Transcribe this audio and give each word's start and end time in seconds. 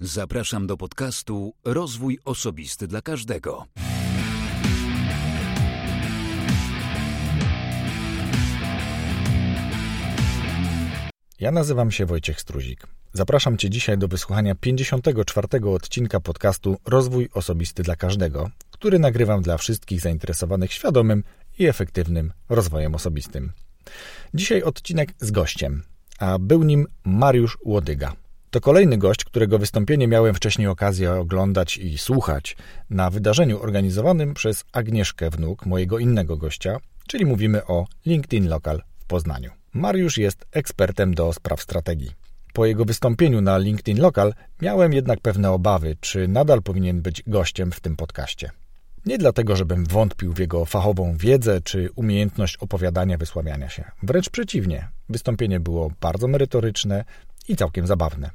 Zapraszam 0.00 0.66
do 0.66 0.76
podcastu 0.76 1.54
Rozwój 1.64 2.18
Osobisty 2.24 2.86
dla 2.86 3.02
Każdego. 3.02 3.66
Ja 11.40 11.50
nazywam 11.50 11.90
się 11.90 12.06
Wojciech 12.06 12.40
Struzik. 12.40 12.86
Zapraszam 13.12 13.56
Cię 13.56 13.70
dzisiaj 13.70 13.98
do 13.98 14.08
wysłuchania 14.08 14.54
54. 14.54 15.48
odcinka 15.66 16.20
podcastu 16.20 16.76
Rozwój 16.86 17.28
Osobisty 17.34 17.82
dla 17.82 17.96
Każdego, 17.96 18.50
który 18.70 18.98
nagrywam 18.98 19.42
dla 19.42 19.56
wszystkich 19.56 20.00
zainteresowanych 20.00 20.72
świadomym 20.72 21.24
i 21.58 21.66
efektywnym 21.66 22.32
rozwojem 22.48 22.94
osobistym. 22.94 23.52
Dzisiaj 24.34 24.62
odcinek 24.62 25.14
z 25.20 25.30
gościem, 25.30 25.82
a 26.18 26.38
był 26.38 26.62
nim 26.62 26.86
Mariusz 27.04 27.58
Łodyga. 27.64 28.27
To 28.50 28.60
kolejny 28.60 28.98
gość, 28.98 29.24
którego 29.24 29.58
wystąpienie 29.58 30.08
miałem 30.08 30.34
wcześniej 30.34 30.66
okazję 30.68 31.12
oglądać 31.12 31.76
i 31.76 31.98
słuchać 31.98 32.56
na 32.90 33.10
wydarzeniu 33.10 33.62
organizowanym 33.62 34.34
przez 34.34 34.64
Agnieszkę 34.72 35.30
Wnuk, 35.30 35.66
mojego 35.66 35.98
innego 35.98 36.36
gościa, 36.36 36.76
czyli 37.08 37.26
mówimy 37.26 37.66
o 37.66 37.86
LinkedIn 38.06 38.48
Local 38.48 38.82
w 38.98 39.04
Poznaniu. 39.04 39.50
Mariusz 39.74 40.18
jest 40.18 40.46
ekspertem 40.52 41.14
do 41.14 41.32
spraw 41.32 41.62
strategii. 41.62 42.10
Po 42.52 42.66
jego 42.66 42.84
wystąpieniu 42.84 43.40
na 43.40 43.58
LinkedIn 43.58 44.00
Local 44.00 44.34
miałem 44.62 44.92
jednak 44.92 45.20
pewne 45.20 45.50
obawy, 45.50 45.96
czy 46.00 46.28
nadal 46.28 46.62
powinien 46.62 47.02
być 47.02 47.22
gościem 47.26 47.72
w 47.72 47.80
tym 47.80 47.96
podcaście. 47.96 48.50
Nie 49.06 49.18
dlatego, 49.18 49.56
żebym 49.56 49.86
wątpił 49.86 50.32
w 50.32 50.38
jego 50.38 50.64
fachową 50.64 51.16
wiedzę 51.16 51.60
czy 51.60 51.90
umiejętność 51.96 52.56
opowiadania, 52.56 53.18
wysławiania 53.18 53.68
się. 53.68 53.84
Wręcz 54.02 54.30
przeciwnie, 54.30 54.88
wystąpienie 55.08 55.60
było 55.60 55.92
bardzo 56.00 56.28
merytoryczne 56.28 57.04
i 57.48 57.56
całkiem 57.56 57.86
zabawne. 57.86 58.30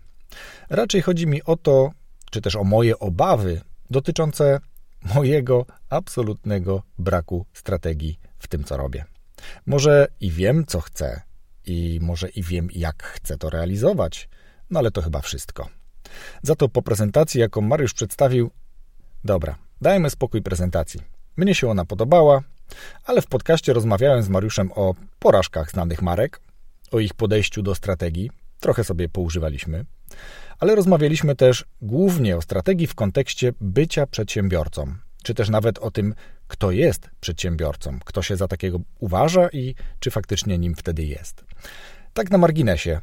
Raczej 0.69 1.01
chodzi 1.01 1.27
mi 1.27 1.43
o 1.43 1.57
to, 1.57 1.91
czy 2.31 2.41
też 2.41 2.55
o 2.55 2.63
moje 2.63 2.99
obawy 2.99 3.61
dotyczące 3.89 4.59
mojego 5.15 5.65
absolutnego 5.89 6.83
braku 6.99 7.45
strategii 7.53 8.19
w 8.39 8.47
tym, 8.47 8.63
co 8.63 8.77
robię. 8.77 9.05
Może 9.65 10.07
i 10.19 10.31
wiem, 10.31 10.65
co 10.65 10.81
chcę, 10.81 11.21
i 11.65 11.99
może 12.01 12.29
i 12.29 12.43
wiem, 12.43 12.67
jak 12.71 13.03
chcę 13.03 13.37
to 13.37 13.49
realizować, 13.49 14.29
no 14.69 14.79
ale 14.79 14.91
to 14.91 15.01
chyba 15.01 15.21
wszystko. 15.21 15.69
Za 16.41 16.55
to 16.55 16.69
po 16.69 16.81
prezentacji, 16.81 17.39
jaką 17.39 17.61
Mariusz 17.61 17.93
przedstawił, 17.93 18.51
dobra, 19.23 19.55
dajmy 19.81 20.09
spokój 20.09 20.41
prezentacji. 20.41 21.01
Mnie 21.37 21.55
się 21.55 21.69
ona 21.69 21.85
podobała, 21.85 22.41
ale 23.05 23.21
w 23.21 23.27
podcaście 23.27 23.73
rozmawiałem 23.73 24.23
z 24.23 24.29
Mariuszem 24.29 24.71
o 24.75 24.95
porażkach 25.19 25.71
znanych 25.71 26.01
marek, 26.01 26.41
o 26.91 26.99
ich 26.99 27.13
podejściu 27.13 27.61
do 27.61 27.75
strategii, 27.75 28.31
trochę 28.63 28.83
sobie 28.83 29.09
poużywaliśmy, 29.09 29.85
ale 30.59 30.75
rozmawialiśmy 30.75 31.35
też 31.35 31.65
głównie 31.81 32.37
o 32.37 32.41
strategii 32.41 32.87
w 32.87 32.95
kontekście 32.95 33.53
bycia 33.61 34.07
przedsiębiorcą, 34.07 34.95
czy 35.23 35.33
też 35.33 35.49
nawet 35.49 35.79
o 35.79 35.91
tym, 35.91 36.15
kto 36.47 36.71
jest 36.71 37.09
przedsiębiorcą, 37.19 37.99
kto 38.05 38.21
się 38.21 38.35
za 38.37 38.47
takiego 38.47 38.79
uważa 38.99 39.49
i 39.49 39.75
czy 39.99 40.11
faktycznie 40.11 40.57
nim 40.57 40.75
wtedy 40.75 41.03
jest. 41.03 41.45
Tak 42.13 42.31
na 42.31 42.37
marginesie. 42.37 43.01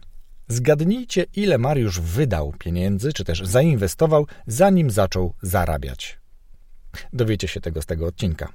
Zgadnijcie, 0.49 1.27
ile 1.37 1.59
Mariusz 1.59 2.01
wydał 2.01 2.55
pieniędzy, 2.59 3.13
czy 3.13 3.25
też 3.25 3.43
zainwestował, 3.45 4.27
zanim 4.47 4.91
zaczął 4.91 5.35
zarabiać. 5.43 6.19
Dowiecie 7.13 7.49
się 7.49 7.61
tego 7.61 7.83
z 7.83 7.87
tego 7.87 8.07
odcinka. 8.07 8.53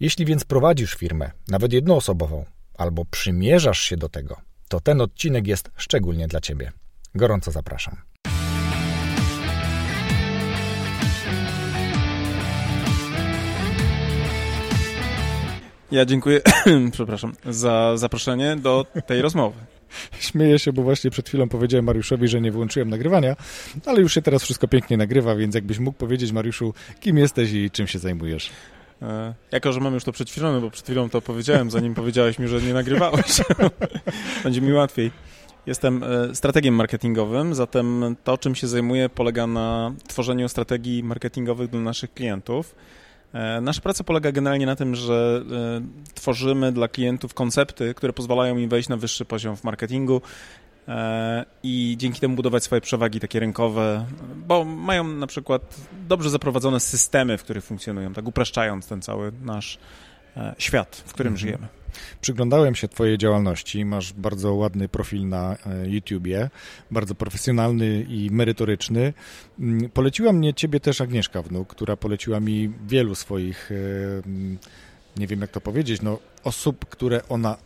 Jeśli 0.00 0.24
więc 0.24 0.44
prowadzisz 0.44 0.94
firmę, 0.94 1.30
nawet 1.48 1.72
jednoosobową, 1.72 2.44
albo 2.74 3.04
przymierzasz 3.04 3.80
się 3.80 3.96
do 3.96 4.08
tego, 4.08 4.49
to 4.70 4.80
ten 4.80 5.00
odcinek 5.00 5.46
jest 5.46 5.70
szczególnie 5.76 6.28
dla 6.28 6.40
Ciebie. 6.40 6.72
Gorąco 7.14 7.50
zapraszam. 7.50 7.96
Ja 15.90 16.04
dziękuję, 16.04 16.40
przepraszam, 16.92 17.34
za 17.44 17.96
zaproszenie 17.96 18.56
do 18.56 18.86
tej 19.06 19.22
rozmowy. 19.22 19.56
Śmieję 20.20 20.58
się, 20.58 20.72
bo 20.72 20.82
właśnie 20.82 21.10
przed 21.10 21.28
chwilą 21.28 21.48
powiedziałem 21.48 21.84
Mariuszowi, 21.84 22.28
że 22.28 22.40
nie 22.40 22.52
wyłączyłem 22.52 22.90
nagrywania, 22.90 23.36
ale 23.86 24.00
już 24.00 24.14
się 24.14 24.22
teraz 24.22 24.42
wszystko 24.42 24.68
pięknie 24.68 24.96
nagrywa, 24.96 25.36
więc 25.36 25.54
jakbyś 25.54 25.78
mógł 25.78 25.98
powiedzieć, 25.98 26.32
Mariuszu, 26.32 26.74
kim 27.00 27.18
jesteś 27.18 27.52
i 27.52 27.70
czym 27.70 27.86
się 27.86 27.98
zajmujesz? 27.98 28.50
E, 29.02 29.34
jako, 29.52 29.72
że 29.72 29.80
mam 29.80 29.94
już 29.94 30.04
to 30.04 30.12
przećwiczone, 30.12 30.60
bo 30.60 30.70
przed 30.70 30.84
chwilą 30.84 31.10
to 31.10 31.22
powiedziałem, 31.22 31.70
zanim 31.70 31.94
powiedziałeś 31.94 32.38
mi, 32.38 32.48
że 32.48 32.60
nie 32.60 32.74
nagrywałeś, 32.74 33.42
będzie 34.44 34.60
mi 34.60 34.72
łatwiej. 34.72 35.10
Jestem 35.66 36.04
e, 36.04 36.34
strategiem 36.34 36.74
marketingowym, 36.74 37.54
zatem 37.54 38.16
to, 38.24 38.38
czym 38.38 38.54
się 38.54 38.66
zajmuję, 38.66 39.08
polega 39.08 39.46
na 39.46 39.92
tworzeniu 40.08 40.48
strategii 40.48 41.02
marketingowych 41.02 41.70
dla 41.70 41.80
naszych 41.80 42.14
klientów. 42.14 42.74
E, 43.32 43.60
nasza 43.60 43.80
praca 43.80 44.04
polega 44.04 44.32
generalnie 44.32 44.66
na 44.66 44.76
tym, 44.76 44.94
że 44.94 45.42
tworzymy 46.14 46.72
dla 46.72 46.88
klientów 46.88 47.34
koncepty, 47.34 47.94
które 47.94 48.12
pozwalają 48.12 48.58
im 48.58 48.68
wejść 48.68 48.88
na 48.88 48.96
wyższy 48.96 49.24
poziom 49.24 49.56
w 49.56 49.64
marketingu 49.64 50.22
i 51.62 51.94
dzięki 51.98 52.20
temu 52.20 52.36
budować 52.36 52.64
swoje 52.64 52.80
przewagi 52.80 53.20
takie 53.20 53.40
rynkowe, 53.40 54.06
bo 54.46 54.64
mają 54.64 55.04
na 55.04 55.26
przykład 55.26 55.76
dobrze 56.08 56.30
zaprowadzone 56.30 56.80
systemy, 56.80 57.38
w 57.38 57.44
których 57.44 57.64
funkcjonują, 57.64 58.12
tak 58.12 58.28
upraszczając 58.28 58.86
ten 58.86 59.02
cały 59.02 59.32
nasz 59.42 59.78
świat, 60.58 61.02
w 61.06 61.12
którym 61.12 61.32
mhm. 61.32 61.40
żyjemy. 61.40 61.68
Przyglądałem 62.20 62.74
się 62.74 62.88
Twojej 62.88 63.18
działalności. 63.18 63.84
Masz 63.84 64.12
bardzo 64.12 64.54
ładny 64.54 64.88
profil 64.88 65.28
na 65.28 65.56
e, 65.66 65.88
YouTubie, 65.88 66.50
bardzo 66.90 67.14
profesjonalny 67.14 68.06
i 68.08 68.30
merytoryczny. 68.30 69.12
Mm, 69.60 69.90
poleciła 69.90 70.32
mnie 70.32 70.54
Ciebie 70.54 70.80
też 70.80 71.00
Agnieszka 71.00 71.42
Wnuk, 71.42 71.68
która 71.68 71.96
poleciła 71.96 72.40
mi 72.40 72.72
wielu 72.86 73.14
swoich, 73.14 73.70
e, 73.72 73.74
nie 75.20 75.26
wiem 75.26 75.40
jak 75.40 75.50
to 75.50 75.60
powiedzieć, 75.60 76.02
no, 76.02 76.18
osób, 76.44 76.84
które 76.84 77.20
ona 77.28 77.56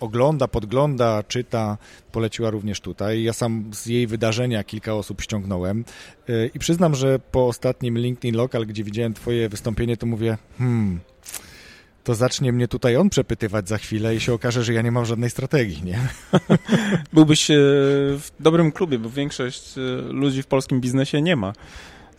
ogląda, 0.00 0.48
podgląda, 0.48 1.22
czyta, 1.22 1.78
poleciła 2.12 2.50
również 2.50 2.80
tutaj. 2.80 3.22
Ja 3.22 3.32
sam 3.32 3.70
z 3.74 3.86
jej 3.86 4.06
wydarzenia 4.06 4.64
kilka 4.64 4.94
osób 4.94 5.20
ściągnąłem 5.20 5.84
e, 6.28 6.46
i 6.46 6.58
przyznam, 6.58 6.94
że 6.94 7.18
po 7.18 7.46
ostatnim 7.46 7.98
LinkedIn 7.98 8.36
Local, 8.36 8.66
gdzie 8.66 8.84
widziałem 8.84 9.14
Twoje 9.14 9.48
wystąpienie, 9.48 9.96
to 9.96 10.06
mówię, 10.06 10.38
hmm, 10.58 11.00
to 12.04 12.14
zacznie 12.14 12.52
mnie 12.52 12.68
tutaj 12.68 12.96
on 12.96 13.10
przepytywać 13.10 13.68
za 13.68 13.78
chwilę 13.78 14.16
i 14.16 14.20
się 14.20 14.32
okaże, 14.32 14.64
że 14.64 14.72
ja 14.72 14.82
nie 14.82 14.92
mam 14.92 15.04
żadnej 15.04 15.30
strategii, 15.30 15.82
nie? 15.84 15.98
Byłbyś 17.12 17.50
e, 17.50 17.54
w 18.18 18.28
dobrym 18.40 18.72
klubie, 18.72 18.98
bo 18.98 19.10
większość 19.10 19.78
e, 19.78 19.80
ludzi 20.12 20.42
w 20.42 20.46
polskim 20.46 20.80
biznesie 20.80 21.22
nie 21.22 21.36
ma 21.36 21.52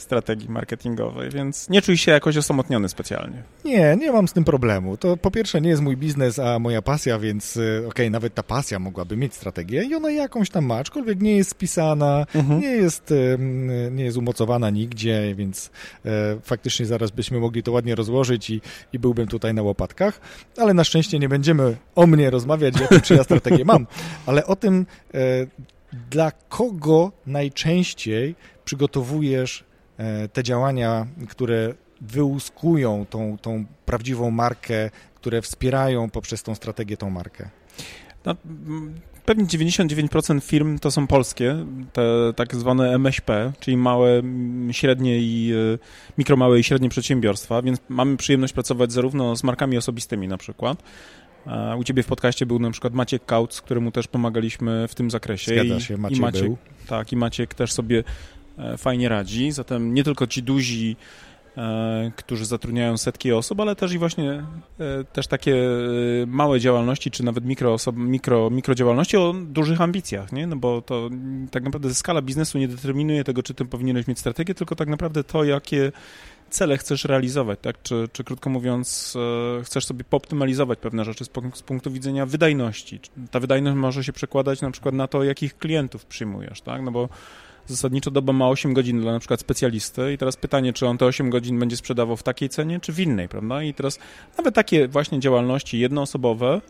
strategii 0.02 0.50
marketingowej, 0.50 1.30
więc 1.30 1.70
nie 1.70 1.82
czuj 1.82 1.98
się 1.98 2.12
jakoś 2.12 2.38
osamotniony 2.38 2.90
specjalnie. 2.90 3.44
Nie, 3.66 3.98
nie 4.00 4.12
mam 4.12 4.28
z 4.28 4.34
tym 4.34 4.44
problemu. 4.44 4.98
To 4.98 5.18
po 5.18 5.32
pierwsze 5.32 5.62
nie 5.62 5.70
jest 5.70 5.82
mój 5.82 5.98
biznes, 5.98 6.40
a 6.40 6.60
moja 6.60 6.82
pasja, 6.82 7.20
więc 7.20 7.58
y, 7.58 7.78
okej, 7.78 7.88
okay, 7.88 8.10
nawet 8.10 8.34
ta 8.34 8.44
pasja 8.44 8.80
mogłaby 8.80 9.18
mieć 9.18 9.34
strategię 9.34 9.84
i 9.84 9.96
ona 9.96 10.12
jakąś 10.12 10.50
tam 10.50 10.66
ma, 10.66 10.76
aczkolwiek 10.76 11.22
nie 11.22 11.38
jest 11.38 11.50
spisana, 11.50 12.26
mhm. 12.36 12.62
nie, 12.62 12.68
jest, 12.68 13.14
nie 13.92 14.04
jest 14.04 14.18
umocowana 14.18 14.70
nigdzie, 14.70 15.36
więc 15.36 15.72
e, 16.06 16.10
faktycznie 16.44 16.86
zaraz 16.86 17.12
byśmy 17.12 17.40
mogli 17.40 17.64
to 17.64 17.72
ładnie 17.72 17.96
rozłożyć 17.96 18.50
i, 18.50 18.62
i 18.94 19.00
byłbym 19.00 19.28
tutaj 19.28 19.54
na 19.54 19.62
łopatkach, 19.62 20.22
ale 20.58 20.74
na 20.74 20.84
szczęście 20.84 21.20
nie 21.20 21.30
będziemy 21.30 21.78
o 21.96 22.08
mnie 22.08 22.30
rozmawiać, 22.30 22.74
tym, 22.90 23.02
czy 23.02 23.16
ja 23.16 23.24
strategię 23.24 23.66
mam, 23.66 23.88
ale 24.26 24.46
o 24.46 24.56
tym, 24.56 24.86
e, 25.14 25.18
dla 26.10 26.32
kogo 26.32 27.12
najczęściej 27.28 28.36
przygotowujesz 28.66 29.64
te 30.34 30.44
działania, 30.44 31.08
które 31.30 31.74
wyłuskują 32.02 33.06
tą, 33.10 33.38
tą 33.42 33.66
prawdziwą 33.86 34.32
markę, 34.32 34.90
które 35.16 35.42
wspierają 35.42 36.10
poprzez 36.10 36.44
tą 36.44 36.56
strategię 36.56 36.98
tą 36.98 37.10
markę? 37.10 37.50
No, 38.26 38.36
pewnie 39.26 39.46
99% 39.46 40.42
firm 40.42 40.80
to 40.80 40.92
są 40.92 41.08
polskie, 41.08 41.66
te 41.94 42.04
tak 42.36 42.56
zwane 42.56 42.94
MŚP, 42.94 43.54
czyli 43.60 43.78
małe, 43.78 44.22
średnie 44.72 45.20
i 45.20 45.54
e, 45.74 45.78
mikro, 46.18 46.38
małe 46.38 46.60
i 46.60 46.64
średnie 46.64 46.90
przedsiębiorstwa, 46.90 47.62
więc 47.62 47.80
mamy 47.90 48.18
przyjemność 48.18 48.54
pracować 48.54 48.92
zarówno 48.92 49.36
z 49.36 49.44
markami 49.44 49.78
osobistymi 49.78 50.28
na 50.28 50.38
przykład. 50.38 50.84
U 51.78 51.84
ciebie 51.84 52.04
w 52.04 52.08
podcaście 52.08 52.46
był 52.46 52.60
na 52.60 52.72
przykład 52.72 52.94
Maciek 52.94 53.26
Kauc, 53.26 53.62
któremu 53.62 53.92
też 53.92 54.08
pomagaliśmy 54.08 54.88
w 54.88 54.96
tym 54.96 55.12
zakresie. 55.12 55.52
Zgadza 55.52 55.80
się, 55.80 55.98
Maciek, 55.98 56.18
I 56.18 56.22
Maciek 56.22 56.44
był. 56.44 56.58
Tak, 56.88 57.12
i 57.12 57.16
Maciek 57.16 57.54
też 57.54 57.74
sobie 57.74 58.04
E, 58.04 58.41
fajnie 58.78 59.10
radzi. 59.10 59.52
Zatem 59.52 59.94
nie 59.94 60.04
tylko 60.04 60.28
ci 60.28 60.44
duzi, 60.44 60.96
e, 61.58 62.12
którzy 62.16 62.46
zatrudniają 62.46 62.98
setki 62.98 63.34
osób, 63.34 63.60
ale 63.60 63.76
też 63.76 63.94
i 63.94 63.98
właśnie 63.98 64.44
e, 64.80 65.04
też 65.04 65.28
takie 65.28 65.56
małe 66.28 66.60
działalności, 66.60 67.12
czy 67.12 67.24
nawet 67.24 67.46
mikro, 67.46 67.74
osob, 67.74 67.96
mikro, 67.96 68.50
mikrodziałalności 68.50 69.18
o 69.18 69.34
dużych 69.46 69.82
ambicjach, 69.82 70.32
nie? 70.32 70.48
No 70.48 70.56
bo 70.56 70.82
to 70.82 71.10
tak 71.52 71.64
naprawdę 71.64 71.94
skala 71.94 72.22
biznesu 72.22 72.58
nie 72.58 72.68
determinuje 72.68 73.24
tego, 73.24 73.44
czy 73.44 73.54
ty 73.54 73.66
powinieneś 73.66 74.08
mieć 74.08 74.20
strategię, 74.20 74.54
tylko 74.54 74.76
tak 74.76 74.88
naprawdę 74.88 75.24
to, 75.24 75.44
jakie 75.44 75.92
cele 76.50 76.78
chcesz 76.78 77.06
realizować, 77.06 77.60
tak? 77.62 77.82
Czy, 77.82 78.10
czy 78.14 78.24
krótko 78.24 78.50
mówiąc, 78.50 79.18
chcesz 79.64 79.86
sobie 79.86 80.04
pooptymalizować 80.04 80.80
pewne 80.80 81.06
rzeczy 81.06 81.26
z, 81.26 81.30
punktu 81.66 81.92
widzenia 81.92 82.26
wydajności. 82.26 83.00
Ta 83.32 83.40
wydajność 83.40 83.78
może 83.78 84.04
się 84.04 84.14
przekładać 84.14 84.62
na 84.62 84.72
przykład 84.72 84.96
na 84.96 85.08
to, 85.08 85.24
jakich 85.24 85.58
klientów 85.58 86.06
przyjmujesz, 86.06 86.62
tak? 86.62 86.82
No 86.82 86.92
bo 86.92 87.10
zasadniczo 87.72 88.12
doba 88.12 88.34
ma 88.34 88.50
8 88.50 88.74
godzin 88.74 89.02
dla 89.02 89.12
na 89.12 89.20
przykład 89.20 89.40
specjalisty 89.40 90.14
i 90.14 90.18
teraz 90.18 90.36
pytanie, 90.38 90.74
czy 90.74 90.88
on 90.88 90.98
te 90.98 91.06
8 91.06 91.30
godzin 91.30 91.60
będzie 91.60 91.78
sprzedawał 91.78 92.18
w 92.18 92.24
takiej 92.24 92.50
cenie, 92.50 92.80
czy 92.80 92.94
w 92.94 93.00
innej, 93.00 93.30
prawda? 93.30 93.64
I 93.64 93.74
teraz 93.74 94.00
nawet 94.38 94.56
takie 94.56 94.88
właśnie 94.88 95.20
działalności 95.20 95.80
jednoosobowe 95.80 96.62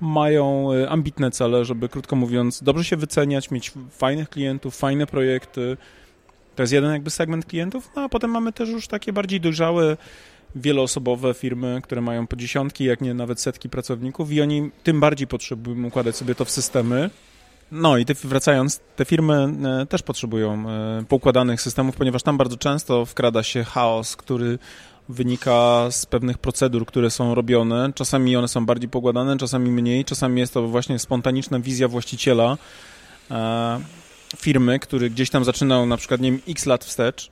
mają 0.00 0.72
y, 0.72 0.88
ambitne 0.88 1.30
cele, 1.30 1.64
żeby 1.64 1.88
krótko 1.88 2.16
mówiąc 2.16 2.62
dobrze 2.62 2.84
się 2.84 2.96
wyceniać, 2.96 3.50
mieć 3.50 3.72
fajnych 3.90 4.28
klientów, 4.28 4.76
fajne 4.76 5.06
projekty. 5.06 5.76
To 6.56 6.62
jest 6.62 6.72
jeden 6.72 6.92
jakby 6.92 7.10
segment 7.10 7.46
klientów, 7.46 7.90
no 7.96 8.02
a 8.02 8.08
potem 8.08 8.30
mamy 8.30 8.52
też 8.52 8.68
już 8.68 8.88
takie 8.88 9.12
bardziej 9.12 9.40
dojrzałe 9.40 9.96
wieloosobowe 10.54 11.34
firmy, 11.34 11.80
które 11.82 12.00
mają 12.00 12.26
po 12.26 12.36
dziesiątki, 12.36 12.84
jak 12.84 13.00
nie 13.00 13.14
nawet 13.14 13.40
setki 13.40 13.68
pracowników 13.68 14.32
i 14.32 14.40
oni 14.40 14.70
tym 14.82 15.00
bardziej 15.00 15.26
potrzebują 15.26 15.84
układać 15.84 16.16
sobie 16.16 16.34
to 16.34 16.44
w 16.44 16.50
systemy. 16.50 17.10
No 17.72 17.98
i 17.98 18.04
te, 18.04 18.14
wracając, 18.14 18.80
te 18.96 19.04
firmy 19.04 19.48
e, 19.82 19.86
też 19.86 20.02
potrzebują 20.02 20.70
e, 20.70 21.04
poukładanych 21.08 21.60
systemów, 21.60 21.96
ponieważ 21.96 22.22
tam 22.22 22.36
bardzo 22.36 22.56
często 22.56 23.06
wkrada 23.06 23.42
się 23.42 23.64
chaos, 23.64 24.16
który 24.16 24.58
wynika 25.08 25.86
z 25.90 26.06
pewnych 26.06 26.38
procedur, 26.38 26.86
które 26.86 27.10
są 27.10 27.34
robione. 27.34 27.92
Czasami 27.94 28.36
one 28.36 28.48
są 28.48 28.66
bardziej 28.66 28.88
pokładane, 28.88 29.36
czasami 29.38 29.70
mniej, 29.70 30.04
czasami 30.04 30.40
jest 30.40 30.54
to 30.54 30.68
właśnie 30.68 30.98
spontaniczna 30.98 31.60
wizja 31.60 31.88
właściciela 31.88 32.56
e, 33.30 33.80
firmy, 34.36 34.78
który 34.78 35.10
gdzieś 35.10 35.30
tam 35.30 35.44
zaczynał 35.44 35.86
na 35.86 35.96
przykład, 35.96 36.20
nie 36.20 36.32
wiem, 36.32 36.40
x 36.48 36.66
lat 36.66 36.84
wstecz. 36.84 37.30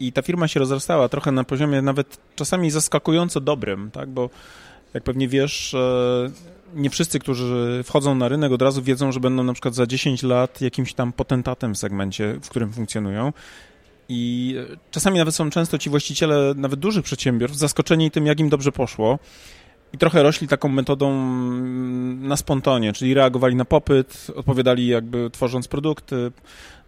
I 0.00 0.12
ta 0.12 0.22
firma 0.22 0.48
się 0.48 0.60
rozrastała 0.60 1.08
trochę 1.08 1.32
na 1.32 1.44
poziomie 1.44 1.82
nawet 1.82 2.18
czasami 2.36 2.70
zaskakująco 2.70 3.40
dobrym, 3.40 3.90
tak, 3.90 4.08
bo 4.08 4.30
jak 4.94 5.02
pewnie 5.02 5.28
wiesz, 5.28 5.76
nie 6.74 6.90
wszyscy, 6.90 7.18
którzy 7.18 7.80
wchodzą 7.84 8.14
na 8.14 8.28
rynek 8.28 8.52
od 8.52 8.62
razu 8.62 8.82
wiedzą, 8.82 9.12
że 9.12 9.20
będą 9.20 9.44
na 9.44 9.52
przykład 9.52 9.74
za 9.74 9.86
10 9.86 10.22
lat 10.22 10.60
jakimś 10.60 10.94
tam 10.94 11.12
potentatem 11.12 11.74
w 11.74 11.78
segmencie, 11.78 12.38
w 12.42 12.48
którym 12.48 12.72
funkcjonują. 12.72 13.32
I 14.08 14.54
czasami 14.90 15.18
nawet 15.18 15.34
są 15.34 15.50
często 15.50 15.78
ci 15.78 15.90
właściciele 15.90 16.54
nawet 16.56 16.80
dużych 16.80 17.04
przedsiębiorstw 17.04 17.58
zaskoczeni 17.58 18.10
tym, 18.10 18.26
jak 18.26 18.40
im 18.40 18.48
dobrze 18.48 18.72
poszło. 18.72 19.18
I 19.92 19.98
trochę 19.98 20.22
rośli 20.22 20.48
taką 20.48 20.68
metodą 20.68 21.22
na 22.20 22.36
spontonie, 22.36 22.92
czyli 22.92 23.14
reagowali 23.14 23.56
na 23.56 23.64
popyt, 23.64 24.26
odpowiadali 24.36 24.86
jakby 24.86 25.30
tworząc 25.30 25.68
produkty, 25.68 26.32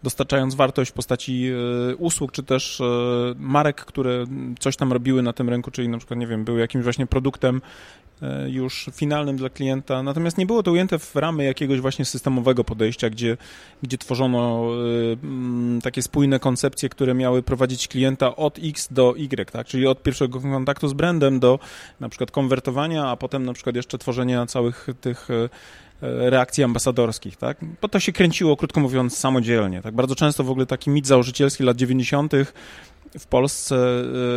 dostarczając 0.03 0.55
wartość 0.55 0.91
w 0.91 0.93
postaci 0.93 1.49
e, 1.91 1.95
usług, 1.95 2.31
czy 2.31 2.43
też 2.43 2.81
e, 2.81 2.83
marek, 3.37 3.85
które 3.85 4.25
coś 4.59 4.75
tam 4.75 4.93
robiły 4.93 5.21
na 5.21 5.33
tym 5.33 5.49
rynku, 5.49 5.71
czyli 5.71 5.89
na 5.89 5.97
przykład, 5.97 6.19
nie 6.19 6.27
wiem, 6.27 6.43
były 6.45 6.59
jakimś 6.59 6.83
właśnie 6.83 7.07
produktem 7.07 7.61
e, 8.21 8.49
już 8.49 8.89
finalnym 8.93 9.37
dla 9.37 9.49
klienta. 9.49 10.03
Natomiast 10.03 10.37
nie 10.37 10.45
było 10.45 10.63
to 10.63 10.71
ujęte 10.71 10.99
w 10.99 11.15
ramy 11.15 11.43
jakiegoś 11.43 11.79
właśnie 11.79 12.05
systemowego 12.05 12.63
podejścia, 12.63 13.09
gdzie, 13.09 13.37
gdzie 13.83 13.97
tworzono 13.97 14.67
takie 15.83 16.01
spójne 16.01 16.39
koncepcje, 16.39 16.89
które 16.89 17.13
miały 17.13 17.43
prowadzić 17.43 17.87
klienta 17.87 18.35
od 18.35 18.59
X 18.63 18.87
do 18.91 19.15
Y, 19.17 19.51
tak? 19.51 19.67
czyli 19.67 19.87
od 19.87 20.03
pierwszego 20.03 20.39
kontaktu 20.39 20.87
z 20.87 20.93
brandem 20.93 21.39
do 21.39 21.59
na 21.99 22.09
przykład 22.09 22.31
konwertowania, 22.31 23.07
a 23.07 23.15
potem 23.15 23.45
na 23.45 23.53
przykład 23.53 23.75
jeszcze 23.75 23.97
tworzenia 23.97 24.45
całych 24.45 24.87
tych 25.01 25.27
reakcji 26.01 26.63
ambasadorskich, 26.63 27.37
tak? 27.37 27.57
Bo 27.81 27.87
to 27.87 27.99
się 27.99 28.11
kręciło, 28.11 28.57
krótko 28.57 28.79
mówiąc, 28.79 29.17
samodzielnie, 29.17 29.81
tak? 29.81 29.95
Bardzo 29.95 30.15
często 30.15 30.43
w 30.43 30.49
ogóle 30.49 30.65
taki 30.65 30.89
mit 30.89 31.07
założycielski 31.07 31.63
lat 31.63 31.77
90. 31.77 32.33
w 33.19 33.25
Polsce 33.25 33.75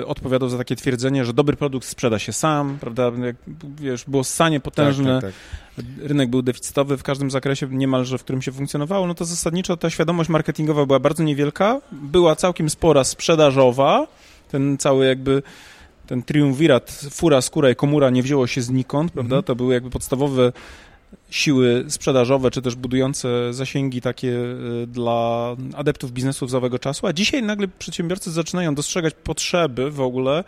y, 0.00 0.06
odpowiadał 0.06 0.48
za 0.48 0.58
takie 0.58 0.76
twierdzenie, 0.76 1.24
że 1.24 1.32
dobry 1.32 1.56
produkt 1.56 1.86
sprzeda 1.86 2.18
się 2.18 2.32
sam, 2.32 2.78
prawda? 2.80 3.12
Jak, 3.24 3.36
wiesz, 3.80 4.04
było 4.04 4.24
sanie 4.24 4.60
potężne, 4.60 5.20
tak, 5.20 5.34
tak, 5.76 5.84
tak. 5.86 6.08
rynek 6.08 6.30
był 6.30 6.42
deficytowy 6.42 6.96
w 6.96 7.02
każdym 7.02 7.30
zakresie 7.30 7.68
niemalże, 7.70 8.18
w 8.18 8.24
którym 8.24 8.42
się 8.42 8.52
funkcjonowało, 8.52 9.06
no 9.06 9.14
to 9.14 9.24
zasadniczo 9.24 9.76
ta 9.76 9.90
świadomość 9.90 10.30
marketingowa 10.30 10.86
była 10.86 10.98
bardzo 10.98 11.22
niewielka, 11.22 11.80
była 11.92 12.36
całkiem 12.36 12.70
spora 12.70 13.04
sprzedażowa, 13.04 14.06
ten 14.50 14.78
cały 14.78 15.06
jakby 15.06 15.42
ten 16.06 16.22
triumvirat, 16.22 17.00
fura, 17.10 17.40
skóra 17.40 17.70
i 17.70 17.76
komura 17.76 18.10
nie 18.10 18.22
wzięło 18.22 18.46
się 18.46 18.62
znikąd, 18.62 19.12
prawda? 19.12 19.36
Mhm. 19.36 19.42
To 19.42 19.56
były 19.56 19.74
jakby 19.74 19.90
podstawowe 19.90 20.52
siły 21.30 21.84
sprzedażowe, 21.88 22.50
czy 22.50 22.62
też 22.62 22.74
budujące 22.74 23.54
zasięgi 23.54 24.00
takie 24.00 24.28
y, 24.28 24.86
dla 24.86 25.56
adeptów 25.76 26.12
biznesu 26.12 26.56
owego 26.56 26.78
czasu, 26.78 27.06
a 27.06 27.12
dzisiaj 27.12 27.42
nagle 27.42 27.68
przedsiębiorcy 27.68 28.30
zaczynają 28.30 28.74
dostrzegać 28.74 29.14
potrzeby 29.14 29.90
w 29.90 30.00
ogóle 30.00 30.44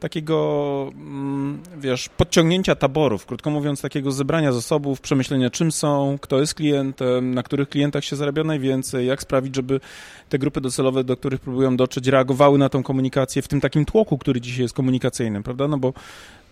takiego, 0.00 0.90
mm, 0.94 1.62
wiesz, 1.78 2.08
podciągnięcia 2.08 2.74
taborów, 2.74 3.26
krótko 3.26 3.50
mówiąc, 3.50 3.80
takiego 3.80 4.12
zebrania 4.12 4.52
zasobów, 4.52 5.00
przemyślenia 5.00 5.50
czym 5.50 5.72
są, 5.72 6.18
kto 6.20 6.40
jest 6.40 6.54
klientem, 6.54 7.34
na 7.34 7.42
których 7.42 7.68
klientach 7.68 8.04
się 8.04 8.16
zarabia 8.16 8.44
najwięcej, 8.44 9.06
jak 9.06 9.22
sprawić, 9.22 9.56
żeby 9.56 9.80
te 10.28 10.38
grupy 10.38 10.60
docelowe, 10.60 11.04
do 11.04 11.16
których 11.16 11.40
próbują 11.40 11.76
dotrzeć, 11.76 12.06
reagowały 12.06 12.58
na 12.58 12.68
tą 12.68 12.82
komunikację 12.82 13.42
w 13.42 13.48
tym 13.48 13.60
takim 13.60 13.84
tłoku, 13.84 14.18
który 14.18 14.40
dzisiaj 14.40 14.62
jest 14.62 14.74
komunikacyjnym, 14.74 15.42
prawda? 15.42 15.68
No 15.68 15.78
bo 15.78 15.92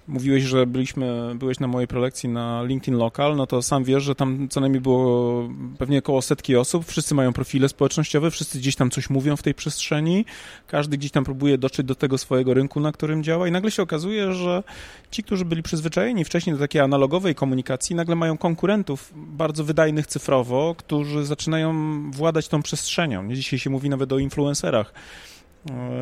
Mówiłeś, 0.09 0.43
że 0.43 0.67
byliśmy, 0.67 1.35
byłeś 1.35 1.61
na 1.61 1.67
mojej 1.67 1.89
prelekcji 1.89 2.29
na 2.29 2.63
LinkedIn 2.63 2.99
Local, 2.99 3.37
no 3.37 3.47
to 3.47 3.63
sam 3.63 3.85
wiesz, 3.85 4.03
że 4.03 4.15
tam 4.15 4.49
co 4.49 4.61
najmniej 4.61 4.81
było 4.81 5.49
pewnie 5.79 5.99
około 5.99 6.23
setki 6.23 6.57
osób, 6.57 6.87
wszyscy 6.87 7.15
mają 7.15 7.33
profile 7.33 7.69
społecznościowe, 7.69 8.31
wszyscy 8.31 8.59
gdzieś 8.59 8.77
tam 8.77 8.91
coś 8.91 9.11
mówią 9.11 9.37
w 9.37 9.43
tej 9.43 9.55
przestrzeni, 9.55 10.25
każdy 10.67 10.99
gdzieś 10.99 11.11
tam 11.11 11.25
próbuje 11.25 11.59
dotrzeć 11.59 11.87
do 11.87 11.95
tego 11.95 12.19
swojego 12.19 12.55
rynku, 12.55 12.81
na 12.81 12.93
którym 12.93 13.25
działa 13.25 13.49
i 13.49 13.51
nagle 13.51 13.71
się 13.71 13.83
okazuje, 13.83 14.33
że 14.33 14.63
ci, 15.11 15.23
którzy 15.23 15.45
byli 15.45 15.63
przyzwyczajeni 15.63 16.25
wcześniej 16.25 16.57
do 16.57 16.61
takiej 16.61 16.81
analogowej 16.81 17.35
komunikacji, 17.35 17.97
nagle 17.97 18.17
mają 18.17 18.39
konkurentów 18.39 19.13
bardzo 19.17 19.65
wydajnych 19.65 20.07
cyfrowo, 20.07 20.75
którzy 20.79 21.25
zaczynają 21.25 21.75
władać 22.11 22.49
tą 22.49 22.63
przestrzenią. 22.63 23.35
Dzisiaj 23.35 23.59
się 23.59 23.71
mówi 23.71 23.91
nawet 23.91 24.13
o 24.13 24.19
influencerach 24.19 24.93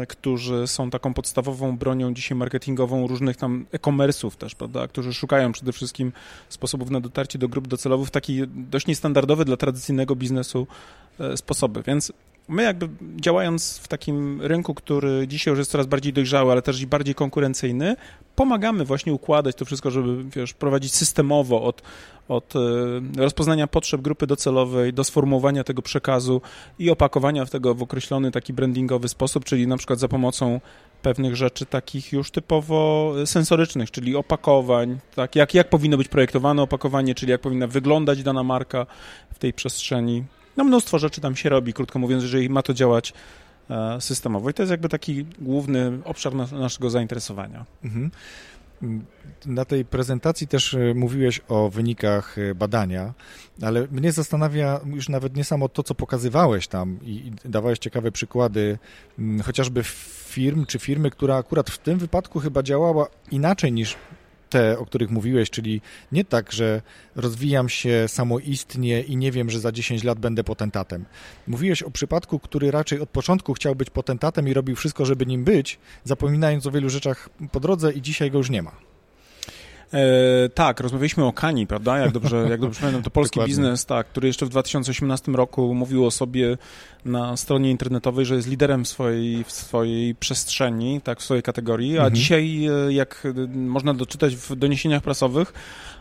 którzy 0.09 0.67
są 0.67 0.91
taką 0.91 1.15
podstawową 1.15 1.77
bronią 1.77 2.15
dzisiaj 2.15 2.39
marketingową 2.39 3.07
różnych 3.07 3.37
tam 3.37 3.67
e-commerce'ów 3.73 4.37
też, 4.37 4.55
prawda, 4.55 4.89
którzy 4.89 5.15
szukają 5.15 5.53
przede 5.53 5.73
wszystkim 5.73 6.13
sposobów 6.49 6.91
na 6.91 7.01
dotarcie 7.01 7.39
do 7.39 7.49
grup 7.49 7.69
docelowych 7.69 8.09
w 8.09 8.11
taki 8.11 8.43
dość 8.47 8.87
niestandardowy 8.87 9.45
dla 9.45 9.57
tradycyjnego 9.57 10.17
biznesu 10.17 10.67
e, 11.21 11.37
sposoby, 11.37 11.83
więc 11.83 12.13
my 12.49 12.63
jakby 12.63 12.89
działając 13.17 13.79
w 13.79 13.89
takim 13.89 14.43
rynku, 14.43 14.75
który 14.75 15.29
dzisiaj 15.29 15.53
już 15.53 15.59
jest 15.59 15.71
coraz 15.71 15.87
bardziej 15.87 16.13
dojrzały, 16.13 16.53
ale 16.53 16.63
też 16.63 16.81
i 16.81 16.87
bardziej 16.87 17.15
konkurencyjny, 17.15 17.97
pomagamy 18.37 18.85
właśnie 18.85 19.13
układać 19.13 19.57
to 19.57 19.65
wszystko, 19.65 19.91
żeby 19.91 20.25
wiesz, 20.25 20.55
prowadzić 20.55 20.95
systemowo 20.95 21.63
od, 21.63 21.83
od 22.29 22.55
e, 22.57 22.61
rozpoznania 23.17 23.67
potrzeb 23.67 24.01
grupy 24.01 24.27
docelowej 24.27 24.93
do 24.93 25.05
sformułowania 25.05 25.65
tego 25.65 25.83
przekazu 25.83 26.41
i 26.79 26.91
opakowania 26.91 27.45
w 27.45 27.51
tego 27.51 27.75
w 27.75 27.83
określony 27.83 28.31
taki 28.31 28.53
brandingowy 28.53 29.09
sposób, 29.09 29.45
czyli 29.45 29.67
na 29.67 29.77
przykład 29.77 29.99
za 29.99 30.09
pomocą 30.09 30.61
pewnych 31.03 31.37
rzeczy 31.37 31.67
takich 31.67 32.13
już 32.13 32.31
typowo 32.31 33.13
sensorycznych, 33.25 33.91
czyli 33.91 34.17
opakowań, 34.17 34.99
tak, 35.15 35.37
jak, 35.37 35.55
jak 35.55 35.71
powinno 35.71 35.97
być 35.97 36.09
projektowane 36.09 36.63
opakowanie, 36.63 37.15
czyli 37.15 37.33
jak 37.33 37.41
powinna 37.41 37.67
wyglądać 37.67 38.23
dana 38.23 38.43
marka 38.43 38.87
w 39.35 39.39
tej 39.39 39.53
przestrzeni. 39.53 40.25
No 40.57 40.65
mnóstwo 40.65 40.99
rzeczy 40.99 41.21
tam 41.21 41.37
się 41.37 41.49
robi, 41.49 41.73
krótko 41.73 41.99
mówiąc, 41.99 42.23
jeżeli 42.23 42.51
ma 42.51 42.63
to 42.63 42.75
działać 42.75 43.13
e, 43.71 44.01
systemowo. 44.01 44.51
I 44.51 44.55
to 44.55 44.63
jest 44.63 44.71
jakby 44.71 44.89
taki 44.89 45.25
główny 45.39 45.99
obszar 46.05 46.35
naszego 46.53 46.91
zainteresowania. 46.91 47.65
Mhm. 47.85 48.11
Na 49.47 49.65
tej 49.65 49.85
prezentacji 49.85 50.49
też 50.49 50.75
e, 50.75 50.95
mówiłeś 50.95 51.41
o 51.49 51.71
wynikach 51.71 52.39
e, 52.39 52.55
badania, 52.55 53.15
ale 53.63 53.87
mnie 53.91 54.13
zastanawia 54.13 54.81
już 54.87 55.09
nawet 55.09 55.37
nie 55.37 55.45
samo 55.45 55.69
to, 55.69 55.83
co 55.83 55.95
pokazywałeś 55.95 56.69
tam 56.69 56.99
i 57.03 57.33
dawałeś 57.45 57.79
ciekawe 57.79 58.13
przykłady, 58.13 58.79
chociażby 59.45 59.83
firm 59.85 60.67
czy 60.67 60.79
firmy, 60.79 61.11
która 61.11 61.37
akurat 61.37 61.71
w 61.71 61.79
tym 61.79 61.99
wypadku 61.99 62.41
chyba 62.41 62.63
działała 62.63 63.07
inaczej 63.31 63.73
niż 63.73 63.97
te, 64.51 64.79
o 64.79 64.87
których 64.87 65.11
mówiłeś, 65.11 65.51
czyli 65.51 65.81
nie 66.13 66.25
tak, 66.25 66.53
że 66.53 66.83
rozwijam 67.17 67.69
się 67.69 68.05
samoistnie 68.09 69.01
i 69.01 69.17
nie 69.17 69.33
wiem, 69.33 69.51
że 69.51 69.61
za 69.61 69.73
10 69.73 70.05
lat 70.05 70.19
będę 70.19 70.45
potentatem. 70.45 71.05
Mówiłeś 71.47 71.83
o 71.83 71.91
przypadku, 71.91 72.39
który 72.39 72.71
raczej 72.71 73.01
od 73.01 73.11
początku 73.11 73.55
chciał 73.55 73.75
być 73.75 73.91
potentatem 73.91 74.49
i 74.49 74.55
robił 74.55 74.77
wszystko, 74.77 75.05
żeby 75.05 75.27
nim 75.27 75.45
być, 75.45 75.79
zapominając 76.05 76.67
o 76.67 76.71
wielu 76.71 76.91
rzeczach 76.91 77.29
po 77.53 77.61
drodze 77.61 77.93
i 77.93 78.03
dzisiaj 78.03 78.31
go 78.31 78.39
już 78.39 78.51
nie 78.51 78.63
ma. 78.63 78.86
E, 79.95 80.49
tak, 80.49 80.81
rozmawialiśmy 80.81 81.25
o 81.25 81.33
Kani, 81.33 81.67
prawda? 81.67 81.99
Jak 81.99 82.13
dobrze, 82.13 82.47
jak 82.51 82.61
dobrze 82.61 82.81
pamiętam, 82.81 83.03
to 83.03 83.11
polski 83.11 83.41
biznes, 83.47 83.87
tak, 83.87 84.07
który 84.07 84.27
jeszcze 84.27 84.47
w 84.47 84.49
2018 84.49 85.33
roku 85.33 85.75
mówił 85.75 86.07
o 86.07 86.11
sobie 86.11 86.59
na 87.05 87.37
stronie 87.37 87.71
internetowej, 87.71 88.27
że 88.27 88.35
jest 88.35 88.49
liderem 88.49 88.85
w 88.85 88.89
swojej, 88.89 89.45
w 89.45 89.53
swojej 89.53 90.15
przestrzeni, 90.15 91.01
tak, 91.01 91.21
w 91.21 91.25
swojej 91.25 91.43
kategorii, 91.43 91.99
a 91.99 92.01
mhm. 92.01 92.15
dzisiaj, 92.15 92.67
e, 92.67 92.93
jak 92.93 93.27
można 93.55 93.95
doczytać 93.95 94.37
w 94.37 94.57
doniesieniach 94.57 95.03
prasowych, 95.03 95.53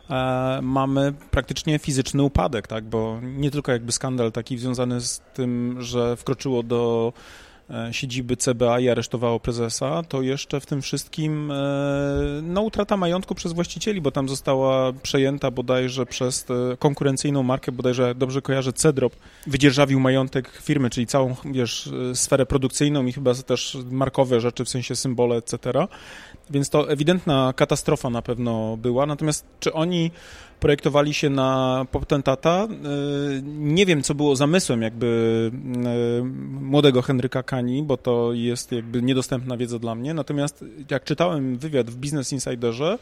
e, 0.09 0.59
mamy 0.61 1.13
praktycznie 1.31 1.79
fizyczny 1.79 2.23
upadek, 2.23 2.67
tak, 2.67 2.83
bo 2.83 3.19
nie 3.23 3.51
tylko 3.51 3.71
jakby 3.71 3.91
skandal 3.91 4.31
taki 4.31 4.57
związany 4.57 5.01
z 5.01 5.21
tym, 5.33 5.77
że 5.79 6.15
wkroczyło 6.15 6.63
do 6.63 7.13
e, 7.15 7.44
siedziby 7.91 8.37
CBA 8.37 8.79
i 8.79 8.89
aresztowało 8.89 9.39
prezesa, 9.39 10.03
to 10.03 10.21
jeszcze 10.21 10.59
w 10.59 10.65
tym 10.65 10.81
wszystkim 10.81 11.51
e, 11.51 11.55
no, 12.43 12.61
utrata 12.61 12.97
majątku 12.97 13.35
przez 13.35 13.53
właścicieli, 13.53 14.01
bo 14.01 14.11
tam 14.11 14.29
została 14.29 14.93
przejęta 14.93 15.51
bodajże 15.51 16.05
przez 16.05 16.45
konkurencyjną 16.79 17.43
markę, 17.43 17.71
bodajże 17.71 18.15
dobrze 18.15 18.41
kojarzę, 18.41 18.73
Cedrop, 18.73 19.15
wydzierżawił 19.47 19.99
majątek 19.99 20.49
firmy, 20.49 20.89
czyli 20.89 21.07
całą, 21.07 21.35
wiesz, 21.45 21.89
sferę 22.13 22.45
produkcyjną 22.45 23.05
i 23.05 23.13
chyba 23.13 23.33
też 23.33 23.77
markowe 23.91 24.41
rzeczy, 24.41 24.65
w 24.65 24.69
sensie 24.69 24.95
symbole, 24.95 25.35
etc. 25.35 25.87
Więc 26.49 26.69
to 26.69 26.89
ewidentna 26.89 27.53
katastrofa 27.55 28.09
na 28.09 28.21
pewno 28.21 28.77
była. 28.77 29.05
Natomiast 29.05 29.45
czy 29.59 29.73
oni 29.73 30.11
projektowali 30.59 31.13
się 31.13 31.29
na 31.29 31.85
potentata? 31.91 32.67
Y, 33.37 33.41
nie 33.45 33.85
wiem, 33.85 34.03
co 34.03 34.15
było 34.15 34.35
zamysłem 34.35 34.81
jakby 34.81 35.51
y, 36.21 36.23
młodego 36.61 37.01
Henryka 37.01 37.43
Kani, 37.43 37.83
bo 37.83 37.97
to 37.97 38.33
jest 38.33 38.71
jakby 38.71 39.01
niedostępna 39.01 39.57
wiedza 39.57 39.79
dla 39.79 39.95
mnie. 39.95 40.13
Natomiast 40.13 40.65
jak 40.91 41.03
czytałem 41.03 41.57
wywiad 41.57 41.89
w 41.89 41.95
Business 41.95 42.31
Insiderze, 42.33 42.97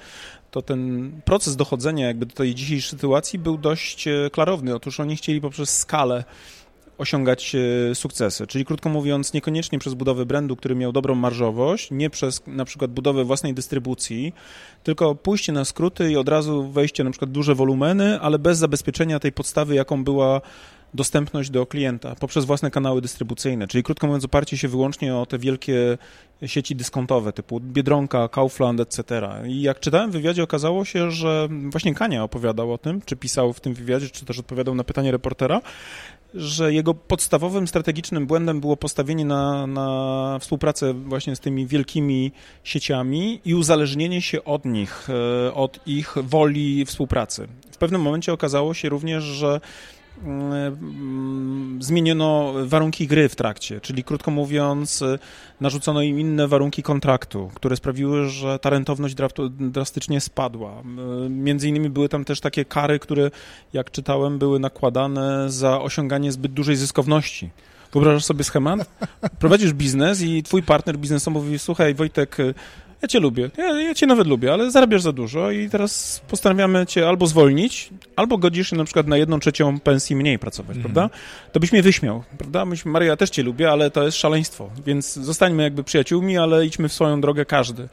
to 0.52 0.62
ten 0.62 1.12
proces 1.26 1.56
dochodzenia 1.56 2.08
jakby 2.08 2.26
do 2.26 2.36
tej 2.36 2.56
dzisiejszej 2.56 2.90
sytuacji 2.90 3.40
był 3.40 3.58
dość 3.58 4.08
e, 4.08 4.30
klarowny. 4.32 4.76
Otóż 4.76 5.00
oni 5.00 5.16
chcieli 5.16 5.42
poprzez 5.42 5.78
skalę 5.78 6.24
osiągać 6.98 7.56
e, 7.56 7.96
sukcesy. 7.96 8.48
Czyli 8.48 8.66
krótko 8.66 8.90
mówiąc, 8.90 9.34
niekoniecznie 9.34 9.80
przez 9.80 9.94
budowę 9.94 10.26
brandu, 10.26 10.56
który 10.56 10.76
miał 10.76 10.92
dobrą 10.92 11.16
marżowość, 11.16 11.92
nie 11.92 12.10
przez 12.10 12.42
na 12.48 12.66
przykład 12.66 12.92
budowę 12.92 13.24
własnej 13.24 13.54
dystrybucji, 13.54 14.34
tylko 14.84 15.16
pójście 15.16 15.52
na 15.52 15.66
skróty 15.66 16.12
i 16.12 16.18
od 16.18 16.30
razu 16.30 16.72
wejście 16.72 17.04
na 17.04 17.12
przykład 17.12 17.32
duże 17.32 17.56
wolumeny, 17.56 18.20
ale 18.20 18.40
bez 18.40 18.58
zabezpieczenia 18.58 19.20
tej 19.20 19.32
podstawy, 19.32 19.76
jaką 19.76 20.04
była 20.04 20.42
dostępność 20.94 21.50
do 21.50 21.66
klienta 21.66 22.16
poprzez 22.16 22.46
własne 22.46 22.72
kanały 22.72 23.02
dystrybucyjne, 23.02 23.68
czyli 23.68 23.84
krótko 23.84 24.08
mówiąc 24.08 24.26
oparcie 24.26 24.58
się 24.58 24.68
wyłącznie 24.68 25.16
o 25.16 25.26
te 25.26 25.38
wielkie 25.38 25.98
sieci 26.46 26.76
dyskontowe 26.76 27.34
typu 27.34 27.60
Biedronka, 27.60 28.28
Kaufland, 28.28 28.80
etc. 28.80 29.30
I 29.48 29.62
jak 29.62 29.80
czytałem 29.80 30.10
w 30.10 30.14
wywiadzie 30.14 30.44
okazało 30.44 30.86
się, 30.86 31.12
że 31.12 31.48
właśnie 31.70 31.96
Kania 31.96 32.24
opowiadał 32.24 32.74
o 32.74 32.78
tym, 32.78 33.02
czy 33.06 33.16
pisał 33.16 33.54
w 33.54 33.60
tym 33.60 33.74
wywiadzie, 33.74 34.10
czy 34.10 34.26
też 34.26 34.40
odpowiadał 34.40 34.76
na 34.76 34.84
pytanie 34.84 35.12
reportera, 35.12 35.62
że 36.34 36.74
jego 36.74 36.94
podstawowym 36.94 37.68
strategicznym 37.68 38.28
błędem 38.28 38.60
było 38.60 38.78
postawienie 38.78 39.26
na, 39.26 39.68
na 39.68 40.38
współpracę 40.40 40.94
właśnie 40.94 41.36
z 41.36 41.40
tymi 41.40 41.68
wielkimi 41.68 42.32
sieciami 42.64 43.42
i 43.46 43.56
uzależnienie 43.56 44.22
się 44.22 44.44
od 44.44 44.66
nich, 44.66 45.08
e, 45.10 45.54
od 45.54 45.80
ich 45.86 46.16
woli 46.24 46.86
współpracy. 46.86 47.48
W 47.72 47.78
pewnym 47.78 48.02
momencie 48.02 48.34
okazało 48.34 48.74
się 48.74 48.90
również, 48.90 49.24
że 49.24 49.62
zmieniono 51.80 52.54
warunki 52.66 53.08
gry 53.08 53.30
w 53.30 53.36
trakcie, 53.36 53.82
czyli 53.82 54.04
krótko 54.04 54.32
mówiąc, 54.32 55.04
narzucono 55.62 56.02
im 56.02 56.20
inne 56.20 56.48
warunki 56.48 56.84
kontraktu, 56.84 57.52
które 57.54 57.76
sprawiły, 57.76 58.30
że 58.30 58.60
ta 58.60 58.70
rentowność 58.70 59.16
drastycznie 59.60 60.22
spadła. 60.22 60.84
Między 61.30 61.70
innymi 61.70 61.90
były 61.90 62.10
tam 62.10 62.26
też 62.26 62.40
takie 62.40 62.66
kary, 62.66 63.00
które, 63.00 63.32
jak 63.74 63.92
czytałem, 63.92 64.40
były 64.40 64.60
nakładane 64.60 65.52
za 65.52 65.82
osiąganie 65.82 66.32
zbyt 66.32 66.54
dużej 66.54 66.76
zyskowności. 66.76 67.50
Wyobrażasz 67.94 68.26
sobie 68.26 68.44
schemat? 68.44 68.90
Prowadzisz 69.40 69.74
biznes 69.74 70.22
i 70.22 70.44
twój 70.44 70.64
partner 70.64 70.98
biznesowy 70.98 71.40
mówi, 71.40 71.60
słuchaj 71.60 71.94
Wojtek, 71.94 72.38
ja 73.04 73.08
cię 73.08 73.20
lubię, 73.20 73.50
ja, 73.58 73.82
ja 73.82 73.94
cię 73.94 74.08
nawet 74.08 74.28
lubię, 74.28 74.54
ale 74.54 74.72
zarabiasz 74.72 75.02
za 75.02 75.12
dużo 75.12 75.52
i 75.52 75.70
teraz 75.70 76.22
postanawiamy 76.28 76.86
cię 76.86 77.08
albo 77.08 77.28
zwolnić, 77.28 77.90
albo 78.16 78.38
godzisz 78.38 78.70
się 78.70 78.76
na 78.76 78.84
przykład 78.84 79.08
na 79.08 79.18
jedną 79.18 79.40
trzecią 79.40 79.80
pensji 79.80 80.16
mniej 80.16 80.40
pracować, 80.40 80.78
mm. 80.78 80.84
prawda? 80.84 81.16
To 81.52 81.60
byś 81.60 81.72
mnie 81.72 81.84
wyśmiał, 81.84 82.24
prawda? 82.38 82.66
Myśmy, 82.66 82.92
Maria, 82.92 83.18
też 83.18 83.30
cię 83.30 83.44
lubię, 83.44 83.72
ale 83.72 83.92
to 83.92 84.04
jest 84.04 84.18
szaleństwo, 84.18 84.70
więc 84.86 85.14
zostańmy 85.14 85.64
jakby 85.64 85.84
przyjaciółmi, 85.84 86.38
ale 86.38 86.66
idźmy 86.66 86.90
w 86.90 86.94
swoją 86.94 87.22
drogę 87.22 87.46
każdy. 87.46 87.88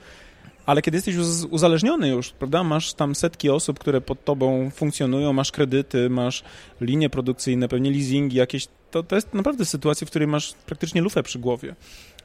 Ale 0.67 0.83
kiedy 0.83 0.97
jesteś 0.97 1.17
uzależniony 1.51 2.09
już, 2.09 2.31
prawda, 2.31 2.65
masz 2.65 2.95
tam 2.95 3.15
setki 3.15 3.51
osób, 3.51 3.79
które 3.79 4.01
pod 4.01 4.25
tobą 4.25 4.71
funkcjonują, 4.71 5.33
masz 5.33 5.53
kredyty, 5.53 6.11
masz 6.11 6.43
linie 6.81 7.11
produkcyjne, 7.11 7.69
pewnie 7.69 7.91
leasingi 7.91 8.37
jakieś, 8.37 8.67
to, 8.91 9.03
to 9.03 9.15
jest 9.15 9.35
naprawdę 9.35 9.65
sytuacja, 9.65 10.07
w 10.07 10.11
której 10.11 10.29
masz 10.29 10.55
praktycznie 10.67 11.01
lufę 11.01 11.23
przy 11.23 11.39
głowie. 11.39 11.75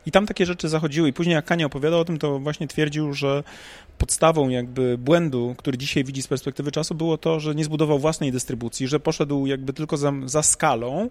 I 0.06 0.12
tam 0.12 0.26
takie 0.26 0.46
rzeczy 0.46 0.70
zachodziły. 0.70 1.10
I 1.10 1.14
później 1.14 1.34
jak 1.34 1.46
Kania 1.46 1.66
opowiadał 1.66 2.00
o 2.00 2.06
tym, 2.06 2.20
to 2.20 2.40
właśnie 2.40 2.68
twierdził, 2.68 3.14
że 3.14 3.44
podstawą 3.98 4.50
jakby 4.50 4.98
błędu, 4.98 5.56
który 5.58 5.78
dzisiaj 5.78 6.04
widzi 6.04 6.22
z 6.22 6.28
perspektywy 6.28 6.72
czasu, 6.72 6.96
było 6.96 7.18
to, 7.18 7.40
że 7.40 7.56
nie 7.56 7.64
zbudował 7.64 8.00
własnej 8.00 8.32
dystrybucji, 8.32 8.88
że 8.88 9.00
poszedł 9.00 9.46
jakby 9.46 9.74
tylko 9.74 9.98
za, 9.98 10.14
za 10.26 10.44
skalą, 10.44 11.10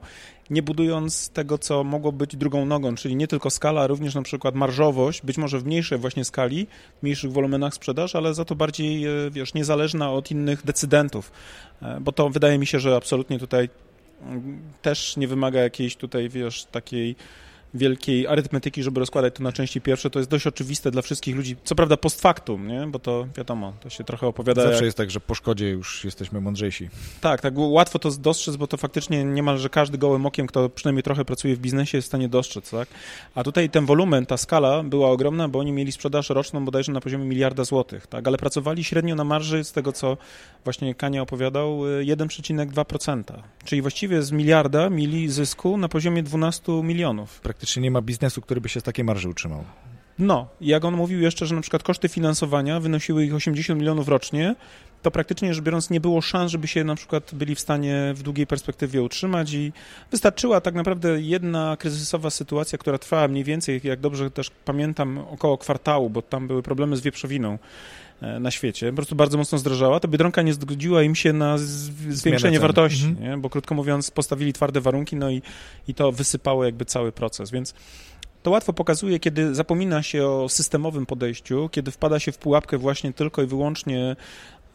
nie 0.50 0.62
budując 0.62 1.28
tego, 1.28 1.58
co 1.58 1.84
mogło 1.84 2.12
być 2.12 2.36
drugą 2.36 2.66
nogą, 2.66 2.94
czyli 2.94 3.16
nie 3.16 3.28
tylko 3.28 3.50
skala, 3.50 3.80
a 3.80 3.86
również 3.86 4.14
na 4.14 4.22
przykład 4.22 4.54
marżowość, 4.54 5.22
być 5.22 5.38
może 5.38 5.58
w 5.58 5.64
mniejszej 5.64 5.98
właśnie 5.98 6.24
skali, 6.24 6.66
w 7.00 7.02
mniejszych 7.02 7.32
wolumenach 7.32 7.74
sprzedaż, 7.74 8.16
ale 8.16 8.34
za 8.34 8.44
to 8.44 8.54
bardziej, 8.54 9.06
e, 9.06 9.30
wiesz, 9.30 9.54
niezależna 9.54 10.12
od 10.12 10.30
innych 10.30 10.64
decydentów, 10.64 11.32
e, 11.82 12.00
bo 12.00 12.12
to 12.12 12.30
wydaje 12.30 12.58
mi 12.58 12.66
się, 12.66 12.80
że 12.80 12.96
absolutnie 12.96 13.38
tutaj 13.38 13.68
mm, 14.22 14.62
też 14.82 15.16
nie 15.16 15.28
wymaga 15.28 15.60
jakiejś 15.60 15.96
tutaj, 15.96 16.28
wiesz, 16.28 16.64
takiej 16.64 17.16
wielkiej 17.74 18.26
arytmetyki, 18.26 18.82
żeby 18.82 19.00
rozkładać 19.00 19.34
to 19.34 19.42
na 19.42 19.52
części 19.52 19.80
pierwsze, 19.80 20.10
to 20.10 20.18
jest 20.18 20.30
dość 20.30 20.46
oczywiste 20.46 20.90
dla 20.90 21.02
wszystkich 21.02 21.36
ludzi. 21.36 21.56
Co 21.64 21.74
prawda 21.74 21.96
post 21.96 22.20
factum, 22.20 22.68
nie? 22.68 22.86
bo 22.86 22.98
to 22.98 23.26
wiadomo, 23.36 23.72
to 23.80 23.90
się 23.90 24.04
trochę 24.04 24.26
opowiada. 24.26 24.62
Zawsze 24.62 24.76
jak... 24.76 24.84
jest 24.84 24.96
tak, 24.96 25.10
że 25.10 25.20
po 25.20 25.34
szkodzie 25.34 25.70
już 25.70 26.04
jesteśmy 26.04 26.40
mądrzejsi. 26.40 26.90
Tak, 27.20 27.40
tak, 27.40 27.54
łatwo 27.56 27.98
to 27.98 28.10
dostrzec, 28.10 28.56
bo 28.56 28.66
to 28.66 28.76
faktycznie 28.76 29.24
niemalże 29.24 29.68
każdy 29.68 29.98
gołym 29.98 30.26
okiem, 30.26 30.46
kto 30.46 30.68
przynajmniej 30.68 31.02
trochę 31.02 31.24
pracuje 31.24 31.56
w 31.56 31.58
biznesie, 31.58 31.98
jest 31.98 32.06
w 32.06 32.10
stanie 32.10 32.28
dostrzec, 32.28 32.70
tak? 32.70 32.88
A 33.34 33.42
tutaj 33.42 33.70
ten 33.70 33.86
wolumen, 33.86 34.26
ta 34.26 34.36
skala 34.36 34.82
była 34.82 35.10
ogromna, 35.10 35.48
bo 35.48 35.58
oni 35.58 35.72
mieli 35.72 35.92
sprzedaż 35.92 36.30
roczną 36.30 36.64
bodajże 36.64 36.92
na 36.92 37.00
poziomie 37.00 37.24
miliarda 37.24 37.64
złotych, 37.64 38.06
tak? 38.06 38.28
Ale 38.28 38.38
pracowali 38.38 38.84
średnio 38.84 39.14
na 39.14 39.24
marży, 39.24 39.64
z 39.64 39.72
tego 39.72 39.92
co 39.92 40.16
właśnie 40.64 40.94
Kania 40.94 41.22
opowiadał, 41.22 41.78
1,2%. 41.78 43.22
Czyli 43.64 43.82
właściwie 43.82 44.22
z 44.22 44.32
miliarda 44.32 44.90
mieli 44.90 45.28
zysku 45.28 45.76
na 45.76 45.88
poziomie 45.88 46.22
12 46.22 46.72
milionów. 46.82 47.40
Praktycznie 47.40 47.63
praktycznie 47.64 47.82
nie 47.82 47.90
ma 47.90 48.02
biznesu, 48.02 48.40
który 48.40 48.60
by 48.60 48.68
się 48.68 48.80
z 48.80 48.82
takiej 48.82 49.04
marży 49.04 49.28
utrzymał. 49.28 49.64
No, 50.18 50.48
jak 50.60 50.84
on 50.84 50.94
mówił 50.94 51.20
jeszcze, 51.20 51.46
że 51.46 51.54
na 51.54 51.60
przykład 51.60 51.82
koszty 51.82 52.08
finansowania 52.08 52.80
wynosiły 52.80 53.24
ich 53.24 53.34
80 53.34 53.80
milionów 53.80 54.08
rocznie, 54.08 54.54
to 55.02 55.10
praktycznie 55.10 55.54
rzecz 55.54 55.64
biorąc 55.64 55.90
nie 55.90 56.00
było 56.00 56.20
szans, 56.20 56.52
żeby 56.52 56.66
się 56.66 56.84
na 56.84 56.94
przykład 56.94 57.34
byli 57.34 57.54
w 57.54 57.60
stanie 57.60 58.12
w 58.14 58.22
długiej 58.22 58.46
perspektywie 58.46 59.02
utrzymać 59.02 59.52
i 59.52 59.72
wystarczyła 60.10 60.60
tak 60.60 60.74
naprawdę 60.74 61.20
jedna 61.20 61.76
kryzysowa 61.76 62.30
sytuacja, 62.30 62.78
która 62.78 62.98
trwała 62.98 63.28
mniej 63.28 63.44
więcej, 63.44 63.80
jak 63.84 64.00
dobrze 64.00 64.30
też 64.30 64.50
pamiętam, 64.64 65.18
około 65.18 65.58
kwartału, 65.58 66.10
bo 66.10 66.22
tam 66.22 66.46
były 66.46 66.62
problemy 66.62 66.96
z 66.96 67.00
wieprzowiną 67.00 67.58
na 68.40 68.50
świecie, 68.50 68.90
po 68.90 68.96
prostu 68.96 69.16
bardzo 69.16 69.38
mocno 69.38 69.58
zdrożała, 69.58 70.00
to 70.00 70.08
Biedronka 70.08 70.42
nie 70.42 70.54
zgodziła 70.54 71.02
im 71.02 71.14
się 71.14 71.32
na 71.32 71.58
zwiększenie 72.08 72.60
wartości, 72.60 73.04
mhm. 73.04 73.40
bo 73.40 73.50
krótko 73.50 73.74
mówiąc 73.74 74.10
postawili 74.10 74.52
twarde 74.52 74.80
warunki, 74.80 75.16
no 75.16 75.30
i, 75.30 75.42
i 75.88 75.94
to 75.94 76.12
wysypało 76.12 76.64
jakby 76.64 76.84
cały 76.84 77.12
proces, 77.12 77.50
więc 77.50 77.74
to 78.42 78.50
łatwo 78.50 78.72
pokazuje, 78.72 79.18
kiedy 79.18 79.54
zapomina 79.54 80.02
się 80.02 80.26
o 80.26 80.48
systemowym 80.48 81.06
podejściu, 81.06 81.68
kiedy 81.72 81.90
wpada 81.90 82.18
się 82.18 82.32
w 82.32 82.38
pułapkę 82.38 82.78
właśnie 82.78 83.12
tylko 83.12 83.42
i 83.42 83.46
wyłącznie 83.46 84.16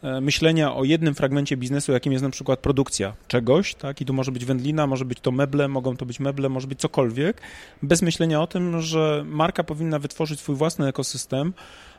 e, 0.02 0.20
myślenia 0.20 0.74
o 0.74 0.84
jednym 0.84 1.14
fragmencie 1.14 1.56
biznesu, 1.56 1.92
jakim 1.92 2.12
jest 2.12 2.24
na 2.24 2.30
przykład 2.30 2.60
produkcja 2.60 3.12
czegoś, 3.28 3.74
tak, 3.74 4.00
i 4.00 4.04
tu 4.04 4.14
może 4.14 4.32
być 4.32 4.44
wędlina, 4.44 4.86
może 4.86 5.04
być 5.04 5.20
to 5.20 5.32
meble, 5.32 5.68
mogą 5.68 5.96
to 5.96 6.06
być 6.06 6.20
meble, 6.20 6.48
może 6.48 6.66
być 6.66 6.80
cokolwiek, 6.80 7.40
bez 7.82 8.02
myślenia 8.02 8.42
o 8.42 8.46
tym, 8.46 8.80
że 8.80 9.24
marka 9.26 9.64
powinna 9.64 9.98
wytworzyć 9.98 10.40
swój 10.40 10.56
własny 10.56 10.86
ekosystem, 10.86 11.52
E, 11.52 11.89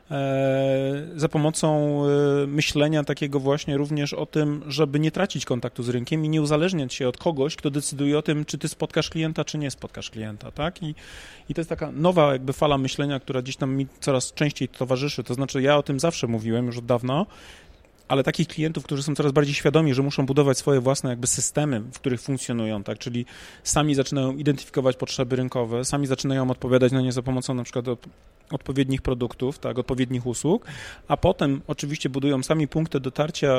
za 1.15 1.29
pomocą 1.29 2.01
e, 2.05 2.47
myślenia 2.47 3.03
takiego 3.03 3.39
właśnie 3.39 3.77
również 3.77 4.13
o 4.13 4.25
tym, 4.25 4.63
żeby 4.67 4.99
nie 4.99 5.11
tracić 5.11 5.45
kontaktu 5.45 5.83
z 5.83 5.89
rynkiem 5.89 6.25
i 6.25 6.29
nie 6.29 6.41
uzależniać 6.41 6.93
się 6.93 7.07
od 7.07 7.17
kogoś, 7.17 7.55
kto 7.55 7.69
decyduje 7.69 8.17
o 8.17 8.21
tym, 8.21 8.45
czy 8.45 8.57
ty 8.57 8.67
spotkasz 8.67 9.09
klienta, 9.09 9.45
czy 9.45 9.57
nie 9.57 9.71
spotkasz 9.71 10.09
klienta, 10.09 10.51
tak? 10.51 10.83
I, 10.83 10.95
i 11.49 11.53
to 11.53 11.61
jest 11.61 11.69
taka 11.69 11.91
nowa 11.91 12.31
jakby 12.33 12.53
fala 12.53 12.77
myślenia, 12.77 13.19
która 13.19 13.41
gdzieś 13.41 13.55
tam 13.55 13.75
mi 13.75 13.87
coraz 13.99 14.33
częściej 14.33 14.67
towarzyszy, 14.67 15.23
to 15.23 15.33
znaczy 15.33 15.61
ja 15.61 15.77
o 15.77 15.83
tym 15.83 15.99
zawsze 15.99 16.27
mówiłem 16.27 16.65
już 16.65 16.77
od 16.77 16.85
dawna, 16.85 17.25
ale 18.11 18.23
takich 18.23 18.47
klientów, 18.47 18.83
którzy 18.83 19.03
są 19.03 19.15
coraz 19.15 19.31
bardziej 19.31 19.55
świadomi, 19.55 19.93
że 19.93 20.01
muszą 20.01 20.25
budować 20.25 20.57
swoje 20.57 20.79
własne 20.79 21.09
jakby 21.09 21.27
systemy, 21.27 21.79
w 21.79 21.99
których 21.99 22.21
funkcjonują, 22.21 22.83
tak, 22.83 22.97
czyli 22.97 23.25
sami 23.63 23.95
zaczynają 23.95 24.37
identyfikować 24.37 24.95
potrzeby 24.95 25.35
rynkowe, 25.35 25.85
sami 25.85 26.07
zaczynają 26.07 26.51
odpowiadać 26.51 26.91
na 26.91 27.01
nie 27.01 27.11
za 27.11 27.21
pomocą 27.21 27.53
na 27.53 27.63
przykład 27.63 27.85
odpowiednich 28.51 29.01
produktów, 29.01 29.59
tak, 29.59 29.79
odpowiednich 29.79 30.25
usług, 30.27 30.65
a 31.07 31.17
potem 31.17 31.61
oczywiście 31.67 32.09
budują 32.09 32.43
sami 32.43 32.67
punkty 32.67 32.99
dotarcia 32.99 33.53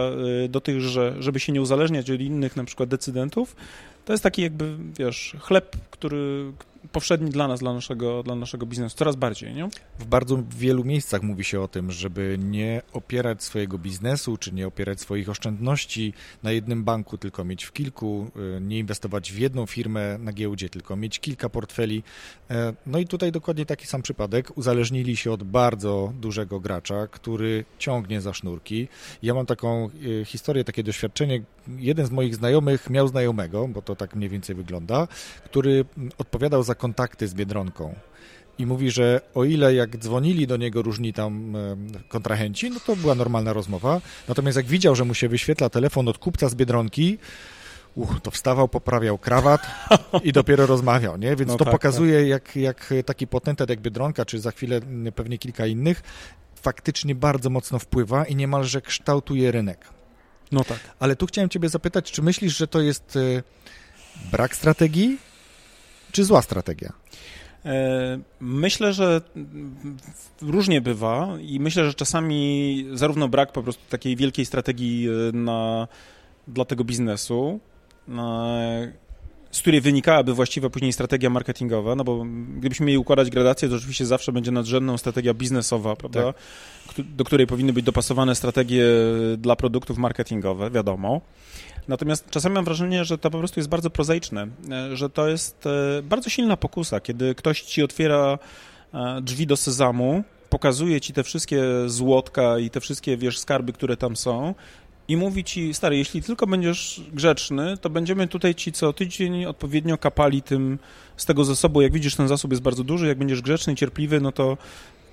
y, 0.45 0.49
do 0.49 0.61
tych, 0.61 0.81
że, 0.81 1.15
żeby 1.19 1.41
się 1.41 1.53
nie 1.53 1.63
uzależniać 1.63 2.11
od 2.11 2.21
innych 2.21 2.57
na 2.57 2.65
przykład 2.65 2.89
decydentów, 2.89 3.57
to 4.05 4.13
jest 4.13 4.23
taki 4.23 4.43
jakby, 4.43 4.77
wiesz, 4.99 5.37
chleb, 5.41 5.77
który, 5.91 6.53
powszedni 6.93 7.31
dla 7.31 7.49
nas, 7.49 7.61
dla 7.61 7.75
naszego, 7.75 8.23
dla 8.23 8.35
naszego 8.35 8.67
biznesu, 8.67 8.97
coraz 8.97 9.17
bardziej, 9.17 9.55
nie? 9.55 9.69
W 9.99 10.05
bardzo 10.05 10.43
wielu 10.51 10.85
miejscach 10.85 11.23
mówi 11.23 11.45
się 11.45 11.61
o 11.61 11.69
tym, 11.69 11.91
żeby 11.91 12.37
nie 12.41 12.83
opierać 12.93 13.45
swojego 13.45 13.79
biznesu, 13.79 14.37
czy 14.37 14.55
nie 14.55 14.67
opierać 14.67 15.01
swoich 15.01 15.29
oszczędności 15.29 16.13
na 16.43 16.53
jednym 16.53 16.85
banku, 16.85 17.19
tylko 17.19 17.45
mieć 17.45 17.65
w 17.65 17.73
kilku, 17.73 18.31
y, 18.57 18.61
nie 18.61 18.79
inwestować 18.79 19.33
w 19.33 19.39
jedną 19.39 19.67
firmę 19.67 20.19
na 20.19 20.33
giełdzie, 20.33 20.69
tylko 20.69 20.97
mieć 20.97 21.21
kilka 21.21 21.49
portfeli. 21.49 22.03
E, 22.51 22.73
no 22.87 22.99
i 22.99 23.07
tutaj 23.07 23.33
dokładnie 23.33 23.67
taki 23.67 23.87
sam 23.87 24.03
przypadek. 24.03 24.59
Uzależnili 24.59 25.17
się 25.17 25.33
od 25.33 25.43
bardzo 25.43 26.13
dużego 26.21 26.61
gracza, 26.61 27.07
który 27.07 27.65
ciągnie 27.79 28.21
za 28.21 28.35
sznurki. 28.35 28.89
Ja 29.23 29.35
mam 29.35 29.47
taką 29.47 29.91
y, 30.05 30.25
historię, 30.25 30.65
takie 30.65 30.83
doświadczenie. 30.83 31.43
Jeden 31.79 32.07
z 32.07 32.11
moich 32.11 32.35
znajomych 32.35 32.91
miał 32.91 33.09
znajomego, 33.09 33.69
bo 33.69 33.83
to 33.83 33.97
tak 33.97 34.17
mniej 34.17 34.29
więcej 34.29 34.57
wygląda, 34.57 35.09
który 35.45 35.85
odpowiadał 36.19 36.63
za 36.63 36.72
kontakty 36.75 37.29
z 37.29 37.35
Biedronką. 37.35 37.95
I 38.59 38.67
mówi, 38.67 38.91
że 38.91 39.21
o 39.35 39.45
ile 39.45 39.75
jak 39.75 39.97
dzwonili 39.97 40.47
do 40.47 40.57
niego 40.57 40.83
różni 40.83 41.13
tam 41.13 41.57
e, 41.57 41.77
kontrahenci, 42.09 42.71
no 42.71 42.81
to 42.81 42.97
była 42.97 43.15
normalna 43.15 43.53
rozmowa. 43.53 44.01
Natomiast 44.29 44.57
jak 44.57 44.67
widział, 44.67 44.95
że 44.95 45.05
mu 45.05 45.15
się 45.15 45.29
wyświetla 45.29 45.69
telefon 45.69 46.09
od 46.09 46.19
kupca 46.19 46.49
z 46.49 46.55
Biedronki, 46.55 47.19
uch, 47.95 48.21
to 48.23 48.31
wstawał, 48.31 48.69
poprawiał 48.69 49.19
krawat 49.19 49.67
i 50.25 50.33
dopiero 50.33 50.67
rozmawiał, 50.67 51.17
nie? 51.17 51.37
Więc 51.37 51.51
No 51.51 51.57
to 51.57 51.65
tak, 51.65 51.73
pokazuje, 51.73 52.29
Jak, 52.29 52.57
jak 52.57 52.95
taki 53.07 53.27
potentat 53.27 53.71
jak 53.71 53.81
Biedronka, 53.81 54.25
czy 54.25 54.41
za 54.41 54.51
chwilę 54.51 54.81
pewnie 55.15 55.39
kilka 55.39 55.67
innych, 55.67 56.03
faktycznie 56.63 57.15
bardzo 57.15 57.51
mocno 57.51 57.79
wpływa 57.79 58.25
i 58.25 58.37
niemalże 58.37 58.81
kształtuje 58.81 59.53
rynek. 59.53 59.79
No 60.53 60.65
tak. 60.65 60.79
Ale 60.99 61.17
tu 61.17 61.27
chciałem 61.27 61.49
ciebie 61.49 61.69
zapytać, 61.69 62.13
czy 62.13 62.23
myślisz, 62.23 62.57
że 62.57 62.69
to 62.69 62.81
jest 62.81 63.17
e, 63.17 63.43
brak 64.31 64.57
strategii, 64.57 65.19
czy 66.13 66.25
zła 66.25 66.43
strategia? 66.43 66.93
E, 67.65 68.19
Myślę, 68.41 68.93
że 68.93 69.21
różnie 70.43 70.81
bywa 70.81 71.29
i 71.41 71.61
myślę, 71.61 71.85
że 71.87 71.95
czasami 71.95 72.87
zarówno 72.93 73.29
brak 73.29 73.53
po 73.53 73.63
prostu 73.63 73.83
takiej 73.89 74.17
wielkiej 74.17 74.45
strategii 74.47 75.09
e, 75.09 75.33
na, 75.37 75.89
dla 76.49 76.65
tego 76.65 76.85
biznesu, 76.85 77.61
na, 78.09 78.57
z 79.51 79.61
której 79.61 79.81
wynikałaby 79.81 80.35
właściwa 80.35 80.71
później 80.71 80.93
strategia 80.93 81.31
marketingowa, 81.31 81.95
no 81.95 82.05
bo 82.05 82.25
gdybyśmy 82.59 82.87
mieli 82.87 82.99
układać 82.99 83.31
gradację, 83.31 83.69
to 83.69 83.75
oczywiście 83.77 84.07
zawsze 84.07 84.33
będzie 84.33 84.51
nadrzędną 84.51 84.99
strategia 84.99 85.35
biznesowa, 85.35 85.97
prawda, 85.97 86.35
Któ- 86.89 87.05
do 87.05 87.25
której 87.25 87.47
powinny 87.47 87.73
być 87.73 87.85
dopasowane 87.85 88.35
strategie 88.35 88.85
dla 89.39 89.57
produktów 89.57 89.99
marketingowe, 89.99 90.71
wiadomo. 90.71 91.21
Natomiast 91.89 92.31
czasami 92.31 92.55
mam 92.55 92.65
wrażenie, 92.65 93.05
że 93.05 93.19
to 93.19 93.31
po 93.31 93.39
prostu 93.39 93.61
jest 93.61 93.71
bardzo 93.71 93.91
prozaiczne, 93.91 94.47
e, 94.71 94.97
że 94.97 95.11
to 95.11 95.29
jest 95.29 95.67
e, 95.67 96.03
bardzo 96.03 96.31
silna 96.31 96.57
pokusa, 96.57 97.01
kiedy 97.01 97.35
ktoś 97.35 97.63
ci 97.63 97.83
otwiera 97.83 98.39
e, 98.95 99.21
drzwi 99.23 99.47
do 99.47 99.57
sezamu, 99.57 100.25
pokazuje 100.51 101.01
ci 101.01 101.13
te 101.13 101.23
wszystkie 101.23 101.63
złotka 101.87 102.59
i 102.59 102.71
te 102.71 102.81
wszystkie, 102.81 103.17
wiesz, 103.17 103.39
skarby, 103.39 103.73
które 103.73 103.97
tam 103.97 104.17
są 104.17 104.55
i 105.09 105.17
mówi 105.17 105.45
ci, 105.45 105.75
stary, 105.75 105.97
jeśli 105.97 106.23
tylko 106.23 106.47
będziesz 106.47 107.01
grzeczny, 107.13 107.77
to 107.77 107.91
będziemy 107.91 108.29
tutaj 108.29 108.55
ci 108.55 108.73
co 108.73 108.93
tydzień 108.93 109.45
odpowiednio 109.45 109.99
kapali 109.99 110.43
tym 110.43 110.79
z 111.17 111.27
tego 111.27 111.45
zasobu. 111.45 111.83
Jak 111.83 111.93
widzisz, 111.93 112.17
ten 112.17 112.29
zasób 112.29 112.51
jest 112.51 112.63
bardzo 112.63 112.85
duży, 112.85 113.07
jak 113.07 113.19
będziesz 113.19 113.43
grzeczny 113.43 113.75
cierpliwy, 113.75 114.21
no 114.21 114.33
to 114.33 114.57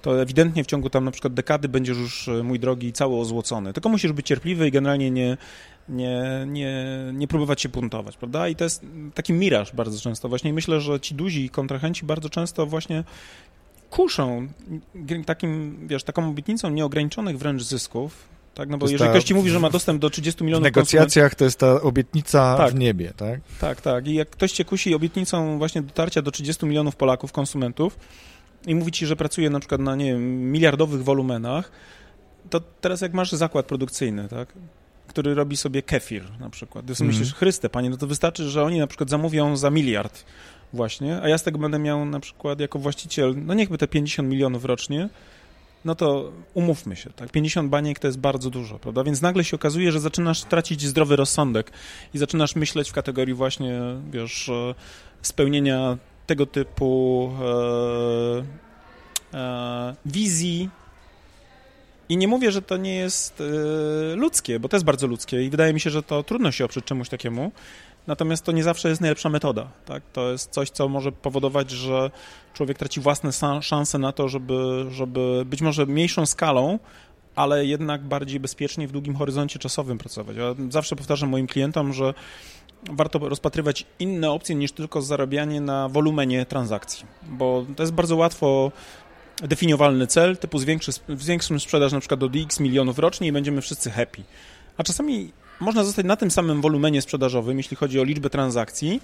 to 0.01 0.21
ewidentnie 0.21 0.63
w 0.63 0.67
ciągu 0.67 0.89
tam 0.89 1.05
na 1.05 1.11
przykład 1.11 1.33
dekady 1.33 1.69
będziesz 1.69 1.97
już, 1.97 2.29
mój 2.43 2.59
drogi, 2.59 2.93
cały 2.93 3.19
ozłocony. 3.19 3.73
Tylko 3.73 3.89
musisz 3.89 4.11
być 4.11 4.27
cierpliwy 4.27 4.67
i 4.67 4.71
generalnie 4.71 5.11
nie, 5.11 5.37
nie, 5.89 6.21
nie, 6.47 6.85
nie 7.13 7.27
próbować 7.27 7.61
się 7.61 7.69
puntować, 7.69 8.17
prawda? 8.17 8.47
I 8.47 8.55
to 8.55 8.63
jest 8.63 8.85
taki 9.13 9.33
miraż 9.33 9.75
bardzo 9.75 9.99
często 9.99 10.29
właśnie. 10.29 10.49
I 10.49 10.53
myślę, 10.53 10.81
że 10.81 10.99
ci 10.99 11.15
duzi 11.15 11.49
kontrahenci 11.49 12.05
bardzo 12.05 12.29
często 12.29 12.65
właśnie 12.65 13.03
kuszą 13.89 14.47
takim, 15.25 15.77
wiesz, 15.87 16.03
taką 16.03 16.29
obietnicą 16.29 16.69
nieograniczonych 16.69 17.37
wręcz 17.37 17.63
zysków, 17.63 18.27
tak? 18.55 18.69
No 18.69 18.77
bo 18.77 18.85
jeżeli 18.85 19.07
ta- 19.07 19.09
ktoś 19.09 19.23
ci 19.23 19.33
mówi, 19.33 19.49
że 19.49 19.59
ma 19.59 19.69
dostęp 19.69 20.01
do 20.01 20.09
30 20.09 20.39
W 20.39 20.45
milionów 20.45 20.63
negocjacjach 20.63 21.35
to 21.35 21.43
jest 21.45 21.59
ta 21.59 21.81
obietnica 21.81 22.57
Tak. 22.57 22.71
w 22.71 22.75
niebie, 22.75 23.13
tak? 23.17 23.39
tak, 23.59 23.81
tak. 23.81 24.07
I 24.07 24.13
jak 24.13 24.29
ktoś 24.29 24.51
cię 24.51 24.65
kusi 24.65 24.95
obietnicą 24.95 25.57
właśnie 25.57 25.81
dotarcia 25.81 26.21
do 26.21 26.31
30 26.31 26.65
milionów 26.65 26.95
Polaków, 26.95 27.31
konsumentów 27.31 27.99
i 28.67 28.75
mówi 28.75 28.91
ci, 28.91 29.05
że 29.05 29.15
pracuje 29.15 29.49
na 29.49 29.59
przykład 29.59 29.81
na, 29.81 29.95
nie 29.95 30.05
wiem, 30.05 30.51
miliardowych 30.51 31.03
wolumenach, 31.03 31.71
to 32.49 32.59
teraz 32.81 33.01
jak 33.01 33.13
masz 33.13 33.31
zakład 33.31 33.65
produkcyjny, 33.65 34.27
tak, 34.27 34.53
który 35.09 35.35
robi 35.35 35.57
sobie 35.57 35.81
kefir 35.83 36.23
na 36.39 36.49
przykład, 36.49 36.85
ty 36.85 36.95
sobie 36.95 37.07
Mhm. 37.07 37.19
myślisz, 37.19 37.37
Chryste, 37.39 37.69
panie, 37.69 37.89
no 37.89 37.97
to 37.97 38.07
wystarczy, 38.07 38.49
że 38.49 38.63
oni 38.63 38.79
na 38.79 38.87
przykład 38.87 39.09
zamówią 39.09 39.57
za 39.57 39.69
miliard 39.69 40.25
właśnie, 40.73 41.21
a 41.21 41.29
ja 41.29 41.37
z 41.37 41.43
tego 41.43 41.59
będę 41.59 41.79
miał 41.79 42.05
na 42.05 42.19
przykład 42.19 42.59
jako 42.59 42.79
właściciel, 42.79 43.35
no 43.45 43.53
niechby 43.53 43.77
te 43.77 43.87
50 43.87 44.29
milionów 44.29 44.65
rocznie, 44.65 45.09
no 45.85 45.95
to 45.95 46.31
umówmy 46.53 46.95
się, 46.95 47.09
tak, 47.09 47.31
50 47.31 47.69
baniek 47.69 47.99
to 47.99 48.07
jest 48.07 48.19
bardzo 48.19 48.49
dużo, 48.49 48.79
prawda, 48.79 49.03
więc 49.03 49.21
nagle 49.21 49.43
się 49.43 49.55
okazuje, 49.55 49.91
że 49.91 49.99
zaczynasz 49.99 50.43
tracić 50.43 50.81
zdrowy 50.81 51.15
rozsądek 51.15 51.71
i 52.13 52.17
zaczynasz 52.17 52.55
myśleć 52.55 52.89
w 52.89 52.93
kategorii 52.93 53.33
właśnie, 53.33 53.79
wiesz, 54.11 54.49
e, 54.49 54.75
spełnienia 55.21 55.97
tego 56.27 56.45
typu 56.45 57.31
e, 59.33 59.37
e, 59.37 59.95
wizji. 60.05 60.69
I 62.09 62.17
nie 62.17 62.27
mówię, 62.27 62.51
że 62.51 62.61
to 62.61 62.77
nie 62.77 62.95
jest 62.95 63.41
e, 63.41 64.15
ludzkie, 64.15 64.59
bo 64.59 64.69
to 64.69 64.77
jest 64.77 64.85
bardzo 64.85 65.07
ludzkie 65.07 65.43
i 65.43 65.49
wydaje 65.49 65.73
mi 65.73 65.79
się, 65.79 65.89
że 65.89 66.03
to 66.03 66.23
trudno 66.23 66.51
się 66.51 66.65
oprzeć 66.65 66.85
czemuś 66.85 67.09
takiemu. 67.09 67.51
Natomiast 68.07 68.45
to 68.45 68.51
nie 68.51 68.63
zawsze 68.63 68.89
jest 68.89 69.01
najlepsza 69.01 69.29
metoda. 69.29 69.67
Tak? 69.85 70.03
To 70.13 70.31
jest 70.31 70.51
coś, 70.51 70.69
co 70.69 70.89
może 70.89 71.11
powodować, 71.11 71.71
że 71.71 72.11
człowiek 72.53 72.77
traci 72.77 72.99
własne 72.99 73.31
szanse 73.61 73.97
na 73.97 74.11
to, 74.11 74.29
żeby, 74.29 74.85
żeby 74.91 75.43
być 75.45 75.61
może 75.61 75.85
mniejszą 75.85 76.25
skalą, 76.25 76.79
ale 77.35 77.65
jednak 77.65 78.03
bardziej 78.03 78.39
bezpiecznie 78.39 78.87
w 78.87 78.91
długim 78.91 79.15
horyzoncie 79.15 79.59
czasowym 79.59 79.97
pracować. 79.97 80.37
Ja 80.37 80.55
zawsze 80.69 80.95
powtarzam 80.95 81.29
moim 81.29 81.47
klientom, 81.47 81.93
że 81.93 82.13
warto 82.91 83.19
rozpatrywać 83.19 83.85
inne 83.99 84.31
opcje 84.31 84.55
niż 84.55 84.71
tylko 84.71 85.01
zarabianie 85.01 85.61
na 85.61 85.89
wolumenie 85.89 86.45
transakcji, 86.45 87.05
bo 87.23 87.65
to 87.75 87.83
jest 87.83 87.93
bardzo 87.93 88.15
łatwo 88.15 88.71
definiowalny 89.41 90.07
cel, 90.07 90.37
typu 90.37 90.59
zwiększy, 90.59 90.91
zwiększymy 91.09 91.59
sprzedaż 91.59 91.91
na 91.91 91.99
przykład 91.99 92.19
do 92.19 92.29
x 92.35 92.59
milionów 92.59 92.99
rocznie 92.99 93.27
i 93.27 93.31
będziemy 93.31 93.61
wszyscy 93.61 93.91
happy. 93.91 94.23
A 94.77 94.83
czasami 94.83 95.31
można 95.59 95.83
zostać 95.83 96.05
na 96.05 96.15
tym 96.15 96.31
samym 96.31 96.61
wolumenie 96.61 97.01
sprzedażowym, 97.01 97.57
jeśli 97.57 97.77
chodzi 97.77 97.99
o 97.99 98.03
liczbę 98.03 98.29
transakcji, 98.29 99.01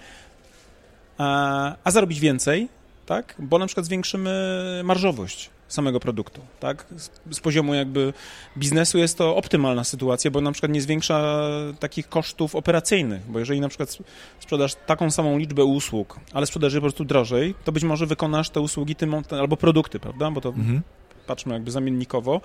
a, 1.18 1.76
a 1.84 1.92
zarobić 1.92 2.20
więcej, 2.20 2.68
tak? 3.06 3.36
Bo 3.40 3.60
na 3.60 3.66
przykład 3.66 3.86
zwiększymy 3.86 4.82
marżowość 4.84 5.50
samego 5.68 6.00
produktu, 6.00 6.42
tak? 6.60 6.86
Z, 6.98 7.10
z 7.32 7.40
poziomu 7.40 7.74
jakby 7.74 8.14
biznesu 8.58 8.98
jest 8.98 9.18
to 9.18 9.36
optymalna 9.36 9.84
sytuacja, 9.84 10.32
bo 10.32 10.42
na 10.42 10.52
przykład 10.52 10.72
nie 10.72 10.82
zwiększa 10.82 11.48
takich 11.80 12.10
kosztów 12.10 12.56
operacyjnych, 12.56 13.22
bo 13.32 13.40
jeżeli 13.40 13.62
na 13.62 13.70
przykład 13.70 13.98
sprzedasz 14.40 14.76
taką 14.86 15.12
samą 15.12 15.38
liczbę 15.38 15.64
usług, 15.64 16.20
ale 16.34 16.46
sprzedasz 16.46 16.74
je 16.74 16.80
po 16.80 16.84
prostu 16.84 17.06
drożej, 17.06 17.56
to 17.64 17.72
być 17.72 17.84
może 17.84 18.06
wykonasz 18.06 18.50
te 18.50 18.62
usługi 18.62 18.96
tym, 18.96 19.16
albo 19.32 19.58
produkty, 19.58 20.00
prawda? 20.00 20.32
Bo 20.32 20.42
to 20.42 20.50
Mhm. 20.50 20.82
patrzmy 21.28 21.54
jakby 21.54 21.72
zamiennikowo, 21.72 22.42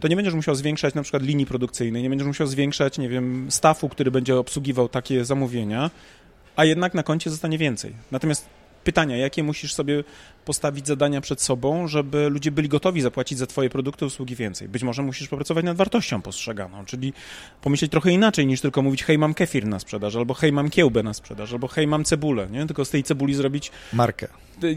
to 0.00 0.08
nie 0.08 0.16
będziesz 0.16 0.34
musiał 0.34 0.54
zwiększać 0.54 0.94
na 0.94 1.02
przykład 1.02 1.22
linii 1.22 1.46
produkcyjnej, 1.46 2.02
nie 2.02 2.08
będziesz 2.10 2.26
musiał 2.28 2.46
zwiększać, 2.46 2.98
nie 2.98 3.08
wiem, 3.08 3.46
stafu, 3.50 3.88
który 3.88 4.10
będzie 4.10 4.36
obsługiwał 4.36 4.88
takie 4.88 5.24
zamówienia, 5.24 5.90
a 6.56 6.64
jednak 6.64 6.94
na 6.94 7.02
koncie 7.02 7.30
zostanie 7.30 7.58
więcej. 7.58 7.92
Natomiast 8.10 8.46
pytania, 8.86 9.16
jakie 9.16 9.42
musisz 9.42 9.74
sobie 9.74 10.04
postawić 10.44 10.86
zadania 10.86 11.20
przed 11.20 11.42
sobą, 11.42 11.88
żeby 11.88 12.28
ludzie 12.28 12.50
byli 12.50 12.68
gotowi 12.68 13.00
zapłacić 13.00 13.38
za 13.38 13.46
twoje 13.46 13.70
produkty, 13.70 14.06
usługi 14.06 14.36
więcej. 14.36 14.68
Być 14.68 14.82
może 14.82 15.02
musisz 15.02 15.28
popracować 15.28 15.64
nad 15.64 15.76
wartością 15.76 16.22
postrzeganą, 16.22 16.84
czyli 16.84 17.12
pomyśleć 17.62 17.90
trochę 17.90 18.12
inaczej 18.12 18.46
niż 18.46 18.60
tylko 18.60 18.82
mówić 18.82 19.04
hej, 19.04 19.18
mam 19.18 19.34
kefir 19.34 19.66
na 19.66 19.78
sprzedaż, 19.78 20.16
albo 20.16 20.34
hej, 20.34 20.52
mam 20.52 20.70
kiełbę 20.70 21.02
na 21.02 21.14
sprzedaż, 21.14 21.52
albo 21.52 21.68
hej, 21.68 21.86
mam 21.86 22.04
cebulę, 22.04 22.48
nie? 22.50 22.66
Tylko 22.66 22.84
z 22.84 22.90
tej 22.90 23.02
cebuli 23.02 23.34
zrobić 23.34 23.70
Markę. 23.92 24.28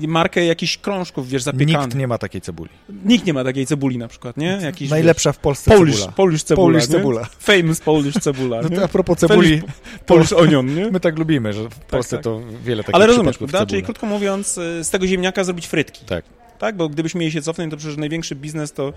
Markę 0.08 0.46
jakichś 0.46 0.78
krążków, 0.78 1.30
wiesz, 1.30 1.44
zapiekanych. 1.44 1.86
Nikt 1.86 1.96
nie 1.96 2.08
ma 2.08 2.18
takiej 2.18 2.42
cebuli. 2.42 2.70
Nikt 3.06 3.26
nie 3.26 3.34
ma 3.34 3.44
takiej 3.44 3.66
cebuli 3.66 3.98
na 3.98 4.08
przykład, 4.08 4.38
nie? 4.38 4.60
Jakiś, 4.62 4.90
Najlepsza 4.90 5.32
w 5.32 5.38
Polsce 5.38 5.72
Polish, 5.72 5.96
cebula. 5.96 6.12
Polish 6.12 6.44
cebula, 6.44 6.66
Polish 6.66 6.88
cebula. 6.88 7.26
Famous 7.40 7.80
Polish 7.80 8.16
cebula, 8.16 8.62
No 8.64 8.70
to 8.70 8.84
a 8.84 8.88
propos 8.88 9.18
cebuli, 9.20 9.62
Polish 10.06 10.34
onion, 10.34 10.76
nie? 10.76 10.92
my 10.92 11.00
tak 11.00 11.20
lubimy, 11.20 11.54
że 11.54 11.70
w 11.70 11.76
Polsce 11.80 12.16
tak. 12.18 12.24
to 12.24 12.42
wiele 12.64 12.84
takich 12.84 12.96
Ale 12.96 13.08
rozumiesz, 13.08 13.38
prawda? 13.38 13.66
Czyli 13.66 13.84
krótko 13.84 14.06
mówiąc, 14.06 14.58
y, 14.58 14.84
z 14.84 14.90
tego 14.90 15.08
ziemniaka 15.08 15.44
zrobić 15.44 15.68
frytki. 15.68 16.06
Tak. 16.06 16.26
Tak, 16.60 16.76
bo 16.78 16.90
gdybyśmy 16.90 17.20
mieli 17.20 17.32
się 17.32 17.42
cofnąć, 17.42 17.72
to 17.72 17.78
przecież 17.78 17.98
największy 17.98 18.36
biznes 18.36 18.74
to 18.74 18.94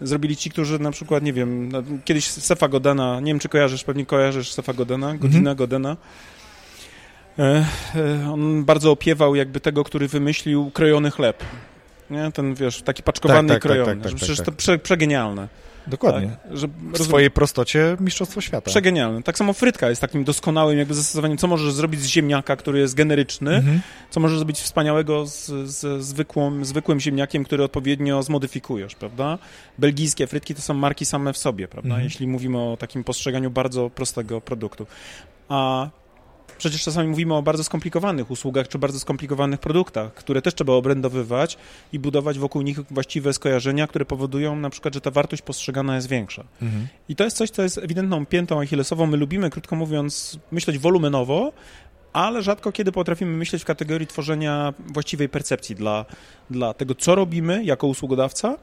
zrobili 0.00 0.36
ci, 0.36 0.50
którzy 0.50 0.78
na 0.78 0.90
przykład, 0.90 1.22
nie 1.22 1.32
wiem, 1.32 1.72
no, 1.72 1.82
kiedyś 2.04 2.26
Sefa 2.26 2.68
Godena, 2.68 3.20
nie 3.20 3.26
wiem 3.26 3.38
czy 3.38 3.48
kojarzysz, 3.48 3.84
pewnie 3.84 4.06
kojarzysz 4.06 4.52
Sefa 4.52 4.72
Godena, 4.72 5.14
Godzina 5.14 5.38
Mhm. 5.50 5.56
Godena. 5.56 5.96
E, 7.38 7.66
e, 7.94 8.30
on 8.32 8.64
bardzo 8.64 8.90
opiewał 8.90 9.34
jakby 9.34 9.60
tego, 9.60 9.84
który 9.84 10.08
wymyślił 10.08 10.70
krojony 10.70 11.10
chleb. 11.10 11.44
nie? 12.10 12.32
Ten, 12.32 12.54
wiesz, 12.54 12.82
taki 12.82 13.02
paczkowany 13.02 13.48
Tak, 13.48 13.58
i 13.58 13.60
tak, 13.60 13.62
krojony. 13.62 13.86
tak, 13.94 14.02
tak, 14.02 14.10
tak, 14.12 14.16
przecież 14.16 14.36
tak. 14.36 14.46
to 14.46 14.52
prze, 14.52 14.78
przegenialne. 14.78 15.48
Dokładnie. 15.86 16.28
Tak? 16.48 16.56
Że, 16.58 16.68
W 16.92 16.98
swojej 17.04 17.30
prostocie 17.30 17.96
mistrzostwo 18.00 18.40
świata. 18.40 18.70
Przegenialne. 18.70 19.22
Tak 19.22 19.38
samo 19.38 19.52
frytka 19.52 19.88
jest 19.88 20.00
takim 20.00 20.24
doskonałym 20.24 20.78
jakby 20.78 20.94
zastosowaniem, 20.94 21.38
co 21.38 21.46
możesz 21.46 21.72
zrobić 21.72 22.00
z 22.00 22.06
ziemniaka, 22.06 22.56
który 22.56 22.78
jest 22.78 22.94
generyczny, 22.94 23.54
Mhm. 23.56 23.80
co 24.10 24.20
możesz 24.20 24.38
zrobić 24.38 24.60
wspaniałego 24.60 25.26
z, 25.26 25.46
z 25.70 26.02
zwykłym, 26.04 26.64
zwykłym 26.64 27.00
ziemniakiem, 27.00 27.44
który 27.44 27.64
odpowiednio 27.64 28.22
zmodyfikujesz, 28.22 28.94
prawda? 28.94 29.38
Belgijskie 29.78 30.26
frytki 30.26 30.54
to 30.54 30.62
są 30.62 30.74
marki 30.74 31.04
same 31.06 31.32
w 31.32 31.38
sobie, 31.38 31.68
prawda? 31.68 31.88
Mhm. 31.88 32.04
Jeśli 32.04 32.26
mówimy 32.26 32.58
o 32.58 32.76
takim 32.76 33.04
postrzeganiu 33.04 33.50
bardzo 33.50 33.90
prostego 33.90 34.40
produktu. 34.40 34.86
A 35.48 35.88
przecież 36.58 36.82
czasami 36.82 37.08
mówimy 37.08 37.34
o 37.34 37.42
bardzo 37.42 37.64
skomplikowanych 37.64 38.30
usługach 38.30 38.68
czy 38.68 38.78
bardzo 38.78 39.00
skomplikowanych 39.00 39.60
produktach, 39.60 40.14
które 40.14 40.42
też 40.42 40.54
trzeba 40.54 40.72
obrędowywać 40.72 41.58
i 41.92 41.98
budować 41.98 42.38
wokół 42.38 42.62
nich 42.62 42.80
właściwe 42.90 43.32
skojarzenia, 43.32 43.86
które 43.86 44.04
powodują 44.04 44.56
na 44.56 44.70
przykład, 44.70 44.94
że 44.94 45.00
ta 45.00 45.10
wartość 45.10 45.42
postrzegana 45.42 45.94
jest 45.94 46.08
większa. 46.08 46.44
Mhm. 46.62 46.88
I 47.08 47.16
to 47.16 47.24
jest 47.24 47.36
coś, 47.36 47.50
co 47.50 47.62
jest 47.62 47.78
ewidentną 47.78 48.26
piętą 48.26 48.60
achillesową. 48.60 49.06
My 49.06 49.16
lubimy, 49.16 49.50
krótko 49.50 49.76
mówiąc, 49.76 50.38
myśleć 50.52 50.78
wolumenowo, 50.78 51.52
ale 52.12 52.42
rzadko 52.42 52.72
kiedy 52.72 52.92
potrafimy 52.92 53.36
myśleć 53.36 53.62
w 53.62 53.64
kategorii 53.64 54.06
tworzenia 54.06 54.74
właściwej 54.92 55.28
percepcji 55.28 55.76
dla, 55.76 56.04
dla 56.50 56.74
tego, 56.74 56.94
co 56.94 57.14
robimy 57.14 57.64
jako 57.64 57.86
usługodawca, 57.86 58.56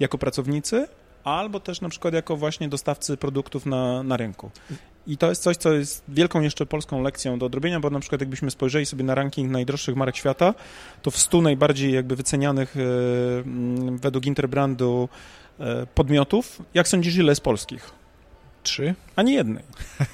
jako 0.00 0.18
pracownicy, 0.18 0.88
albo 1.24 1.60
też 1.60 1.80
na 1.80 1.88
przykład 1.88 2.14
jako 2.14 2.36
właśnie 2.36 2.68
dostawcy 2.68 3.16
produktów 3.16 3.66
na, 3.66 4.02
na 4.02 4.16
rynku. 4.16 4.50
I 5.06 5.16
to 5.16 5.28
jest 5.28 5.42
coś, 5.42 5.56
co 5.56 5.72
jest 5.72 6.04
wielką 6.08 6.40
jeszcze 6.40 6.66
polską 6.66 7.02
lekcją 7.02 7.38
do 7.38 7.46
odrobienia, 7.46 7.80
bo 7.80 7.90
na 7.90 8.00
przykład 8.00 8.20
jakbyśmy 8.20 8.50
spojrzeli 8.50 8.86
sobie 8.86 9.04
na 9.04 9.14
ranking 9.14 9.50
najdroższych 9.50 9.96
marek 9.96 10.16
świata, 10.16 10.54
to 11.02 11.10
w 11.10 11.18
100 11.18 11.40
najbardziej 11.40 11.92
jakby 11.92 12.16
wycenianych 12.16 12.76
e, 12.76 12.80
według 13.96 14.26
Interbrandu 14.26 15.08
e, 15.60 15.86
podmiotów, 15.86 16.62
jak 16.74 16.88
sądzisz, 16.88 17.16
ile 17.16 17.32
jest 17.32 17.40
polskich? 17.40 18.03
Trzy? 18.64 18.94
Ani 19.16 19.32
jednej. 19.34 19.62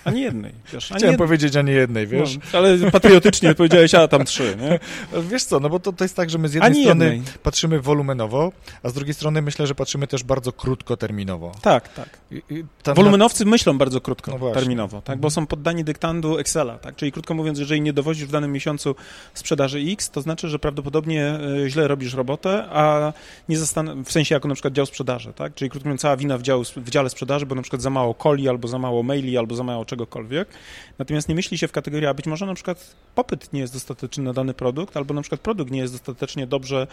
Ani 0.04 0.20
jednej. 0.22 0.52
Wiesz, 0.72 0.92
ani 0.92 0.98
Chciałem 0.98 1.14
jed- 1.14 1.18
powiedzieć 1.18 1.56
ani 1.56 1.72
jednej, 1.72 2.06
wiesz? 2.06 2.36
No, 2.52 2.58
ale 2.58 2.78
patriotycznie 2.90 3.50
odpowiedziałeś, 3.50 3.94
a 3.94 4.08
tam 4.08 4.24
trzy, 4.24 4.56
nie? 4.60 4.78
Wiesz 5.30 5.44
co, 5.44 5.60
no 5.60 5.68
bo 5.68 5.80
to, 5.80 5.92
to 5.92 6.04
jest 6.04 6.16
tak, 6.16 6.30
że 6.30 6.38
my 6.38 6.48
z 6.48 6.54
jednej 6.54 6.72
Ani 6.72 6.82
strony 6.84 7.04
jednej. 7.04 7.22
patrzymy 7.42 7.80
wolumenowo, 7.80 8.52
a 8.82 8.88
z 8.88 8.92
drugiej 8.92 9.14
strony 9.14 9.42
myślę, 9.42 9.66
że 9.66 9.74
patrzymy 9.74 10.06
też 10.06 10.22
bardzo 10.24 10.52
krótkoterminowo. 10.52 11.52
Tak, 11.62 11.88
tak. 11.94 12.08
I, 12.30 12.42
i 12.50 12.64
Wolumenowcy 12.94 13.44
myślą 13.44 13.78
bardzo 13.78 14.00
krótko, 14.00 14.30
No 14.30 15.00
tak? 15.04 15.18
bo 15.18 15.30
są 15.30 15.46
poddani 15.46 15.84
dyktandu 15.84 16.38
Excela. 16.38 16.78
Tak? 16.78 16.96
Czyli 16.96 17.12
krótko 17.12 17.34
mówiąc, 17.34 17.58
jeżeli 17.58 17.80
nie 17.80 17.92
dowozisz 17.92 18.24
w 18.26 18.30
danym 18.30 18.52
miesiącu 18.52 18.94
sprzedaży 19.34 19.78
X, 19.78 20.10
to 20.10 20.20
znaczy, 20.22 20.48
że 20.48 20.58
prawdopodobnie 20.58 21.26
e, 21.64 21.70
źle 21.70 21.88
robisz 21.88 22.14
robotę, 22.14 22.64
a 22.70 23.12
nie 23.48 23.56
zastan- 23.58 24.04
w 24.04 24.12
sensie 24.12 24.34
jako 24.34 24.48
na 24.48 24.54
przykład 24.54 24.74
dział 24.74 24.86
sprzedaży. 24.86 25.32
Tak? 25.32 25.54
Czyli 25.54 25.70
krótko 25.70 25.88
mówiąc, 25.88 26.00
cała 26.00 26.16
wina 26.16 26.38
w, 26.38 26.42
dział, 26.42 26.62
w 26.76 26.90
dziale 26.90 27.10
sprzedaży, 27.10 27.46
bo 27.46 27.54
na 27.54 27.62
przykład 27.62 27.82
za 27.82 27.90
mało 27.90 28.14
coli, 28.14 28.39
albo 28.48 28.68
za 28.68 28.78
mało 28.78 29.02
maili, 29.02 29.38
albo 29.38 29.54
za 29.54 29.62
mało 29.64 29.84
czegokolwiek. 29.84 30.48
Natomiast 30.98 31.28
nie 31.28 31.34
myśli 31.34 31.58
się 31.58 31.68
w 31.68 31.72
kategorii, 31.72 32.06
a 32.06 32.14
być 32.14 32.26
może 32.26 32.46
na 32.46 32.54
przykład 32.54 32.96
popyt 33.14 33.52
nie 33.52 33.60
jest 33.60 33.72
dostateczny 33.72 34.24
na 34.24 34.32
dany 34.32 34.54
produkt, 34.54 34.96
albo 34.96 35.14
na 35.14 35.20
przykład 35.22 35.40
produkt 35.40 35.70
nie 35.70 35.80
jest 35.80 35.94
dostatecznie 35.94 36.46
dobrze 36.46 36.86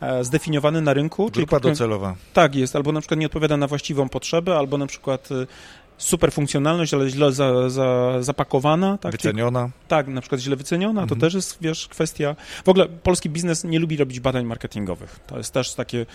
e, 0.00 0.24
zdefiniowany 0.24 0.80
na 0.82 0.92
rynku. 0.94 1.30
czyli 1.30 1.46
Grupa 1.46 1.56
krótko- 1.56 1.68
docelowa. 1.70 2.14
tak 2.32 2.54
jest, 2.54 2.76
albo 2.76 2.92
na 2.92 3.00
przykład 3.00 3.20
nie 3.20 3.26
odpowiada 3.26 3.56
na 3.56 3.66
właściwą 3.66 4.08
potrzebę, 4.08 4.58
albo 4.58 4.78
na 4.78 4.86
przykład 4.86 5.30
y, 5.32 5.46
super 5.98 6.32
funkcjonalność, 6.32 6.94
ale 6.94 7.10
źle 7.10 7.32
za, 7.32 7.70
za, 7.70 8.12
zapakowana. 8.22 8.98
Tak? 8.98 9.12
Czyli- 9.12 9.22
Wyceniona. 9.32 9.70
tak, 9.88 10.08
na 10.08 10.20
przykład 10.20 10.40
źle 10.40 10.56
wyceniona, 10.56 11.00
to 11.00 11.02
Mhm. 11.02 11.20
też 11.20 11.34
jest, 11.34 11.58
wiesz, 11.60 11.88
kwestia... 11.88 12.36
W 12.64 12.68
ogóle 12.68 12.86
polski 12.88 13.30
biznes 13.30 13.64
nie 13.64 13.78
lubi 13.78 13.96
robić 13.96 14.20
badań 14.20 14.44
marketingowych. 14.44 15.20
To 15.26 15.38
jest 15.38 15.52
też 15.54 15.74
takie... 15.74 16.06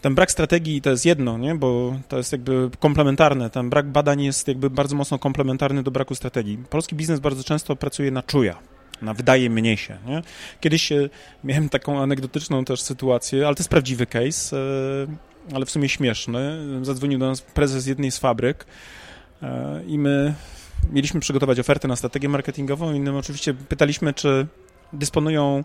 Ten 0.00 0.14
brak 0.14 0.30
strategii 0.30 0.82
to 0.82 0.90
jest 0.90 1.06
jedno, 1.06 1.38
nie? 1.38 1.54
bo 1.54 1.96
to 2.08 2.16
jest 2.16 2.32
jakby 2.32 2.70
komplementarne. 2.78 3.50
Ten 3.50 3.70
brak 3.70 3.86
badań 3.86 4.22
jest 4.22 4.48
jakby 4.48 4.70
bardzo 4.70 4.96
mocno 4.96 5.18
komplementarny 5.18 5.82
do 5.82 5.90
braku 5.90 6.14
strategii. 6.14 6.58
Polski 6.70 6.96
biznes 6.96 7.20
bardzo 7.20 7.44
często 7.44 7.76
pracuje 7.76 8.10
na 8.10 8.22
czuja, 8.22 8.58
na 9.02 9.14
wydaje 9.14 9.50
mnie 9.50 9.76
się. 9.76 9.98
Nie? 10.06 10.22
Kiedyś 10.60 10.92
e, 10.92 11.08
miałem 11.44 11.68
taką 11.68 12.02
anegdotyczną 12.02 12.64
też 12.64 12.80
sytuację, 12.80 13.46
ale 13.46 13.54
to 13.54 13.60
jest 13.60 13.70
prawdziwy 13.70 14.06
case, 14.06 14.56
e, 14.56 15.54
ale 15.54 15.66
w 15.66 15.70
sumie 15.70 15.88
śmieszny. 15.88 16.58
Zadzwonił 16.82 17.18
do 17.18 17.26
nas 17.26 17.42
prezes 17.42 17.86
jednej 17.86 18.10
z 18.10 18.18
fabryk 18.18 18.66
e, 19.42 19.82
i 19.86 19.98
my 19.98 20.34
mieliśmy 20.92 21.20
przygotować 21.20 21.60
ofertę 21.60 21.88
na 21.88 21.96
strategię 21.96 22.28
marketingową 22.28 22.92
i 22.92 23.00
my 23.00 23.18
oczywiście 23.18 23.54
pytaliśmy, 23.54 24.14
czy 24.14 24.46
dysponują 24.92 25.64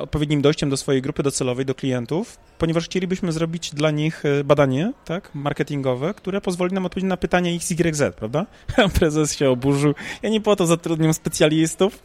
odpowiednim 0.00 0.42
dojściem 0.42 0.70
do 0.70 0.76
swojej 0.76 1.02
grupy 1.02 1.22
docelowej, 1.22 1.66
do 1.66 1.74
klientów, 1.74 2.38
ponieważ 2.58 2.84
chcielibyśmy 2.84 3.32
zrobić 3.32 3.74
dla 3.74 3.90
nich 3.90 4.24
e, 4.24 4.44
badanie 4.44 4.92
tak, 5.04 5.30
marketingowe, 5.34 6.14
które 6.14 6.40
pozwoli 6.40 6.74
nam 6.74 6.86
odpowiedzieć 6.86 7.08
na 7.08 7.16
pytanie 7.16 7.50
XYZ, 7.54 8.02
prawda? 8.16 8.46
Prezes 8.98 9.36
się 9.36 9.50
oburzył. 9.50 9.94
Ja 10.22 10.30
nie 10.30 10.40
po 10.40 10.56
to 10.56 10.66
zatrudniam 10.66 11.14
specjalistów, 11.14 12.02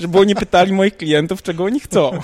żeby 0.00 0.18
oni 0.18 0.34
pytali 0.34 0.72
moich 0.72 0.96
klientów, 0.96 1.42
czego 1.42 1.64
oni 1.64 1.80
chcą. 1.80 2.10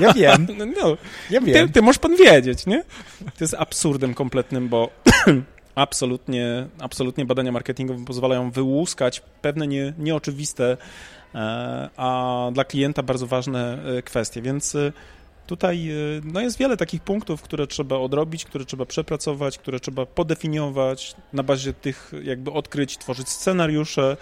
Ja 0.00 0.12
wiem, 0.12 0.46
No, 0.58 0.66
no, 0.66 0.96
ja 1.30 1.40
ty, 1.40 1.46
wiem. 1.46 1.72
ty 1.72 1.82
możesz 1.82 1.98
pan 1.98 2.16
wiedzieć, 2.16 2.66
nie? 2.66 2.84
To 3.24 3.44
jest 3.44 3.54
absurdem 3.54 4.14
kompletnym, 4.14 4.68
bo 4.68 4.90
absolutnie, 5.74 6.66
absolutnie 6.78 7.24
badania 7.24 7.52
marketingowe 7.52 8.04
pozwalają 8.04 8.50
wyłuskać 8.50 9.22
pewne 9.42 9.66
nie, 9.66 9.92
nieoczywiste, 9.98 10.72
e, 10.72 10.76
a 11.96 12.50
dla 12.52 12.64
klienta 12.64 13.02
bardzo 13.02 13.26
ważne 13.26 13.78
e, 13.98 14.02
kwestie, 14.02 14.42
więc 14.42 14.74
e, 14.74 14.92
tutaj 15.46 15.90
e, 15.90 15.94
no 16.24 16.40
jest 16.40 16.58
wiele 16.58 16.76
takich 16.76 17.02
punktów, 17.02 17.42
które 17.42 17.66
trzeba 17.66 17.96
odrobić, 17.96 18.44
które 18.44 18.64
trzeba 18.64 18.86
przepracować, 18.86 19.58
które 19.58 19.80
trzeba 19.80 20.06
podefiniować, 20.06 21.14
na 21.32 21.42
bazie 21.42 21.72
tych 21.72 22.12
jakby 22.22 22.52
odkryć, 22.52 22.98
tworzyć 22.98 23.28
scenariusze, 23.28 24.16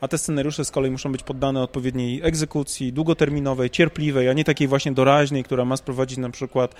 a 0.00 0.08
te 0.08 0.18
scenariusze 0.18 0.64
z 0.64 0.70
kolei 0.70 0.90
muszą 0.90 1.12
być 1.12 1.22
poddane 1.22 1.62
odpowiedniej 1.62 2.20
egzekucji, 2.22 2.92
długoterminowej, 2.92 3.70
cierpliwej, 3.70 4.28
a 4.28 4.32
nie 4.32 4.44
takiej 4.44 4.68
właśnie 4.68 4.92
doraźnej, 4.92 5.44
która 5.44 5.64
ma 5.64 5.76
sprowadzić 5.76 6.18
na 6.18 6.30
przykład 6.30 6.74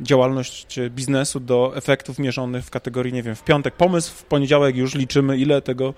działalność 0.00 0.78
biznesu 0.90 1.40
do 1.40 1.72
efektów 1.76 2.18
mierzonych 2.18 2.64
w 2.64 2.70
kategorii, 2.70 3.12
nie 3.12 3.22
wiem, 3.22 3.34
w 3.34 3.44
piątek 3.44 3.74
pomysł, 3.74 4.14
w 4.14 4.24
poniedziałek 4.24 4.76
już 4.76 4.94
liczymy, 4.94 5.38
ile 5.38 5.62
tego, 5.62 5.94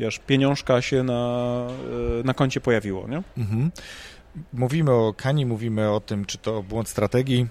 wiesz, 0.00 0.18
pieniążka 0.18 0.82
się 0.82 1.02
na, 1.02 1.66
e, 2.20 2.22
na 2.24 2.34
koncie 2.34 2.60
pojawiło, 2.60 3.08
nie? 3.08 3.22
Mhm. 3.38 3.70
Mówimy 4.52 4.90
o 4.90 5.14
Kani, 5.16 5.46
mówimy 5.46 5.90
o 5.90 6.00
tym, 6.00 6.24
czy 6.24 6.38
to 6.38 6.62
błąd 6.62 6.88
strategii 6.88 7.46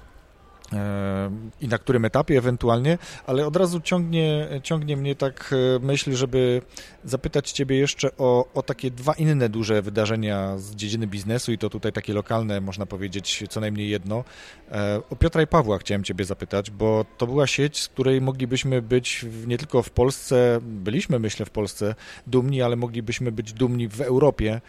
i 1.61 1.67
na 1.67 1.77
którym 1.77 2.05
etapie 2.05 2.37
ewentualnie, 2.37 2.97
ale 3.25 3.47
od 3.47 3.55
razu 3.55 3.81
ciągnie, 3.81 4.47
ciągnie 4.63 4.97
mnie 4.97 5.15
tak 5.15 5.53
e, 5.75 5.85
myśl, 5.85 6.13
żeby 6.13 6.61
zapytać 7.03 7.51
Ciebie 7.51 7.77
jeszcze 7.77 8.17
o, 8.17 8.45
o 8.53 8.63
takie 8.63 8.91
dwa 8.91 9.13
inne 9.13 9.49
duże 9.49 9.81
wydarzenia 9.81 10.57
z 10.57 10.75
dziedziny 10.75 11.07
biznesu 11.07 11.51
i 11.51 11.57
to 11.57 11.69
tutaj 11.69 11.93
takie 11.93 12.13
lokalne, 12.13 12.61
można 12.61 12.85
powiedzieć, 12.85 13.43
co 13.49 13.59
najmniej 13.59 13.89
jedno. 13.89 14.23
E, 14.71 15.01
O 15.09 15.15
Piotra 15.15 15.41
i 15.41 15.47
Pawła 15.47 15.77
chciałem 15.77 16.03
Ciebie 16.03 16.25
zapytać, 16.25 16.71
bo 16.71 17.05
to 17.17 17.27
była 17.27 17.47
sieć, 17.47 17.81
z 17.81 17.87
której 17.87 18.21
moglibyśmy 18.21 18.81
być 18.81 19.25
nie 19.47 19.57
tylko 19.57 19.83
w 19.83 19.89
Polsce, 19.89 20.59
byliśmy 20.61 21.19
myślę 21.19 21.45
w 21.45 21.49
Polsce 21.49 21.95
dumni, 22.27 22.61
ale 22.61 22.75
moglibyśmy 22.75 23.31
być 23.31 23.53
dumni 23.53 23.87
w 23.87 24.01
Europie, 24.01 24.61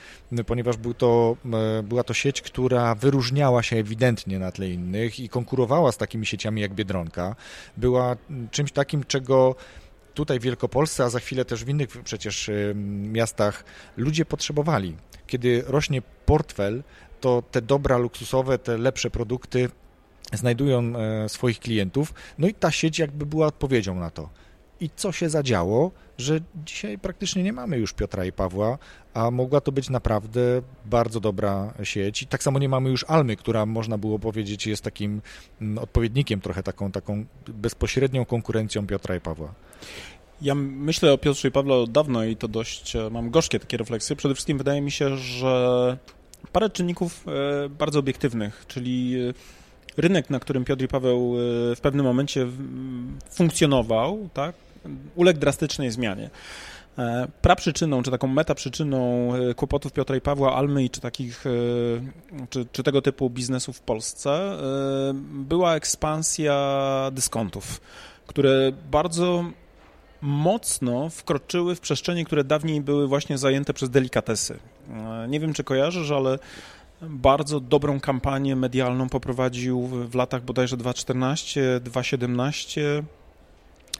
ponieważ 0.47 0.77
był 0.77 0.95
to, 0.95 1.37
e, 1.79 1.83
była 1.83 2.05
to 2.05 2.15
sieć, 2.15 2.43
która 2.43 2.95
wyróżniała 2.95 3.63
się 3.63 3.77
ewidentnie 3.77 4.39
na 4.39 4.53
tle 4.53 4.69
innych 4.69 5.21
i 5.21 5.29
konkurowała 5.29 5.88
z 5.92 5.96
takimi 5.96 6.27
sieciami 6.27 6.61
jak 6.61 6.74
Biedronka. 6.74 7.37
Była 7.77 8.16
mm, 8.31 8.48
czymś 8.48 8.72
takim, 8.72 9.05
czego 9.05 9.55
tutaj 10.14 10.40
w 10.40 10.42
Wielkopolsce, 10.42 11.05
a 11.05 11.11
za 11.11 11.20
chwilę 11.20 11.44
też 11.44 11.64
w 11.64 11.68
innych 11.68 11.88
przecież 11.88 12.51
miastach 13.12 13.64
ludzie 13.96 14.24
potrzebowali. 14.24 14.96
Kiedy 15.27 15.64
rośnie 15.66 16.03
portfel, 16.27 16.83
to 17.20 17.42
te 17.51 17.62
dobra 17.62 17.98
luksusowe, 17.98 18.59
te 18.59 18.79
lepsze 18.79 19.11
produkty 19.11 19.68
znajdują 20.33 20.92
e, 20.96 21.29
swoich 21.29 21.61
klientów, 21.61 22.14
no 22.38 22.48
i 22.48 22.55
ta 22.55 22.70
sieć 22.70 22.98
jakby 22.98 23.27
była 23.27 23.46
odpowiedzią 23.46 23.94
na 23.94 24.11
to. 24.11 24.29
I 24.81 24.91
co 24.97 25.12
się 25.12 25.31
zadziało, 25.31 25.91
że 26.19 26.41
dzisiaj 26.67 26.99
praktycznie 26.99 27.43
nie 27.43 27.53
mamy 27.53 27.79
już 27.79 27.93
Piotra 27.93 28.25
i 28.25 28.33
Pawła, 28.33 28.79
a 29.14 29.31
mogła 29.31 29.61
to 29.61 29.73
być 29.73 29.91
naprawdę 29.91 30.41
bardzo 30.87 31.21
dobra 31.21 31.75
sieć. 31.83 32.23
I 32.23 32.27
tak 32.27 32.43
samo 32.43 32.59
nie 32.59 32.69
mamy 32.69 32.91
już 32.91 33.05
Almy, 33.09 33.37
która 33.37 33.67
można 33.67 33.99
było 33.99 34.19
powiedzieć 34.19 34.67
jest 34.67 34.83
takim 34.83 35.23
mm, 35.61 35.79
odpowiednikiem, 35.79 36.41
trochę 36.41 36.62
taką, 36.62 36.93
taką 36.93 37.25
bezpośrednią 37.49 38.25
konkurencją 38.25 38.87
Piotra 38.87 39.17
i 39.17 39.21
Pawła. 39.21 39.55
Ja 40.43 40.55
myślę 40.55 41.12
o 41.12 41.19
Piotrze 41.19 41.49
i 41.49 41.51
Pawle 41.51 41.75
od 41.75 41.91
dawna 41.91 42.27
i 42.27 42.37
to 42.37 42.49
dość, 42.49 42.97
e, 42.97 43.11
mam 43.11 43.31
gorzkie 43.31 43.61
takie 43.61 43.77
refleksje. 43.77 44.17
Przede 44.17 44.35
wszystkim 44.35 44.59
wydaje 44.59 44.81
mi 44.81 44.91
się, 44.91 45.17
że 45.17 45.97
parę 46.53 46.71
czynników 46.71 47.25
e, 47.29 47.69
bardzo 47.69 47.99
obiektywnych, 47.99 48.64
czyli 48.69 49.14
e, 49.29 49.33
rynek, 49.97 50.31
na 50.31 50.41
którym 50.41 50.64
Piotr 50.64 50.85
i 50.85 50.88
Paweł 50.88 51.35
w 51.77 51.79
pewnym 51.83 52.07
momencie 52.07 52.47
funkcjonował, 53.31 54.29
tak, 54.35 54.55
uległ 55.16 55.40
drastycznej 55.40 55.90
zmianie. 55.90 56.31
E, 56.98 57.29
praprzyczyną, 57.42 58.03
czy 58.03 58.11
taką 58.11 58.27
metaprzyczyną 58.27 59.31
e, 59.35 59.55
kłopotów 59.55 59.92
Piotra 59.92 60.16
i 60.16 60.20
Pawła, 60.20 60.57
Almy, 60.57 60.90
czy 60.90 61.01
takich, 61.01 61.44
e, 61.46 61.51
czy, 62.51 62.66
czy 62.72 62.83
tego 62.83 63.03
typu 63.03 63.31
biznesów 63.31 63.77
w 63.77 63.81
Polsce 63.81 64.59
była 65.33 65.74
ekspansja 65.74 67.11
dyskontów, 67.12 67.81
które 68.27 68.72
bardzo 68.90 69.44
mocno 70.20 71.09
wkroczyły 71.09 71.74
w 71.74 71.81
przestrzenie, 71.81 72.24
które 72.24 72.44
dawniej 72.44 72.81
były 72.81 73.09
właśnie 73.09 73.38
zajęte 73.38 73.74
przez 73.74 73.90
delikatesy. 73.90 74.59
Nie 75.29 75.40
wiem, 75.40 75.53
czy 75.53 75.64
kojarzysz, 75.64 76.11
ale 76.11 76.38
bardzo 77.03 77.61
dobrą 77.61 78.01
kampanię 78.01 78.57
medialną 78.57 79.09
poprowadził 79.09 79.81
w 79.87 80.14
latach 80.14 80.42
bodajże 80.42 80.77
2014, 80.77 81.81
2017 81.81 83.03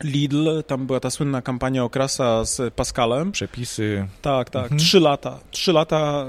Lidl, 0.05 0.63
tam 0.63 0.87
była 0.87 1.01
ta 1.01 1.11
słynna 1.11 1.43
kampania 1.43 1.85
okrasa 1.85 2.45
z 2.45 2.75
Pascalem. 2.75 3.33
Przepisy. 3.33 4.07
Tak, 4.23 4.51
tak, 4.51 4.63
mhm. 4.63 4.79
trzy 4.79 5.01
lata. 5.01 5.41
Trzy 5.51 5.73
lata, 5.73 6.27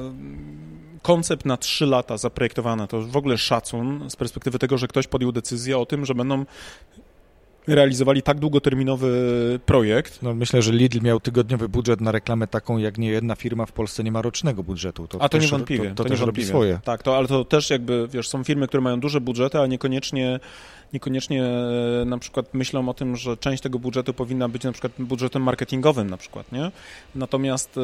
koncept 1.02 1.46
na 1.46 1.58
trzy 1.58 1.86
lata 1.86 2.18
zaprojektowane. 2.18 2.88
To 2.88 3.02
w 3.02 3.18
ogóle 3.18 3.38
szacun 3.38 4.10
z 4.10 4.16
perspektywy 4.16 4.60
tego, 4.60 4.78
że 4.78 4.88
ktoś 4.88 5.08
podjął 5.08 5.32
decyzję 5.32 5.78
o 5.78 5.86
tym, 5.86 6.06
że 6.06 6.16
będą 6.16 6.46
realizowali 7.68 8.22
tak 8.22 8.40
długoterminowy 8.40 9.60
projekt. 9.66 10.22
No, 10.22 10.34
myślę, 10.34 10.62
że 10.62 10.72
Lidl 10.72 11.02
miał 11.02 11.20
tygodniowy 11.20 11.70
budżet 11.70 12.02
na 12.02 12.12
reklamę 12.12 12.48
taką, 12.48 12.78
jak 12.78 12.98
nie 12.98 13.10
jedna 13.10 13.36
firma 13.36 13.66
w 13.66 13.72
Polsce 13.72 14.04
nie 14.04 14.12
ma 14.12 14.22
rocznego 14.22 14.64
budżetu. 14.64 15.08
To 15.08 15.22
a 15.22 15.30
to 15.30 15.38
też, 15.38 15.44
niewątpliwie. 15.44 15.84
To, 15.84 15.90
to, 15.90 16.04
to 16.04 16.10
też 16.10 16.20
niewątpliwie. 16.20 16.52
robi 16.52 16.58
swoje. 16.58 16.80
Tak, 16.84 17.04
to, 17.04 17.18
ale 17.18 17.28
to 17.28 17.46
też 17.46 17.70
jakby, 17.70 18.08
wiesz, 18.08 18.28
są 18.28 18.44
firmy, 18.44 18.68
które 18.68 18.82
mają 18.82 19.00
duże 19.00 19.22
budżety, 19.22 19.60
a 19.60 19.68
niekoniecznie 19.68 20.40
niekoniecznie 20.94 21.44
e, 21.44 22.06
na 22.06 22.18
przykład 22.18 22.54
myślą 22.54 22.90
o 22.90 22.94
tym, 22.94 23.16
że 23.16 23.38
część 23.38 23.64
tego 23.64 23.80
budżetu 23.80 24.14
powinna 24.14 24.50
być 24.50 24.64
na 24.64 24.72
przykład 24.72 24.94
budżetem 25.00 25.44
marketingowym 25.44 26.10
na 26.10 26.18
przykład, 26.18 26.52
nie? 26.52 26.72
Natomiast 27.16 27.78
e, 27.78 27.82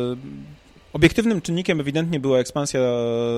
Obiektywnym 0.96 1.42
czynnikiem 1.42 1.80
ewidentnie 1.80 2.20
była 2.20 2.40
ekspansja 2.40 2.82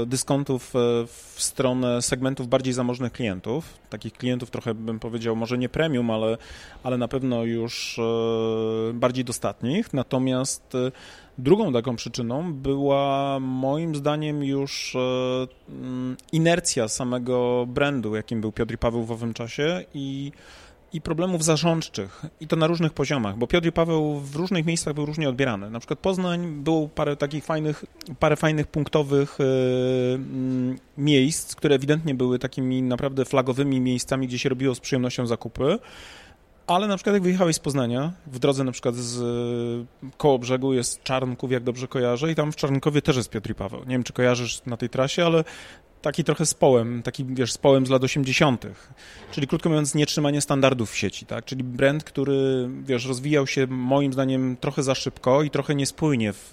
dyskontów 0.05 0.75
e, 0.75 0.79
w 1.07 1.35
stronę 1.37 2.01
segmentów 2.01 2.47
bardziej 2.47 2.73
zamożnych 2.73 3.11
klientów. 3.11 3.65
Takich 3.89 4.13
klientów 4.13 4.49
trochę 4.51 4.73
bym 4.73 4.99
powiedział, 4.99 5.35
może 5.35 5.57
nie 5.57 5.69
premium, 5.69 6.11
ale, 6.11 6.37
ale 6.83 6.97
na 6.97 7.07
pewno 7.07 7.43
już 7.43 7.99
bardziej 8.93 9.25
dostatnich. 9.25 9.93
Natomiast 9.93 10.73
Drugą 11.39 11.73
taką 11.73 11.95
przyczyną 11.95 12.53
była 12.53 13.39
moim 13.39 13.95
zdaniem 13.95 14.43
już 14.43 14.95
e, 14.95 14.99
inercja 16.31 16.87
samego 16.87 17.65
brandu, 17.67 18.15
jakim 18.15 18.41
był 18.41 18.51
Piotr 18.51 18.73
i 18.73 18.77
Paweł 18.77 19.03
w 19.03 19.11
owym 19.11 19.33
czasie 19.33 19.85
i, 19.93 20.31
i 20.93 21.01
problemów 21.01 21.43
zarządczych 21.43 22.25
i 22.39 22.47
to 22.47 22.55
na 22.55 22.67
różnych 22.67 22.93
poziomach, 22.93 23.37
bo 23.37 23.47
Piotr 23.47 23.67
i 23.67 23.71
Paweł 23.71 24.19
w 24.19 24.35
różnych 24.35 24.65
miejscach 24.65 24.93
był 24.93 25.05
różnie 25.05 25.29
odbierany. 25.29 25.69
Na 25.69 25.79
przykład 25.79 25.99
Poznań 25.99 26.63
było 26.63 26.87
parę 26.87 27.15
takich 27.15 27.45
fajnych, 27.45 27.85
parę 28.19 28.35
fajnych 28.35 28.67
punktowych 28.67 29.37
yy, 29.39 30.19
miejsc, 30.97 31.55
które 31.55 31.75
ewidentnie 31.75 32.15
były 32.15 32.39
takimi 32.39 32.81
naprawdę 32.81 33.25
flagowymi 33.25 33.81
miejscami, 33.81 34.27
gdzie 34.27 34.39
się 34.39 34.49
robiło 34.49 34.75
z 34.75 34.79
przyjemnością 34.79 35.27
zakupy. 35.27 35.79
Ale 36.67 36.87
na 36.87 36.95
przykład 36.95 37.13
jak 37.13 37.23
wyjechałeś 37.23 37.55
z 37.55 37.59
Poznania, 37.59 38.13
w 38.27 38.39
drodze 38.39 38.63
na 38.63 38.71
przykład 38.71 38.95
z 38.95 39.21
y, 39.21 40.07
koło 40.17 40.39
brzegu 40.39 40.73
jest 40.73 41.03
Czarnków, 41.03 41.51
jak 41.51 41.63
dobrze 41.63 41.87
kojarzę, 41.87 42.31
i 42.31 42.35
tam 42.35 42.51
w 42.51 42.55
Czarnkowie 42.55 43.01
też 43.01 43.17
jest 43.17 43.29
Piotr 43.29 43.49
i 43.49 43.55
Paweł. 43.55 43.79
Nie 43.79 43.91
wiem, 43.91 44.03
czy 44.03 44.13
kojarzysz 44.13 44.61
na 44.65 44.77
tej 44.77 44.89
trasie, 44.89 45.25
ale 45.25 45.43
taki 46.07 46.23
trochę 46.23 46.45
z 46.45 46.53
połem, 46.53 47.03
taki 47.03 47.25
wiesz, 47.25 47.51
z 47.51 47.57
połem 47.57 47.85
z 47.85 47.89
lat 47.89 48.03
80. 48.03 48.65
Czyli 49.31 49.47
krótko 49.47 49.69
mówiąc, 49.69 49.95
nietrzymanie 49.95 50.41
standardów 50.41 50.91
w 50.91 50.97
sieci, 50.97 51.25
tak? 51.25 51.45
Czyli 51.45 51.63
brand, 51.63 52.03
który 52.03 52.69
wiesz, 52.83 53.05
rozwijał 53.05 53.47
się 53.47 53.67
moim 53.67 54.13
zdaniem 54.13 54.57
trochę 54.59 54.83
za 54.83 54.95
szybko 54.95 55.43
i 55.43 55.49
trochę 55.49 55.75
niespójnie 55.75 56.33
w, 56.33 56.51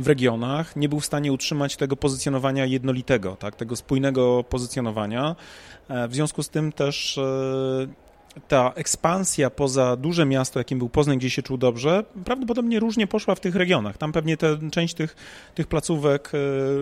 w 0.00 0.06
regionach, 0.06 0.76
nie 0.76 0.88
był 0.88 1.00
w 1.00 1.06
stanie 1.06 1.32
utrzymać 1.32 1.76
tego 1.76 1.96
pozycjonowania 1.96 2.66
jednolitego, 2.66 3.36
tak? 3.36 3.56
Tego 3.56 3.76
spójnego 3.76 4.44
pozycjonowania. 4.44 5.36
E, 5.88 6.08
w 6.08 6.14
związku 6.14 6.42
z 6.42 6.48
tym 6.48 6.72
też 6.72 7.18
e, 7.18 7.86
ta 8.48 8.72
ekspansja 8.74 9.50
poza 9.50 9.96
duże 9.96 10.26
miasto, 10.26 10.60
jakim 10.60 10.78
był 10.78 10.88
Poznań, 10.88 11.18
gdzie 11.18 11.30
się 11.30 11.42
czuł 11.42 11.58
dobrze, 11.58 12.04
prawdopodobnie 12.24 12.80
różnie 12.80 13.06
poszła 13.06 13.34
w 13.34 13.40
tych 13.40 13.54
regionach. 13.54 13.98
Tam 13.98 14.12
pewnie 14.12 14.36
część 14.72 14.94
tych, 14.94 15.16
tych 15.54 15.66
placówek 15.66 16.32
e, 16.34 16.38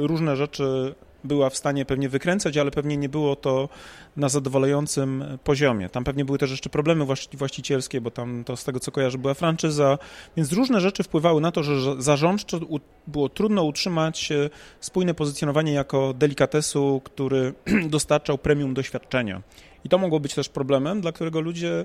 różne 0.06 0.36
rzeczy 0.36 0.94
była 1.24 1.50
w 1.50 1.56
stanie 1.56 1.84
pewnie 1.84 2.08
wykręcać, 2.08 2.56
ale 2.56 2.70
pewnie 2.70 2.96
nie 2.96 3.08
było 3.08 3.36
to 3.36 3.68
na 4.16 4.28
zadowalającym 4.28 5.24
poziomie. 5.44 5.88
Tam 5.88 6.04
pewnie 6.04 6.24
były 6.24 6.38
też 6.38 6.50
jeszcze 6.50 6.70
problemy 6.70 7.06
właścicielskie, 7.32 8.00
bo 8.00 8.10
tam 8.10 8.44
to 8.44 8.56
z 8.56 8.64
tego 8.64 8.80
co 8.80 8.92
kojarzę 8.92 9.18
była 9.18 9.34
franczyza, 9.34 9.98
więc 10.36 10.52
różne 10.52 10.80
rzeczy 10.80 11.02
wpływały 11.02 11.40
na 11.40 11.52
to, 11.52 11.62
że 11.62 12.02
zarządczo 12.02 12.60
było 13.06 13.28
trudno 13.28 13.64
utrzymać 13.64 14.32
e, 14.32 14.50
spójne 14.80 15.14
pozycjonowanie 15.14 15.72
jako 15.72 16.14
delikatesu, 16.14 17.00
który 17.04 17.54
dostarczał 17.88 18.38
premium 18.38 18.74
doświadczenia. 18.74 19.42
I 19.84 19.88
to 19.88 19.98
mogło 19.98 20.20
być 20.20 20.34
też 20.34 20.48
problemem, 20.48 21.00
dla 21.00 21.12
którego 21.12 21.40
ludzie 21.40 21.84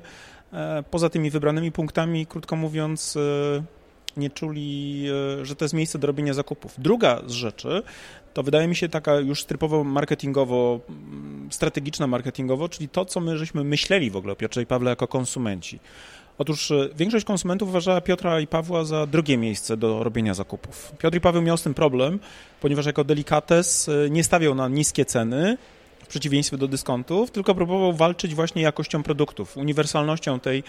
e, 0.54 0.84
poza 0.92 1.10
tymi 1.10 1.32
wybranymi 1.32 1.72
punktami, 1.72 2.26
krótko 2.26 2.56
mówiąc, 2.56 3.18
e, 3.18 3.79
nie 4.18 4.30
czuli, 4.30 5.06
e, 5.42 5.46
że 5.46 5.56
to 5.56 5.66
jest 5.66 5.74
miejsce 5.74 6.00
do 6.00 6.08
robienia 6.08 6.34
zakupów. 6.34 6.76
Druga 6.78 7.22
z 7.28 7.32
rzeczy 7.32 7.84
to 8.34 8.44
wydaje 8.44 8.68
mi 8.68 8.76
się 8.76 8.90
taka 8.90 9.16
już 9.16 9.44
typowo 9.44 9.84
marketingowo, 9.84 10.80
mm, 10.90 11.48
strategiczna 11.52 12.08
marketingowo, 12.08 12.70
czyli 12.70 12.90
to, 12.90 13.06
co 13.06 13.20
my 13.20 13.38
żeśmy 13.38 13.64
myśleli 13.64 14.12
w 14.12 14.16
ogóle 14.16 14.34
o 14.34 14.36
Piotrze 14.36 14.62
i 14.62 14.66
Pawle 14.66 14.90
jako 14.90 15.08
konsumenci. 15.08 15.80
Otóż 16.38 16.74
większość 16.96 17.26
konsumentów 17.26 17.70
uważała 17.70 18.02
Piotra 18.02 18.40
i 18.40 18.48
Pawła 18.48 18.86
za 18.86 19.06
drugie 19.06 19.38
miejsce 19.38 19.78
do 19.78 20.04
robienia 20.04 20.34
zakupów. 20.34 20.92
Piotr 20.98 21.18
i 21.18 21.22
Paweł 21.22 21.42
miał 21.42 21.58
z 21.58 21.64
tym 21.64 21.74
problem, 21.74 22.20
ponieważ 22.62 22.86
jako 22.86 23.04
delikates 23.04 23.90
nie 24.10 24.24
stawiał 24.24 24.56
na 24.56 24.68
niskie 24.68 25.06
ceny, 25.06 25.58
przeciwieństwie 26.10 26.58
do 26.58 26.68
dyskontów, 26.68 27.32
tylko 27.32 27.56
próbował 27.56 27.94
walczyć 27.94 28.36
właśnie 28.36 28.62
jakością 28.62 29.04
produktów, 29.04 29.58
uniwersalnością 29.58 30.40
tej 30.40 30.64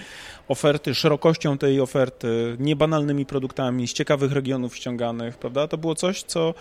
oferty, 0.49 0.95
szerokością 0.95 1.59
tej 1.59 1.81
oferty, 1.81 2.57
niebanalnymi 2.59 3.27
produktami 3.27 3.89
z 3.89 3.93
ciekawych 3.93 4.33
regionów 4.33 4.77
ściąganych, 4.77 5.39
prawda? 5.39 5.69
To 5.69 5.79
było 5.79 5.95
coś, 5.95 6.23
co 6.23 6.55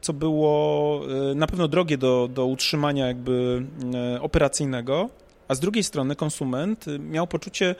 co 0.00 0.12
było 0.12 1.00
e, 1.30 1.34
na 1.34 1.46
pewno 1.46 1.68
drogie 1.68 1.98
do, 1.98 2.28
do 2.28 2.46
utrzymania 2.46 3.06
jakby 3.06 3.62
e, 3.94 4.20
operacyjnego, 4.20 5.08
a 5.48 5.54
z 5.54 5.60
drugiej 5.60 5.84
strony 5.84 6.16
konsument 6.16 6.86
miał 6.98 7.26
poczucie, 7.26 7.74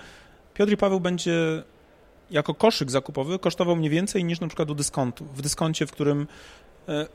Piotr 0.55 0.73
i 0.73 0.77
Paweł 0.77 1.01
będzie 1.01 1.63
jako 2.31 2.55
koszyk 2.55 2.91
zakupowy 2.91 3.39
kosztował 3.39 3.77
mniej 3.77 3.91
więcej 3.91 4.25
niż 4.25 4.41
na 4.41 4.47
przykład 4.47 4.71
u 4.71 4.75
dyskontu. 4.75 5.25
W 5.35 5.43
dyskoncie, 5.43 5.87
w 5.87 5.93
którym 5.93 6.27
e, 6.89 7.07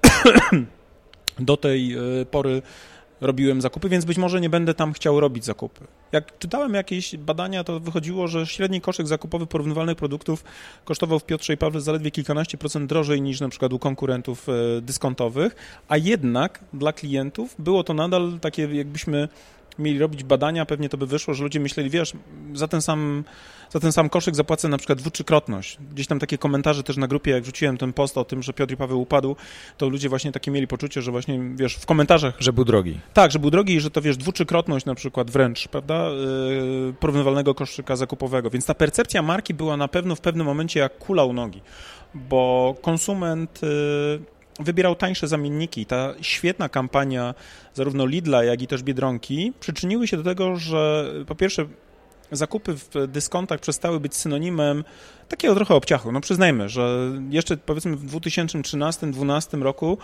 do 1.40 1.58
tej 1.58 1.96
pory 2.32 2.62
robiłem 3.22 3.62
zakupy, 3.62 3.90
więc 3.90 4.06
być 4.06 4.18
może 4.18 4.42
nie 4.42 4.50
będę 4.50 4.74
tam 4.74 4.94
chciał 4.94 5.20
robić 5.20 5.46
zakupy. 5.46 5.88
Jak 6.12 6.40
czytałem 6.40 6.74
jakieś 6.74 7.18
badania, 7.18 7.64
to 7.64 7.80
wychodziło, 7.80 8.28
że 8.28 8.48
średni 8.48 8.82
koszyk 8.82 9.08
zakupowy 9.08 9.48
porównywalnych 9.48 9.98
produktów 9.98 10.44
kosztował 10.86 11.20
w 11.20 11.26
Piotrze 11.26 11.54
i 11.54 11.58
Pawle 11.58 11.82
zaledwie 11.82 12.12
kilkanaście 12.12 12.58
procent 12.58 12.90
drożej 12.90 13.22
niż 13.22 13.42
na 13.42 13.50
przykład 13.50 13.74
u 13.74 13.80
konkurentów 13.80 14.50
e, 14.50 14.82
dyskontowych, 14.82 15.56
a 15.88 15.98
jednak 15.98 16.60
dla 16.74 16.94
klientów 16.94 17.56
było 17.60 17.84
to 17.84 17.94
nadal 17.94 18.40
takie, 18.42 18.76
jakbyśmy 18.76 19.28
mieli 19.80 20.00
robić 20.00 20.24
badania, 20.24 20.66
pewnie 20.66 20.90
to 20.90 20.98
by 20.98 21.08
wyszło, 21.08 21.34
że 21.34 21.44
ludzie 21.44 21.60
myśleli, 21.60 21.90
wiesz, 21.90 22.14
za 22.54 22.68
ten 22.68 22.82
sam, 22.82 23.24
za 23.70 23.80
ten 23.80 23.92
sam 23.92 24.10
koszyk 24.10 24.36
zapłacę 24.36 24.70
na 24.70 24.78
przykład 24.78 25.00
dwutrzykrotność. 25.00 25.78
Gdzieś 25.92 26.08
tam 26.08 26.20
takie 26.20 26.38
komentarze 26.38 26.84
też 26.84 26.98
na 26.98 27.08
grupie, 27.08 27.32
jak 27.32 27.44
wrzuciłem 27.44 27.78
ten 27.78 27.94
post 27.94 28.18
o 28.18 28.26
tym, 28.26 28.44
że 28.44 28.54
Piotr 28.54 28.74
i 28.74 28.78
Paweł 28.78 29.02
upadł, 29.02 29.36
to 29.78 29.90
ludzie 29.90 30.10
właśnie 30.10 30.32
takie 30.32 30.52
mieli 30.52 30.68
poczucie, 30.68 31.02
że 31.02 31.12
właśnie, 31.12 31.40
wiesz, 31.56 31.76
w 31.76 31.86
komentarzach... 31.86 32.34
Że 32.40 32.54
był 32.54 32.66
drogi. 32.66 33.00
Tak, 33.14 33.32
że 33.32 33.40
był 33.40 33.50
drogi 33.50 33.74
i 33.74 33.80
że 33.80 33.92
to, 33.92 34.02
wiesz, 34.02 34.18
dwutrzykrotność 34.18 34.86
na 34.86 34.96
przykład 34.96 35.32
wręcz, 35.32 35.68
prawda, 35.68 36.10
yy, 36.10 36.94
porównywalnego 37.00 37.56
koszyka 37.56 37.96
zakupowego. 37.96 38.50
Więc 38.50 38.66
ta 38.66 38.74
percepcja 38.74 39.22
marki 39.22 39.54
była 39.54 39.78
na 39.78 39.88
pewno 39.88 40.16
w 40.16 40.22
pewnym 40.22 40.46
momencie 40.48 40.80
jak 40.80 40.98
kula 40.98 41.24
u 41.24 41.34
nogi, 41.34 41.62
bo 42.16 42.76
konsument... 42.82 43.62
Yy, 43.62 44.37
wybierał 44.60 44.96
tańsze 44.96 45.28
zamienniki. 45.28 45.86
Ta 45.86 46.14
świetna 46.22 46.70
kampania 46.70 47.34
zarówno 47.74 48.06
Lidla, 48.06 48.44
jak 48.44 48.62
i 48.62 48.68
też 48.68 48.84
Biedronki 48.84 49.54
przyczyniły 49.60 50.08
się 50.08 50.18
do 50.18 50.24
tego, 50.24 50.56
że 50.56 51.12
po 51.28 51.36
pierwsze 51.36 51.66
zakupy 52.32 52.74
w 52.76 53.08
dyskontach 53.08 53.60
przestały 53.60 54.00
być 54.00 54.16
synonimem 54.16 54.84
takiego 55.30 55.56
trochę 55.56 55.76
obciachu. 55.76 56.12
No 56.12 56.22
przyznajmy, 56.22 56.70
że 56.70 57.12
jeszcze 57.30 57.58
powiedzmy 57.58 57.96
w 57.96 58.12
2013-2012 58.16 59.62
roku 59.62 59.98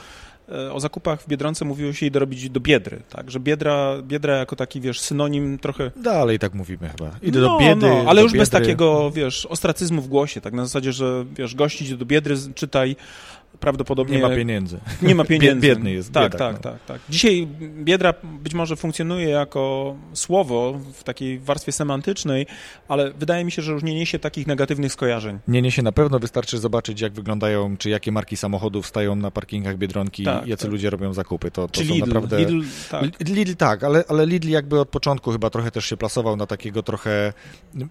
o 0.72 0.80
zakupach 0.80 1.22
w 1.22 1.28
Biedronce 1.28 1.66
mówiło 1.66 1.94
się 1.94 2.06
jej 2.06 2.12
dorobić 2.12 2.50
do 2.50 2.60
Biedry, 2.60 3.02
tak, 3.10 3.32
że 3.32 3.40
Biedra, 3.40 3.98
Biedra 4.02 4.38
jako 4.38 4.56
taki, 4.56 4.82
wiesz, 4.82 5.00
synonim 5.00 5.60
trochę... 5.60 5.92
Dalej 5.96 6.40
tak 6.40 6.54
mówimy 6.54 6.90
chyba. 6.90 7.12
Idę 7.22 7.40
no, 7.40 7.48
do 7.48 7.60
biedy. 7.60 7.88
No, 7.88 8.04
ale 8.08 8.22
już 8.22 8.32
biedry. 8.32 8.40
bez 8.40 8.50
takiego, 8.50 9.12
wiesz, 9.12 9.46
ostracyzmu 9.46 10.02
w 10.02 10.08
głosie, 10.08 10.42
tak, 10.42 10.54
na 10.54 10.66
zasadzie, 10.66 10.94
że, 10.94 11.26
wiesz, 11.36 11.56
gościć 11.56 11.96
do 11.96 12.06
Biedry, 12.06 12.36
czytaj 12.56 12.96
prawdopodobnie... 13.60 14.18
Nie 14.18 14.22
ma 14.22 14.36
pieniędzy. 14.36 14.80
Nie 15.02 15.16
ma 15.16 15.26
pieniędzy. 15.26 15.68
Biedny 15.68 15.92
jest. 15.92 16.12
Tak, 16.12 16.32
biedak, 16.32 16.40
tak, 16.40 16.66
no. 16.66 16.72
tak, 16.72 16.86
tak. 16.86 17.02
Dzisiaj 17.10 17.48
biedra 17.84 18.14
być 18.24 18.54
może 18.54 18.76
funkcjonuje 18.76 19.30
jako 19.30 19.96
słowo 20.14 20.80
w 20.94 21.04
takiej 21.04 21.40
warstwie 21.40 21.72
semantycznej, 21.72 22.48
ale 22.88 23.12
wydaje 23.12 23.46
mi 23.46 23.52
się, 23.52 23.62
że 23.62 23.72
już 23.72 23.84
nie 23.84 23.96
niesie 23.96 24.20
takich 24.20 24.48
negatywnych 24.48 24.94
skojarzeń. 24.94 25.40
Nie 25.48 25.62
niesie 25.62 25.82
na 25.82 25.92
pewno, 25.92 26.20
wystarczy 26.20 26.60
zobaczyć, 26.60 27.02
jak 27.02 27.14
wyglądają, 27.14 27.78
czy 27.78 27.90
jakie 27.90 28.12
marki 28.12 28.38
samochodów 28.38 28.88
stają 28.88 29.16
na 29.16 29.32
parkingach 29.32 29.78
Biedronki, 29.78 30.24
tak, 30.24 30.48
jacy 30.48 30.64
tak. 30.64 30.72
ludzie 30.72 30.90
robią 30.90 31.14
zakupy. 31.14 31.52
To, 31.52 31.68
to 31.68 31.74
czy 31.74 31.84
Lidl, 31.84 32.00
naprawdę... 32.00 32.40
Lidl, 32.40 32.62
tak. 32.92 33.04
Lidl 33.30 33.56
tak, 33.56 33.84
ale, 33.84 34.04
ale 34.08 34.26
Lidl 34.26 34.50
jakby 34.50 34.80
od 34.80 34.90
początku 34.90 35.32
chyba 35.32 35.50
trochę 35.50 35.72
też 35.72 35.86
się 35.86 35.98
plasował 35.98 36.36
na 36.36 36.46
takiego 36.46 36.84
trochę, 36.84 37.34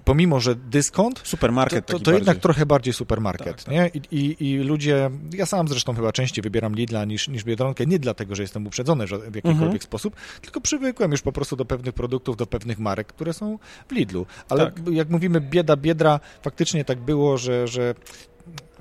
pomimo, 0.05 0.41
że 0.41 0.55
dyskont... 0.55 1.21
Supermarket 1.25 1.87
To, 1.87 1.93
to, 1.93 2.05
to 2.05 2.13
jednak 2.13 2.39
trochę 2.39 2.67
bardziej 2.67 2.95
supermarket, 2.95 3.65
tak, 3.65 3.75
nie? 3.75 3.91
I, 3.95 4.17
i, 4.17 4.51
I 4.51 4.59
ludzie, 4.59 5.11
ja 5.33 5.47
sam 5.53 5.69
zresztą 5.69 5.95
chyba 5.95 6.13
częściej 6.13 6.43
wybieram 6.43 6.75
Lidla 6.75 7.05
niż, 7.05 7.29
niż 7.29 7.45
Biedronkę, 7.45 7.87
nie 7.87 7.99
dlatego, 7.99 8.35
że 8.35 8.43
jestem 8.43 8.67
uprzedzony 8.67 9.07
w 9.07 9.11
jakikolwiek 9.11 9.63
mhm. 9.63 9.81
sposób, 9.81 10.17
tylko 10.41 10.61
przywykłem 10.61 11.11
już 11.11 11.23
po 11.23 11.33
prostu 11.33 11.57
do 11.57 11.65
pewnych 11.65 11.95
produktów, 11.95 12.37
do 12.37 12.47
pewnych 12.47 12.79
marek, 12.79 13.07
które 13.07 13.33
są 13.33 13.59
w 13.89 13.93
Lidlu. 13.93 14.27
Ale 14.49 14.65
tak. 14.65 14.89
jak 14.93 15.09
mówimy 15.11 15.41
bieda, 15.41 15.77
biedra, 15.77 16.21
faktycznie 16.43 16.85
tak 16.85 16.99
było, 16.99 17.39
że, 17.39 17.69
że 17.69 17.95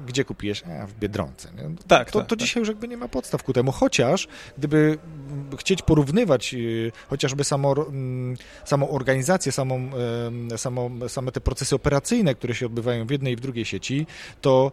gdzie 0.07 0.25
kupiłeś? 0.25 0.63
A, 0.63 0.87
w 0.87 0.93
Biedronce. 0.93 1.51
Nie? 1.55 1.63
Tak, 1.87 2.11
to, 2.11 2.19
tak, 2.19 2.27
to 2.27 2.35
tak. 2.35 2.39
dzisiaj 2.39 2.61
już 2.61 2.67
jakby 2.67 2.87
nie 2.87 2.97
ma 2.97 3.07
podstaw 3.07 3.43
ku 3.43 3.53
temu, 3.53 3.71
chociaż 3.71 4.27
gdyby 4.57 4.97
chcieć 5.57 5.81
porównywać 5.81 6.53
y, 6.53 6.91
chociażby 7.09 7.43
samo, 7.43 7.87
mm, 7.87 8.37
samą 8.65 8.89
organizację, 8.89 9.51
samą, 9.51 9.89
samą, 10.57 10.99
same 11.07 11.31
te 11.31 11.41
procesy 11.41 11.75
operacyjne, 11.75 12.35
które 12.35 12.55
się 12.55 12.65
odbywają 12.65 13.05
w 13.05 13.11
jednej 13.11 13.33
i 13.33 13.35
w 13.35 13.39
drugiej 13.39 13.65
sieci, 13.65 14.07
to 14.41 14.71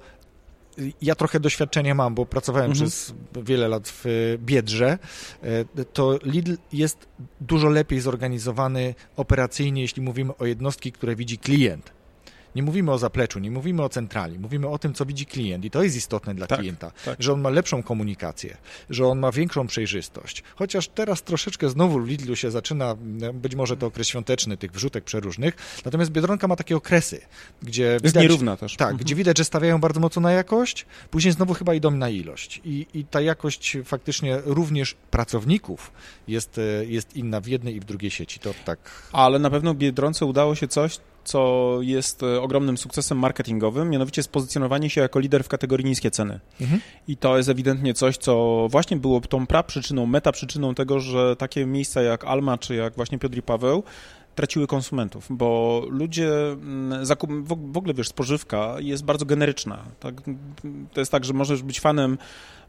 ja 1.03 1.15
trochę 1.15 1.41
doświadczenia 1.41 1.95
mam, 1.95 2.15
bo 2.15 2.27
pracowałem 2.27 2.71
mhm. 2.71 2.91
przez 2.91 3.15
wiele 3.45 3.69
lat 3.69 3.89
w 3.89 4.05
Biedrze, 4.39 4.99
e, 5.43 5.85
to 5.85 6.19
Lidl 6.25 6.57
jest 6.73 7.09
dużo 7.41 7.69
lepiej 7.69 8.01
zorganizowany 8.01 8.95
operacyjnie, 9.17 9.83
jeśli 9.83 10.03
mówimy 10.03 10.37
o 10.37 10.47
jednostki, 10.47 10.93
które 10.93 11.17
widzi 11.17 11.39
klient. 11.39 11.98
Nie 12.59 12.63
mówimy 12.63 12.93
o 12.93 12.99
zapleczu, 12.99 13.39
nie 13.39 13.51
mówimy 13.51 13.83
o 13.83 13.89
centrali, 13.89 14.39
mówimy 14.39 14.69
o 14.69 14.79
tym, 14.79 14.95
co 14.95 15.07
widzi 15.07 15.27
klient 15.27 15.65
i 15.65 15.71
to 15.71 15.83
jest 15.83 15.97
istotne 15.97 16.35
dla 16.35 16.47
tak, 16.47 16.59
klienta, 16.59 16.93
tak. 17.05 17.23
że 17.23 17.33
on 17.33 17.41
ma 17.41 17.51
lepszą 17.51 17.83
komunikację, 17.83 18.57
że 18.91 19.07
on 19.07 19.19
ma 19.19 19.33
większą 19.33 19.67
przejrzystość. 19.67 20.43
Chociaż 20.57 20.89
teraz 20.89 21.23
troszeczkę 21.23 21.69
znowu 21.69 22.01
w 22.01 22.09
Lidlu 22.09 22.37
się 22.37 22.51
zaczyna, 22.51 22.95
być 23.35 23.55
może 23.55 23.77
to 23.77 23.87
okres 23.87 24.09
świąteczny, 24.09 24.57
tych 24.57 24.73
wrzutek 24.73 25.05
przeróżnych, 25.05 25.57
natomiast 25.85 26.11
Biedronka 26.11 26.49
ma 26.49 26.57
takie 26.57 26.77
okresy, 26.77 27.21
gdzie 27.63 27.83
jest 27.83 28.05
widać, 28.05 28.23
nierówna 28.23 28.57
też. 28.57 28.77
Tak, 28.77 28.89
mhm. 28.89 29.05
gdzie 29.05 29.15
widać, 29.15 29.39
że 29.39 29.45
stawiają 29.45 29.81
bardzo 29.81 30.01
mocno 30.01 30.23
na 30.23 30.33
jakość, 30.33 30.87
później 31.11 31.33
znowu 31.33 31.55
chyba 31.55 31.75
idą 31.75 31.91
na 31.91 32.09
ilość 32.09 32.61
i, 32.65 32.87
i 32.95 33.05
ta 33.05 33.21
jakość 33.21 33.77
faktycznie 33.85 34.41
również 34.45 34.97
pracowników 35.11 35.93
jest, 36.29 36.61
jest 36.87 37.17
inna 37.17 37.41
w 37.41 37.47
jednej 37.47 37.77
i 37.77 37.81
w 37.81 37.85
drugiej 37.85 38.11
sieci, 38.11 38.41
to 38.41 38.55
tak. 38.65 38.79
Ale 39.13 39.39
na 39.39 39.51
pewno 39.51 39.75
Biedronce 39.75 40.27
udało 40.27 40.55
się 40.55 40.69
coś, 40.69 40.99
co 41.29 41.79
jest 41.81 42.23
e, 42.23 42.41
ogromnym 42.41 42.79
sukcesem 42.79 43.19
marketingowym, 43.19 43.91
mianowicie 43.91 44.23
spozycjonowanie 44.23 44.91
się 44.91 45.01
jako 45.01 45.19
lider 45.19 45.45
w 45.45 45.49
kategorii 45.49 45.87
niskie 45.87 46.11
ceny. 46.11 46.41
Mhm. 46.61 46.81
I 47.09 47.17
to 47.17 47.37
jest 47.37 47.49
ewidentnie 47.49 47.95
coś, 47.95 48.17
co 48.17 48.67
właśnie 48.71 48.97
było 48.97 49.21
tą 49.21 49.47
praprzyczyną, 49.47 50.07
metaprzyczyną 50.07 50.75
tego, 50.75 51.01
że 51.01 51.37
takie 51.37 51.67
miejsca 51.67 52.03
jak 52.03 52.25
Alma 52.25 52.59
czy 52.59 52.75
jak 52.75 52.95
właśnie 52.95 53.19
Piotr 53.19 53.37
i 53.37 53.43
Paweł 53.43 53.83
traciły 54.35 54.67
konsumentów, 54.67 55.27
bo 55.31 55.83
ludzie, 55.91 56.31
mm, 56.53 57.07
zakup, 57.07 57.31
w 57.49 57.77
ogóle 57.77 57.95
wiesz, 57.95 58.09
spożywka 58.09 58.77
jest 58.79 59.05
bardzo 59.05 59.27
generyczna. 59.27 59.85
Tak? 60.01 60.15
To 60.93 61.01
jest 61.01 61.13
tak, 61.13 61.25
że 61.25 61.33
możesz 61.33 61.63
być 61.63 61.81
fanem 61.81 62.19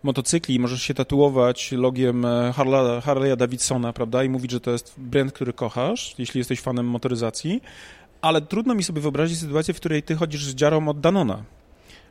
motocykli, 0.03 0.59
możesz 0.59 0.81
się 0.81 0.93
tatuować 0.93 1.71
logiem 1.71 2.25
e, 2.25 2.53
Harley'a, 2.57 3.01
Harley'a 3.01 3.35
Davidsona, 3.35 3.93
prawda, 3.93 4.23
i 4.23 4.29
mówić, 4.29 4.51
że 4.51 4.59
to 4.59 4.71
jest 4.71 4.93
brand, 4.97 5.31
który 5.33 5.53
kochasz, 5.53 6.15
jeśli 6.17 6.37
jesteś 6.37 6.61
fanem 6.61 6.85
motoryzacji, 6.85 7.61
ale 8.21 8.41
trudno 8.41 8.75
mi 8.75 8.83
sobie 8.83 9.01
wyobrazić 9.01 9.39
sytuację, 9.39 9.73
w 9.73 9.77
której 9.77 10.03
ty 10.03 10.15
chodzisz 10.15 10.45
z 10.45 10.55
dziarą 10.55 10.87
od 10.87 10.99
Danona 10.99 11.43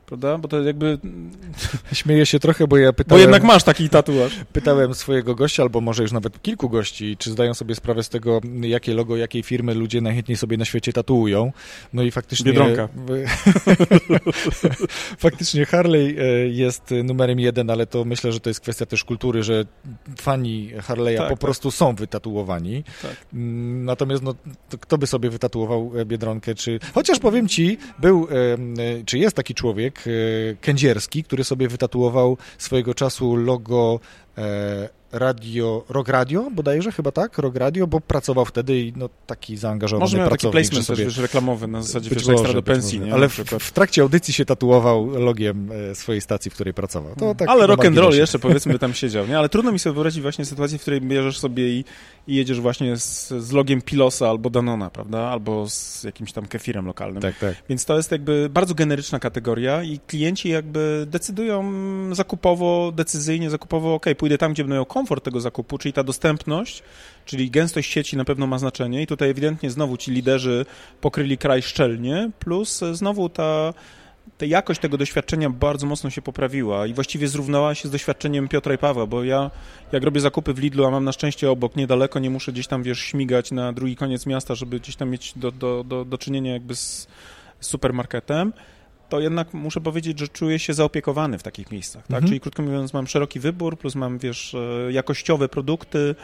prawda? 0.08 0.38
Bo 0.38 0.48
to 0.48 0.62
jakby... 0.62 0.98
Śmieję 1.92 2.26
się 2.26 2.38
trochę, 2.38 2.66
bo 2.66 2.76
ja 2.76 2.92
pytałem... 2.92 3.18
Bo 3.18 3.22
jednak 3.22 3.42
masz 3.42 3.64
taki 3.64 3.88
tatuaż. 3.88 4.32
Pytałem 4.52 4.94
swojego 4.94 5.34
gościa, 5.34 5.62
albo 5.62 5.80
może 5.80 6.02
już 6.02 6.12
nawet 6.12 6.42
kilku 6.42 6.70
gości, 6.70 7.16
czy 7.16 7.30
zdają 7.30 7.54
sobie 7.54 7.74
sprawę 7.74 8.02
z 8.02 8.08
tego, 8.08 8.40
jakie 8.60 8.94
logo, 8.94 9.16
jakiej 9.16 9.42
firmy 9.42 9.74
ludzie 9.74 10.00
najchętniej 10.00 10.36
sobie 10.36 10.56
na 10.56 10.64
świecie 10.64 10.92
tatuują. 10.92 11.52
No 11.92 12.02
i 12.02 12.10
faktycznie... 12.10 12.52
Biedronka. 12.52 12.88
faktycznie 15.26 15.66
Harley 15.66 16.16
e, 16.18 16.48
jest 16.48 16.94
numerem 17.04 17.40
jeden, 17.40 17.70
ale 17.70 17.86
to 17.86 18.04
myślę, 18.04 18.32
że 18.32 18.40
to 18.40 18.50
jest 18.50 18.60
kwestia 18.60 18.86
też 18.86 19.04
kultury, 19.04 19.42
że 19.42 19.64
fani 20.20 20.72
Harley'a 20.76 21.16
tak, 21.16 21.28
po 21.28 21.34
tak. 21.34 21.40
prostu 21.40 21.70
są 21.70 21.94
wytatuowani. 21.94 22.84
Tak. 23.02 23.16
Mm, 23.34 23.84
natomiast 23.84 24.22
no, 24.22 24.34
kto 24.80 24.98
by 24.98 25.06
sobie 25.06 25.30
wytatuował 25.30 25.92
e, 25.96 26.04
Biedronkę, 26.04 26.54
czy... 26.54 26.80
Chociaż 26.94 27.18
powiem 27.18 27.48
ci, 27.48 27.78
był, 27.98 28.28
e, 28.30 29.04
czy 29.04 29.18
jest 29.18 29.36
taki 29.36 29.54
człowiek, 29.54 29.97
E, 30.06 30.56
Kędzierski, 30.60 31.24
który 31.24 31.44
sobie 31.44 31.68
wytatuował 31.68 32.36
swojego 32.58 32.94
czasu 32.94 33.36
logo 33.36 34.00
e, 34.38 34.88
radio, 35.12 35.84
Rock 35.88 36.08
Radio, 36.08 36.50
bodajże 36.50 36.92
chyba 36.92 37.12
tak, 37.12 37.38
Rock 37.38 37.56
Radio, 37.56 37.86
bo 37.86 38.00
pracował 38.00 38.44
wtedy 38.44 38.80
i 38.80 38.92
no, 38.96 39.08
taki 39.26 39.56
zaangażowany 39.56 40.04
Może 40.04 40.18
miał 40.18 40.30
taki 40.30 40.48
placement 40.48 40.86
sobie... 40.86 41.04
też 41.04 41.18
reklamowy 41.18 41.66
na 41.66 41.82
zasadzie 41.82 42.10
wiesz, 42.10 42.28
ekstra 42.28 42.52
do 42.52 42.62
pensji, 42.62 43.00
nie? 43.00 43.14
Ale 43.14 43.28
w, 43.28 43.36
w, 43.38 43.72
trakcie 43.72 44.02
audycji 44.02 44.34
się 44.34 44.44
tatuował 44.44 45.06
logiem 45.06 45.70
e, 45.90 45.94
swojej 45.94 46.20
stacji, 46.20 46.50
w 46.50 46.54
której 46.54 46.74
pracował. 46.74 47.14
To 47.14 47.34
tak 47.34 47.48
Ale 47.48 47.66
rock 47.66 47.84
and 47.84 47.98
roll 47.98 48.14
jeszcze 48.14 48.38
powiedzmy 48.38 48.72
by 48.72 48.78
tam 48.78 48.94
siedział, 49.02 49.26
nie? 49.26 49.38
Ale 49.38 49.48
trudno 49.48 49.72
mi 49.72 49.78
sobie 49.78 49.94
wyobrazić 49.94 50.22
właśnie 50.22 50.44
sytuację, 50.44 50.78
w 50.78 50.80
której 50.80 51.00
bierzesz 51.00 51.38
sobie 51.38 51.68
i, 51.68 51.84
i 52.28 52.34
jedziesz 52.34 52.60
właśnie 52.60 52.96
z, 52.96 53.28
z, 53.28 53.52
logiem 53.52 53.82
Pilosa 53.82 54.28
albo 54.28 54.50
Danona, 54.50 54.90
prawda? 54.90 55.18
Albo 55.18 55.68
z 55.68 56.04
jakimś 56.04 56.32
tam 56.32 56.46
kefirem 56.46 56.86
lokalnym. 56.86 57.22
Tak, 57.22 57.38
tak. 57.38 57.54
Więc 57.68 57.84
to 57.84 57.96
jest 57.96 58.12
jakby 58.12 58.48
bardzo 58.50 58.74
generyczna 58.74 59.18
kategoria 59.18 59.82
i 59.82 59.98
klienci 59.98 60.48
jakby 60.48 61.06
decydują 61.10 61.64
zakupowo, 62.14 62.92
decyzyjnie, 62.92 63.50
zakupowo, 63.50 63.94
ok, 63.94 64.06
pójdę 64.18 64.38
tam, 64.38 64.52
gdzie 64.52 64.64
będą 64.64 64.74
miał 64.74 64.86
komfort 64.86 65.24
tego 65.24 65.40
zakupu, 65.40 65.78
czyli 65.78 65.92
ta 65.92 66.04
dostępność, 66.04 66.82
czyli 67.24 67.50
gęstość 67.50 67.92
sieci 67.92 68.16
na 68.16 68.24
pewno 68.24 68.46
ma 68.46 68.58
znaczenie 68.58 69.02
i 69.02 69.06
tutaj 69.06 69.30
ewidentnie 69.30 69.70
znowu 69.70 69.96
ci 69.96 70.10
liderzy 70.10 70.66
pokryli 71.00 71.38
kraj 71.38 71.62
szczelnie, 71.62 72.30
plus 72.38 72.80
znowu 72.92 73.28
ta 73.28 73.74
ta 74.38 74.46
jakość 74.46 74.80
tego 74.80 74.98
doświadczenia 74.98 75.50
bardzo 75.50 75.86
mocno 75.86 76.10
się 76.10 76.22
poprawiła 76.22 76.86
i 76.86 76.94
właściwie 76.94 77.28
zrównała 77.28 77.74
się 77.74 77.88
z 77.88 77.90
doświadczeniem 77.90 78.48
Piotra 78.48 78.74
i 78.74 78.78
Pawła, 78.78 79.06
bo 79.06 79.24
ja 79.24 79.50
jak 79.92 80.02
robię 80.02 80.20
zakupy 80.20 80.54
w 80.54 80.58
Lidlu, 80.58 80.84
a 80.84 80.90
mam 80.90 81.04
na 81.04 81.12
szczęście 81.12 81.50
obok 81.50 81.76
niedaleko, 81.76 82.18
nie 82.18 82.30
muszę 82.30 82.52
gdzieś 82.52 82.66
tam, 82.66 82.82
wiesz, 82.82 82.98
śmigać 82.98 83.50
na 83.50 83.72
drugi 83.72 83.96
koniec 83.96 84.26
miasta, 84.26 84.54
żeby 84.54 84.80
gdzieś 84.80 84.96
tam 84.96 85.10
mieć 85.10 85.32
do, 85.36 85.52
do, 85.52 85.84
do, 85.84 86.04
do 86.04 86.18
czynienia 86.18 86.52
jakby 86.52 86.76
z, 86.76 87.08
supermarketem, 87.60 88.52
to 89.08 89.20
jednak 89.20 89.54
muszę 89.54 89.80
powiedzieć, 89.80 90.18
że 90.18 90.28
czuję 90.28 90.58
się 90.58 90.74
zaopiekowany 90.74 91.38
w 91.38 91.42
takich 91.42 91.70
miejscach, 91.70 92.02
tak? 92.02 92.10
Mhm. 92.10 92.26
Czyli 92.26 92.40
krótko 92.40 92.62
mówiąc, 92.62 92.92
mam 92.92 93.06
szeroki 93.06 93.40
wybór, 93.40 93.78
plus 93.78 93.94
mam, 93.94 94.18
wiesz, 94.18 94.54
e, 94.54 94.92
jakościowe 94.92 95.48
produkty 95.48 96.14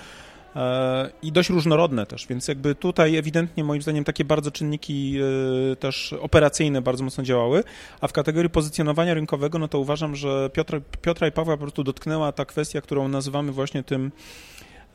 i 1.23 1.33
dość 1.33 1.51
różnorodne 1.51 2.07
też, 2.07 2.27
więc 2.27 2.49
jakby 2.49 2.75
tutaj 2.75 3.17
ewidentnie 3.17 3.65
moim 3.65 3.83
zdaniem 3.83 4.05
takie 4.05 4.25
bardzo 4.25 4.51
czynniki 4.51 5.19
e, 5.73 5.77
też 5.77 6.13
operacyjne 6.13 6.83
bardzo 6.83 7.05
mocno 7.05 7.25
działały, 7.25 7.65
a 8.01 8.09
w 8.09 8.13
kategorii 8.13 8.51
pozycjonowania 8.51 9.15
rynkowego, 9.15 9.59
no 9.59 9.69
to 9.69 9.79
uważam, 9.79 10.17
że 10.17 10.51
Piotra, 10.53 10.81
Piotra 11.03 11.29
i 11.29 11.33
Pawła 11.33 11.57
po 11.57 11.61
prostu 11.61 11.85
dotknęła 11.85 12.33
ta 12.33 12.45
kwestia, 12.45 12.81
którą 12.81 13.09
nazywamy 13.09 13.53
właśnie 13.53 13.83
tym 13.83 14.11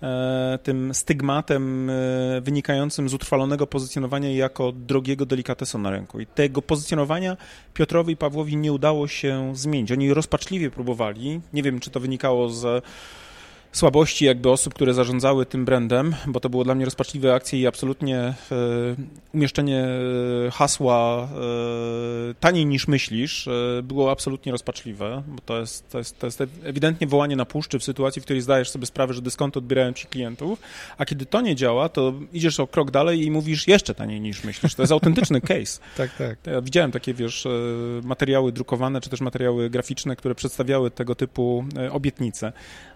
E, 0.04 0.60
tym 0.64 0.94
stygmatem 0.94 1.90
e, 1.90 1.94
wynikającym 2.42 3.10
z 3.10 3.14
utrwalonego 3.14 3.68
pozycjonowania 3.68 4.32
jako 4.32 4.72
drogiego 4.72 5.26
delikatesu 5.26 5.78
na 5.78 5.90
rynku. 5.90 6.20
I 6.20 6.26
tego 6.26 6.62
pozycjonowania 6.62 7.38
Piotrowi 7.74 8.14
i 8.14 8.18
Pawłowi 8.18 8.58
nie 8.58 8.74
udało 8.74 9.08
się 9.08 9.52
zmienić. 9.56 9.92
Oni 9.92 10.14
rozpaczliwie 10.14 10.72
próbowali, 10.72 11.42
nie 11.54 11.64
wiem 11.64 11.80
czy 11.80 11.90
to 11.90 12.00
wynikało 12.00 12.50
z 12.50 12.86
słabości 13.72 14.26
jakby 14.26 14.50
osób, 14.50 14.74
które 14.74 14.94
zarządzały 14.94 15.46
tym 15.46 15.66
brandem, 15.66 16.16
bo 16.28 16.40
to 16.40 16.50
było 16.50 16.64
dla 16.64 16.76
mnie 16.76 16.86
rozpaczliwe 16.86 17.34
akcje 17.34 17.60
i 17.60 17.68
absolutnie 17.68 18.18
e, 18.18 18.34
umieszczenie 19.34 19.88
e, 20.48 20.52
hasła 20.52 21.24
e, 21.24 22.34
taniej 22.40 22.66
niż 22.66 22.88
myślisz 22.88 23.50
było 23.84 24.12
absolutnie 24.12 24.52
rozpaczliwe, 24.52 25.24
bo 25.28 25.42
to 25.46 25.60
jest, 25.60 25.90
to, 25.90 25.98
jest, 25.98 26.20
to 26.20 26.28
jest 26.28 26.44
ewidentnie 26.64 27.08
wołanie 27.08 27.36
na 27.36 27.46
puszczy 27.46 27.80
w 27.80 27.84
sytuacji, 27.84 28.22
w 28.22 28.26
której 28.26 28.42
zdajesz 28.42 28.70
sobie 28.70 28.86
sprawę, 28.86 29.14
że 29.14 29.22
dyskonty 29.22 29.60
odbierają 29.60 29.94
ci 29.94 30.08
klientów, 30.08 30.60
a 30.98 31.06
kiedy 31.06 31.26
to 31.26 31.42
nie 31.42 31.56
działa, 31.56 31.90
to 31.90 32.14
idziesz 32.34 32.60
o 32.60 32.68
krok 32.68 32.92
dalej 32.92 33.26
i 33.26 33.32
mówisz 33.32 33.68
jeszcze 33.68 33.96
taniej 33.96 34.22
niż 34.22 34.44
myślisz. 34.44 34.76
To 34.76 34.82
jest 34.82 34.92
autentyczny 34.92 35.42
case. 35.42 35.80
tak, 35.98 36.16
tak. 36.18 36.38
Ja 36.46 36.62
widziałem 36.62 36.92
takie, 36.92 37.14
wiesz, 37.14 37.48
materiały 38.04 38.52
drukowane, 38.52 39.02
czy 39.02 39.10
też 39.10 39.22
materiały 39.22 39.70
graficzne, 39.70 40.16
które 40.16 40.36
przedstawiały 40.36 40.92
tego 40.92 41.16
typu 41.16 41.66
obietnice. 41.92 42.54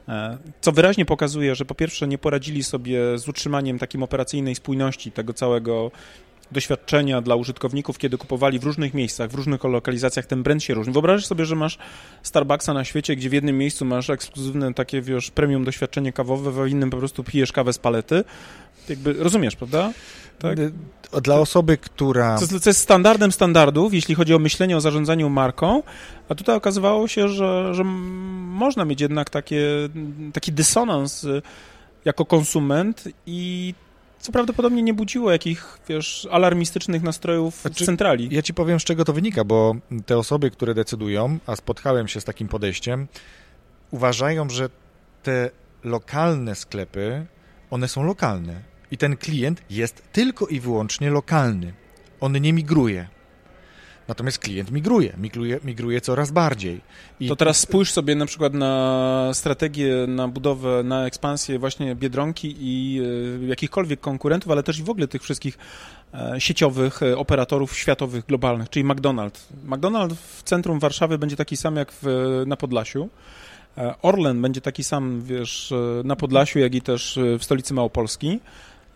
E, 0.09 0.37
co 0.61 0.71
wyraźnie 0.71 1.05
pokazuje, 1.05 1.55
że 1.55 1.65
po 1.65 1.75
pierwsze 1.75 2.07
nie 2.07 2.17
poradzili 2.17 2.63
sobie 2.63 3.17
z 3.17 3.27
utrzymaniem 3.27 3.79
takim 3.79 4.03
operacyjnej 4.03 4.55
spójności 4.55 5.11
tego 5.11 5.33
całego 5.33 5.91
doświadczenia 6.51 7.21
dla 7.21 7.35
użytkowników, 7.35 7.97
kiedy 7.97 8.17
kupowali 8.17 8.59
w 8.59 8.63
różnych 8.63 8.93
miejscach, 8.93 9.29
w 9.29 9.35
różnych 9.35 9.63
lokalizacjach, 9.63 10.25
ten 10.25 10.43
brand 10.43 10.63
się 10.63 10.73
różni. 10.73 10.93
Wyobraź 10.93 11.25
sobie, 11.25 11.45
że 11.45 11.55
masz 11.55 11.77
Starbucksa 12.23 12.73
na 12.73 12.83
świecie, 12.83 13.15
gdzie 13.15 13.29
w 13.29 13.33
jednym 13.33 13.57
miejscu 13.57 13.85
masz 13.85 14.09
ekskluzywne 14.09 14.73
takie, 14.73 15.01
wiesz, 15.01 15.31
premium 15.31 15.63
doświadczenie 15.63 16.13
kawowe, 16.13 16.51
w 16.51 16.67
innym 16.67 16.89
po 16.89 16.97
prostu 16.97 17.23
pijesz 17.23 17.51
kawę 17.51 17.73
z 17.73 17.77
palety. 17.77 18.23
Jakby 18.89 19.13
rozumiesz, 19.13 19.55
prawda? 19.55 19.93
Tak? 20.39 20.57
Dla 21.21 21.35
osoby, 21.35 21.77
która... 21.77 22.37
Co, 22.37 22.59
co 22.59 22.69
jest 22.69 22.79
standardem 22.79 23.31
standardów, 23.31 23.93
jeśli 23.93 24.15
chodzi 24.15 24.33
o 24.33 24.39
myślenie 24.39 24.77
o 24.77 24.81
zarządzaniu 24.81 25.29
marką, 25.29 25.83
a 26.29 26.35
tutaj 26.35 26.55
okazywało 26.55 27.07
się, 27.07 27.29
że, 27.29 27.73
że 27.73 27.83
można 27.83 28.85
mieć 28.85 29.01
jednak 29.01 29.29
takie, 29.29 29.65
taki 30.33 30.51
dysonans 30.51 31.23
y, 31.23 31.41
jako 32.05 32.25
konsument 32.25 33.03
i 33.25 33.73
co 34.19 34.31
prawdopodobnie 34.31 34.83
nie 34.83 34.93
budziło 34.93 35.31
jakich, 35.31 35.79
wiesz, 35.89 36.27
alarmistycznych 36.31 37.03
nastrojów 37.03 37.61
znaczy, 37.61 37.83
w 37.83 37.85
centrali. 37.85 38.27
Ja 38.31 38.41
ci 38.41 38.53
powiem, 38.53 38.79
z 38.79 38.83
czego 38.83 39.05
to 39.05 39.13
wynika, 39.13 39.43
bo 39.43 39.75
te 40.05 40.17
osoby, 40.17 40.51
które 40.51 40.73
decydują, 40.73 41.37
a 41.45 41.55
spotkałem 41.55 42.07
się 42.07 42.21
z 42.21 42.23
takim 42.23 42.47
podejściem, 42.47 43.07
uważają, 43.91 44.49
że 44.49 44.69
te 45.23 45.49
lokalne 45.83 46.55
sklepy, 46.55 47.25
one 47.71 47.87
są 47.87 48.03
lokalne 48.03 48.72
i 48.93 48.97
ten 48.97 49.17
klient 49.17 49.61
jest 49.69 50.03
tylko 50.11 50.47
i 50.47 50.59
wyłącznie 50.59 51.09
lokalny. 51.09 51.73
On 52.19 52.41
nie 52.41 52.53
migruje. 52.53 53.07
Natomiast 54.07 54.39
klient 54.39 54.71
migruje, 54.71 55.13
migruje, 55.17 55.59
migruje 55.63 56.01
coraz 56.01 56.31
bardziej. 56.31 56.81
I 57.19 57.27
to 57.27 57.35
teraz 57.35 57.59
spójrz 57.59 57.91
sobie 57.91 58.15
na 58.15 58.25
przykład 58.25 58.53
na 58.53 59.29
strategię, 59.33 60.07
na 60.07 60.27
budowę, 60.27 60.83
na 60.83 61.05
ekspansję 61.05 61.59
właśnie 61.59 61.95
Biedronki 61.95 62.55
i 62.59 63.01
e, 63.43 63.47
jakichkolwiek 63.47 63.99
konkurentów, 63.99 64.51
ale 64.51 64.63
też 64.63 64.79
i 64.79 64.83
w 64.83 64.89
ogóle 64.89 65.07
tych 65.07 65.23
wszystkich 65.23 65.57
e, 66.13 66.41
sieciowych 66.41 67.03
e, 67.03 67.17
operatorów 67.17 67.77
światowych, 67.77 68.25
globalnych, 68.25 68.69
czyli 68.69 68.85
McDonald's. 68.85 69.39
McDonald's 69.65 70.15
w 70.15 70.43
centrum 70.43 70.79
Warszawy 70.79 71.17
będzie 71.17 71.35
taki 71.35 71.57
sam 71.57 71.75
jak 71.75 71.93
w, 72.01 72.43
na 72.47 72.57
Podlasiu. 72.57 73.09
Orlen 74.01 74.41
będzie 74.41 74.61
taki 74.61 74.83
sam, 74.83 75.21
wiesz, 75.21 75.73
na 76.03 76.15
Podlasiu, 76.15 76.59
jak 76.59 76.75
i 76.75 76.81
też 76.81 77.19
w 77.39 77.43
stolicy 77.43 77.73
Małopolski. 77.73 78.39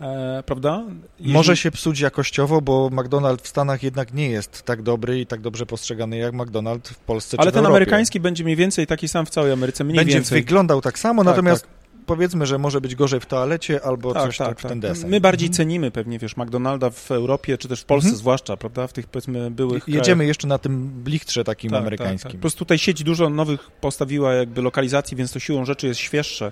E, 0.01 0.43
prawda? 0.45 0.83
Jeżeli... 1.19 1.33
Może 1.33 1.57
się 1.57 1.71
psuć 1.71 1.99
jakościowo, 1.99 2.61
bo 2.61 2.89
McDonald's 2.89 3.41
w 3.41 3.47
Stanach 3.47 3.83
jednak 3.83 4.13
nie 4.13 4.29
jest 4.29 4.63
tak 4.63 4.81
dobry 4.81 5.19
i 5.19 5.25
tak 5.25 5.41
dobrze 5.41 5.65
postrzegany 5.65 6.17
jak 6.17 6.33
McDonald's 6.33 6.87
w 6.87 6.97
Polsce 6.99 7.37
Ale 7.39 7.51
ten 7.51 7.65
amerykański 7.65 8.19
będzie 8.19 8.43
mniej 8.43 8.55
więcej 8.55 8.87
taki 8.87 9.07
sam 9.07 9.25
w 9.25 9.29
całej 9.29 9.51
Ameryce, 9.51 9.83
mniej 9.83 9.95
będzie 9.95 10.13
więcej. 10.13 10.41
wyglądał 10.41 10.81
tak 10.81 10.99
samo, 10.99 11.23
tak, 11.23 11.31
natomiast 11.31 11.61
tak. 11.61 11.71
powiedzmy, 12.05 12.45
że 12.45 12.57
może 12.57 12.81
być 12.81 12.95
gorzej 12.95 13.19
w 13.19 13.25
toalecie 13.25 13.85
albo 13.85 14.13
tak, 14.13 14.23
coś 14.23 14.37
tak, 14.37 14.47
tak 14.47 14.59
w 14.59 14.61
ten 14.61 14.81
tak. 14.81 14.91
deseń. 14.91 15.09
My 15.09 15.21
bardziej 15.21 15.47
mhm. 15.47 15.57
cenimy 15.57 15.91
pewnie, 15.91 16.19
wiesz, 16.19 16.37
McDonalda 16.37 16.89
w 16.89 17.11
Europie, 17.11 17.57
czy 17.57 17.67
też 17.67 17.81
w 17.81 17.85
Polsce 17.85 18.07
mhm. 18.07 18.19
zwłaszcza, 18.19 18.57
prawda, 18.57 18.87
w 18.87 18.93
tych 18.93 19.07
powiedzmy 19.07 19.51
byłych 19.51 19.87
Jedziemy 19.87 20.15
krajach. 20.15 20.27
jeszcze 20.27 20.47
na 20.47 20.57
tym 20.57 20.87
blichtrze 21.03 21.43
takim 21.43 21.71
tak, 21.71 21.81
amerykańskim. 21.81 22.31
Po 22.31 22.37
prostu 22.37 22.59
tutaj 22.59 22.77
sieć 22.77 23.03
dużo 23.03 23.29
nowych 23.29 23.71
postawiła 23.71 24.33
jakby 24.33 24.61
lokalizacji, 24.61 25.17
więc 25.17 25.31
to 25.31 25.39
siłą 25.39 25.65
rzeczy 25.65 25.87
jest 25.87 25.99
świeższe 25.99 26.51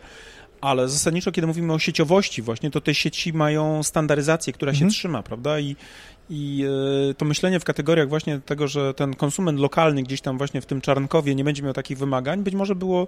ale 0.61 0.89
zasadniczo, 0.89 1.31
kiedy 1.31 1.47
mówimy 1.47 1.73
o 1.73 1.79
sieciowości 1.79 2.41
właśnie, 2.41 2.71
to 2.71 2.81
te 2.81 2.93
sieci 2.93 3.33
mają 3.33 3.83
standaryzację, 3.83 4.53
która 4.53 4.71
mhm. 4.71 4.89
się 4.89 4.95
trzyma, 4.95 5.23
prawda? 5.23 5.59
I, 5.59 5.75
i 6.29 6.65
e, 7.09 7.13
to 7.13 7.25
myślenie 7.25 7.59
w 7.59 7.63
kategoriach 7.63 8.09
właśnie 8.09 8.39
tego, 8.39 8.67
że 8.67 8.93
ten 8.93 9.13
konsument 9.13 9.59
lokalny 9.59 10.03
gdzieś 10.03 10.21
tam 10.21 10.37
właśnie 10.37 10.61
w 10.61 10.65
tym 10.65 10.81
Czarnkowie 10.81 11.35
nie 11.35 11.43
będzie 11.43 11.63
miał 11.63 11.73
takich 11.73 11.97
wymagań, 11.97 12.43
być 12.43 12.53
może 12.53 12.75
było 12.75 13.07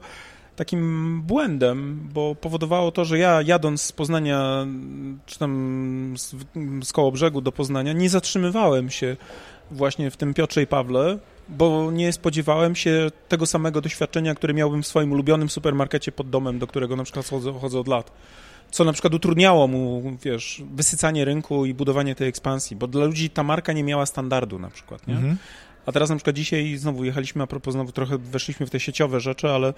takim 0.56 1.22
błędem, 1.22 2.10
bo 2.14 2.36
powodowało 2.36 2.92
to, 2.92 3.06
że 3.06 3.18
ja 3.18 3.42
jadąc 3.42 3.82
z 3.82 3.92
Poznania, 3.92 4.68
czy 5.26 5.40
tam 5.40 6.14
z, 6.18 6.36
z 6.84 6.94
koło 6.94 7.12
brzegu 7.12 7.42
do 7.42 7.52
Poznania, 7.52 7.94
nie 7.94 8.10
zatrzymywałem 8.10 8.90
się 8.90 9.18
właśnie 9.72 10.12
w 10.12 10.18
tym 10.18 10.34
Piotrze 10.34 10.62
i 10.62 10.68
Pawle, 10.68 11.20
bo 11.50 11.92
nie 11.92 12.14
spodziewałem 12.14 12.76
się 12.76 13.12
tego 13.28 13.46
samego 13.46 13.82
doświadczenia, 13.82 14.36
które 14.36 14.54
miałbym 14.54 14.84
w 14.84 14.88
swoim 14.88 15.12
ulubionym 15.12 15.50
supermarkecie 15.50 16.12
pod 16.12 16.30
domem, 16.30 16.60
do 16.60 16.68
którego 16.68 16.96
na 16.96 17.04
przykład 17.04 17.28
chodzę, 17.30 17.54
chodzę 17.54 17.80
od 17.80 17.88
lat. 17.88 18.12
Co 18.72 18.84
na 18.84 18.94
przykład 18.94 19.14
utrudniało 19.14 19.68
mu, 19.68 20.04
wiesz, 20.24 20.64
wysycanie 20.76 21.26
rynku 21.26 21.66
i 21.66 21.74
budowanie 21.74 22.16
tej 22.16 22.28
ekspansji, 22.28 22.76
bo 22.76 22.88
dla 22.88 23.06
ludzi 23.06 23.30
ta 23.30 23.44
marka 23.44 23.74
nie 23.74 23.84
miała 23.84 24.06
standardu 24.06 24.60
na 24.60 24.70
przykład, 24.70 25.08
nie? 25.08 25.16
Mhm. 25.16 25.38
A 25.86 25.92
teraz 25.92 26.10
na 26.10 26.16
przykład 26.16 26.36
dzisiaj 26.36 26.78
znowu 26.78 27.04
jechaliśmy, 27.04 27.44
a 27.44 27.48
propos 27.48 27.74
znowu 27.74 27.92
trochę 27.92 28.18
weszliśmy 28.18 28.66
w 28.66 28.70
te 28.70 28.80
sieciowe 28.80 29.20
rzeczy, 29.20 29.50
ale 29.50 29.74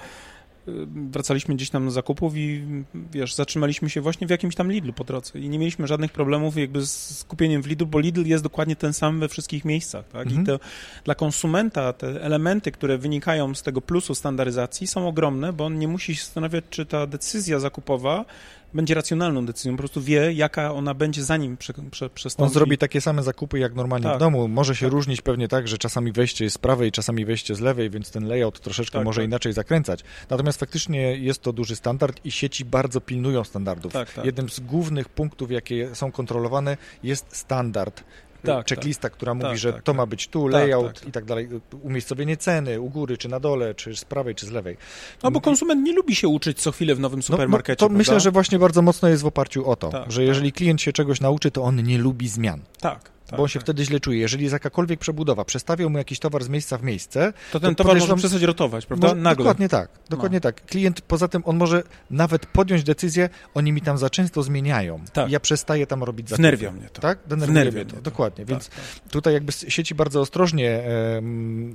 wracaliśmy 1.12 1.56
gdzieś 1.56 1.70
tam 1.70 1.92
z 1.92 1.94
zakupów 1.94 2.34
i 2.36 2.64
wiesz, 3.12 3.36
zatrzymaliśmy 3.36 3.90
się 3.90 4.02
właśnie 4.02 4.28
w 4.28 4.30
jakimś 4.30 4.56
tam 4.56 4.72
Lidlu 4.72 4.94
po 4.94 5.04
drodze 5.04 5.40
i 5.40 5.50
nie 5.50 5.60
mieliśmy 5.60 5.88
żadnych 5.88 6.12
problemów 6.12 6.58
jakby 6.58 6.86
z 6.86 7.18
skupieniem 7.18 7.64
w 7.64 7.68
Lidlu, 7.68 7.88
bo 7.88 8.00
Lidl 8.00 8.26
jest 8.26 8.44
dokładnie 8.44 8.76
ten 8.76 8.94
sam 8.94 9.20
we 9.20 9.28
wszystkich 9.28 9.66
miejscach, 9.66 10.08
tak? 10.08 10.28
Mhm. 10.28 10.44
I 10.44 10.46
to 10.46 10.60
dla 11.04 11.16
konsumenta 11.16 11.94
te 11.94 12.24
elementy, 12.24 12.72
które 12.72 12.98
wynikają 12.98 13.56
z 13.56 13.64
tego 13.64 13.82
plusu 13.82 14.16
standaryzacji 14.16 14.88
są 14.88 15.08
ogromne, 15.08 15.54
bo 15.54 15.66
on 15.66 15.80
nie 15.80 15.88
musi 15.88 16.16
się 16.16 16.24
zastanawiać, 16.24 16.66
czy 16.70 16.86
ta 16.86 17.08
decyzja 17.08 17.60
zakupowa 17.60 18.26
będzie 18.74 18.94
racjonalną 18.94 19.46
decyzją, 19.46 19.72
po 19.74 19.78
prostu 19.78 20.02
wie, 20.02 20.34
jaka 20.34 20.74
ona 20.74 20.94
będzie 20.94 21.24
zanim 21.24 21.58
prze, 21.58 21.74
prze, 21.92 22.10
przestąpi. 22.10 22.48
On 22.48 22.54
zrobi 22.54 22.78
takie 22.78 23.02
same 23.02 23.24
zakupy 23.24 23.60
jak 23.60 23.76
normalnie 23.76 24.08
tak. 24.08 24.16
w 24.16 24.20
domu. 24.20 24.48
Może 24.48 24.76
się 24.76 24.86
tak. 24.86 24.94
różnić 24.94 25.22
pewnie 25.22 25.48
tak, 25.48 25.68
że 25.68 25.78
czasami 25.78 26.12
wejście 26.12 26.44
jest 26.44 26.56
z 26.56 26.58
prawej, 26.58 26.92
czasami 26.92 27.26
wejście 27.26 27.56
z 27.56 27.60
lewej, 27.60 27.90
więc 27.90 28.12
ten 28.12 28.28
layout 28.28 28.60
troszeczkę 28.60 28.98
tak, 28.98 29.06
może 29.06 29.22
tak. 29.22 29.28
inaczej 29.28 29.54
zakręcać. 29.54 30.04
Natomiast 30.30 30.60
faktycznie 30.60 31.16
jest 31.18 31.42
to 31.42 31.54
duży 31.54 31.76
standard 31.76 32.26
i 32.26 32.32
sieci 32.32 32.66
bardzo 32.66 33.02
pilnują 33.02 33.44
standardów. 33.44 33.94
Tak, 33.94 34.14
tak. 34.14 34.26
Jednym 34.26 34.50
z 34.50 34.60
głównych 34.60 35.10
punktów, 35.10 35.52
jakie 35.52 35.96
są 35.96 36.12
kontrolowane, 36.12 36.78
jest 37.04 37.36
standard 37.36 38.04
tak, 38.44 38.70
checklista, 38.70 39.02
tak. 39.02 39.14
która 39.14 39.34
mówi, 39.34 39.48
tak, 39.48 39.58
że 39.58 39.74
tak, 39.74 39.84
to 39.84 39.94
ma 39.94 40.06
być 40.06 40.28
tu, 40.28 40.44
tak, 40.44 40.54
layout 40.54 41.08
i 41.08 41.12
tak 41.12 41.26
dalej, 41.26 41.50
umiejscowienie 41.82 42.38
ceny 42.38 42.82
u 42.82 42.90
góry, 42.90 43.18
czy 43.18 43.30
na 43.30 43.40
dole, 43.40 43.76
czy 43.76 43.96
z 43.96 44.06
prawej, 44.06 44.36
czy 44.36 44.46
z 44.46 44.52
lewej. 44.52 44.78
No 45.24 45.32
bo 45.32 45.42
konsument 45.42 45.84
nie 45.84 45.94
lubi 45.94 46.16
się 46.16 46.28
uczyć 46.28 46.62
co 46.62 46.72
chwilę 46.72 46.96
w 46.96 47.00
nowym 47.00 47.24
supermarkecie. 47.24 47.86
No, 47.86 47.88
no 47.88 47.94
to 47.94 47.98
myślę, 47.98 48.20
że 48.20 48.32
właśnie 48.32 48.60
bardzo 48.60 48.82
mocno 48.82 49.10
jest 49.10 49.24
w 49.24 49.26
oparciu 49.26 49.70
o 49.70 49.76
to, 49.76 50.06
że 50.08 50.24
jeżeli 50.24 50.52
klient 50.52 50.82
się 50.82 50.94
czegoś 50.94 51.22
nauczy, 51.22 51.52
to 51.52 51.64
on 51.64 51.84
nie 51.84 51.98
lubi 51.98 52.28
zmian. 52.28 52.62
Tak. 52.80 53.19
Tak, 53.30 53.38
bo 53.38 53.44
on 53.44 53.50
się 53.50 53.60
tak. 53.60 53.66
wtedy 53.66 53.86
źle 53.86 54.00
czuje. 54.00 54.20
Jeżeli 54.20 54.44
jest 54.44 54.54
jakakolwiek 54.54 55.00
przebudowa, 55.00 55.46
przestawiał 55.46 55.90
mu 55.90 55.98
jakiś 55.98 56.20
towar 56.20 56.44
z 56.44 56.50
miejsca 56.50 56.78
w 56.78 56.84
miejsce, 56.84 57.34
to 57.52 57.60
ten 57.60 57.76
to 57.76 57.84
towar 57.84 58.00
może 58.00 58.16
przestać 58.16 58.42
rotować, 58.42 58.86
prawda? 58.86 59.08
No, 59.08 59.16
Nagle. 59.16 59.44
Dokładnie 59.44 59.70
tak, 59.70 59.90
dokładnie 60.10 60.38
no. 60.38 60.42
tak. 60.42 60.66
Klient 60.66 61.02
poza 61.02 61.28
tym, 61.28 61.42
on 61.46 61.58
może 61.58 61.84
nawet 62.12 62.46
podjąć 62.46 62.84
decyzję, 62.84 63.30
oni 63.54 63.72
mi 63.72 63.82
tam 63.82 63.98
za 63.98 64.10
często 64.10 64.44
zmieniają. 64.44 65.00
Tak. 65.14 65.32
ja 65.32 65.40
przestaję 65.40 65.88
tam 65.88 66.04
robić 66.04 66.30
zakupy. 66.30 66.42
Wnerwia 66.42 66.72
mnie 66.72 66.90
to. 66.94 67.02
Tak? 67.02 67.20
Denerwuje 67.28 67.72
mnie 67.72 67.86
to. 67.86 67.96
to. 67.96 68.02
Dokładnie, 68.02 68.46
tak, 68.46 68.50
więc 68.50 68.70
tak. 68.70 68.80
tutaj 69.12 69.34
jakby 69.34 69.52
sieci 69.52 69.96
bardzo 69.96 70.22
ostrożnie 70.22 70.70
e, 70.70 71.22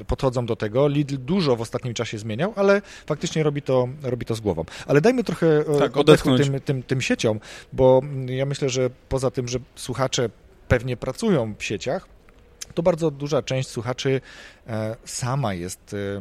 podchodzą 0.06 0.46
do 0.46 0.56
tego. 0.56 0.88
Lidl 0.88 1.16
dużo 1.18 1.56
w 1.56 1.60
ostatnim 1.60 1.94
czasie 1.94 2.18
zmieniał, 2.18 2.52
ale 2.56 2.82
faktycznie 3.06 3.42
robi 3.42 3.62
to, 3.62 3.88
robi 4.02 4.26
to 4.26 4.34
z 4.34 4.40
głową. 4.40 4.64
Ale 4.86 5.00
dajmy 5.00 5.24
trochę 5.24 5.46
e, 5.46 5.78
tak, 5.78 5.96
odetchnąć 5.96 6.42
tym, 6.42 6.60
tym, 6.60 6.82
tym 6.82 7.00
sieciom, 7.00 7.40
bo 7.72 8.00
ja 8.26 8.46
myślę, 8.46 8.68
że 8.68 8.90
poza 9.08 9.30
tym, 9.30 9.48
że 9.48 9.58
słuchacze 9.76 10.30
pewnie 10.68 10.96
pracują 10.96 11.54
w 11.58 11.64
sieciach, 11.64 12.08
to 12.74 12.82
bardzo 12.82 13.10
duża 13.10 13.42
część 13.42 13.68
słuchaczy 13.68 14.20
e, 14.66 14.96
sama 15.04 15.54
jest 15.54 15.94
e, 15.94 16.20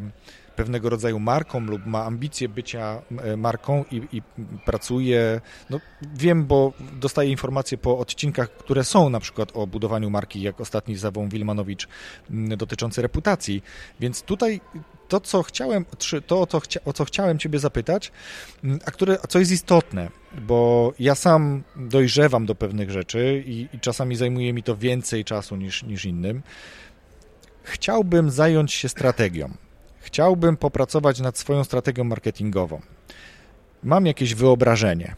pewnego 0.56 0.89
rodzaju 0.89 1.20
marką 1.20 1.60
lub 1.60 1.86
ma 1.86 2.04
ambicje 2.04 2.49
bycia 2.49 3.01
e, 3.18 3.38
marką 3.38 3.86
i, 3.91 4.01
i, 4.12 4.22
pracuje. 4.66 5.41
No, 5.70 5.80
wiem, 6.16 6.45
bo 6.45 6.74
dostaję 6.99 7.30
informacje 7.30 7.78
po 7.78 7.97
odcinkach, 7.97 8.49
które 8.58 8.84
są 8.84 9.10
na 9.10 9.20
przykład 9.20 9.51
o 9.54 9.68
budowaniu 9.68 10.10
marki, 10.10 10.41
jak 10.41 10.62
ostatni 10.62 10.95
z 10.95 10.99
Zawą 10.99 11.30
Wilmanowicz 11.30 11.88
dotyczący 12.58 13.01
reputacji. 13.01 13.64
Więc 13.99 14.22
tutaj 14.22 14.62
to, 15.08 15.20
co 15.20 15.43
chciałem, 15.43 15.86
to, 16.28 16.41
o, 16.41 16.47
co 16.47 16.60
chcia, 16.60 16.80
o 16.86 16.93
co 16.93 17.06
chciałem 17.06 17.39
Ciebie 17.39 17.60
zapytać, 17.60 18.12
a 18.86 18.91
które, 18.91 19.18
co 19.30 19.39
jest 19.39 19.51
istotne, 19.51 20.10
bo 20.41 20.93
ja 20.99 21.16
sam 21.16 21.64
dojrzewam 21.76 22.45
do 22.45 22.56
pewnych 22.56 22.91
rzeczy 22.91 23.43
i, 23.45 23.68
i 23.74 23.80
czasami 23.80 24.16
zajmuje 24.16 24.54
mi 24.54 24.64
to 24.64 24.78
więcej 24.78 25.26
czasu 25.26 25.56
niż, 25.56 25.84
niż 25.84 26.06
innym. 26.06 26.41
Chciałbym 27.64 28.32
zająć 28.32 28.74
się 28.74 28.89
strategią. 28.89 29.54
Chciałbym 30.04 30.58
popracować 30.58 31.20
nad 31.20 31.38
swoją 31.38 31.64
strategią 31.64 32.04
marketingową. 32.04 32.82
mam 33.84 34.06
jakieś 34.06 34.36
wyobrażenie 34.36 35.16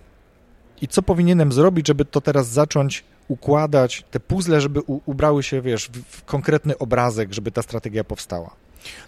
i 0.82 0.88
co 0.88 1.02
powinienem 1.02 1.52
zrobić, 1.52 1.88
żeby 1.88 2.06
to 2.06 2.22
teraz 2.22 2.48
zacząć 2.48 3.04
układać, 3.28 4.04
te 4.12 4.20
puzzle, 4.20 4.62
żeby 4.62 4.82
u, 4.82 5.02
ubrały 5.06 5.44
się, 5.44 5.62
wiesz, 5.62 5.90
w, 5.90 6.04
w 6.04 6.24
konkretny 6.24 6.78
obrazek, 6.78 7.34
żeby 7.34 7.52
ta 7.52 7.62
strategia 7.62 8.04
powstała? 8.04 8.56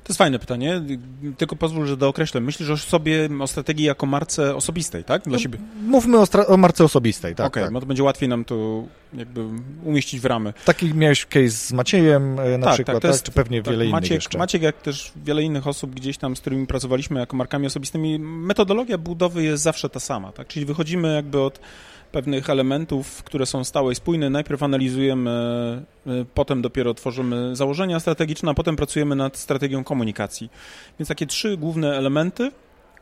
To 0.03 0.11
jest 0.11 0.17
fajne 0.17 0.39
pytanie, 0.39 0.82
tylko 1.38 1.55
pozwól, 1.55 1.88
że 1.88 1.97
dookreślę. 1.97 2.41
Myślisz 2.41 2.69
o 2.69 2.78
sobie, 2.78 3.30
o 3.39 3.47
strategii 3.47 3.86
jako 3.86 4.05
marce 4.05 4.55
osobistej, 4.55 5.03
tak? 5.03 5.23
Dla 5.23 5.32
no, 5.32 5.39
siebie. 5.39 5.59
Mówmy 5.82 6.17
o, 6.17 6.25
o 6.47 6.57
marce 6.57 6.84
osobistej, 6.84 7.36
tak. 7.36 7.47
Okej, 7.47 7.63
okay, 7.63 7.67
tak. 7.67 7.73
no 7.73 7.80
to 7.80 7.86
będzie 7.86 8.03
łatwiej 8.03 8.30
nam 8.30 8.45
to 8.45 8.84
jakby 9.13 9.45
umieścić 9.84 10.19
w 10.19 10.25
ramy. 10.25 10.53
Taki 10.65 10.93
miałeś 10.93 11.25
case 11.25 11.49
z 11.49 11.73
Maciejem 11.73 12.39
e, 12.39 12.57
na 12.57 12.65
tak, 12.65 12.73
przykład, 12.73 12.95
tak, 12.95 13.01
tak? 13.01 13.11
Jest, 13.11 13.23
czy 13.23 13.32
pewnie 13.32 13.63
tak, 13.63 13.73
wiele 13.73 13.86
Maciek, 13.86 14.11
innych 14.11 14.23
jeszcze. 14.23 14.38
Maciek, 14.38 14.61
jak 14.61 14.82
też 14.82 15.11
wiele 15.25 15.43
innych 15.43 15.67
osób 15.67 15.95
gdzieś 15.95 16.17
tam, 16.17 16.36
z 16.36 16.41
którymi 16.41 16.67
pracowaliśmy 16.67 17.19
jako 17.19 17.36
markami 17.36 17.67
osobistymi, 17.67 18.19
metodologia 18.19 18.97
budowy 18.97 19.43
jest 19.43 19.63
zawsze 19.63 19.89
ta 19.89 19.99
sama, 19.99 20.32
tak? 20.32 20.47
Czyli 20.47 20.65
wychodzimy 20.65 21.15
jakby 21.15 21.41
od 21.41 21.59
pewnych 22.11 22.49
elementów, 22.49 23.23
które 23.23 23.45
są 23.45 23.63
stałe 23.63 23.91
i 23.91 23.95
spójne. 23.95 24.29
Najpierw 24.29 24.63
analizujemy, 24.63 25.31
e, 26.07 26.25
potem 26.33 26.61
dopiero 26.61 26.93
tworzymy 26.93 27.55
założenia 27.55 27.99
strategiczne, 27.99 28.51
a 28.51 28.53
potem 28.53 28.75
pracujemy 28.75 29.15
nad 29.15 29.37
strategią 29.37 29.83
komunikacji. 29.83 30.49
Więc 30.99 31.09
takie 31.09 31.27
trzy 31.27 31.57
główne 31.57 31.97
elementy. 31.97 32.51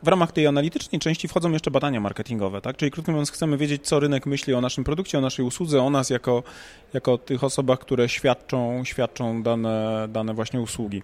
W 0.05 0.07
ramach 0.07 0.31
tej 0.31 0.47
analitycznej 0.47 0.99
części 0.99 1.27
wchodzą 1.27 1.51
jeszcze 1.51 1.71
badania 1.71 1.99
marketingowe, 1.99 2.61
tak? 2.61 2.77
Czyli 2.77 2.91
krótko 2.91 3.11
mówiąc, 3.11 3.31
chcemy 3.31 3.57
wiedzieć, 3.57 3.87
co 3.87 3.99
rynek 3.99 4.25
myśli 4.25 4.53
o 4.53 4.61
naszym 4.61 4.83
produkcie, 4.83 5.17
o 5.17 5.21
naszej 5.21 5.45
usłudze, 5.45 5.81
o 5.81 5.89
nas 5.89 6.09
jako, 6.09 6.43
jako 6.93 7.17
tych 7.17 7.43
osobach, 7.43 7.79
które 7.79 8.09
świadczą, 8.09 8.83
świadczą 8.83 9.43
dane, 9.43 10.07
dane 10.09 10.33
właśnie 10.33 10.61
usługi. 10.61 11.03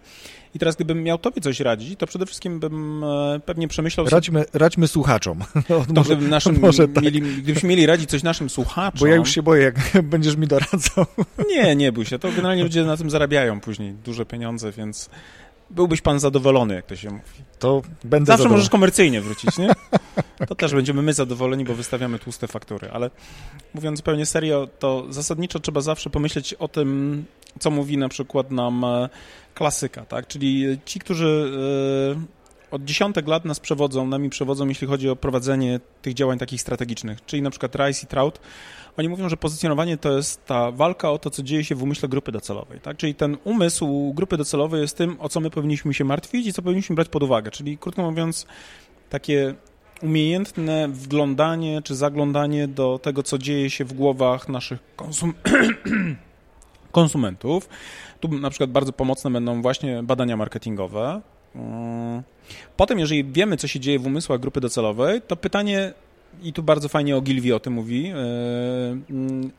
I 0.56 0.60
teraz 0.60 0.76
gdybym 0.76 1.04
miał 1.04 1.18
tobie 1.18 1.42
coś 1.42 1.60
radzić, 1.60 2.00
to 2.00 2.08
przede 2.08 2.26
wszystkim 2.26 2.60
bym 2.60 3.04
e, 3.04 3.40
pewnie 3.46 3.68
przemyślał... 3.68 4.06
Radźmy, 4.10 4.46
radźmy 4.54 4.88
słuchaczom. 4.88 5.44
No, 5.70 5.86
może, 5.96 6.16
naszym, 6.16 6.60
może 6.60 6.88
tak. 6.88 7.04
mieli, 7.04 7.22
gdybyśmy 7.22 7.70
mieli 7.70 7.86
radzić 7.86 8.10
coś 8.10 8.24
naszym 8.24 8.50
słuchaczom... 8.50 9.00
Bo 9.00 9.08
ja 9.08 9.16
już 9.16 9.32
się 9.32 9.44
boję, 9.44 9.64
jak 9.64 10.02
będziesz 10.14 10.36
mi 10.36 10.48
doradzał. 10.48 11.06
Nie, 11.48 11.76
nie 11.76 11.92
bój 11.92 12.06
się. 12.06 12.20
To 12.20 12.30
generalnie 12.30 12.64
ludzie 12.64 12.84
na 12.84 12.98
tym 12.98 13.10
zarabiają 13.10 13.60
później 13.60 13.94
duże 13.94 14.26
pieniądze, 14.26 14.72
więc 14.72 15.10
byłbyś 15.72 16.02
pan 16.02 16.20
zadowolony, 16.20 16.74
jak 16.74 16.86
to 16.86 16.96
się 16.96 17.10
mówi. 17.10 17.24
To 17.60 17.82
będę 18.04 18.26
Zawsze 18.26 18.50
możesz 18.50 18.70
komercyjnie 18.70 19.22
wrócić, 19.22 19.58
nie? 19.58 19.70
To 20.48 20.56
też 20.56 20.74
będziemy 20.74 21.02
my 21.02 21.14
zadowoleni, 21.14 21.66
bo 21.66 21.74
wystawiamy 21.74 22.20
tłuste 22.20 22.48
faktury, 22.48 22.90
ale 22.94 23.10
mówiąc 23.74 24.00
zupełnie 24.00 24.26
serio, 24.26 24.68
to 24.80 25.06
zasadniczo 25.10 25.60
trzeba 25.60 25.82
zawsze 25.82 26.10
pomyśleć 26.10 26.54
o 26.54 26.68
tym, 26.68 27.26
co 27.60 27.72
mówi 27.72 27.98
na 27.98 28.10
przykład 28.10 28.52
nam 28.52 28.84
e, 28.84 29.10
klasyka, 29.54 30.06
tak? 30.06 30.28
Czyli 30.28 30.80
ci, 30.86 31.00
którzy 31.00 31.52
e, 32.18 32.76
od 32.76 32.84
dziesiątek 32.84 33.28
lat 33.28 33.46
nas 33.46 33.60
przewodzą, 33.60 34.08
nami 34.08 34.30
przewodzą, 34.30 34.68
jeśli 34.68 34.88
chodzi 34.88 35.10
o 35.10 35.16
prowadzenie 35.16 35.80
tych 36.02 36.14
działań 36.14 36.38
takich 36.38 36.62
strategicznych, 36.62 37.26
czyli 37.26 37.42
na 37.42 37.50
przykład 37.50 37.76
Rice 37.76 38.04
i 38.04 38.08
Trout, 38.08 38.40
oni 39.02 39.10
mówią, 39.10 39.30
że 39.30 39.38
pozycjonowanie 39.38 39.98
to 39.98 40.18
jest 40.18 40.46
ta 40.46 40.72
walka 40.72 41.12
o 41.12 41.18
to, 41.18 41.30
co 41.30 41.44
dzieje 41.44 41.64
się 41.64 41.76
w 41.76 41.84
umyśle 41.84 42.10
grupy 42.10 42.32
docelowej, 42.32 42.80
tak? 42.80 42.98
Czyli 42.98 43.16
ten 43.16 43.38
umysł 43.44 44.14
grupy 44.14 44.38
docelowej 44.38 44.82
jest 44.82 44.98
tym, 44.98 45.18
o 45.20 45.30
co 45.30 45.40
my 45.40 45.50
powinniśmy 45.50 45.94
się 45.94 46.04
martwić 46.04 46.48
i 46.48 46.54
co 46.54 46.62
powinniśmy 46.62 46.96
brać 46.96 47.10
pod 47.10 47.24
uwagę, 47.24 47.52
czyli 47.52 47.78
krótko 47.78 48.12
mówiąc, 48.12 48.46
takie 49.10 49.56
umiejętne 50.02 50.88
wglądanie 50.88 51.82
czy 51.82 51.96
zaglądanie 51.96 52.68
do 52.68 53.00
tego, 53.04 53.24
co 53.24 53.38
dzieje 53.38 53.70
się 53.70 53.86
w 53.86 53.94
głowach 53.94 54.50
naszych 54.50 54.80
konsum 54.96 55.34
konsumentów. 56.92 57.70
Tu 58.20 58.28
na 58.28 58.50
przykład 58.50 58.70
bardzo 58.70 58.94
pomocne 58.94 59.32
będą 59.32 59.62
właśnie 59.62 60.04
badania 60.04 60.38
marketingowe. 60.38 61.22
Mm. 61.56 62.24
Potem, 62.78 63.00
jeżeli 63.00 63.24
wiemy, 63.24 63.58
co 63.58 63.68
się 63.68 63.80
dzieje 63.80 64.00
w 64.00 64.06
umysłach 64.06 64.40
grupy 64.40 64.62
docelowej, 64.62 65.22
to 65.22 65.36
pytanie, 65.36 65.94
i 66.44 66.54
tu 66.54 66.64
bardzo 66.64 66.90
fajnie 66.90 67.18
Ogilvy 67.18 67.56
o 67.56 67.60
tym 67.60 67.74
mówi, 67.74 68.04
yy, 68.04 68.14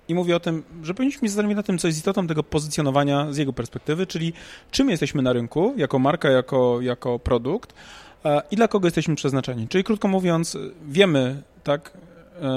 i 0.08 0.14
mówi 0.14 0.32
o 0.32 0.40
tym, 0.40 0.62
że 0.82 0.94
powinniśmy 0.94 1.28
zastanowić 1.28 1.56
nad 1.56 1.66
tym, 1.66 1.78
co 1.78 1.88
jest 1.88 1.98
istotą 1.98 2.26
tego 2.26 2.42
pozycjonowania 2.42 3.32
z 3.32 3.36
jego 3.36 3.52
perspektywy, 3.52 4.06
czyli 4.06 4.32
czym 4.70 4.90
jesteśmy 4.90 5.22
na 5.22 5.32
rynku, 5.32 5.74
jako 5.76 5.98
marka, 5.98 6.30
jako, 6.30 6.80
jako 6.80 7.18
produkt 7.18 7.74
yy, 8.24 8.30
i 8.50 8.56
dla 8.56 8.68
kogo 8.68 8.86
jesteśmy 8.86 9.14
przeznaczeni. 9.14 9.68
Czyli 9.68 9.84
krótko 9.84 10.08
mówiąc, 10.08 10.58
wiemy, 10.88 11.42
tak, 11.64 11.92
yy, 12.40 12.48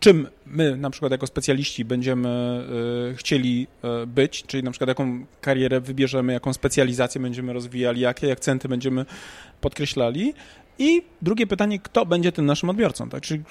czym 0.00 0.28
my 0.46 0.76
na 0.76 0.90
przykład 0.90 1.12
jako 1.12 1.26
specjaliści 1.26 1.84
będziemy 1.84 2.64
chcieli 3.16 3.66
być, 4.06 4.44
czyli 4.46 4.62
na 4.62 4.70
przykład 4.70 4.88
jaką 4.88 5.26
karierę 5.40 5.80
wybierzemy, 5.80 6.32
jaką 6.32 6.52
specjalizację 6.52 7.20
będziemy 7.20 7.52
rozwijali, 7.52 8.00
jakie 8.00 8.32
akcenty 8.32 8.68
będziemy 8.68 9.04
podkreślali. 9.60 10.34
I 10.78 11.02
drugie 11.22 11.46
pytanie, 11.46 11.78
kto 11.78 12.06
będzie 12.06 12.32
tym 12.32 12.46
naszym 12.46 12.70
odbiorcą, 12.70 13.08
tak? 13.08 13.22
Czyli 13.22 13.42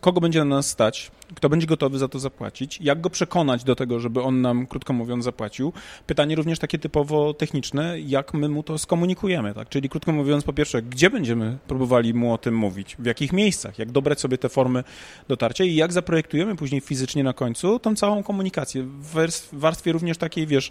kogo 0.00 0.20
będzie 0.20 0.38
na 0.38 0.56
nas 0.56 0.70
stać, 0.70 1.10
kto 1.34 1.48
będzie 1.48 1.66
gotowy 1.66 1.98
za 1.98 2.08
to 2.08 2.18
zapłacić, 2.18 2.80
jak 2.80 3.00
go 3.00 3.10
przekonać 3.10 3.64
do 3.64 3.76
tego, 3.76 4.00
żeby 4.00 4.22
on 4.22 4.40
nam, 4.40 4.66
krótko 4.66 4.92
mówiąc, 4.92 5.24
zapłacił. 5.24 5.72
Pytanie 6.06 6.36
również 6.36 6.58
takie 6.58 6.78
typowo 6.78 7.34
techniczne, 7.34 8.00
jak 8.00 8.34
my 8.34 8.48
mu 8.48 8.62
to 8.62 8.78
skomunikujemy, 8.78 9.54
tak? 9.54 9.68
Czyli 9.68 9.88
krótko 9.88 10.12
mówiąc, 10.12 10.44
po 10.44 10.52
pierwsze, 10.52 10.82
gdzie 10.82 11.10
będziemy 11.10 11.58
próbowali 11.66 12.14
mu 12.14 12.32
o 12.32 12.38
tym 12.38 12.56
mówić, 12.56 12.96
w 12.98 13.06
jakich 13.06 13.32
miejscach, 13.32 13.78
jak 13.78 13.92
dobrać 13.92 14.20
sobie 14.20 14.38
te 14.38 14.48
formy 14.48 14.84
dotarcia 15.28 15.64
i 15.64 15.74
jak 15.74 15.92
zaprojektujemy 15.92 16.56
później 16.56 16.80
fizycznie 16.80 17.24
na 17.24 17.32
końcu 17.32 17.78
tą 17.78 17.96
całą 17.96 18.22
komunikację 18.22 18.82
w 18.82 19.28
warstwie 19.52 19.92
również 19.92 20.18
takiej, 20.18 20.46
wiesz, 20.46 20.70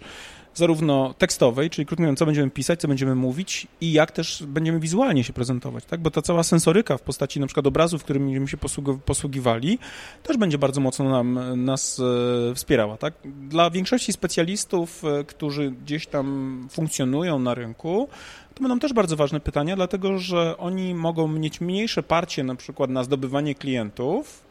zarówno 0.54 1.14
tekstowej, 1.18 1.70
czyli 1.70 1.86
krótko 1.86 2.02
mówiąc, 2.02 2.18
co 2.18 2.26
będziemy 2.26 2.50
pisać, 2.50 2.80
co 2.80 2.88
będziemy 2.88 3.14
mówić 3.14 3.66
i 3.80 3.92
jak 3.92 4.12
też 4.12 4.42
będziemy 4.46 4.80
wizualnie 4.80 5.24
się 5.24 5.32
prezentować, 5.32 5.84
tak? 5.84 6.00
Bo 6.00 6.10
ta 6.10 6.22
cała 6.22 6.42
sensoryka 6.42 6.98
w 6.98 7.02
postaci 7.02 7.40
na 7.40 7.46
przykład 7.46 7.66
obrazów, 7.66 8.04
którymi 8.04 8.26
będziemy 8.26 8.48
się 8.48 8.56
posługiwali, 9.04 9.78
też 10.22 10.36
będzie 10.36 10.58
bardzo 10.58 10.80
mocno 10.80 11.08
nam, 11.08 11.64
nas 11.64 12.00
e, 12.50 12.54
wspierała, 12.54 12.96
tak? 12.96 13.14
Dla 13.24 13.70
większości 13.70 14.12
specjalistów, 14.12 15.04
e, 15.04 15.24
którzy 15.24 15.70
gdzieś 15.70 16.06
tam 16.06 16.68
funkcjonują 16.70 17.38
na 17.38 17.54
rynku, 17.54 18.08
to 18.54 18.62
będą 18.62 18.78
też 18.78 18.92
bardzo 18.92 19.16
ważne 19.16 19.40
pytania, 19.40 19.76
dlatego 19.76 20.18
że 20.18 20.56
oni 20.58 20.94
mogą 20.94 21.28
mieć 21.28 21.60
mniejsze 21.60 22.02
parcie 22.02 22.44
na 22.44 22.54
przykład 22.54 22.90
na 22.90 23.04
zdobywanie 23.04 23.54
klientów, 23.54 24.42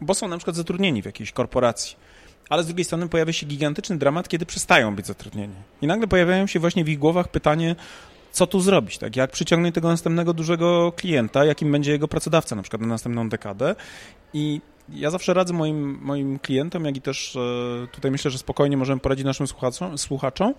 bo 0.00 0.14
są 0.14 0.28
na 0.28 0.36
przykład 0.36 0.56
zatrudnieni 0.56 1.02
w 1.02 1.06
jakiejś 1.06 1.32
korporacji 1.32 1.96
ale 2.50 2.62
z 2.62 2.66
drugiej 2.66 2.84
strony 2.84 3.08
pojawia 3.08 3.32
się 3.32 3.46
gigantyczny 3.46 3.98
dramat, 3.98 4.28
kiedy 4.28 4.46
przestają 4.46 4.96
być 4.96 5.06
zatrudnieni. 5.06 5.54
I 5.82 5.86
nagle 5.86 6.06
pojawiają 6.06 6.46
się 6.46 6.60
właśnie 6.60 6.84
w 6.84 6.88
ich 6.88 6.98
głowach 6.98 7.28
pytanie, 7.28 7.76
co 8.32 8.46
tu 8.46 8.60
zrobić, 8.60 8.98
tak? 8.98 9.16
Jak 9.16 9.30
przyciągnąć 9.30 9.74
tego 9.74 9.88
następnego 9.88 10.34
dużego 10.34 10.92
klienta, 10.96 11.44
jakim 11.44 11.72
będzie 11.72 11.92
jego 11.92 12.08
pracodawca 12.08 12.56
na 12.56 12.62
przykład 12.62 12.82
na 12.82 12.88
następną 12.88 13.28
dekadę. 13.28 13.76
I 14.34 14.60
ja 14.88 15.10
zawsze 15.10 15.34
radzę 15.34 15.54
moim, 15.54 15.98
moim 16.02 16.38
klientom, 16.38 16.84
jak 16.84 16.96
i 16.96 17.00
też 17.00 17.36
e, 17.36 17.86
tutaj 17.92 18.10
myślę, 18.10 18.30
że 18.30 18.38
spokojnie 18.38 18.76
możemy 18.76 19.00
poradzić 19.00 19.24
naszym 19.24 19.46
słuchaczom, 19.46 19.98
słuchaczom 19.98 20.54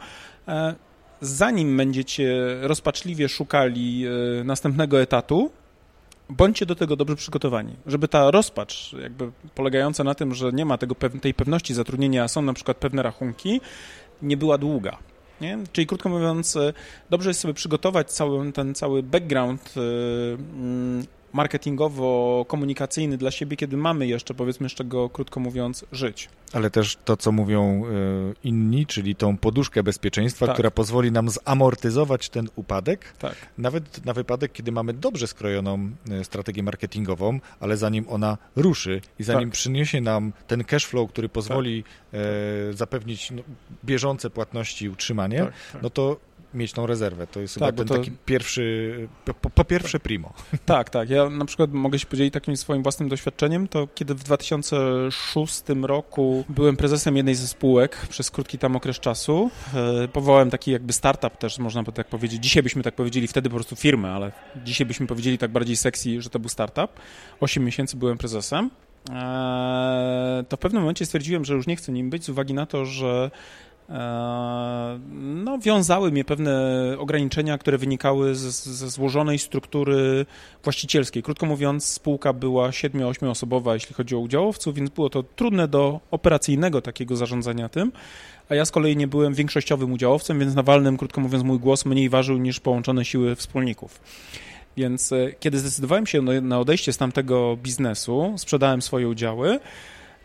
e, 0.48 0.76
zanim 1.22 1.78
będziecie 1.78 2.58
rozpaczliwie 2.62 3.30
szukali 3.30 4.06
e, 4.06 4.44
następnego 4.44 5.02
etatu, 5.02 5.52
bądźcie 6.32 6.66
do 6.66 6.76
tego 6.76 6.96
dobrze 6.96 7.16
przygotowani, 7.16 7.76
żeby 7.86 8.08
ta 8.08 8.32
rozpacz, 8.32 8.94
jakby 8.94 9.32
polegająca 9.56 10.04
na 10.04 10.16
tym, 10.16 10.34
że 10.34 10.52
nie 10.52 10.66
ma 10.66 10.78
tego, 10.78 10.96
tej 11.22 11.34
pewności 11.34 11.74
zatrudnienia, 11.74 12.28
są 12.28 12.42
na 12.42 12.54
przykład 12.54 12.78
pewne 12.78 13.04
rachunki, 13.04 13.62
nie 14.22 14.38
była 14.38 14.58
długa. 14.58 14.98
Nie? 15.42 15.58
Czyli 15.72 15.88
krótko 15.88 16.10
mówiąc, 16.10 16.58
dobrze 17.10 17.30
jest 17.30 17.40
sobie 17.40 17.54
przygotować 17.54 18.12
cały 18.12 18.52
ten 18.52 18.76
cały 18.76 19.04
background 19.04 19.74
mm, 19.78 21.06
marketingowo-komunikacyjny 21.34 23.18
dla 23.18 23.32
siebie, 23.32 23.58
kiedy 23.58 23.78
mamy 23.78 24.08
jeszcze, 24.08 24.34
powiedzmy, 24.34 24.70
z 24.70 24.74
czego, 24.74 25.10
krótko 25.10 25.40
mówiąc, 25.40 25.86
żyć. 25.92 26.30
Ale 26.54 26.70
też 26.70 26.98
to, 27.06 27.18
co 27.18 27.32
mówią 27.32 27.86
y, 27.86 28.36
inni, 28.44 28.86
czyli 28.86 29.16
tą 29.16 29.38
poduszkę 29.38 29.84
bezpieczeństwa, 29.84 30.46
tak. 30.46 30.56
która 30.56 30.72
pozwoli 30.72 31.12
nam 31.12 31.30
zamortyzować 31.30 32.30
ten 32.30 32.50
upadek, 32.56 33.14
tak. 33.20 33.36
nawet 33.58 34.06
na 34.06 34.14
wypadek, 34.14 34.52
kiedy 34.52 34.72
mamy 34.72 34.94
dobrze 34.94 35.28
skrojoną 35.28 35.92
y, 36.22 36.24
strategię 36.24 36.64
marketingową, 36.64 37.40
ale 37.60 37.78
zanim 37.78 38.06
ona 38.10 38.38
ruszy 38.56 39.02
i 39.20 39.24
zanim 39.24 39.50
tak. 39.50 39.54
przyniesie 39.54 40.02
nam 40.02 40.34
ten 40.48 40.64
cash 40.64 40.86
flow, 40.86 41.10
który 41.10 41.30
pozwoli 41.30 41.84
tak. 41.84 42.22
e, 42.22 42.74
zapewnić 42.74 43.32
no, 43.32 43.42
bieżące 43.86 44.30
płatności 44.30 44.86
i 44.86 44.90
utrzymanie, 44.90 45.40
tak, 45.40 45.54
tak. 45.74 45.82
no 45.82 45.90
to 45.90 46.18
mieć 46.54 46.74
tą 46.74 46.86
rezerwę. 46.86 47.28
To 47.28 47.40
jest 47.40 47.60
tak, 47.60 47.66
chyba 47.66 47.78
ten 47.78 47.88
to... 47.88 47.98
taki 47.98 48.12
pierwszy, 48.26 49.08
po, 49.42 49.50
po, 49.50 49.66
pierwsze 49.66 50.00
primo. 50.00 50.34
Tak, 50.66 50.90
tak. 50.90 51.10
Ja 51.10 51.30
na 51.30 51.46
przykład 51.46 51.74
mogę 51.74 52.00
się 52.00 52.06
podzielić 52.06 52.34
takim 52.34 52.58
swoim 52.58 52.84
własnym 52.84 53.10
doświadczeniem, 53.10 53.68
to 53.68 53.88
kiedy 53.96 54.16
w 54.16 54.24
2006 54.24 55.64
roku 55.82 56.44
byłem 56.50 56.78
prezesem 56.78 57.18
jednej 57.18 57.36
ze 57.36 57.48
spółek 57.48 58.08
przez 58.10 58.32
krótki 58.32 58.58
tam 58.58 58.76
okres 58.76 59.00
czasu, 59.00 59.52
e, 59.74 60.08
powołałem 60.08 60.50
taki 60.50 60.72
jakby 60.72 60.94
startup 60.94 61.38
też, 61.38 61.60
można 61.60 61.84
by 61.84 61.92
tak 61.92 62.08
powiedzieć. 62.08 62.44
Dzisiaj 62.44 62.64
byśmy 62.64 62.84
tak 62.84 62.96
powiedzieli, 62.96 63.28
wtedy 63.28 63.50
po 63.50 63.56
prostu 63.56 63.76
firmę, 63.76 64.12
ale 64.12 64.32
dzisiaj 64.66 64.88
byśmy 64.88 65.08
powiedzieli 65.08 65.38
tak 65.38 65.52
bardziej 65.52 65.76
sexy, 65.76 66.22
że 66.22 66.30
to 66.30 66.40
był 66.40 66.50
startup. 66.50 66.92
Osiem 67.40 67.64
miesięcy 67.64 67.98
byłem 67.98 68.18
prezesem. 68.18 68.70
E, 69.10 70.44
to 70.50 70.58
w 70.58 70.60
pewnym 70.60 70.82
momencie 70.82 71.06
stwierdziłem, 71.06 71.46
że 71.46 71.54
już 71.54 71.68
nie 71.68 71.76
chcę 71.76 71.92
nim 71.92 72.10
być 72.10 72.24
z 72.24 72.30
uwagi 72.30 72.54
na 72.54 72.66
to, 72.66 72.86
że 72.86 73.32
no, 75.44 75.60
wiązały 75.60 76.12
mnie 76.12 76.26
pewne 76.26 76.52
ograniczenia, 76.98 77.58
które 77.58 77.78
wynikały 77.78 78.36
ze 78.36 78.90
złożonej 78.90 79.40
struktury 79.40 80.26
właścicielskiej. 80.64 81.24
Krótko 81.24 81.46
mówiąc, 81.46 81.86
spółka 81.86 82.34
była 82.34 82.70
7-8 82.70 83.30
osobowa, 83.30 83.74
jeśli 83.74 83.96
chodzi 83.96 84.16
o 84.16 84.20
udziałowców, 84.20 84.76
więc 84.76 84.90
było 84.90 85.10
to 85.10 85.24
trudne 85.24 85.68
do 85.68 86.00
operacyjnego 86.12 86.82
takiego 86.82 87.16
zarządzania 87.16 87.70
tym, 87.70 87.92
a 88.50 88.56
ja 88.56 88.66
z 88.66 88.72
kolei 88.72 88.98
nie 88.98 89.08
byłem 89.08 89.34
większościowym 89.34 89.92
udziałowcem, 89.92 90.40
więc 90.40 90.56
na 90.56 90.64
walnym, 90.64 90.98
krótko 90.98 91.22
mówiąc, 91.22 91.44
mój 91.44 91.60
głos 91.60 91.86
mniej 91.86 92.10
ważył 92.10 92.38
niż 92.38 92.60
połączone 92.60 93.06
siły 93.06 93.36
wspólników. 93.36 94.02
Więc 94.78 95.12
e, 95.12 95.32
kiedy 95.40 95.60
zdecydowałem 95.60 96.08
się 96.08 96.22
na 96.22 96.60
odejście 96.60 96.94
z 96.94 96.98
tamtego 96.98 97.58
biznesu, 97.64 98.34
sprzedałem 98.38 98.82
swoje 98.82 99.08
udziały, 99.08 99.60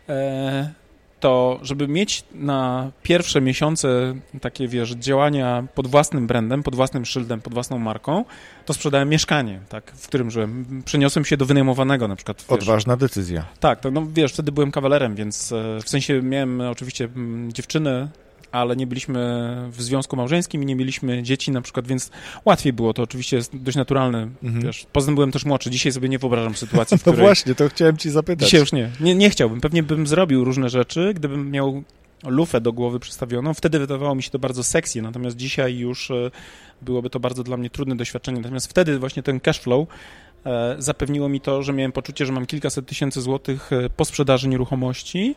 e, 0.09 0.73
to 1.19 1.59
żeby 1.61 1.87
mieć 1.87 2.23
na 2.33 2.91
pierwsze 3.03 3.41
miesiące 3.41 4.15
takie, 4.41 4.67
wiesz, 4.67 4.91
działania 4.91 5.67
pod 5.75 5.87
własnym 5.87 6.27
brandem, 6.27 6.63
pod 6.63 6.75
własnym 6.75 7.05
szyldem, 7.05 7.41
pod 7.41 7.53
własną 7.53 7.79
marką, 7.79 8.25
to 8.65 8.73
sprzedałem 8.73 9.09
mieszkanie, 9.09 9.59
tak, 9.69 9.91
w 9.91 10.07
którym 10.07 10.31
żyłem. 10.31 10.81
Przeniosłem 10.85 11.25
się 11.25 11.37
do 11.37 11.45
wynajmowanego 11.45 12.07
na 12.07 12.15
przykład. 12.15 12.37
Wiesz. 12.41 12.59
Odważna 12.59 12.97
decyzja. 12.97 13.45
Tak, 13.59 13.79
to, 13.79 13.91
no 13.91 14.07
wiesz, 14.13 14.33
wtedy 14.33 14.51
byłem 14.51 14.71
kawalerem, 14.71 15.15
więc 15.15 15.51
e, 15.51 15.79
w 15.83 15.89
sensie 15.89 16.21
miałem 16.21 16.61
oczywiście 16.61 17.09
dziewczynę, 17.47 18.09
ale 18.51 18.75
nie 18.75 18.87
byliśmy 18.87 19.19
w 19.71 19.81
związku 19.81 20.15
małżeńskim 20.15 20.63
i 20.63 20.65
nie 20.65 20.75
mieliśmy 20.75 21.23
dzieci 21.23 21.51
na 21.51 21.61
przykład, 21.61 21.87
więc 21.87 22.11
łatwiej 22.45 22.73
było, 22.73 22.93
to 22.93 23.03
oczywiście 23.03 23.37
jest 23.37 23.57
dość 23.57 23.77
naturalne, 23.77 24.29
mhm. 24.43 24.63
wiesz. 24.65 24.85
Poza 24.93 25.05
tym 25.05 25.15
byłem 25.15 25.31
też 25.31 25.45
młodszy, 25.45 25.69
dzisiaj 25.69 25.91
sobie 25.91 26.09
nie 26.09 26.19
wyobrażam 26.19 26.55
sytuacji, 26.65 26.97
w 26.97 26.99
no 26.99 27.01
której... 27.01 27.19
No 27.19 27.25
właśnie, 27.25 27.55
to 27.55 27.69
chciałem 27.69 27.97
ci 27.97 28.09
zapytać. 28.09 28.45
Dzisiaj 28.45 28.59
już 28.59 28.71
nie. 28.71 28.91
nie, 28.99 29.15
nie 29.15 29.29
chciałbym, 29.29 29.61
pewnie 29.61 29.83
bym 29.83 30.07
zrobił 30.07 30.43
różne 30.43 30.69
rzeczy, 30.69 31.13
gdybym 31.13 31.51
miał 31.51 31.83
lufę 32.25 32.61
do 32.61 32.73
głowy 32.73 32.99
przystawioną, 32.99 33.53
wtedy 33.53 33.79
wydawało 33.79 34.15
mi 34.15 34.23
się 34.23 34.29
to 34.29 34.39
bardzo 34.39 34.63
sexy, 34.63 35.01
natomiast 35.01 35.37
dzisiaj 35.37 35.77
już 35.77 36.11
e, 36.11 36.31
byłoby 36.81 37.09
to 37.09 37.19
bardzo 37.19 37.43
dla 37.43 37.57
mnie 37.57 37.69
trudne 37.69 37.95
doświadczenie, 37.95 38.37
natomiast 38.37 38.67
wtedy 38.67 38.99
właśnie 38.99 39.23
ten 39.23 39.39
cash 39.39 39.59
flow 39.59 39.87
e, 40.45 40.75
zapewniło 40.79 41.29
mi 41.29 41.41
to, 41.41 41.63
że 41.63 41.73
miałem 41.73 41.91
poczucie, 41.91 42.25
że 42.25 42.33
mam 42.33 42.45
kilkaset 42.45 42.85
tysięcy 42.85 43.21
złotych 43.21 43.73
e, 43.73 43.89
po 43.89 44.05
sprzedaży 44.05 44.47
nieruchomości 44.47 45.35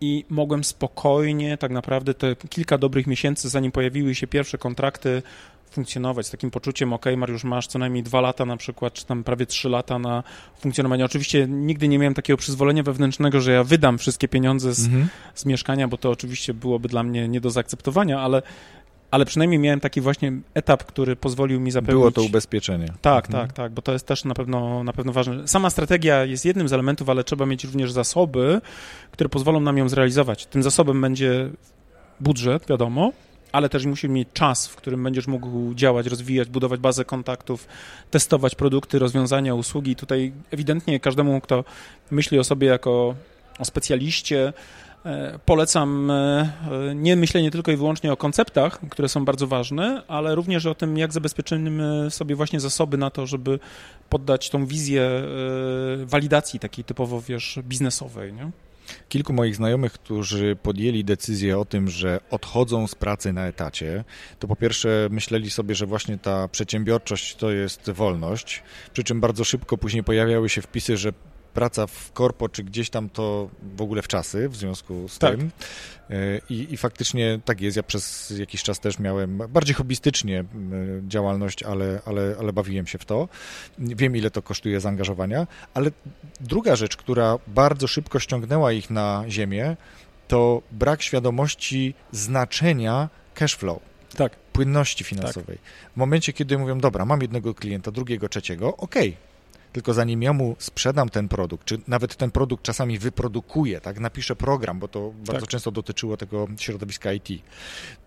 i 0.00 0.24
mogłem 0.28 0.64
spokojnie, 0.64 1.58
tak 1.58 1.70
naprawdę 1.70 2.14
te 2.14 2.36
kilka 2.36 2.78
dobrych 2.78 3.06
miesięcy, 3.06 3.48
zanim 3.48 3.72
pojawiły 3.72 4.14
się 4.14 4.26
pierwsze 4.26 4.58
kontrakty, 4.58 5.22
funkcjonować 5.70 6.26
z 6.26 6.30
takim 6.30 6.50
poczuciem, 6.50 6.92
ok, 6.92 7.06
Mariusz, 7.16 7.44
masz 7.44 7.66
co 7.66 7.78
najmniej 7.78 8.02
dwa 8.02 8.20
lata 8.20 8.44
na 8.44 8.56
przykład, 8.56 8.92
czy 8.92 9.06
tam 9.06 9.24
prawie 9.24 9.46
trzy 9.46 9.68
lata 9.68 9.98
na 9.98 10.22
funkcjonowanie. 10.58 11.04
Oczywiście 11.04 11.46
nigdy 11.48 11.88
nie 11.88 11.98
miałem 11.98 12.14
takiego 12.14 12.36
przyzwolenia 12.36 12.82
wewnętrznego, 12.82 13.40
że 13.40 13.52
ja 13.52 13.64
wydam 13.64 13.98
wszystkie 13.98 14.28
pieniądze 14.28 14.74
z, 14.74 14.86
mhm. 14.86 15.08
z 15.34 15.46
mieszkania, 15.46 15.88
bo 15.88 15.96
to 15.96 16.10
oczywiście 16.10 16.54
byłoby 16.54 16.88
dla 16.88 17.02
mnie 17.02 17.28
nie 17.28 17.40
do 17.40 17.50
zaakceptowania, 17.50 18.20
ale 18.20 18.42
ale 19.10 19.24
przynajmniej 19.24 19.58
miałem 19.58 19.80
taki 19.80 20.00
właśnie 20.00 20.32
etap, 20.54 20.84
który 20.84 21.16
pozwolił 21.16 21.60
mi 21.60 21.70
zapewnić... 21.70 21.94
Było 21.94 22.10
to 22.10 22.22
ubezpieczenie. 22.22 22.92
Tak, 23.02 23.26
mhm. 23.26 23.46
tak, 23.46 23.56
tak, 23.56 23.72
bo 23.72 23.82
to 23.82 23.92
jest 23.92 24.06
też 24.06 24.24
na 24.24 24.34
pewno, 24.34 24.84
na 24.84 24.92
pewno 24.92 25.12
ważne. 25.12 25.48
Sama 25.48 25.70
strategia 25.70 26.24
jest 26.24 26.44
jednym 26.44 26.68
z 26.68 26.72
elementów, 26.72 27.08
ale 27.08 27.24
trzeba 27.24 27.46
mieć 27.46 27.64
również 27.64 27.92
zasoby, 27.92 28.60
które 29.10 29.28
pozwolą 29.28 29.60
nam 29.60 29.78
ją 29.78 29.88
zrealizować. 29.88 30.46
Tym 30.46 30.62
zasobem 30.62 31.00
będzie 31.00 31.50
budżet, 32.20 32.66
wiadomo, 32.68 33.12
ale 33.52 33.68
też 33.68 33.86
musi 33.86 34.08
mieć 34.08 34.28
czas, 34.32 34.66
w 34.66 34.76
którym 34.76 35.02
będziesz 35.02 35.26
mógł 35.26 35.74
działać, 35.74 36.06
rozwijać, 36.06 36.48
budować 36.48 36.80
bazę 36.80 37.04
kontaktów, 37.04 37.66
testować 38.10 38.54
produkty, 38.54 38.98
rozwiązania, 38.98 39.54
usługi. 39.54 39.96
Tutaj 39.96 40.32
ewidentnie 40.50 41.00
każdemu, 41.00 41.40
kto 41.40 41.64
myśli 42.10 42.38
o 42.38 42.44
sobie 42.44 42.66
jako 42.66 43.14
o 43.58 43.64
specjaliście, 43.64 44.52
polecam 45.44 46.10
e, 46.10 46.52
nie 46.94 47.16
myślenie 47.16 47.50
tylko 47.50 47.72
i 47.72 47.76
wyłącznie 47.76 48.12
o 48.12 48.16
konceptach, 48.16 48.80
które 48.90 49.08
są 49.08 49.24
bardzo 49.24 49.46
ważne, 49.46 50.02
ale 50.08 50.34
również 50.34 50.66
o 50.66 50.74
tym, 50.74 50.98
jak 50.98 51.12
zabezpieczymy 51.12 52.10
sobie 52.10 52.36
właśnie 52.36 52.60
zasoby 52.60 52.98
na 52.98 53.10
to, 53.10 53.26
żeby 53.26 53.58
poddać 54.08 54.50
tą 54.50 54.66
wizję 54.66 55.02
e, 55.02 55.26
walidacji 56.06 56.60
takiej 56.60 56.84
typowo, 56.84 57.20
wiesz, 57.20 57.58
biznesowej, 57.64 58.32
nie? 58.32 58.50
Kilku 59.08 59.32
moich 59.32 59.56
znajomych, 59.56 59.92
którzy 59.92 60.56
podjęli 60.62 61.04
decyzję 61.04 61.58
o 61.58 61.64
tym, 61.64 61.88
że 61.88 62.20
odchodzą 62.30 62.86
z 62.86 62.94
pracy 62.94 63.32
na 63.32 63.46
etacie, 63.46 64.04
to 64.38 64.48
po 64.48 64.56
pierwsze 64.56 65.08
myśleli 65.10 65.50
sobie, 65.50 65.74
że 65.74 65.86
właśnie 65.86 66.18
ta 66.18 66.48
przedsiębiorczość 66.48 67.36
to 67.36 67.50
jest 67.50 67.90
wolność, 67.90 68.62
przy 68.92 69.04
czym 69.04 69.20
bardzo 69.20 69.44
szybko 69.44 69.78
później 69.78 70.04
pojawiały 70.04 70.48
się 70.48 70.62
wpisy, 70.62 70.96
że 70.96 71.12
praca 71.54 71.86
w 71.86 72.12
korpo, 72.12 72.48
czy 72.48 72.64
gdzieś 72.64 72.90
tam 72.90 73.08
to 73.08 73.48
w 73.76 73.82
ogóle 73.82 74.02
w 74.02 74.08
czasy 74.08 74.48
w 74.48 74.56
związku 74.56 75.08
z 75.08 75.18
tak. 75.18 75.36
tym. 75.36 75.50
E, 76.10 76.40
I, 76.50 76.74
I 76.74 76.76
faktycznie 76.76 77.40
tak 77.44 77.60
jest. 77.60 77.76
Ja 77.76 77.82
przez 77.82 78.32
jakiś 78.38 78.62
czas 78.62 78.80
też 78.80 78.98
miałem 78.98 79.38
bardziej 79.48 79.74
hobbystycznie 79.74 80.44
działalność, 81.08 81.62
ale, 81.62 82.00
ale, 82.06 82.36
ale 82.40 82.52
bawiłem 82.52 82.86
się 82.86 82.98
w 82.98 83.04
to. 83.04 83.28
Wiem, 83.78 84.16
ile 84.16 84.30
to 84.30 84.42
kosztuje 84.42 84.80
zaangażowania, 84.80 85.46
ale 85.74 85.90
druga 86.40 86.76
rzecz, 86.76 86.96
która 86.96 87.38
bardzo 87.46 87.86
szybko 87.86 88.18
ściągnęła 88.18 88.72
ich 88.72 88.90
na 88.90 89.24
ziemię, 89.28 89.76
to 90.28 90.62
brak 90.72 91.02
świadomości 91.02 91.94
znaczenia 92.12 93.08
cash 93.34 93.54
flow. 93.54 93.78
Tak. 94.16 94.36
Płynności 94.36 95.04
finansowej. 95.04 95.56
Tak. 95.56 95.92
W 95.92 95.96
momencie, 95.96 96.32
kiedy 96.32 96.58
mówią, 96.58 96.78
dobra, 96.78 97.04
mam 97.04 97.22
jednego 97.22 97.54
klienta, 97.54 97.90
drugiego, 97.90 98.28
trzeciego, 98.28 98.76
okej, 98.76 99.08
okay, 99.08 99.29
tylko 99.72 99.94
zanim 99.94 100.22
ja 100.22 100.32
mu 100.32 100.56
sprzedam 100.58 101.08
ten 101.08 101.28
produkt, 101.28 101.64
czy 101.64 101.78
nawet 101.88 102.16
ten 102.16 102.30
produkt 102.30 102.64
czasami 102.64 102.98
wyprodukuję, 102.98 103.80
tak, 103.80 104.00
napiszę 104.00 104.36
program, 104.36 104.78
bo 104.78 104.88
to 104.88 105.12
tak. 105.16 105.34
bardzo 105.34 105.46
często 105.46 105.70
dotyczyło 105.70 106.16
tego 106.16 106.48
środowiska 106.58 107.12
IT, 107.12 107.28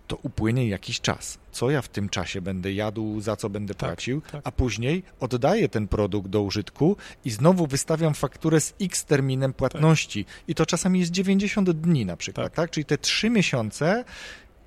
to 0.06 0.18
upłynie 0.22 0.68
jakiś 0.68 1.00
czas. 1.00 1.38
Co 1.52 1.70
ja 1.70 1.82
w 1.82 1.88
tym 1.88 2.08
czasie 2.08 2.40
będę 2.40 2.72
jadł, 2.72 3.20
za 3.20 3.36
co 3.36 3.50
będę 3.50 3.74
tak, 3.74 3.90
płacił, 3.90 4.20
tak. 4.20 4.40
a 4.44 4.52
później 4.52 5.02
oddaję 5.20 5.68
ten 5.68 5.88
produkt 5.88 6.28
do 6.28 6.42
użytku 6.42 6.96
i 7.24 7.30
znowu 7.30 7.66
wystawiam 7.66 8.14
fakturę 8.14 8.60
z 8.60 8.74
X 8.80 9.04
terminem 9.04 9.52
płatności. 9.52 10.24
Tak. 10.24 10.34
I 10.48 10.54
to 10.54 10.66
czasami 10.66 11.00
jest 11.00 11.12
90 11.12 11.70
dni 11.70 12.06
na 12.06 12.16
przykład, 12.16 12.46
tak? 12.46 12.54
tak? 12.54 12.70
Czyli 12.70 12.84
te 12.84 12.98
trzy 12.98 13.30
miesiące, 13.30 14.04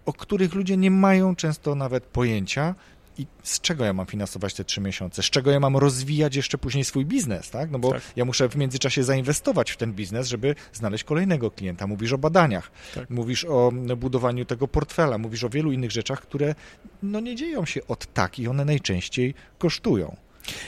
o 0.06 0.14
których 0.14 0.54
ludzie 0.54 0.78
nie 0.78 0.92
mają 0.92 1.36
często 1.36 1.76
nawet 1.76 2.04
pojęcia, 2.04 2.76
i 3.18 3.28
z 3.44 3.62
czego 3.62 3.86
ja 3.86 3.94
mam 3.94 4.06
finansować 4.06 4.54
te 4.54 4.64
trzy 4.64 4.82
miesiące? 4.82 5.24
Z 5.24 5.26
czego 5.26 5.52
ja 5.52 5.60
mam 5.60 5.78
rozwijać 5.78 6.36
jeszcze 6.36 6.58
później 6.58 6.84
swój 6.84 7.06
biznes, 7.06 7.50
tak? 7.50 7.72
No 7.72 7.80
bo 7.80 7.92
tak. 7.92 8.02
ja 8.16 8.26
muszę 8.26 8.50
w 8.50 8.56
międzyczasie 8.56 9.04
zainwestować 9.04 9.72
w 9.72 9.78
ten 9.78 9.94
biznes, 9.94 10.28
żeby 10.28 10.56
znaleźć 10.74 11.04
kolejnego 11.04 11.52
klienta. 11.52 11.88
Mówisz 11.88 12.14
o 12.14 12.18
badaniach, 12.18 12.72
tak. 12.96 13.10
mówisz 13.10 13.46
o 13.46 13.72
budowaniu 13.98 14.46
tego 14.46 14.68
portfela, 14.68 15.18
mówisz 15.18 15.44
o 15.44 15.50
wielu 15.50 15.72
innych 15.72 15.92
rzeczach, 15.92 16.22
które 16.22 16.56
no 17.04 17.20
nie 17.20 17.36
dzieją 17.36 17.66
się 17.66 17.88
od 17.88 18.14
tak 18.14 18.40
i 18.40 18.48
one 18.48 18.66
najczęściej 18.66 19.34
kosztują. 19.58 20.16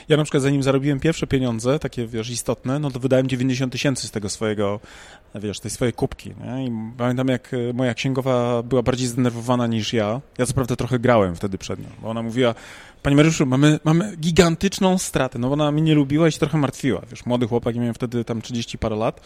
Ja 0.08 0.16
na 0.16 0.24
przykład 0.24 0.42
zanim 0.42 0.62
zarobiłem 0.62 1.00
pierwsze 1.00 1.26
pieniądze, 1.26 1.78
takie 1.78 2.06
wiesz, 2.06 2.30
istotne, 2.30 2.78
no 2.78 2.90
to 2.90 3.00
wydałem 3.00 3.28
90 3.28 3.72
tysięcy 3.72 4.06
z 4.06 4.10
tego 4.10 4.28
swojego, 4.28 4.80
wiesz, 5.34 5.60
tej 5.60 5.70
swojej 5.70 5.92
kubki, 5.92 6.34
nie? 6.44 6.66
I 6.66 6.72
pamiętam 6.96 7.28
jak 7.28 7.54
e, 7.54 7.72
moja 7.72 7.94
księgowa 7.94 8.62
była 8.62 8.82
bardziej 8.82 9.06
zdenerwowana 9.06 9.66
niż 9.66 9.92
ja. 9.92 10.20
Ja 10.38 10.46
co 10.46 10.54
prawda 10.54 10.76
trochę 10.76 10.98
grałem 10.98 11.36
wtedy 11.36 11.58
przed 11.58 11.80
nią, 11.80 11.88
bo 12.02 12.08
ona 12.08 12.22
mówiła, 12.22 12.54
Panie 13.02 13.16
Mariuszu, 13.16 13.46
mamy, 13.46 13.78
mamy 13.84 14.16
gigantyczną 14.16 14.98
stratę, 14.98 15.38
no 15.38 15.48
bo 15.48 15.52
ona 15.52 15.72
mnie 15.72 15.82
nie 15.82 15.94
lubiła 15.94 16.28
i 16.28 16.32
się 16.32 16.38
trochę 16.38 16.58
martwiła. 16.58 17.02
Wiesz, 17.10 17.26
młody 17.26 17.46
chłopak, 17.46 17.74
ja 17.74 17.80
miałem 17.80 17.94
wtedy 17.94 18.24
tam 18.24 18.42
30 18.42 18.78
parę 18.78 18.96
lat 18.96 19.20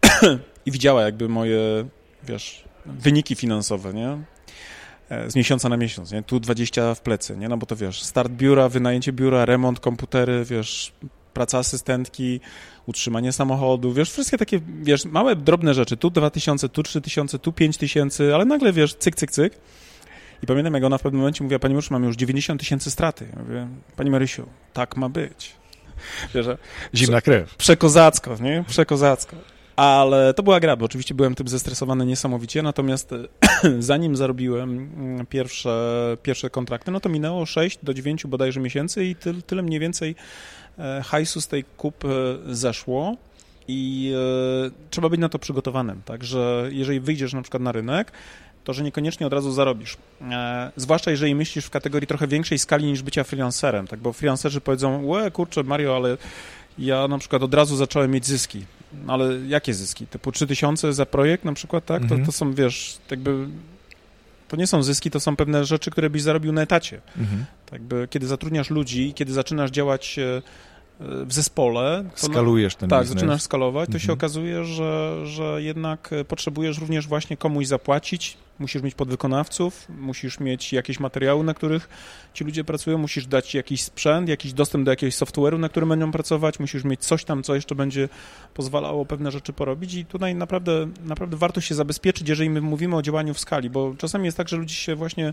i 0.66 0.70
widziała 0.70 1.02
jakby 1.02 1.28
moje, 1.28 1.58
wiesz, 2.24 2.64
wyniki 2.86 3.34
finansowe, 3.34 3.94
nie? 3.94 4.18
E, 5.08 5.30
z 5.30 5.36
miesiąca 5.36 5.68
na 5.68 5.76
miesiąc, 5.76 6.12
nie? 6.12 6.22
Tu 6.22 6.40
20 6.40 6.94
w 6.94 7.00
plecy, 7.00 7.36
nie? 7.36 7.48
No 7.48 7.56
bo 7.56 7.66
to 7.66 7.76
wiesz, 7.76 8.02
start 8.02 8.32
biura, 8.32 8.68
wynajęcie 8.68 9.12
biura, 9.12 9.44
remont, 9.44 9.80
komputery, 9.80 10.44
wiesz, 10.44 10.92
praca 11.34 11.58
asystentki, 11.58 12.40
utrzymanie 12.86 13.32
samochodu, 13.32 13.92
wiesz, 13.92 14.12
wszystkie 14.12 14.38
takie, 14.38 14.60
wiesz, 14.82 15.04
małe, 15.04 15.36
drobne 15.36 15.74
rzeczy, 15.74 15.96
tu 15.96 16.10
2000, 16.10 16.68
tu 16.68 16.82
3000, 16.82 17.38
tu 17.38 17.52
5000, 17.52 18.34
ale 18.34 18.44
nagle, 18.44 18.72
wiesz, 18.72 18.94
cyk, 18.94 19.16
cyk, 19.16 19.30
cyk. 19.30 19.54
I 20.42 20.46
pamiętam, 20.46 20.74
jak 20.74 20.84
ona 20.84 20.98
w 20.98 21.02
pewnym 21.02 21.20
momencie 21.20 21.44
mówiła, 21.44 21.58
Pani 21.58 21.74
Mariusz, 21.74 21.90
mam 21.90 22.04
już 22.04 22.16
90 22.16 22.60
tysięcy 22.60 22.90
straty. 22.90 23.26
Ja 23.36 23.42
mówię, 23.42 23.68
Pani 23.96 24.10
Marysiu, 24.10 24.46
tak 24.72 24.96
ma 24.96 25.08
być. 25.08 25.52
Wiesz, 26.34 26.46
Zimna 26.94 27.20
krew. 27.20 27.56
Przekozacko, 27.56 28.36
nie? 28.40 28.64
Przekozacko. 28.68 29.36
Ale 29.76 30.34
to 30.34 30.42
była 30.42 30.60
gra, 30.60 30.76
bo 30.76 30.84
oczywiście 30.84 31.14
byłem 31.14 31.34
tym 31.34 31.48
zestresowany 31.48 32.06
niesamowicie, 32.06 32.62
natomiast 32.62 33.10
zanim 33.78 34.16
zarobiłem 34.16 34.90
mm, 34.96 35.26
pierwsze, 35.26 36.16
pierwsze 36.22 36.50
kontrakty, 36.50 36.90
no 36.90 37.00
to 37.00 37.08
minęło 37.08 37.46
6 37.46 37.78
do 37.82 37.94
9 37.94 38.26
bodajże 38.26 38.60
miesięcy 38.60 39.04
i 39.04 39.16
tyle, 39.16 39.42
tyle 39.42 39.62
mniej 39.62 39.80
więcej 39.80 40.14
e, 40.78 41.02
hajsu 41.06 41.40
z 41.40 41.48
tej 41.48 41.64
kup 41.64 42.04
e, 42.04 42.08
zeszło 42.54 43.16
i 43.68 44.12
e, 44.66 44.70
trzeba 44.90 45.08
być 45.08 45.20
na 45.20 45.28
to 45.28 45.38
przygotowanym, 45.38 46.02
także 46.04 46.68
jeżeli 46.72 47.00
wyjdziesz 47.00 47.32
na 47.32 47.42
przykład 47.42 47.62
na 47.62 47.72
rynek, 47.72 48.12
to 48.64 48.72
że 48.72 48.84
niekoniecznie 48.84 49.26
od 49.26 49.32
razu 49.32 49.52
zarobisz. 49.52 49.96
E, 50.30 50.72
zwłaszcza 50.76 51.10
jeżeli 51.10 51.34
myślisz 51.34 51.64
w 51.64 51.70
kategorii 51.70 52.06
trochę 52.06 52.26
większej 52.26 52.58
skali 52.58 52.86
niż 52.86 53.02
bycia 53.02 53.24
freelancerem, 53.24 53.86
tak, 53.86 54.00
bo 54.00 54.12
freelancerzy 54.12 54.60
powiedzą, 54.60 55.06
łe, 55.06 55.30
kurczę, 55.30 55.62
Mario, 55.62 55.96
ale 55.96 56.16
ja 56.78 57.08
na 57.08 57.18
przykład 57.18 57.42
od 57.42 57.54
razu 57.54 57.76
zacząłem 57.76 58.10
mieć 58.10 58.26
zyski. 58.26 58.64
Ale 59.06 59.38
jakie 59.48 59.74
zyski? 59.74 60.06
Typu 60.06 60.32
3000 60.32 60.92
za 60.92 61.06
projekt 61.06 61.44
na 61.44 61.52
przykład, 61.52 61.86
tak? 61.86 61.98
To, 61.98 62.04
mhm. 62.04 62.26
to 62.26 62.32
są, 62.32 62.54
wiesz, 62.54 62.98
jakby 63.10 63.46
To 64.48 64.56
nie 64.56 64.66
są 64.66 64.82
zyski, 64.82 65.10
to 65.10 65.20
są 65.20 65.36
pewne 65.36 65.64
rzeczy, 65.64 65.90
które 65.90 66.10
byś 66.10 66.22
zarobił 66.22 66.52
na 66.52 66.62
etacie. 66.62 67.00
Mhm. 67.16 67.44
Tak 67.70 67.82
by, 67.82 68.08
kiedy 68.10 68.26
zatrudniasz 68.26 68.70
ludzi, 68.70 69.12
kiedy 69.14 69.32
zaczynasz 69.32 69.70
działać 69.70 70.18
e, 70.18 70.42
w 71.00 71.32
zespole. 71.32 72.04
Skalujesz 72.14 72.74
ten 72.76 72.88
Tak, 72.90 73.00
biznes. 73.00 73.14
zaczynasz 73.20 73.42
skalować, 73.42 73.86
to 73.86 73.92
Mhm. 73.94 74.00
się 74.06 74.12
okazuje, 74.12 74.64
że, 74.64 75.20
że 75.26 75.62
jednak 75.62 76.12
e, 76.12 76.24
potrzebujesz 76.24 76.78
również 76.78 77.06
właśnie 77.08 77.36
komuś 77.36 77.66
zapłacić, 77.66 78.36
musisz 78.58 78.82
mieć 78.82 78.94
podwykonawców, 78.94 79.86
musisz 80.00 80.40
mieć 80.40 80.72
jakieś 80.72 81.00
materiały, 81.00 81.44
na 81.44 81.54
których 81.54 81.88
ci 82.34 82.44
ludzie 82.44 82.64
pracują, 82.64 82.98
musisz 82.98 83.26
dać 83.26 83.54
jakiś 83.54 83.82
sprzęt, 83.82 84.28
jakiś 84.28 84.52
dostęp 84.52 84.84
do 84.84 84.90
jakiegoś 84.90 85.14
software'u, 85.14 85.58
na 85.58 85.68
którym 85.68 85.88
będą 85.88 86.12
pracować, 86.12 86.58
musisz 86.60 86.84
mieć 86.84 87.00
coś 87.04 87.24
tam, 87.24 87.42
co 87.42 87.54
jeszcze 87.54 87.74
będzie 87.74 88.08
pozwalało 88.54 89.06
pewne 89.06 89.30
rzeczy 89.30 89.52
porobić 89.52 89.94
i 89.94 90.04
tutaj 90.06 90.34
naprawdę, 90.34 90.88
naprawdę 91.04 91.36
warto 91.36 91.60
się 91.60 91.74
zabezpieczyć, 91.74 92.28
jeżeli 92.28 92.50
my 92.50 92.60
mówimy 92.60 92.96
o 92.96 93.02
działaniu 93.02 93.34
w 93.34 93.40
skali, 93.40 93.70
bo 93.70 93.94
czasami 93.98 94.24
jest 94.24 94.36
tak, 94.36 94.48
że 94.48 94.56
ludzie 94.56 94.74
się 94.74 94.94
właśnie 94.94 95.32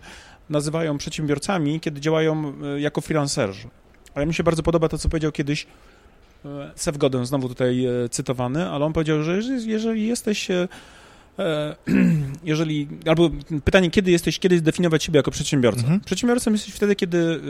nazywają 0.50 0.98
przedsiębiorcami, 0.98 1.80
kiedy 1.80 2.02
działają 2.02 2.54
e, 2.76 2.82
jako 2.82 3.02
freelancerzy. 3.02 3.68
Ale 4.16 4.26
mi 4.26 4.34
się 4.34 4.44
bardzo 4.44 4.64
podoba 4.64 4.90
to, 4.90 4.98
co 4.98 5.10
powiedział 5.10 5.32
kiedyś 5.32 5.68
e, 6.46 6.72
Seth 6.76 6.98
Godin, 6.98 7.26
znowu 7.26 7.50
tutaj 7.50 7.86
e, 7.86 8.10
cytowany, 8.10 8.70
ale 8.70 8.86
on 8.86 8.94
powiedział, 8.94 9.24
że 9.24 9.36
jeżeli- 9.66 10.08
jesteś, 10.08 10.52
e, 10.52 10.68
jeżeli, 12.44 12.88
albo 13.06 13.30
pytanie, 13.66 13.92
kiedy 13.92 14.12
jesteś, 14.12 14.40
kiedy 14.40 14.58
zdefiniować 14.58 15.04
siebie 15.04 15.18
jako 15.18 15.32
przedsiębiorca? 15.32 15.82
Mhm. 15.82 16.00
Przedsiębiorcą 16.00 16.52
jesteś 16.52 16.74
wtedy, 16.74 16.96
kiedy 16.96 17.42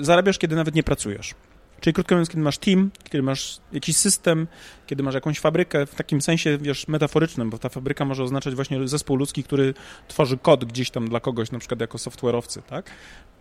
zarabiasz, 0.00 0.38
kiedy 0.38 0.56
nawet 0.56 0.74
nie 0.74 0.82
pracujesz. 0.82 1.34
Czyli 1.80 1.94
krótko 1.94 2.14
mówiąc, 2.14 2.28
kiedy 2.28 2.42
masz 2.42 2.58
team, 2.58 2.90
kiedy 3.04 3.22
masz 3.22 3.58
jakiś 3.72 3.96
system, 3.96 4.46
kiedy 4.86 5.02
masz 5.02 5.14
jakąś 5.14 5.40
fabrykę, 5.40 5.86
w 5.86 5.94
takim 5.94 6.20
sensie, 6.20 6.58
wiesz, 6.58 6.88
metaforycznym, 6.88 7.50
bo 7.50 7.58
ta 7.58 7.68
fabryka 7.68 8.04
może 8.04 8.22
oznaczać 8.22 8.54
właśnie 8.54 8.88
zespół 8.88 9.16
ludzki, 9.16 9.44
który 9.44 9.74
tworzy 10.08 10.38
kod 10.38 10.64
gdzieś 10.64 10.90
tam 10.90 11.08
dla 11.08 11.20
kogoś, 11.20 11.50
na 11.50 11.58
przykład 11.58 11.80
jako 11.80 11.98
software'owcy, 11.98 12.62
tak? 12.62 12.90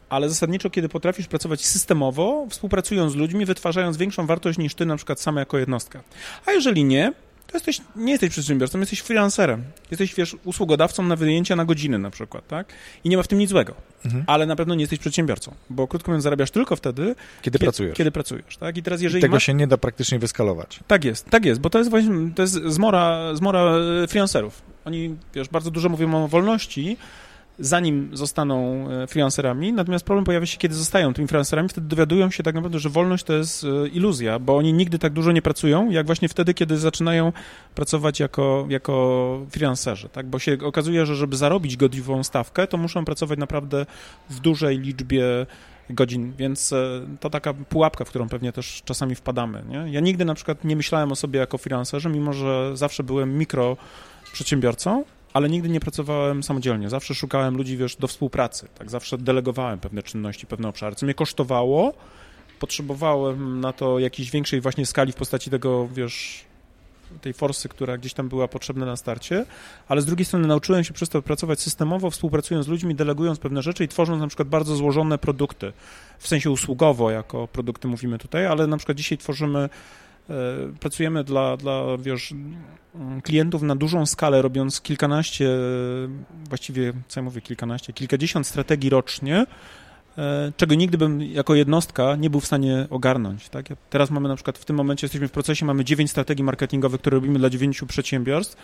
Ale 0.09 0.29
zasadniczo, 0.29 0.69
kiedy 0.69 0.89
potrafisz 0.89 1.27
pracować 1.27 1.65
systemowo, 1.65 2.47
współpracując 2.49 3.11
z 3.13 3.15
ludźmi, 3.15 3.45
wytwarzając 3.45 3.97
większą 3.97 4.25
wartość 4.25 4.57
niż 4.59 4.75
ty 4.75 4.85
na 4.85 4.95
przykład 4.95 5.21
sama 5.21 5.39
jako 5.39 5.57
jednostka. 5.57 6.03
A 6.45 6.51
jeżeli 6.51 6.83
nie, 6.83 7.13
to 7.47 7.57
jesteś, 7.57 7.81
nie 7.95 8.11
jesteś 8.11 8.29
przedsiębiorcą, 8.29 8.79
jesteś 8.79 8.99
freelancerem. 8.99 9.63
Jesteś, 9.91 10.15
wiesz, 10.15 10.35
usługodawcą 10.45 11.03
na 11.03 11.15
wynajęcia 11.15 11.55
na 11.55 11.65
godziny 11.65 11.99
na 11.99 12.09
przykład, 12.09 12.47
tak? 12.47 12.67
I 13.03 13.09
nie 13.09 13.17
ma 13.17 13.23
w 13.23 13.27
tym 13.27 13.39
nic 13.39 13.49
złego. 13.49 13.73
Mhm. 14.05 14.23
Ale 14.27 14.45
na 14.45 14.55
pewno 14.55 14.75
nie 14.75 14.81
jesteś 14.81 14.99
przedsiębiorcą, 14.99 15.53
bo 15.69 15.87
krótko 15.87 16.11
mówiąc 16.11 16.23
zarabiasz 16.23 16.51
tylko 16.51 16.75
wtedy, 16.75 17.15
Kiedy 17.41 17.59
pracujesz. 17.59 17.97
kiedy 17.97 18.11
pracujesz, 18.11 18.57
tak? 18.57 18.77
I 18.77 18.83
teraz 18.83 19.01
I 19.01 19.03
jeżeli 19.03 19.21
tego 19.21 19.35
masz... 19.35 19.43
się 19.43 19.53
nie 19.53 19.67
da 19.67 19.77
praktycznie 19.77 20.19
wyskalować. 20.19 20.79
Tak 20.87 21.05
jest, 21.05 21.29
tak 21.29 21.45
jest, 21.45 21.61
bo 21.61 21.69
to 21.69 21.77
jest 21.77 21.89
właśnie, 21.89 22.11
to 22.35 22.41
jest 22.41 22.53
zmora, 22.53 23.35
zmora 23.35 23.61
e, 24.03 24.07
freelancerów. 24.07 24.61
Oni, 24.85 25.15
wiesz, 25.33 25.49
bardzo 25.49 25.71
dużo 25.71 25.89
mówią 25.89 26.23
o 26.23 26.27
wolności, 26.27 26.97
zanim 27.59 28.09
zostaną 28.13 28.87
e, 28.89 29.07
freelancerami, 29.07 29.73
natomiast 29.73 30.05
problem 30.05 30.25
pojawia 30.25 30.45
się, 30.45 30.57
kiedy 30.57 30.75
zostają 30.75 31.13
tymi 31.13 31.27
freelancerami, 31.27 31.69
wtedy 31.69 31.87
dowiadują 31.87 32.31
się 32.31 32.43
tak 32.43 32.55
naprawdę, 32.55 32.79
że 32.79 32.89
wolność 32.89 33.23
to 33.23 33.33
jest 33.33 33.63
e, 33.63 33.87
iluzja, 33.87 34.39
bo 34.39 34.57
oni 34.57 34.73
nigdy 34.73 34.99
tak 34.99 35.13
dużo 35.13 35.31
nie 35.31 35.41
pracują, 35.41 35.89
jak 35.89 36.05
właśnie 36.05 36.29
wtedy, 36.29 36.53
kiedy 36.53 36.77
zaczynają 36.77 37.33
pracować 37.75 38.19
jako, 38.19 38.65
jako 38.69 39.45
freelancerzy, 39.49 40.09
tak? 40.09 40.27
Bo 40.27 40.39
się 40.39 40.57
okazuje, 40.63 41.05
że 41.05 41.15
żeby 41.15 41.35
zarobić 41.35 41.77
godziwą 41.77 42.23
stawkę, 42.23 42.67
to 42.67 42.77
muszą 42.77 43.05
pracować 43.05 43.39
naprawdę 43.39 43.85
w 44.29 44.39
dużej 44.39 44.79
liczbie 44.79 45.45
godzin, 45.89 46.33
więc 46.37 46.73
e, 46.73 47.01
to 47.19 47.29
taka 47.29 47.53
pułapka, 47.53 48.05
w 48.05 48.09
którą 48.09 48.29
pewnie 48.29 48.51
też 48.51 48.81
czasami 48.85 49.15
wpadamy. 49.15 49.63
Nie? 49.69 49.91
Ja 49.91 49.99
nigdy 49.99 50.25
na 50.25 50.33
przykład 50.33 50.63
nie 50.63 50.75
myślałem 50.75 51.11
o 51.11 51.15
sobie 51.15 51.39
jako 51.39 51.57
freelancerze, 51.57 52.09
mimo 52.09 52.33
że 52.33 52.77
zawsze 52.77 53.03
byłem 53.03 53.37
mikro 53.37 53.77
przedsiębiorcą, 54.33 55.03
ale 55.37 55.49
nigdy 55.49 55.69
nie 55.69 55.79
pracowałem 55.79 56.43
samodzielnie. 56.43 56.89
Zawsze 56.89 57.15
szukałem 57.15 57.57
ludzi, 57.57 57.77
wiesz, 57.77 57.95
do 57.95 58.07
współpracy. 58.07 58.67
Tak, 58.77 58.89
zawsze 58.89 59.17
delegowałem 59.17 59.79
pewne 59.79 60.03
czynności, 60.03 60.47
pewne 60.47 60.67
obszary, 60.67 60.95
co 60.95 61.05
mnie 61.05 61.13
kosztowało. 61.13 61.93
Potrzebowałem 62.59 63.59
na 63.59 63.73
to 63.73 63.99
jakiejś 63.99 64.31
większej 64.31 64.61
właśnie 64.61 64.85
skali 64.85 65.11
w 65.11 65.15
postaci 65.15 65.49
tego, 65.49 65.87
wiesz, 65.87 66.45
tej 67.21 67.33
forsy, 67.33 67.69
która 67.69 67.97
gdzieś 67.97 68.13
tam 68.13 68.29
była 68.29 68.47
potrzebna 68.47 68.85
na 68.85 68.95
starcie, 68.95 69.45
ale 69.87 70.01
z 70.01 70.05
drugiej 70.05 70.25
strony 70.25 70.47
nauczyłem 70.47 70.83
się 70.83 70.93
przez 70.93 71.09
to 71.09 71.21
pracować 71.21 71.61
systemowo, 71.61 72.11
współpracując 72.11 72.65
z 72.65 72.69
ludźmi, 72.69 72.95
delegując 72.95 73.39
pewne 73.39 73.61
rzeczy 73.61 73.83
i 73.83 73.87
tworząc 73.87 74.21
na 74.21 74.27
przykład 74.27 74.47
bardzo 74.47 74.75
złożone 74.75 75.17
produkty, 75.17 75.73
w 76.19 76.27
sensie 76.27 76.51
usługowo 76.51 77.11
jako 77.11 77.47
produkty 77.47 77.87
mówimy 77.87 78.17
tutaj, 78.17 78.45
ale 78.45 78.67
na 78.67 78.77
przykład 78.77 78.97
dzisiaj 78.97 79.17
tworzymy, 79.17 79.69
pracujemy 80.79 81.23
dla, 81.23 81.57
dla 81.57 81.97
wiesz, 81.97 82.33
klientów 83.23 83.61
na 83.61 83.75
dużą 83.75 84.05
skalę, 84.05 84.41
robiąc 84.41 84.81
kilkanaście, 84.81 85.49
właściwie, 86.49 86.93
co 87.07 87.19
ja 87.19 87.23
mówię, 87.23 87.41
kilkanaście, 87.41 87.93
kilkadziesiąt 87.93 88.47
strategii 88.47 88.89
rocznie, 88.89 89.45
e, 90.17 90.51
czego 90.57 90.75
nigdy 90.75 90.97
bym 90.97 91.21
jako 91.21 91.55
jednostka 91.55 92.15
nie 92.15 92.29
był 92.29 92.39
w 92.39 92.45
stanie 92.45 92.87
ogarnąć. 92.89 93.49
Tak? 93.49 93.65
Teraz 93.89 94.11
mamy 94.11 94.29
na 94.29 94.35
przykład, 94.35 94.57
w 94.57 94.65
tym 94.65 94.75
momencie 94.75 95.05
jesteśmy 95.05 95.27
w 95.27 95.31
procesie, 95.31 95.65
mamy 95.65 95.83
dziewięć 95.83 96.11
strategii 96.11 96.43
marketingowych, 96.43 97.01
które 97.01 97.15
robimy 97.15 97.39
dla 97.39 97.49
dziewięciu 97.49 97.85
przedsiębiorstw, 97.85 98.57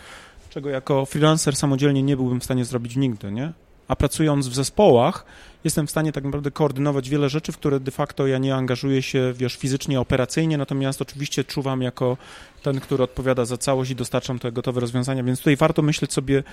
czego 0.49 0.69
jako 0.69 1.05
freelancer 1.05 1.55
samodzielnie 1.55 2.03
nie 2.03 2.15
byłbym 2.15 2.39
w 2.39 2.43
stanie 2.43 2.65
zrobić 2.65 2.95
nigdy, 2.95 3.31
nie? 3.31 3.53
A 3.87 3.95
pracując 3.95 4.47
w 4.47 4.55
zespołach, 4.55 5.25
jestem 5.63 5.87
w 5.87 5.91
stanie 5.91 6.11
tak 6.11 6.23
naprawdę 6.23 6.51
koordynować 6.51 7.09
wiele 7.09 7.29
rzeczy, 7.29 7.51
w 7.51 7.57
które 7.57 7.79
de 7.79 7.91
facto 7.91 8.27
ja 8.27 8.37
nie 8.37 8.55
angażuję 8.55 9.01
się, 9.01 9.33
wiesz, 9.37 9.55
fizycznie, 9.55 9.99
operacyjnie, 9.99 10.57
natomiast 10.57 11.01
oczywiście 11.01 11.43
czuwam 11.43 11.81
jako 11.81 12.17
ten, 12.63 12.79
który 12.79 13.03
odpowiada 13.03 13.45
za 13.45 13.57
całość 13.57 13.91
i 13.91 13.95
dostarczam 13.95 14.39
te 14.39 14.51
gotowe 14.51 14.81
rozwiązania, 14.81 15.23
więc 15.23 15.39
tutaj 15.39 15.55
warto 15.55 15.81
myśleć 15.81 16.13
sobie 16.13 16.43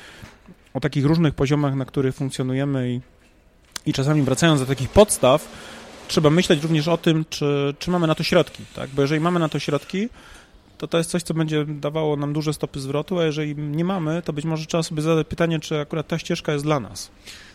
o 0.74 0.80
takich 0.80 1.04
różnych 1.04 1.34
poziomach, 1.34 1.74
na 1.74 1.84
których 1.84 2.14
funkcjonujemy 2.14 2.90
i, 2.90 3.00
i 3.86 3.92
czasami 3.92 4.22
wracając 4.22 4.60
do 4.60 4.66
takich 4.66 4.88
podstaw, 4.88 5.48
trzeba 6.08 6.30
myśleć 6.30 6.62
również 6.62 6.88
o 6.88 6.96
tym, 6.96 7.24
czy, 7.30 7.74
czy 7.78 7.90
mamy 7.90 8.06
na 8.06 8.14
to 8.14 8.22
środki, 8.22 8.64
tak? 8.74 8.90
Bo 8.90 9.02
jeżeli 9.02 9.20
mamy 9.20 9.40
na 9.40 9.48
to 9.48 9.58
środki, 9.58 10.08
to 10.78 10.88
to 10.88 10.98
jest 10.98 11.10
coś, 11.10 11.22
co 11.22 11.34
będzie 11.34 11.64
dawało 11.64 12.16
nam 12.16 12.32
duże 12.32 12.52
stopy 12.52 12.80
zwrotu, 12.80 13.18
a 13.18 13.24
jeżeli 13.24 13.56
nie 13.56 13.84
mamy, 13.84 14.22
to 14.22 14.32
być 14.32 14.44
może 14.44 14.66
trzeba 14.66 14.82
sobie 14.82 15.02
zadać 15.02 15.26
pytanie, 15.26 15.60
czy 15.60 15.80
akurat 15.80 16.08
ta 16.08 16.18
ścieżka 16.18 16.52
jest 16.52 16.64
dla 16.64 16.80
nas. 16.80 17.10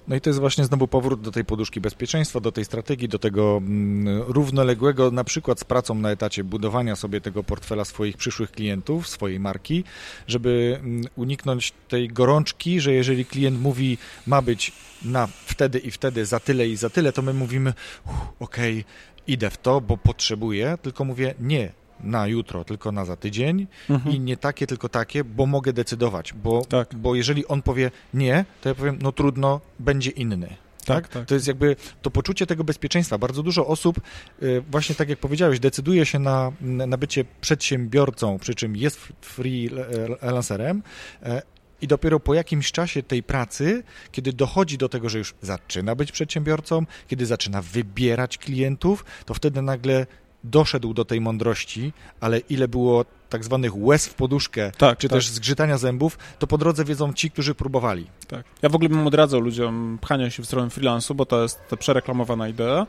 No 0.08 0.16
i 0.16 0.22
to 0.22 0.30
jest 0.30 0.40
właśnie 0.40 0.66
znowu 0.66 0.88
powrót 0.88 1.22
do 1.22 1.32
tej 1.32 1.46
poduszki 1.46 1.82
bezpieczeństwa, 1.82 2.40
do 2.40 2.52
tej 2.52 2.66
strategii, 2.66 3.08
do 3.08 3.20
tego 3.20 3.58
mm, 3.58 4.22
równoległego, 4.28 5.12
na 5.12 5.24
przykład 5.24 5.60
z 5.60 5.64
pracą 5.64 5.96
na 5.96 6.12
etacie, 6.12 6.44
budowania 6.44 6.96
sobie 6.96 7.22
tego 7.22 7.44
portfela 7.44 7.86
swoich 7.86 8.18
przyszłych 8.18 8.52
klientów, 8.52 9.08
swojej 9.08 9.40
marki, 9.40 9.84
żeby 10.28 10.80
mm, 10.80 11.04
uniknąć 11.16 11.74
tej 11.88 12.08
gorączki, 12.08 12.82
że 12.82 12.94
jeżeli 12.94 13.26
klient 13.26 13.62
mówi, 13.62 13.98
ma 14.28 14.42
być 14.42 14.72
na 15.06 15.28
wtedy 15.46 15.80
i 15.80 15.92
wtedy 15.92 16.26
za 16.26 16.40
tyle 16.40 16.68
i 16.68 16.76
za 16.76 16.90
tyle, 16.90 17.12
to 17.12 17.22
my 17.22 17.34
mówimy, 17.34 17.74
"Uff, 18.06 18.16
okej, 18.40 18.86
idę 19.28 19.50
w 19.50 19.58
to, 19.58 19.82
bo 19.82 19.98
potrzebuję, 19.98 20.78
tylko 20.82 21.06
mówię, 21.06 21.36
nie, 21.40 21.72
na 22.00 22.28
jutro, 22.28 22.64
tylko 22.64 22.92
na 22.92 23.06
za 23.06 23.16
tydzień 23.16 23.68
i 24.10 24.20
nie 24.20 24.38
takie, 24.38 24.68
tylko 24.68 24.90
takie, 24.90 25.24
bo 25.24 25.46
mogę 25.46 25.74
decydować, 25.74 26.34
bo, 26.34 26.66
Tak. 26.66 26.96
bo 26.96 27.16
jeżeli 27.16 27.48
on 27.48 27.62
powie 27.62 27.92
nie, 28.14 28.46
to 28.62 28.70
ja 28.70 28.76
powiem, 28.76 29.00
no 29.02 29.12
trudno, 29.12 29.62
będzie 29.80 30.12
inny. 30.12 30.56
Tak, 30.86 31.08
tak. 31.08 31.26
To 31.26 31.34
jest 31.34 31.48
jakby 31.48 31.76
to 32.02 32.12
poczucie 32.12 32.46
tego 32.46 32.64
bezpieczeństwa. 32.64 33.18
Bardzo 33.18 33.44
dużo 33.44 33.68
osób, 33.68 34.02
y, 34.44 34.64
właśnie 34.72 34.96
tak 34.96 35.10
jak 35.10 35.20
powiedziałeś, 35.20 35.60
decyduje 35.60 36.06
się 36.06 36.20
na, 36.20 36.52
na 36.62 36.98
bycie 36.98 37.26
przedsiębiorcą, 37.42 38.40
przy 38.40 38.56
czym 38.56 38.76
jest 38.76 39.00
freelancerem 39.22 40.84
e, 41.24 41.42
i 41.82 41.88
dopiero 41.88 42.20
po 42.20 42.34
jakimś 42.34 42.72
czasie 42.72 43.04
tej 43.04 43.24
pracy, 43.24 43.84
kiedy 44.12 44.34
dochodzi 44.34 44.78
do 44.78 44.90
tego, 44.90 45.10
że 45.10 45.18
już 45.18 45.34
zaczyna 45.42 45.96
być 45.96 46.12
przedsiębiorcą, 46.12 46.86
kiedy 47.08 47.26
zaczyna 47.26 47.62
wybierać 47.62 48.38
klientów, 48.38 49.06
to 49.26 49.34
wtedy 49.34 49.62
nagle 49.62 50.06
doszedł 50.50 50.94
do 50.94 51.06
tej 51.06 51.22
mądrości, 51.22 51.94
ale 52.20 52.40
ile 52.40 52.68
było 52.68 53.06
tak 53.30 53.44
zwanych 53.44 53.78
łez 53.78 54.08
w 54.08 54.14
poduszkę, 54.14 54.72
Tak, 54.78 54.98
czy 54.98 55.10
tak. 55.10 55.18
też 55.18 55.30
zgrzytania 55.30 55.78
zębów, 55.78 56.18
to 56.40 56.48
po 56.48 56.58
drodze 56.58 56.86
wiedzą 56.86 57.14
ci, 57.14 57.32
którzy 57.32 57.56
próbowali. 57.56 58.08
Tak. 58.28 58.44
Ja 58.62 58.70
w 58.70 58.76
ogóle 58.76 58.90
bym 58.90 59.08
odradzał 59.08 59.42
ludziom 59.42 59.98
pchania 60.02 60.30
się 60.30 60.44
w 60.44 60.46
stronę 60.46 60.70
freelansu, 60.70 61.16
bo 61.16 61.26
to 61.26 61.42
jest 61.42 61.60
ta 61.70 61.78
przereklamowana 61.78 62.48
idea. 62.48 62.88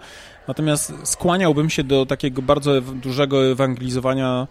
Natomiast 0.49 0.93
skłaniałbym 1.05 1.71
się 1.71 1.85
do 1.85 2.07
takiego 2.07 2.43
bardzo 2.43 2.81
dużego 2.81 3.45
ewangelizowania 3.45 4.47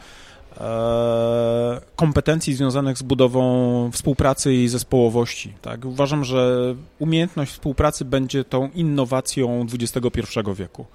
e, 0.57 1.81
kompetencji 1.95 2.53
związanych 2.53 2.97
z 2.97 3.03
budową 3.03 3.91
współpracy 3.91 4.53
i 4.53 4.67
zespołowości. 4.67 5.53
Tak? 5.61 5.85
Uważam, 5.85 6.25
że 6.25 6.75
umiejętność 6.99 7.51
współpracy 7.51 8.05
będzie 8.05 8.43
tą 8.43 8.69
innowacją 8.75 9.65
XXI 9.73 10.19
wieku. 10.55 10.85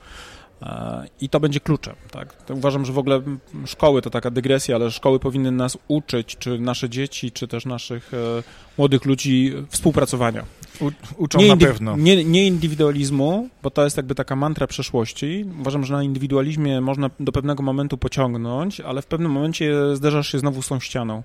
I 1.20 1.28
to 1.28 1.40
będzie 1.40 1.60
kluczem. 1.60 1.94
Tak? 2.10 2.36
Uważam, 2.50 2.84
że 2.84 2.92
w 2.92 2.98
ogóle 2.98 3.22
szkoły 3.66 4.02
to 4.02 4.10
taka 4.10 4.30
dygresja, 4.30 4.76
ale 4.76 4.90
szkoły 4.90 5.18
powinny 5.20 5.50
nas 5.50 5.78
uczyć, 5.88 6.36
czy 6.38 6.58
nasze 6.58 6.88
dzieci, 6.88 7.32
czy 7.32 7.48
też 7.48 7.66
naszych 7.66 8.14
e, 8.14 8.42
młodych 8.78 9.04
ludzi 9.04 9.52
współpracowania. 9.68 10.44
U, 10.80 10.90
uczą 11.16 11.38
nie 11.38 11.48
na 11.48 11.56
pewno. 11.56 11.96
Nie, 11.96 12.24
nie 12.24 12.46
indywidualizmu, 12.46 13.48
bo 13.62 13.70
to 13.70 13.84
jest 13.84 13.96
jakby 13.96 14.14
taka 14.14 14.36
mantra 14.36 14.66
przeszłości. 14.66 15.44
Uważam, 15.60 15.84
że 15.84 15.94
na 15.94 16.02
indywidualizmie 16.02 16.80
można 16.80 17.10
do 17.20 17.32
pewnego 17.32 17.62
momentu 17.62 17.98
pociągnąć, 17.98 18.80
ale 18.80 19.02
w 19.02 19.06
pewnym 19.06 19.32
momencie 19.32 19.96
zderzasz 19.96 20.32
się 20.32 20.38
znowu 20.38 20.62
z 20.62 20.68
tą 20.68 20.80
ścianą. 20.80 21.22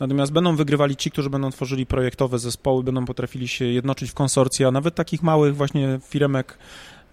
Natomiast 0.00 0.32
będą 0.32 0.56
wygrywali 0.56 0.96
ci, 0.96 1.10
którzy 1.10 1.30
będą 1.30 1.50
tworzyli 1.50 1.86
projektowe 1.86 2.38
zespoły, 2.38 2.82
będą 2.82 3.04
potrafili 3.04 3.48
się 3.48 3.64
jednoczyć 3.64 4.10
w 4.10 4.14
konsorcja, 4.14 4.70
nawet 4.70 4.94
takich 4.94 5.22
małych 5.22 5.56
właśnie 5.56 5.98
firemek 6.08 6.58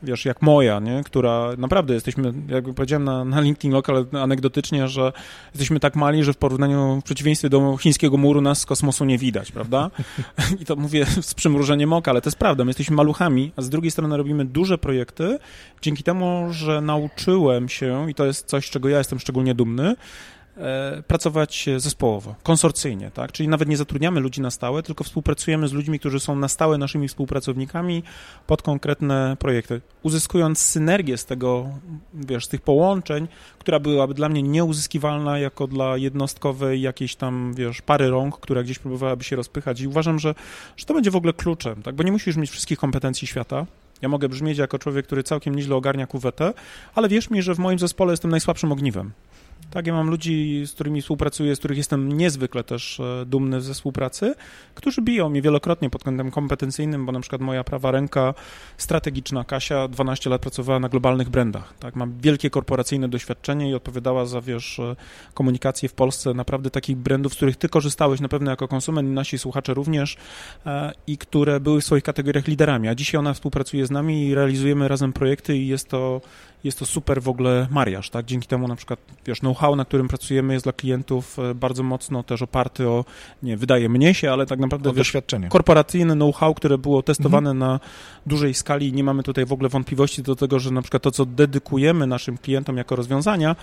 wiesz, 0.04 0.26
jak 0.26 0.42
moja, 0.42 0.80
nie? 0.80 1.04
która 1.04 1.50
naprawdę 1.58 1.94
jesteśmy, 1.94 2.34
jakby 2.48 2.74
powiedziałem 2.74 3.04
na, 3.04 3.26
na 3.26 3.42
LinkedIn 3.42 3.72
Local 3.72 4.06
anegdotycznie, 4.22 4.88
że 4.88 5.14
jesteśmy 5.54 5.80
tak 5.80 5.96
mali, 5.96 6.24
że 6.24 6.34
w 6.34 6.38
porównaniu, 6.38 7.00
w 7.02 7.04
przeciwieństwie 7.04 7.50
do 7.50 7.78
chińskiego 7.78 8.18
muru 8.18 8.42
nas 8.42 8.60
z 8.60 8.66
kosmosu 8.66 9.06
nie 9.06 9.18
widać, 9.18 9.52
prawda? 9.52 9.92
I 10.62 10.66
to 10.66 10.76
mówię 10.76 11.06
z 11.22 11.34
przymrużeniem 11.34 11.94
oka, 11.94 12.12
ale 12.12 12.22
to 12.22 12.28
jest 12.28 12.40
prawda, 12.40 12.64
my 12.64 12.70
jesteśmy 12.70 12.96
maluchami, 12.96 13.52
a 13.56 13.62
z 13.62 13.70
drugiej 13.70 13.92
strony 13.92 14.18
robimy 14.18 14.46
duże 14.46 14.78
projekty, 14.78 15.38
dzięki 15.82 16.04
temu, 16.04 16.48
że 16.52 16.82
nauczyłem 16.82 17.70
się, 17.70 18.12
i 18.12 18.16
to 18.16 18.26
jest 18.26 18.48
coś, 18.48 18.70
czego 18.70 18.90
ja 18.90 18.98
jestem 18.98 19.20
szczególnie 19.20 19.56
dumny, 19.56 19.96
pracować 21.08 21.70
zespołowo, 21.78 22.36
konsorcyjnie, 22.44 23.12
tak? 23.12 23.32
Czyli 23.32 23.50
nawet 23.50 23.70
nie 23.70 23.78
zatrudniamy 23.78 24.20
ludzi 24.20 24.42
na 24.42 24.52
stałe, 24.52 24.84
tylko 24.84 25.04
współpracujemy 25.04 25.68
z 25.68 25.74
ludźmi, 25.74 26.00
którzy 26.00 26.20
są 26.20 26.36
na 26.36 26.48
stałe 26.48 26.78
naszymi 26.78 27.08
współpracownikami 27.08 28.04
pod 28.48 28.62
konkretne 28.62 29.38
projekty, 29.40 29.82
uzyskując 30.04 30.60
synergię 30.60 31.18
z 31.18 31.26
tego, 31.26 31.70
wiesz, 32.14 32.46
z 32.46 32.48
tych 32.48 32.62
połączeń, 32.62 33.28
która 33.60 33.80
byłaby 33.80 34.14
dla 34.14 34.30
mnie 34.30 34.44
nieuzyskiwalna 34.44 35.40
jako 35.40 35.68
dla 35.68 35.98
jednostkowej 35.98 36.82
jakiejś 36.82 37.16
tam, 37.16 37.54
wiesz, 37.54 37.82
pary 37.82 38.10
rąk, 38.10 38.40
która 38.40 38.64
gdzieś 38.64 38.80
próbowałaby 38.80 39.24
się 39.24 39.36
rozpychać 39.36 39.82
i 39.82 39.88
uważam, 39.88 40.20
że, 40.20 40.36
że 40.78 40.86
to 40.86 40.94
będzie 40.94 41.12
w 41.12 41.16
ogóle 41.16 41.34
kluczem, 41.34 41.82
tak? 41.82 41.96
Bo 41.96 42.04
nie 42.04 42.12
musisz 42.12 42.36
mieć 42.36 42.50
wszystkich 42.50 42.80
kompetencji 42.80 43.28
świata, 43.28 43.66
ja 44.02 44.10
mogę 44.10 44.30
brzmieć 44.30 44.58
jako 44.58 44.80
człowiek, 44.80 45.06
który 45.06 45.24
całkiem 45.24 45.56
nieźle 45.56 45.76
ogarnia 45.76 46.08
kuwetę, 46.08 46.54
ale 46.96 47.10
wierz 47.10 47.30
mi, 47.30 47.42
że 47.42 47.56
w 47.56 47.60
moim 47.60 47.80
zespole 47.80 48.14
jestem 48.14 48.32
najsłabszym 48.32 48.72
ogniwem. 48.72 49.12
Tak, 49.74 49.88
ja 49.88 49.94
mam 49.94 50.10
ludzi, 50.10 50.64
z 50.66 50.72
którymi 50.72 51.02
współpracuję, 51.02 51.56
z 51.56 51.60
których 51.60 51.78
jestem 51.78 52.12
niezwykle 52.12 52.64
też 52.64 53.00
e, 53.00 53.26
dumny 53.26 53.62
ze 53.62 53.74
współpracy, 53.74 54.36
którzy 54.76 55.02
biją 55.02 55.30
mnie 55.30 55.42
wielokrotnie 55.42 55.90
pod 55.90 56.04
kątem 56.04 56.32
kompetencyjnym, 56.32 57.06
bo 57.06 57.12
na 57.12 57.20
przykład 57.20 57.42
moja 57.42 57.64
prawa 57.64 57.92
ręka 57.92 58.34
strategiczna, 58.78 59.44
Kasia, 59.44 59.88
12 59.88 60.30
lat 60.30 60.42
pracowała 60.42 60.80
na 60.80 60.90
globalnych 60.90 61.30
brandach, 61.30 61.74
tak, 61.80 61.96
mam 61.96 62.20
wielkie 62.20 62.50
korporacyjne 62.50 63.10
doświadczenie 63.10 63.70
i 63.70 63.74
odpowiadała 63.74 64.26
za, 64.26 64.42
wiesz, 64.42 64.80
e, 64.80 64.96
komunikację 65.34 65.90
w 65.90 65.94
Polsce 65.94 66.34
naprawdę 66.34 66.70
takich 66.70 66.98
brandów, 66.98 67.34
z 67.34 67.36
których 67.36 67.56
ty 67.56 67.70
korzystałeś 67.70 68.20
na 68.20 68.28
pewno 68.28 68.52
jako 68.52 68.68
konsument 68.68 69.10
i 69.10 69.12
nasi 69.12 69.38
słuchacze 69.38 69.74
również 69.74 70.18
e, 70.66 70.92
i 71.08 71.18
które 71.18 71.60
były 71.60 71.82
w 71.82 71.86
swoich 71.86 72.04
kategoriach 72.04 72.48
liderami, 72.48 72.88
a 72.88 72.96
dzisiaj 72.96 73.20
ona 73.20 73.34
współpracuje 73.34 73.86
z 73.86 73.92
nami 73.92 74.28
i 74.28 74.36
realizujemy 74.36 74.88
razem 74.88 75.14
projekty 75.14 75.58
i 75.58 75.68
jest 75.68 75.90
to 75.90 76.22
jest 76.64 76.80
to 76.80 76.86
super 76.86 77.22
w 77.22 77.30
ogóle 77.30 77.68
mariaż, 77.72 78.10
tak? 78.10 78.26
Dzięki 78.26 78.48
temu 78.48 78.68
na 78.68 78.76
przykład, 78.76 79.00
wiesz, 79.26 79.40
know-how, 79.40 79.76
na 79.76 79.86
którym 79.86 80.08
pracujemy 80.08 80.54
jest 80.54 80.66
dla 80.66 80.74
klientów 80.74 81.40
e, 81.40 81.56
bardzo 81.56 81.84
mocno 81.84 82.24
też 82.24 82.42
oparty 82.42 82.90
o, 82.90 83.06
nie, 83.44 83.58
wydaje 83.58 83.90
mnie 83.90 84.14
się, 84.14 84.32
ale 84.32 84.46
tak 84.46 84.60
naprawdę, 84.60 84.90
o 84.90 84.94
wiesz, 84.94 85.08
doświadczenie. 85.08 85.50
korporacyjne 85.50 86.16
know-how, 86.16 86.54
które 86.54 86.78
było 86.78 87.04
testowane 87.04 87.50
mhm. 87.52 87.58
na 87.58 87.80
dużej 88.26 88.54
skali 88.54 88.88
i 88.88 88.94
nie 88.94 89.04
mamy 89.04 89.24
tutaj 89.24 89.46
w 89.46 89.54
ogóle 89.54 89.70
wątpliwości 89.70 90.24
do 90.24 90.36
tego, 90.36 90.60
że 90.60 90.72
na 90.72 90.82
przykład 90.82 91.04
to, 91.04 91.12
co 91.12 91.26
dedykujemy 91.26 92.08
naszym 92.08 92.38
klientom 92.38 92.78
jako 92.78 92.96
rozwiązania, 92.96 93.56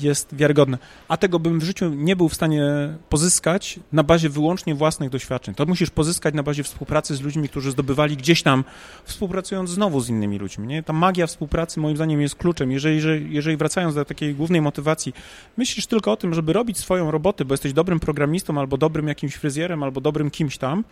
jest 0.00 0.34
wiarygodne. 0.34 0.78
A 1.08 1.16
tego 1.16 1.38
bym 1.38 1.60
w 1.60 1.64
życiu 1.64 1.88
nie 1.94 2.16
był 2.16 2.28
w 2.28 2.34
stanie 2.34 2.64
pozyskać 3.08 3.80
na 3.92 4.02
bazie 4.02 4.28
wyłącznie 4.28 4.74
własnych 4.74 5.10
doświadczeń. 5.10 5.54
To 5.54 5.66
musisz 5.66 5.90
pozyskać 5.90 6.34
na 6.34 6.42
bazie 6.42 6.62
współpracy 6.62 7.16
z 7.16 7.20
ludźmi, 7.20 7.48
którzy 7.48 7.70
zdobywali 7.70 8.16
gdzieś 8.16 8.42
tam, 8.42 8.64
współpracując 9.04 9.70
znowu 9.70 10.00
z 10.00 10.08
innymi 10.08 10.38
ludźmi. 10.38 10.66
Nie? 10.66 10.82
Ta 10.82 10.92
magia 10.92 11.26
współpracy 11.26 11.80
moim 11.80 11.96
zdaniem 11.96 12.20
jest 12.20 12.34
kluczem. 12.48 12.72
Jeżeli, 12.72 13.34
jeżeli, 13.34 13.56
wracając 13.56 13.94
do 13.94 14.04
takiej 14.04 14.34
głównej 14.34 14.60
motywacji, 14.60 15.14
myślisz 15.56 15.86
tylko 15.86 16.12
o 16.12 16.16
tym, 16.16 16.34
żeby 16.34 16.52
robić 16.52 16.78
swoją 16.78 17.10
robotę, 17.10 17.44
bo 17.44 17.54
jesteś 17.54 17.72
dobrym 17.72 18.00
programistą, 18.00 18.58
albo 18.58 18.76
dobrym 18.76 19.08
jakimś 19.08 19.34
fryzjerem, 19.34 19.82
albo 19.82 20.00
dobrym 20.00 20.30
kimś 20.30 20.58
tam, 20.58 20.84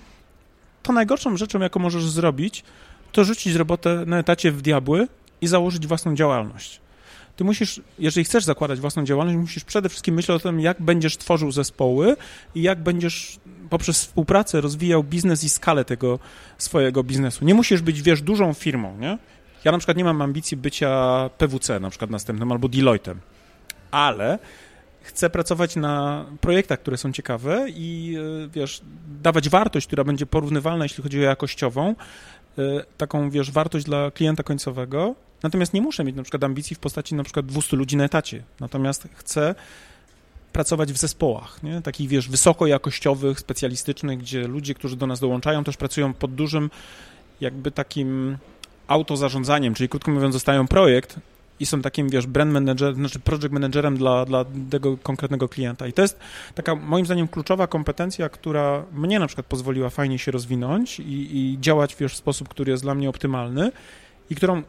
to 0.82 0.92
najgorszą 0.92 1.36
rzeczą, 1.36 1.60
jaką 1.60 1.80
możesz 1.80 2.04
zrobić, 2.04 2.64
to 3.12 3.24
rzucić 3.24 3.54
robotę 3.54 4.04
na 4.06 4.18
etacie 4.18 4.52
w 4.52 4.62
diabły 4.62 5.08
i 5.40 5.46
założyć 5.46 5.86
własną 5.86 6.14
działalność. 6.14 6.80
Ty 7.36 7.44
musisz, 7.44 7.80
jeżeli 7.98 8.24
chcesz 8.24 8.44
zakładać 8.44 8.80
własną 8.80 9.04
działalność, 9.04 9.38
musisz 9.38 9.64
przede 9.64 9.88
wszystkim 9.88 10.14
myśleć 10.14 10.36
o 10.36 10.48
tym, 10.48 10.60
jak 10.60 10.82
będziesz 10.82 11.16
tworzył 11.16 11.52
zespoły 11.52 12.16
i 12.54 12.62
jak 12.62 12.82
będziesz 12.82 13.38
poprzez 13.70 13.98
współpracę 13.98 14.60
rozwijał 14.60 15.04
biznes 15.04 15.44
i 15.44 15.48
skalę 15.48 15.84
tego 15.84 16.18
swojego 16.58 17.02
biznesu. 17.04 17.44
Nie 17.44 17.54
musisz 17.54 17.82
być, 17.82 18.02
wiesz, 18.02 18.22
dużą 18.22 18.54
firmą, 18.54 18.98
nie? 18.98 19.18
Ja 19.66 19.72
na 19.72 19.78
przykład 19.78 19.96
nie 19.96 20.04
mam 20.04 20.22
ambicji 20.22 20.56
bycia 20.56 21.30
PWC 21.38 21.80
na 21.80 21.90
przykład 21.90 22.10
następnym 22.10 22.52
albo 22.52 22.68
Deloitte'em, 22.68 23.14
ale 23.90 24.38
chcę 25.02 25.30
pracować 25.30 25.76
na 25.76 26.24
projektach, 26.40 26.80
które 26.80 26.96
są 26.96 27.12
ciekawe 27.12 27.66
i 27.68 28.16
e, 28.44 28.48
wiesz, 28.48 28.80
dawać 29.22 29.48
wartość, 29.48 29.86
która 29.86 30.04
będzie 30.04 30.26
porównywalna, 30.26 30.84
jeśli 30.84 31.02
chodzi 31.02 31.18
o 31.18 31.22
jakościową, 31.22 31.94
e, 32.58 32.62
taką, 32.96 33.30
wiesz, 33.30 33.50
wartość 33.50 33.84
dla 33.84 34.10
klienta 34.10 34.42
końcowego. 34.42 35.14
Natomiast 35.42 35.74
nie 35.74 35.80
muszę 35.80 36.04
mieć 36.04 36.16
na 36.16 36.22
przykład 36.22 36.44
ambicji 36.44 36.76
w 36.76 36.78
postaci 36.78 37.14
na 37.14 37.24
przykład 37.24 37.46
200 37.46 37.76
ludzi 37.76 37.96
na 37.96 38.04
etacie. 38.04 38.42
Natomiast 38.60 39.08
chcę 39.14 39.54
pracować 40.52 40.92
w 40.92 40.96
zespołach, 40.96 41.62
nie? 41.62 41.82
takich, 41.82 42.08
wiesz, 42.08 42.28
wysokojakościowych, 42.28 43.40
specjalistycznych, 43.40 44.18
gdzie 44.18 44.48
ludzie, 44.48 44.74
którzy 44.74 44.96
do 44.96 45.06
nas 45.06 45.20
dołączają, 45.20 45.64
też 45.64 45.76
pracują 45.76 46.14
pod 46.14 46.34
dużym 46.34 46.70
jakby 47.40 47.70
takim 47.70 48.38
autozarządzaniem, 48.88 49.74
czyli 49.74 49.88
krótko 49.88 50.10
mówiąc, 50.10 50.34
dostają 50.34 50.66
projekt 50.66 51.20
i 51.60 51.66
są 51.66 51.82
takim, 51.82 52.08
wiesz, 52.08 52.26
brand 52.26 52.52
manager, 52.52 52.94
znaczy 52.94 53.18
project 53.20 53.50
managerem 53.50 53.96
dla, 53.96 54.24
dla 54.24 54.44
tego 54.70 54.96
konkretnego 54.96 55.48
klienta. 55.48 55.86
I 55.86 55.92
to 55.92 56.02
jest 56.02 56.18
taka, 56.54 56.74
moim 56.74 57.06
zdaniem, 57.06 57.28
kluczowa 57.28 57.66
kompetencja, 57.66 58.28
która 58.28 58.84
mnie 58.92 59.18
na 59.18 59.26
przykład 59.26 59.46
pozwoliła 59.46 59.90
fajnie 59.90 60.18
się 60.18 60.32
rozwinąć 60.32 61.00
i, 61.00 61.38
i 61.38 61.60
działać, 61.60 61.96
wiesz, 61.96 62.12
w 62.12 62.16
sposób, 62.16 62.48
który 62.48 62.70
jest 62.72 62.82
dla 62.82 62.94
mnie 62.94 63.08
optymalny 63.08 63.72
i 64.30 64.34
którą 64.34 64.62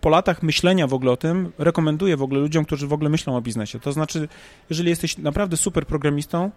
po 0.00 0.08
latach 0.08 0.42
myślenia 0.42 0.86
w 0.86 0.94
ogóle 0.94 1.12
o 1.12 1.16
tym 1.16 1.52
rekomenduję 1.58 2.16
w 2.16 2.22
ogóle 2.22 2.40
ludziom, 2.40 2.64
którzy 2.64 2.86
w 2.86 2.92
ogóle 2.92 3.10
myślą 3.10 3.36
o 3.36 3.40
biznesie. 3.40 3.80
To 3.80 3.92
znaczy, 3.92 4.28
jeżeli 4.70 4.90
jesteś 4.90 5.18
naprawdę 5.18 5.56
super 5.56 5.86
programistą, 5.86 6.50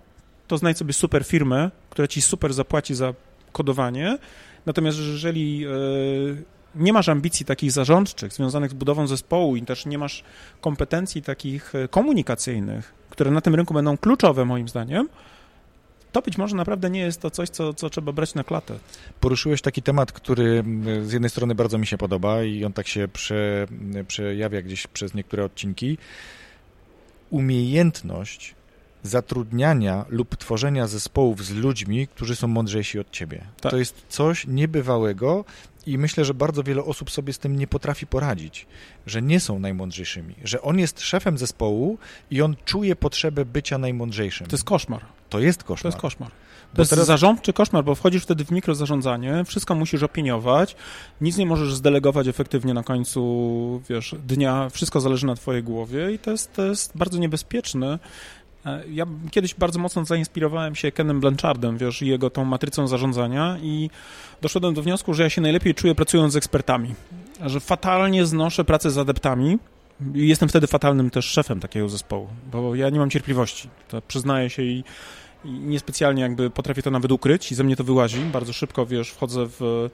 to 0.48 0.58
znajdź 0.58 0.78
sobie 0.78 0.94
super 0.94 1.26
firmę, 1.26 1.72
która 1.90 2.08
ci 2.08 2.22
super 2.22 2.54
zapłaci 2.54 2.96
za 2.96 3.14
kodowanie, 3.52 4.18
natomiast 4.66 4.98
jeżeli 4.98 5.60
yy, 5.60 6.44
nie 6.76 6.94
masz 6.94 7.10
ambicji 7.10 7.46
takich 7.46 7.72
zarządczych 7.72 8.34
związanych 8.34 8.72
z 8.72 8.74
budową 8.74 9.08
zespołu 9.08 9.56
i 9.56 9.62
też 9.62 9.86
nie 9.86 9.98
masz 9.98 10.24
kompetencji 10.62 11.22
takich 11.22 11.76
e, 11.76 11.88
komunikacyjnych, 11.88 12.94
które 13.10 13.32
na 13.32 13.42
tym 13.42 13.56
rynku 13.56 13.74
będą 13.74 13.98
kluczowe 13.98 14.46
moim 14.46 14.70
zdaniem, 14.70 15.10
to 16.12 16.22
być 16.22 16.38
może 16.38 16.56
naprawdę 16.56 16.90
nie 16.90 17.00
jest 17.00 17.22
to 17.22 17.32
coś, 17.32 17.50
co, 17.50 17.74
co 17.74 17.90
trzeba 17.90 18.12
brać 18.12 18.36
na 18.36 18.44
klatę. 18.44 18.80
Poruszyłeś 19.20 19.62
taki 19.62 19.82
temat, 19.82 20.12
który 20.12 20.64
z 21.04 21.12
jednej 21.12 21.30
strony 21.30 21.56
bardzo 21.56 21.78
mi 21.78 21.88
się 21.88 21.98
podoba 21.98 22.44
i 22.44 22.66
on 22.66 22.74
tak 22.74 22.88
się 22.88 23.08
prze, 23.08 23.68
przejawia 24.08 24.62
gdzieś 24.62 24.88
przez 24.88 25.14
niektóre 25.14 25.46
odcinki. 25.46 25.98
Umiejętność 27.30 28.56
zatrudniania 29.04 30.06
lub 30.10 30.38
tworzenia 30.38 30.88
zespołów 30.88 31.46
z 31.46 31.52
ludźmi, 31.52 32.08
którzy 32.08 32.36
są 32.36 32.48
mądrzejsi 32.48 33.00
od 33.00 33.12
ciebie. 33.12 33.44
Tak. 33.62 33.72
To 33.72 33.78
jest 33.78 34.06
coś 34.10 34.48
niebywałego 34.48 35.46
i 35.86 35.98
myślę, 35.98 36.26
że 36.26 36.34
bardzo 36.34 36.64
wiele 36.64 36.84
osób 36.84 37.12
sobie 37.12 37.34
z 37.34 37.40
tym 37.40 37.56
nie 37.60 37.68
potrafi 37.68 38.08
poradzić, 38.08 38.68
że 39.08 39.22
nie 39.22 39.40
są 39.40 39.60
najmądrzejszymi, 39.60 40.36
że 40.44 40.62
on 40.62 40.80
jest 40.80 41.02
szefem 41.02 41.38
zespołu 41.38 41.98
i 42.32 42.42
on 42.42 42.56
czuje 42.66 42.96
potrzebę 42.96 43.46
bycia 43.46 43.78
najmądrzejszym. 43.78 44.48
To 44.48 44.54
jest 44.54 44.64
koszmar. 44.64 45.06
To 45.30 45.40
jest 45.40 45.64
koszmar. 45.64 45.82
To 45.82 45.88
jest 45.88 46.02
koszmar. 46.02 46.32
To 46.74 46.82
jest 46.82 46.90
teraz... 46.90 47.08
zarządczy 47.08 47.54
koszmar, 47.54 47.84
bo 47.84 47.96
wchodzisz 47.96 48.24
wtedy 48.24 48.46
w 48.46 48.52
mikrozarządzanie, 48.52 49.44
wszystko 49.46 49.76
musisz 49.76 50.04
opiniować, 50.04 50.76
nic 51.22 51.38
nie 51.38 51.46
możesz 51.46 51.76
zdelegować 51.76 52.28
efektywnie 52.28 52.74
na 52.74 52.84
końcu, 52.84 53.82
wiesz, 53.90 54.16
dnia, 54.28 54.70
wszystko 54.70 55.00
zależy 55.00 55.26
na 55.26 55.36
twojej 55.36 55.64
głowie 55.64 56.12
i 56.12 56.20
to 56.20 56.32
jest, 56.32 56.54
to 56.54 56.66
jest 56.66 56.98
bardzo 56.98 57.20
niebezpieczne. 57.20 58.00
E, 58.66 58.84
ja 58.92 59.06
kiedyś 59.32 59.54
bardzo 59.56 59.80
mocno 59.80 60.06
zainspirowałem 60.06 60.76
się 60.76 60.92
Kenem 60.92 61.20
Blanchardem, 61.20 61.78
wiesz, 61.78 62.02
i 62.02 62.08
jego 62.08 62.30
tą 62.30 62.46
matrycą 62.46 62.88
zarządzania 62.88 63.58
i 63.62 63.90
doszedłem 64.42 64.74
do 64.74 64.82
wniosku, 64.82 65.14
że 65.14 65.24
ja 65.24 65.30
się 65.30 65.42
najlepiej 65.42 65.76
czuję 65.76 65.96
pracując 65.96 66.34
z 66.34 66.36
ekspertami, 66.36 66.96
że 67.46 67.60
fatalnie 67.60 68.26
znoszę 68.26 68.64
pracę 68.64 68.92
z 68.92 68.98
adeptami 68.98 69.58
i 70.16 70.28
jestem 70.28 70.50
wtedy 70.50 70.68
fatalnym 70.68 71.10
też 71.10 71.26
szefem 71.26 71.60
takiego 71.60 71.90
zespołu, 71.90 72.28
bo 72.52 72.76
ja 72.76 72.90
nie 72.90 73.00
mam 73.00 73.10
cierpliwości, 73.10 73.70
to 73.88 74.02
przyznaję 74.02 74.50
się 74.50 74.64
i, 74.64 74.84
i 75.46 75.50
niespecjalnie 75.50 76.22
jakby 76.22 76.50
potrafię 76.50 76.82
to 76.82 76.92
nawet 76.92 77.12
ukryć 77.12 77.52
i 77.52 77.56
ze 77.56 77.64
mnie 77.64 77.76
to 77.76 77.84
wyłazi, 77.84 78.20
bardzo 78.20 78.54
szybko, 78.54 78.86
wiesz, 78.86 79.10
wchodzę 79.10 79.46
w, 79.46 79.90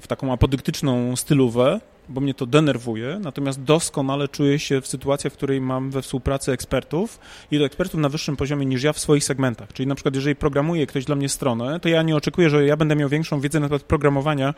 w 0.00 0.06
taką 0.06 0.32
apodyktyczną 0.32 1.16
stylówę, 1.16 1.80
bo 2.08 2.20
mnie 2.20 2.34
to 2.34 2.46
denerwuje, 2.46 3.18
natomiast 3.22 3.62
doskonale 3.62 4.28
czuję 4.28 4.58
się 4.58 4.80
w 4.80 4.86
sytuacji, 4.86 5.30
w 5.30 5.32
której 5.32 5.60
mam 5.60 5.90
we 5.90 6.02
współpracy 6.02 6.52
ekspertów 6.52 7.18
i 7.50 7.58
do 7.58 7.64
ekspertów 7.64 8.00
na 8.00 8.08
wyższym 8.08 8.36
poziomie 8.36 8.66
niż 8.66 8.82
ja 8.82 8.92
w 8.92 8.98
swoich 8.98 9.24
segmentach. 9.24 9.72
Czyli 9.72 9.86
na 9.86 9.94
przykład, 9.94 10.14
jeżeli 10.14 10.36
programuje 10.36 10.86
ktoś 10.86 11.04
dla 11.04 11.16
mnie 11.16 11.28
stronę, 11.28 11.80
to 11.80 11.88
ja 11.88 12.02
nie 12.02 12.16
oczekuję, 12.16 12.50
że 12.50 12.66
ja 12.66 12.76
będę 12.76 12.96
miał 12.96 13.08
większą 13.08 13.40
wiedzę 13.40 13.60
na 13.60 13.68
temat 13.68 13.82
programowania 13.82 14.54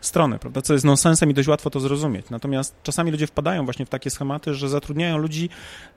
strony, 0.00 0.38
prawda, 0.38 0.62
co 0.62 0.72
jest 0.72 0.84
nonsensem 0.84 1.30
i 1.30 1.34
dość 1.34 1.48
łatwo 1.48 1.70
to 1.70 1.80
zrozumieć. 1.80 2.30
Natomiast 2.30 2.74
czasami 2.82 3.10
ludzie 3.10 3.26
wpadają 3.26 3.64
właśnie 3.64 3.86
w 3.86 3.88
takie 3.88 4.10
schematy, 4.10 4.54
że 4.54 4.68
zatrudniają 4.68 5.18
ludzi 5.18 5.48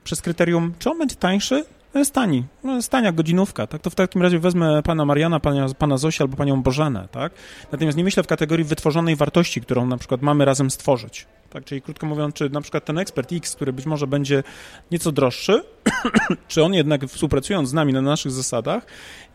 przez 0.04 0.22
kryterium, 0.22 0.74
czy 0.80 0.89
on 0.89 0.97
będzie 0.97 1.16
tańszy, 1.16 1.66
jest 1.94 2.14
tani, 2.14 2.44
no 2.64 2.76
jest 2.76 2.92
tania 2.92 3.12
godzinówka, 3.12 3.68
tak? 3.68 3.82
To 3.82 3.90
w 3.90 3.96
takim 3.96 4.22
razie 4.22 4.40
wezmę 4.40 4.84
pana 4.84 5.06
Mariana, 5.06 5.40
pana, 5.40 5.68
pana 5.78 5.96
albo 6.20 6.38
panią 6.38 6.62
Bożenę, 6.62 7.08
tak? 7.12 7.32
Natomiast 7.72 7.98
nie 7.98 8.04
myślę 8.04 8.24
w 8.24 8.28
kategorii 8.28 8.66
wytworzonej 8.66 9.16
wartości, 9.16 9.62
którą 9.62 9.86
na 9.86 9.98
przykład 9.98 10.22
mamy 10.22 10.46
razem 10.46 10.72
stworzyć, 10.72 11.26
tak? 11.50 11.66
Czyli 11.66 11.82
krótko 11.82 12.08
mówiąc, 12.08 12.36
czy 12.36 12.50
na 12.50 12.62
przykład 12.62 12.86
ten 12.86 12.98
ekspert 12.98 13.34
X, 13.34 13.56
który 13.56 13.74
być 13.74 13.86
może 13.86 14.08
będzie 14.08 14.44
nieco 14.92 15.12
droższy, 15.12 15.64
czy 16.48 16.64
on 16.64 16.74
jednak 16.74 17.06
współpracując 17.06 17.70
z 17.70 17.74
nami 17.74 17.94
na 17.94 18.02
naszych 18.02 18.32
zasadach, 18.32 18.86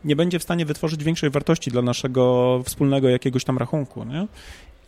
nie 0.05 0.17
będzie 0.17 0.39
w 0.39 0.43
stanie 0.43 0.67
wytworzyć 0.67 1.05
większej 1.05 1.31
wartości 1.31 1.71
dla 1.71 1.83
naszego 1.83 2.63
wspólnego 2.65 3.09
jakiegoś 3.09 3.45
tam 3.45 3.59
rachunku, 3.59 4.05
nie? 4.05 4.27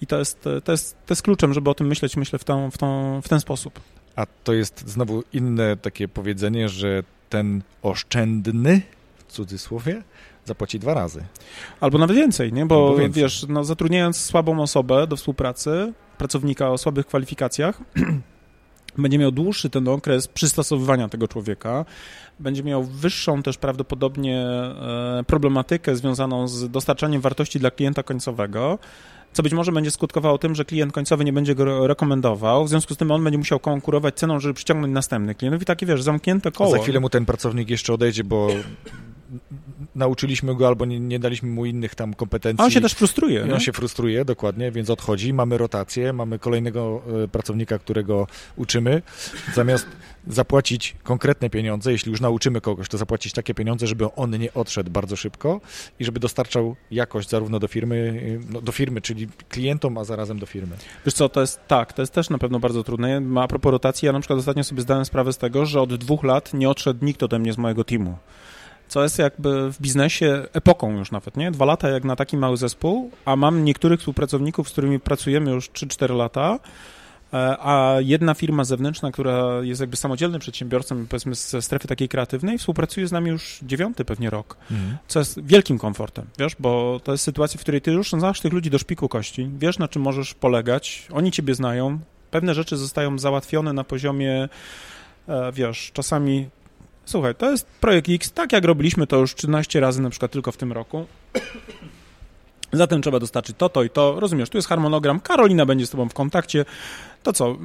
I 0.00 0.06
to 0.06 0.18
jest, 0.18 0.48
to 0.64 0.72
jest, 0.72 0.96
to 1.06 1.12
jest 1.12 1.22
kluczem, 1.22 1.54
żeby 1.54 1.70
o 1.70 1.74
tym 1.74 1.86
myśleć, 1.86 2.16
myślę, 2.16 2.38
w, 2.38 2.44
tą, 2.44 2.70
w, 2.70 2.78
tą, 2.78 3.20
w 3.22 3.28
ten 3.28 3.40
sposób. 3.40 3.80
A 4.16 4.26
to 4.44 4.52
jest 4.52 4.88
znowu 4.88 5.22
inne 5.32 5.76
takie 5.76 6.08
powiedzenie, 6.08 6.68
że 6.68 7.02
ten 7.28 7.62
oszczędny, 7.82 8.82
w 9.16 9.32
cudzysłowie, 9.32 10.02
zapłaci 10.44 10.78
dwa 10.78 10.94
razy. 10.94 11.24
Albo 11.80 11.98
nawet 11.98 12.16
więcej, 12.16 12.52
nie? 12.52 12.66
Bo 12.66 12.96
więcej. 12.96 13.22
wiesz, 13.22 13.46
no, 13.48 13.64
zatrudniając 13.64 14.16
słabą 14.16 14.62
osobę 14.62 15.06
do 15.06 15.16
współpracy, 15.16 15.92
pracownika 16.18 16.70
o 16.70 16.78
słabych 16.78 17.06
kwalifikacjach, 17.06 17.80
będzie 18.98 19.18
miał 19.18 19.30
dłuższy 19.30 19.70
ten 19.70 19.88
okres 19.88 20.28
przystosowywania 20.28 21.08
tego 21.08 21.28
człowieka, 21.28 21.84
będzie 22.40 22.62
miał 22.62 22.84
wyższą 22.84 23.42
też 23.42 23.58
prawdopodobnie 23.58 24.40
e, 24.40 25.24
problematykę 25.26 25.96
związaną 25.96 26.48
z 26.48 26.70
dostarczaniem 26.70 27.20
wartości 27.20 27.58
dla 27.58 27.70
klienta 27.70 28.02
końcowego, 28.02 28.78
co 29.36 29.42
być 29.42 29.52
może 29.52 29.72
będzie 29.72 29.90
skutkowało 29.90 30.38
tym, 30.38 30.54
że 30.54 30.64
klient 30.64 30.92
końcowy 30.92 31.24
nie 31.24 31.32
będzie 31.32 31.54
go 31.54 31.86
rekomendował, 31.86 32.64
w 32.64 32.68
związku 32.68 32.94
z 32.94 32.96
tym 32.96 33.10
on 33.10 33.24
będzie 33.24 33.38
musiał 33.38 33.60
konkurować 33.60 34.14
ceną, 34.18 34.40
żeby 34.40 34.54
przyciągnąć 34.54 34.94
następny 34.94 35.34
klient. 35.34 35.62
I 35.62 35.64
takie, 35.64 35.86
wiesz, 35.86 36.02
zamknięte 36.02 36.52
koło. 36.52 36.74
A 36.74 36.78
za 36.78 36.82
chwilę 36.82 37.00
mu 37.00 37.08
ten 37.08 37.26
pracownik 37.26 37.70
jeszcze 37.70 37.94
odejdzie, 37.94 38.24
bo 38.24 38.48
nauczyliśmy 39.96 40.54
go 40.54 40.66
albo 40.66 40.84
nie, 40.84 41.00
nie, 41.00 41.18
daliśmy 41.18 41.50
mu 41.50 41.66
innych 41.66 41.94
tam 41.94 42.14
kompetencji. 42.14 42.62
A 42.62 42.64
on 42.64 42.70
się 42.70 42.80
też 42.80 42.92
frustruje. 42.92 43.54
on 43.54 43.60
się 43.60 43.72
frustruje, 43.72 44.24
dokładnie, 44.24 44.72
więc 44.72 44.90
odchodzi. 44.90 45.32
Mamy 45.32 45.58
rotację, 45.58 46.12
mamy 46.12 46.38
kolejnego 46.38 47.02
e, 47.24 47.28
pracownika, 47.28 47.78
którego 47.78 48.26
uczymy. 48.56 49.02
Zamiast 49.54 49.86
zapłacić 50.26 50.96
konkretne 51.02 51.50
pieniądze, 51.50 51.92
jeśli 51.92 52.10
już 52.10 52.20
nauczymy 52.20 52.60
kogoś, 52.60 52.88
to 52.88 52.98
zapłacić 52.98 53.32
takie 53.32 53.54
pieniądze, 53.54 53.86
żeby 53.86 54.14
on 54.14 54.38
nie 54.38 54.54
odszedł 54.54 54.90
bardzo 54.90 55.16
szybko 55.16 55.60
i 56.00 56.04
żeby 56.04 56.20
dostarczał 56.20 56.76
jakość 56.90 57.28
zarówno 57.28 57.58
do 57.58 57.68
firmy, 57.68 58.20
no, 58.50 58.60
do 58.60 58.72
firmy, 58.72 59.00
czyli 59.00 59.28
klientom, 59.48 59.98
a 59.98 60.04
zarazem 60.04 60.38
do 60.38 60.46
firmy. 60.46 60.76
Wiesz 61.06 61.14
co, 61.14 61.28
to 61.28 61.40
jest 61.40 61.60
tak, 61.68 61.92
to 61.92 62.02
jest 62.02 62.12
też 62.12 62.30
na 62.30 62.38
pewno 62.38 62.60
bardzo 62.60 62.84
trudne. 62.84 63.22
A 63.36 63.48
propos 63.48 63.72
rotacji, 63.72 64.06
ja 64.06 64.12
na 64.12 64.20
przykład 64.20 64.38
ostatnio 64.38 64.64
sobie 64.64 64.82
zdałem 64.82 65.04
sprawę 65.04 65.32
z 65.32 65.38
tego, 65.38 65.66
że 65.66 65.80
od 65.80 65.94
dwóch 65.94 66.24
lat 66.24 66.54
nie 66.54 66.70
odszedł 66.70 67.04
nikt 67.04 67.22
ode 67.22 67.38
mnie 67.38 67.52
z 67.52 67.58
mojego 67.58 67.84
teamu 67.84 68.16
co 68.88 69.02
jest 69.02 69.18
jakby 69.18 69.72
w 69.72 69.80
biznesie 69.80 70.46
epoką 70.52 70.98
już 70.98 71.10
nawet, 71.10 71.36
nie? 71.36 71.50
Dwa 71.50 71.64
lata 71.64 71.88
jak 71.88 72.04
na 72.04 72.16
taki 72.16 72.36
mały 72.36 72.56
zespół, 72.56 73.10
a 73.24 73.36
mam 73.36 73.64
niektórych 73.64 74.00
współpracowników, 74.00 74.68
z 74.68 74.72
którymi 74.72 75.00
pracujemy 75.00 75.50
już 75.50 75.70
3-4 75.70 76.16
lata, 76.16 76.58
e, 77.32 77.56
a 77.60 77.96
jedna 78.00 78.34
firma 78.34 78.64
zewnętrzna, 78.64 79.12
która 79.12 79.60
jest 79.62 79.80
jakby 79.80 79.96
samodzielnym 79.96 80.40
przedsiębiorcą, 80.40 81.06
powiedzmy 81.06 81.34
ze 81.34 81.62
strefy 81.62 81.88
takiej 81.88 82.08
kreatywnej, 82.08 82.58
współpracuje 82.58 83.08
z 83.08 83.12
nami 83.12 83.30
już 83.30 83.58
dziewiąty 83.62 84.04
pewnie 84.04 84.30
rok, 84.30 84.56
mhm. 84.70 84.96
co 85.08 85.18
jest 85.18 85.46
wielkim 85.46 85.78
komfortem, 85.78 86.26
wiesz, 86.38 86.56
bo 86.58 87.00
to 87.04 87.12
jest 87.12 87.24
sytuacja, 87.24 87.58
w 87.58 87.60
której 87.60 87.80
ty 87.80 87.92
już 87.92 88.10
znasz 88.10 88.40
tych 88.40 88.52
ludzi 88.52 88.70
do 88.70 88.78
szpiku 88.78 89.08
kości, 89.08 89.50
wiesz 89.58 89.78
na 89.78 89.88
czym 89.88 90.02
możesz 90.02 90.34
polegać, 90.34 91.08
oni 91.12 91.32
ciebie 91.32 91.54
znają, 91.54 91.98
pewne 92.30 92.54
rzeczy 92.54 92.76
zostają 92.76 93.18
załatwione 93.18 93.72
na 93.72 93.84
poziomie, 93.84 94.48
e, 95.28 95.52
wiesz, 95.52 95.90
czasami 95.92 96.48
słuchaj, 97.06 97.34
to 97.34 97.50
jest 97.50 97.66
projekt 97.66 98.08
X, 98.08 98.32
tak 98.32 98.52
jak 98.52 98.64
robiliśmy 98.64 99.06
to 99.06 99.16
już 99.16 99.34
13 99.34 99.80
razy 99.80 100.02
na 100.02 100.10
przykład 100.10 100.30
tylko 100.30 100.52
w 100.52 100.56
tym 100.56 100.72
roku. 100.72 101.06
Zatem 102.72 103.02
trzeba 103.02 103.20
dostarczyć 103.20 103.56
to, 103.58 103.68
to 103.68 103.82
i 103.82 103.90
to. 103.90 104.20
Rozumiesz, 104.20 104.50
tu 104.50 104.58
jest 104.58 104.68
harmonogram. 104.68 105.20
Karolina 105.20 105.66
będzie 105.66 105.86
z 105.86 105.90
tobą 105.90 106.08
w 106.08 106.14
kontakcie. 106.14 106.64
To 107.22 107.32
co? 107.32 107.56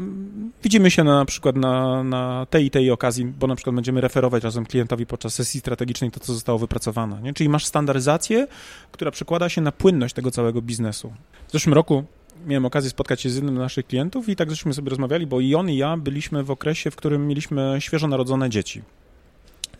Widzimy 0.63 0.91
się 0.91 1.03
na, 1.03 1.15
na 1.15 1.25
przykład 1.25 1.55
na, 1.55 2.03
na 2.03 2.47
tej 2.49 2.65
i 2.65 2.71
tej 2.71 2.91
okazji, 2.91 3.25
bo 3.25 3.47
na 3.47 3.55
przykład 3.55 3.75
będziemy 3.75 4.01
referować 4.01 4.43
razem 4.43 4.65
klientowi 4.65 5.05
podczas 5.05 5.33
sesji 5.33 5.59
strategicznej 5.59 6.11
to, 6.11 6.19
co 6.19 6.33
zostało 6.33 6.59
wypracowane. 6.59 7.21
Nie? 7.21 7.33
Czyli 7.33 7.49
masz 7.49 7.65
standaryzację, 7.65 8.47
która 8.91 9.11
przekłada 9.11 9.49
się 9.49 9.61
na 9.61 9.71
płynność 9.71 10.13
tego 10.15 10.31
całego 10.31 10.61
biznesu. 10.61 11.13
W 11.47 11.51
zeszłym 11.51 11.73
roku 11.73 12.03
miałem 12.45 12.65
okazję 12.65 12.89
spotkać 12.89 13.21
się 13.21 13.29
z 13.29 13.35
jednym 13.35 13.55
z 13.55 13.59
naszych 13.59 13.87
klientów 13.87 14.29
i 14.29 14.35
tak 14.35 14.49
żeśmy 14.49 14.73
sobie 14.73 14.89
rozmawiali, 14.89 15.27
bo 15.27 15.39
i 15.39 15.55
on 15.55 15.69
i 15.69 15.77
ja 15.77 15.97
byliśmy 15.97 16.43
w 16.43 16.51
okresie, 16.51 16.91
w 16.91 16.95
którym 16.95 17.27
mieliśmy 17.27 17.75
świeżo 17.79 18.07
narodzone 18.07 18.49
dzieci 18.49 18.81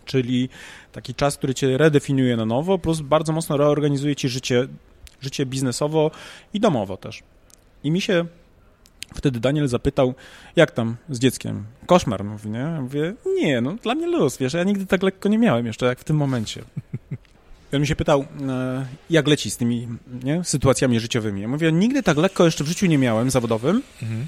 czyli 0.04 0.48
taki 0.92 1.14
czas, 1.14 1.36
który 1.36 1.54
cię 1.54 1.78
redefiniuje 1.78 2.36
na 2.36 2.46
nowo, 2.46 2.78
plus 2.78 3.00
bardzo 3.00 3.32
mocno 3.32 3.56
reorganizuje 3.56 4.16
ci 4.16 4.28
życie, 4.28 4.68
życie 5.20 5.46
biznesowo 5.46 6.10
i 6.54 6.60
domowo 6.60 6.96
też. 6.96 7.22
I 7.84 7.90
mi 7.90 8.00
się 8.00 8.26
wtedy 9.14 9.40
Daniel 9.40 9.68
zapytał, 9.68 10.14
jak 10.56 10.70
tam 10.70 10.96
z 11.08 11.18
dzieckiem? 11.18 11.64
Koszmar, 11.86 12.24
mówi, 12.24 12.50
nie? 12.50 12.58
Ja 12.58 12.80
mówię, 12.80 13.14
nie, 13.26 13.60
no 13.60 13.72
dla 13.82 13.94
mnie 13.94 14.06
luz, 14.06 14.36
wiesz, 14.36 14.52
ja 14.52 14.64
nigdy 14.64 14.86
tak 14.86 15.02
lekko 15.02 15.28
nie 15.28 15.38
miałem 15.38 15.66
jeszcze, 15.66 15.86
jak 15.86 16.00
w 16.00 16.04
tym 16.04 16.16
momencie. 16.16 16.62
I 17.72 17.76
on 17.76 17.80
mi 17.80 17.86
się 17.86 17.96
pytał, 17.96 18.24
e, 18.48 18.86
jak 19.10 19.28
leci 19.28 19.50
z 19.50 19.56
tymi 19.56 19.88
nie, 20.24 20.44
sytuacjami 20.44 21.00
życiowymi. 21.00 21.42
Ja 21.42 21.48
mówię, 21.48 21.72
nigdy 21.72 22.02
tak 22.02 22.16
lekko 22.16 22.44
jeszcze 22.44 22.64
w 22.64 22.68
życiu 22.68 22.86
nie 22.86 22.98
miałem 22.98 23.30
zawodowym, 23.30 23.82
mhm. 24.02 24.26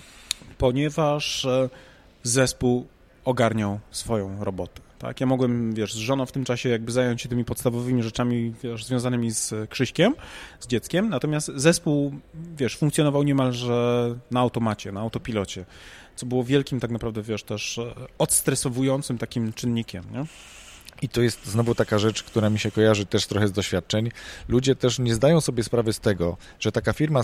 ponieważ 0.58 1.44
e, 1.44 1.68
zespół 2.22 2.86
ogarniał 3.24 3.80
swoją 3.90 4.44
robotę. 4.44 4.80
Tak, 5.04 5.20
ja 5.20 5.26
mogłem, 5.26 5.74
wiesz, 5.74 5.94
z 5.94 5.96
żoną 5.96 6.26
w 6.26 6.32
tym 6.32 6.44
czasie 6.44 6.68
jakby 6.68 6.92
zająć 6.92 7.22
się 7.22 7.28
tymi 7.28 7.44
podstawowymi 7.44 8.02
rzeczami, 8.02 8.54
wiesz, 8.62 8.84
związanymi 8.84 9.30
z 9.30 9.70
Krzyśkiem, 9.70 10.14
z 10.60 10.66
dzieckiem, 10.66 11.08
natomiast 11.08 11.50
zespół, 11.54 12.14
wiesz, 12.56 12.76
funkcjonował 12.76 13.22
niemalże 13.22 14.14
na 14.30 14.40
automacie, 14.40 14.92
na 14.92 15.00
autopilocie, 15.00 15.64
co 16.16 16.26
było 16.26 16.44
wielkim 16.44 16.80
tak 16.80 16.90
naprawdę, 16.90 17.22
wiesz, 17.22 17.42
też 17.42 17.78
e, 17.78 17.94
odstresowującym 18.18 19.18
takim 19.18 19.52
czynnikiem, 19.52 20.04
nie? 20.12 20.24
I 21.02 21.08
to 21.08 21.22
jest 21.22 21.46
znowu 21.46 21.74
taka 21.74 21.98
rzecz, 21.98 22.22
która 22.22 22.50
mi 22.50 22.58
się 22.58 22.70
kojarzy 22.70 23.06
też 23.06 23.26
trochę 23.26 23.48
z 23.48 23.52
doświadczeń. 23.52 24.10
Ludzie 24.48 24.76
też 24.76 24.98
nie 24.98 25.14
zdają 25.14 25.40
sobie 25.40 25.62
sprawy 25.62 25.92
z 25.92 26.00
tego, 26.00 26.36
że 26.60 26.72
taka 26.72 26.92
firma, 26.92 27.20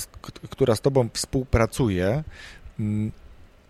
która 0.50 0.74
z 0.74 0.80
tobą 0.80 1.08
współpracuje, 1.12 2.24
mm, 2.80 3.12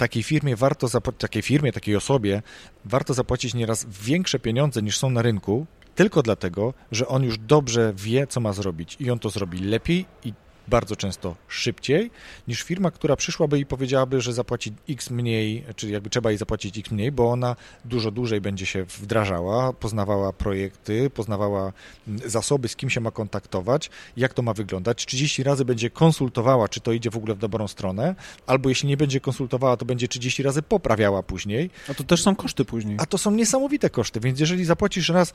takiej 0.01 0.22
firmie 0.22 0.57
warto 0.57 0.88
takiej 1.18 1.42
firmie, 1.42 1.72
takiej 1.72 1.96
osobie 1.96 2.42
warto 2.84 3.14
zapłacić 3.14 3.55
nieraz 3.55 3.86
większe 4.03 4.38
pieniądze 4.38 4.82
niż 4.82 4.98
są 4.98 5.11
na 5.11 5.22
rynku, 5.22 5.66
tylko 5.94 6.22
dlatego, 6.22 6.74
że 6.92 7.09
on 7.09 7.22
już 7.22 7.38
dobrze 7.38 7.92
wie, 7.96 8.26
co 8.26 8.40
ma 8.40 8.53
zrobić 8.53 8.96
i 9.01 9.11
on 9.11 9.18
to 9.18 9.30
zrobi 9.30 9.59
lepiej 9.59 10.07
i 10.24 10.32
bardzo 10.70 10.96
często 10.96 11.36
szybciej 11.48 12.10
niż 12.48 12.62
firma, 12.62 12.90
która 12.90 13.16
przyszłaby 13.16 13.58
i 13.58 13.66
powiedziałaby, 13.66 14.20
że 14.20 14.32
zapłaci 14.32 14.72
x 14.88 15.10
mniej, 15.10 15.64
czy 15.76 15.90
jakby 15.90 16.10
trzeba 16.10 16.30
jej 16.30 16.38
zapłacić 16.38 16.78
x 16.78 16.90
mniej, 16.90 17.12
bo 17.12 17.30
ona 17.30 17.56
dużo 17.84 18.10
dłużej 18.10 18.40
będzie 18.40 18.66
się 18.66 18.84
wdrażała, 18.84 19.72
poznawała 19.72 20.32
projekty, 20.32 21.10
poznawała 21.10 21.72
mm, 22.08 22.30
zasoby, 22.30 22.68
z 22.68 22.76
kim 22.76 22.90
się 22.90 23.00
ma 23.00 23.10
kontaktować, 23.10 23.90
jak 24.16 24.34
to 24.34 24.42
ma 24.42 24.52
wyglądać. 24.52 25.06
30 25.06 25.42
razy 25.42 25.64
będzie 25.64 25.90
konsultowała, 25.90 26.68
czy 26.68 26.80
to 26.80 26.92
idzie 26.92 27.10
w 27.10 27.16
ogóle 27.16 27.34
w 27.34 27.38
dobrą 27.38 27.68
stronę, 27.68 28.14
albo 28.46 28.68
jeśli 28.68 28.88
nie 28.88 28.96
będzie 28.96 29.20
konsultowała, 29.20 29.76
to 29.76 29.84
będzie 29.84 30.08
30 30.08 30.42
razy 30.42 30.62
poprawiała 30.62 31.22
później. 31.22 31.70
A 31.88 31.94
to 31.94 32.04
też 32.04 32.22
są 32.22 32.36
koszty 32.36 32.64
później. 32.64 32.96
A 33.00 33.06
to 33.06 33.18
są 33.18 33.30
niesamowite 33.30 33.90
koszty, 33.90 34.20
więc 34.20 34.40
jeżeli 34.40 34.64
zapłacisz 34.64 35.08
raz 35.08 35.32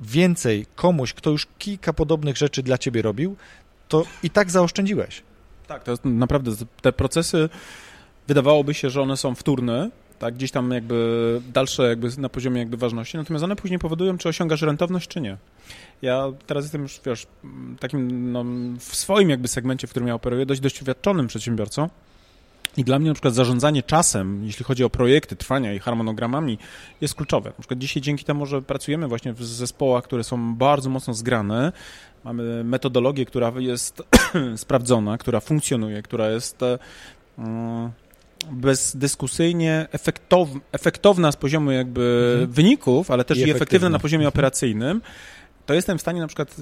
więcej 0.00 0.66
komuś, 0.74 1.12
kto 1.12 1.30
już 1.30 1.46
kilka 1.58 1.92
podobnych 1.92 2.36
rzeczy 2.36 2.62
dla 2.62 2.78
ciebie 2.78 3.02
robił, 3.02 3.36
to 3.88 4.04
i 4.22 4.30
tak 4.30 4.50
zaoszczędziłeś. 4.50 5.22
Tak, 5.66 5.84
to 5.84 5.90
jest 5.90 6.04
naprawdę 6.04 6.50
te 6.82 6.92
procesy 6.92 7.48
wydawałoby 8.28 8.74
się, 8.74 8.90
że 8.90 9.02
one 9.02 9.16
są 9.16 9.34
wtórne, 9.34 9.90
tak, 10.18 10.34
gdzieś 10.34 10.50
tam 10.50 10.70
jakby 10.70 11.40
dalsze 11.52 11.88
jakby 11.88 12.08
na 12.18 12.28
poziomie 12.28 12.58
jakby 12.58 12.76
ważności, 12.76 13.16
natomiast 13.16 13.44
one 13.44 13.56
później 13.56 13.78
powodują, 13.78 14.18
czy 14.18 14.28
osiągasz 14.28 14.62
rentowność, 14.62 15.08
czy 15.08 15.20
nie. 15.20 15.36
Ja 16.02 16.32
teraz 16.46 16.64
jestem 16.64 16.82
już, 16.82 17.00
wiesz, 17.06 17.26
takim 17.80 18.32
no, 18.32 18.44
w 18.78 18.96
swoim 18.96 19.30
jakby 19.30 19.48
segmencie, 19.48 19.86
w 19.86 19.90
którym 19.90 20.08
ja 20.08 20.14
operuję, 20.14 20.46
dość 20.46 20.60
doświadczonym 20.60 21.26
przedsiębiorcą, 21.26 21.88
i 22.76 22.84
dla 22.84 22.98
mnie 22.98 23.08
na 23.08 23.14
przykład 23.14 23.34
zarządzanie 23.34 23.82
czasem, 23.82 24.44
jeśli 24.44 24.64
chodzi 24.64 24.84
o 24.84 24.90
projekty, 24.90 25.36
trwania 25.36 25.74
i 25.74 25.78
harmonogramami, 25.78 26.58
jest 27.00 27.14
kluczowe. 27.14 27.50
Na 27.50 27.58
przykład 27.58 27.78
dzisiaj 27.78 28.02
dzięki 28.02 28.24
temu, 28.24 28.46
że 28.46 28.62
pracujemy 28.62 29.08
właśnie 29.08 29.32
w 29.32 29.44
zespołach, 29.44 30.04
które 30.04 30.24
są 30.24 30.54
bardzo 30.54 30.90
mocno 30.90 31.14
zgrane, 31.14 31.72
mamy 32.24 32.64
metodologię, 32.64 33.24
która 33.24 33.52
jest 33.58 34.02
sprawdzona, 34.56 35.18
która 35.18 35.40
funkcjonuje, 35.40 36.02
która 36.02 36.30
jest 36.30 36.62
e, 36.62 36.78
bezdyskusyjnie 38.50 39.86
efektow, 39.92 40.48
efektowna 40.72 41.32
z 41.32 41.36
poziomu 41.36 41.70
jakby 41.70 42.30
mhm. 42.32 42.52
wyników, 42.52 43.10
ale 43.10 43.24
też 43.24 43.38
i, 43.38 43.40
i 43.40 43.50
efektywna 43.50 43.88
na 43.88 43.98
poziomie 43.98 44.26
mhm. 44.26 44.34
operacyjnym, 44.34 45.00
to 45.66 45.74
jestem 45.74 45.98
w 45.98 46.00
stanie 46.00 46.20
na 46.20 46.26
przykład 46.26 46.56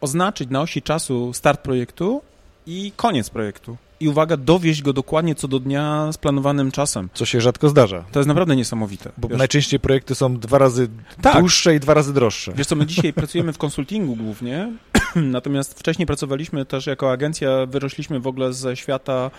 oznaczyć 0.00 0.50
na 0.50 0.60
osi 0.60 0.82
czasu 0.82 1.32
start 1.32 1.60
projektu 1.60 2.22
i 2.66 2.92
koniec 2.96 3.30
projektu. 3.30 3.76
I 4.00 4.08
uwaga, 4.08 4.36
dowieść 4.36 4.82
go 4.82 4.92
dokładnie 4.92 5.34
co 5.34 5.48
do 5.48 5.60
dnia 5.60 6.12
z 6.12 6.18
planowanym 6.18 6.70
czasem. 6.70 7.08
Co 7.14 7.24
się 7.24 7.40
rzadko 7.40 7.68
zdarza. 7.68 8.04
To 8.12 8.18
jest 8.18 8.28
naprawdę 8.28 8.56
niesamowite. 8.56 9.12
Bo 9.18 9.28
wiesz? 9.28 9.38
najczęściej 9.38 9.80
projekty 9.80 10.14
są 10.14 10.38
dwa 10.38 10.58
razy 10.58 10.88
tak. 11.22 11.38
dłuższe 11.38 11.74
i 11.74 11.80
dwa 11.80 11.94
razy 11.94 12.14
droższe. 12.14 12.52
Wiesz 12.56 12.66
co, 12.66 12.76
my 12.76 12.86
dzisiaj 12.86 13.12
pracujemy 13.22 13.52
w 13.52 13.58
konsultingu 13.58 14.16
głównie, 14.16 14.72
natomiast 15.16 15.78
wcześniej 15.78 16.06
pracowaliśmy 16.06 16.64
też 16.64 16.86
jako 16.86 17.12
agencja, 17.12 17.66
wyrośliśmy 17.66 18.20
w 18.20 18.26
ogóle 18.26 18.52
ze 18.52 18.76
świata 18.76 19.30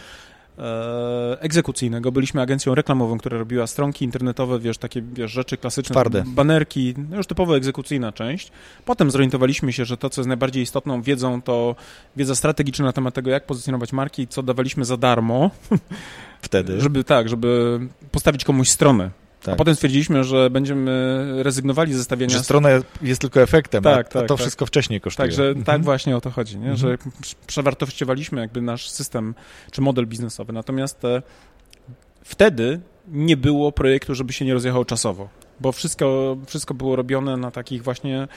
egzekucyjnego. 1.39 2.12
Byliśmy 2.12 2.41
agencją 2.41 2.76
reklamową, 2.76 3.18
która 3.18 3.38
robiła 3.38 3.68
stronki 3.68 4.06
internetowe, 4.06 4.60
wiesz, 4.60 4.78
takie 4.78 5.01
wiesz, 5.01 5.32
rzeczy 5.32 5.58
klasyczne, 5.58 5.93
Twarde. 5.93 6.24
banerki, 6.28 6.93
no 7.10 7.18
już 7.18 7.28
typowo 7.28 7.58
egzekucyjna 7.58 8.12
część. 8.12 8.51
Potem 8.86 9.12
zorientowaliśmy 9.12 9.74
się, 9.74 9.86
że 9.86 9.97
to, 9.97 10.10
co 10.10 10.22
jest 10.22 10.28
najbardziej 10.28 10.64
istotną 10.64 11.01
wiedzą, 11.01 11.41
to 11.41 11.76
wiedza 12.16 12.36
strategiczna 12.36 12.86
na 12.86 12.93
temat 12.93 13.14
tego, 13.14 13.32
jak 13.32 13.45
pozycjonować 13.45 13.93
marki, 13.93 14.28
co 14.28 14.43
dawaliśmy 14.43 14.86
za 14.86 14.97
darmo. 14.97 15.51
Wtedy. 16.41 16.82
Żeby 16.86 17.03
tak, 17.03 17.30
żeby 17.30 17.80
postawić 18.12 18.43
komuś 18.43 18.70
stronę 18.70 19.10
tak. 19.43 19.53
A 19.53 19.57
potem 19.57 19.75
stwierdziliśmy, 19.75 20.23
że 20.23 20.49
będziemy 20.49 21.25
rezygnowali 21.43 21.93
ze 21.93 22.03
stawiania... 22.03 22.38
Że 22.38 22.43
strona 22.43 22.69
jest 23.01 23.21
tylko 23.21 23.41
efektem, 23.41 23.83
tak, 23.83 24.07
a, 24.07 24.09
tak, 24.09 24.23
a 24.23 24.27
to 24.27 24.36
tak. 24.36 24.41
wszystko 24.41 24.65
wcześniej 24.65 25.01
kosztuje. 25.01 25.27
Także 25.27 25.47
mhm. 25.47 25.65
tak 25.65 25.83
właśnie 25.83 26.17
o 26.17 26.21
to 26.21 26.31
chodzi, 26.31 26.57
nie? 26.57 26.75
że 26.75 26.91
mhm. 26.91 27.11
przewartościowaliśmy 27.47 28.41
jakby 28.41 28.61
nasz 28.61 28.89
system 28.89 29.36
czy 29.71 29.81
model 29.81 30.07
biznesowy. 30.07 30.53
Natomiast 30.53 31.05
e, 31.05 31.21
wtedy 32.23 32.79
nie 33.07 33.38
było 33.38 33.71
projektu, 33.71 34.15
żeby 34.15 34.33
się 34.33 34.45
nie 34.45 34.53
rozjechał 34.53 34.86
czasowo, 34.86 35.29
bo 35.59 35.71
wszystko, 35.71 36.38
wszystko 36.47 36.73
było 36.73 36.95
robione 36.95 37.38
na 37.38 37.51
takich 37.51 37.83
właśnie 37.83 38.27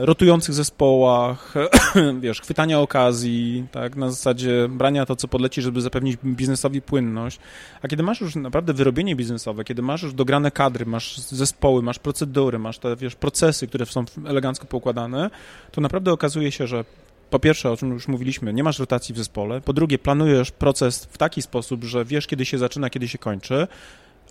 rotujących 0.00 0.54
zespołach, 0.54 1.54
wiesz, 2.20 2.40
chwytania 2.40 2.80
okazji, 2.80 3.66
tak, 3.72 3.96
na 3.96 4.10
zasadzie 4.10 4.68
brania 4.68 5.06
to, 5.06 5.16
co 5.16 5.28
podleci, 5.28 5.62
żeby 5.62 5.80
zapewnić 5.80 6.16
biznesowi 6.24 6.82
płynność. 6.82 7.38
A 7.82 7.88
kiedy 7.88 8.02
masz 8.02 8.20
już 8.20 8.34
naprawdę 8.34 8.72
wyrobienie 8.72 9.16
biznesowe, 9.16 9.64
kiedy 9.64 9.82
masz 9.82 10.02
już 10.02 10.14
dograne 10.14 10.50
kadry, 10.50 10.86
masz 10.86 11.18
zespoły, 11.18 11.82
masz 11.82 11.98
procedury, 11.98 12.58
masz 12.58 12.78
te, 12.78 12.96
wiesz, 12.96 13.14
procesy, 13.14 13.66
które 13.66 13.86
są 13.86 14.04
elegancko 14.26 14.66
poukładane, 14.66 15.30
to 15.72 15.80
naprawdę 15.80 16.12
okazuje 16.12 16.52
się, 16.52 16.66
że 16.66 16.84
po 17.30 17.38
pierwsze, 17.38 17.70
o 17.70 17.76
czym 17.76 17.90
już 17.90 18.08
mówiliśmy, 18.08 18.52
nie 18.52 18.64
masz 18.64 18.78
rotacji 18.78 19.14
w 19.14 19.18
zespole, 19.18 19.60
po 19.60 19.72
drugie, 19.72 19.98
planujesz 19.98 20.50
proces 20.50 21.04
w 21.04 21.18
taki 21.18 21.42
sposób, 21.42 21.84
że 21.84 22.04
wiesz, 22.04 22.26
kiedy 22.26 22.44
się 22.44 22.58
zaczyna, 22.58 22.90
kiedy 22.90 23.08
się 23.08 23.18
kończy, 23.18 23.66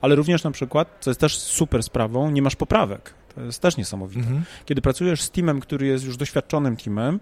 ale 0.01 0.15
również 0.15 0.43
na 0.43 0.51
przykład, 0.51 0.97
co 0.99 1.09
jest 1.09 1.19
też 1.19 1.37
super 1.37 1.83
sprawą, 1.83 2.31
nie 2.31 2.41
masz 2.41 2.55
poprawek. 2.55 3.13
To 3.35 3.41
jest 3.41 3.61
też 3.61 3.77
niesamowite. 3.77 4.19
Mhm. 4.19 4.43
Kiedy 4.65 4.81
pracujesz 4.81 5.21
z 5.21 5.31
teamem, 5.31 5.59
który 5.59 5.87
jest 5.87 6.05
już 6.05 6.17
doświadczonym 6.17 6.77
teamem, 6.77 7.19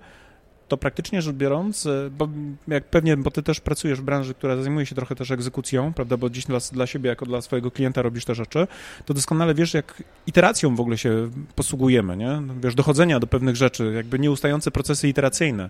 to 0.68 0.78
praktycznie 0.78 1.22
rzecz 1.22 1.36
biorąc, 1.36 1.86
e, 1.86 2.10
bo 2.18 2.30
jak 2.68 2.86
pewnie, 2.86 3.18
bo 3.18 3.32
ty 3.32 3.44
też 3.44 3.60
pracujesz 3.60 4.02
w 4.02 4.04
branży, 4.04 4.34
która 4.34 4.56
zajmuje 4.56 4.86
się 4.86 4.96
trochę 4.96 5.16
też 5.16 5.32
egzekucją, 5.32 5.94
prawda, 5.94 6.18
bo 6.18 6.30
gdzieś 6.30 6.46
dla, 6.46 6.60
dla 6.72 6.88
siebie, 6.88 7.10
jako 7.10 7.26
dla 7.26 7.42
swojego 7.42 7.72
klienta 7.72 8.02
robisz 8.02 8.26
te 8.26 8.36
rzeczy, 8.36 8.68
to 9.06 9.14
doskonale 9.14 9.54
wiesz, 9.54 9.74
jak 9.74 10.04
iteracją 10.28 10.76
w 10.76 10.80
ogóle 10.80 10.98
się 10.98 11.30
posługujemy, 11.56 12.18
nie? 12.18 12.42
Wiesz, 12.62 12.76
dochodzenia 12.76 13.20
do 13.20 13.28
pewnych 13.28 13.56
rzeczy, 13.56 13.94
jakby 13.96 14.20
nieustające 14.20 14.72
procesy 14.72 15.08
iteracyjne. 15.08 15.70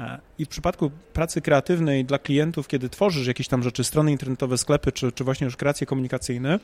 E, 0.00 0.18
I 0.38 0.44
w 0.44 0.48
przypadku 0.48 0.90
pracy 1.12 1.40
kreatywnej 1.40 2.04
dla 2.04 2.18
klientów, 2.18 2.68
kiedy 2.68 2.88
tworzysz 2.88 3.26
jakieś 3.26 3.48
tam 3.48 3.62
rzeczy, 3.62 3.84
strony 3.84 4.12
internetowe, 4.12 4.58
sklepy, 4.58 4.92
czy, 4.92 5.12
czy 5.12 5.24
właśnie 5.24 5.44
już 5.44 5.56
kreacje 5.56 5.86
komunikacyjne, 5.86 6.58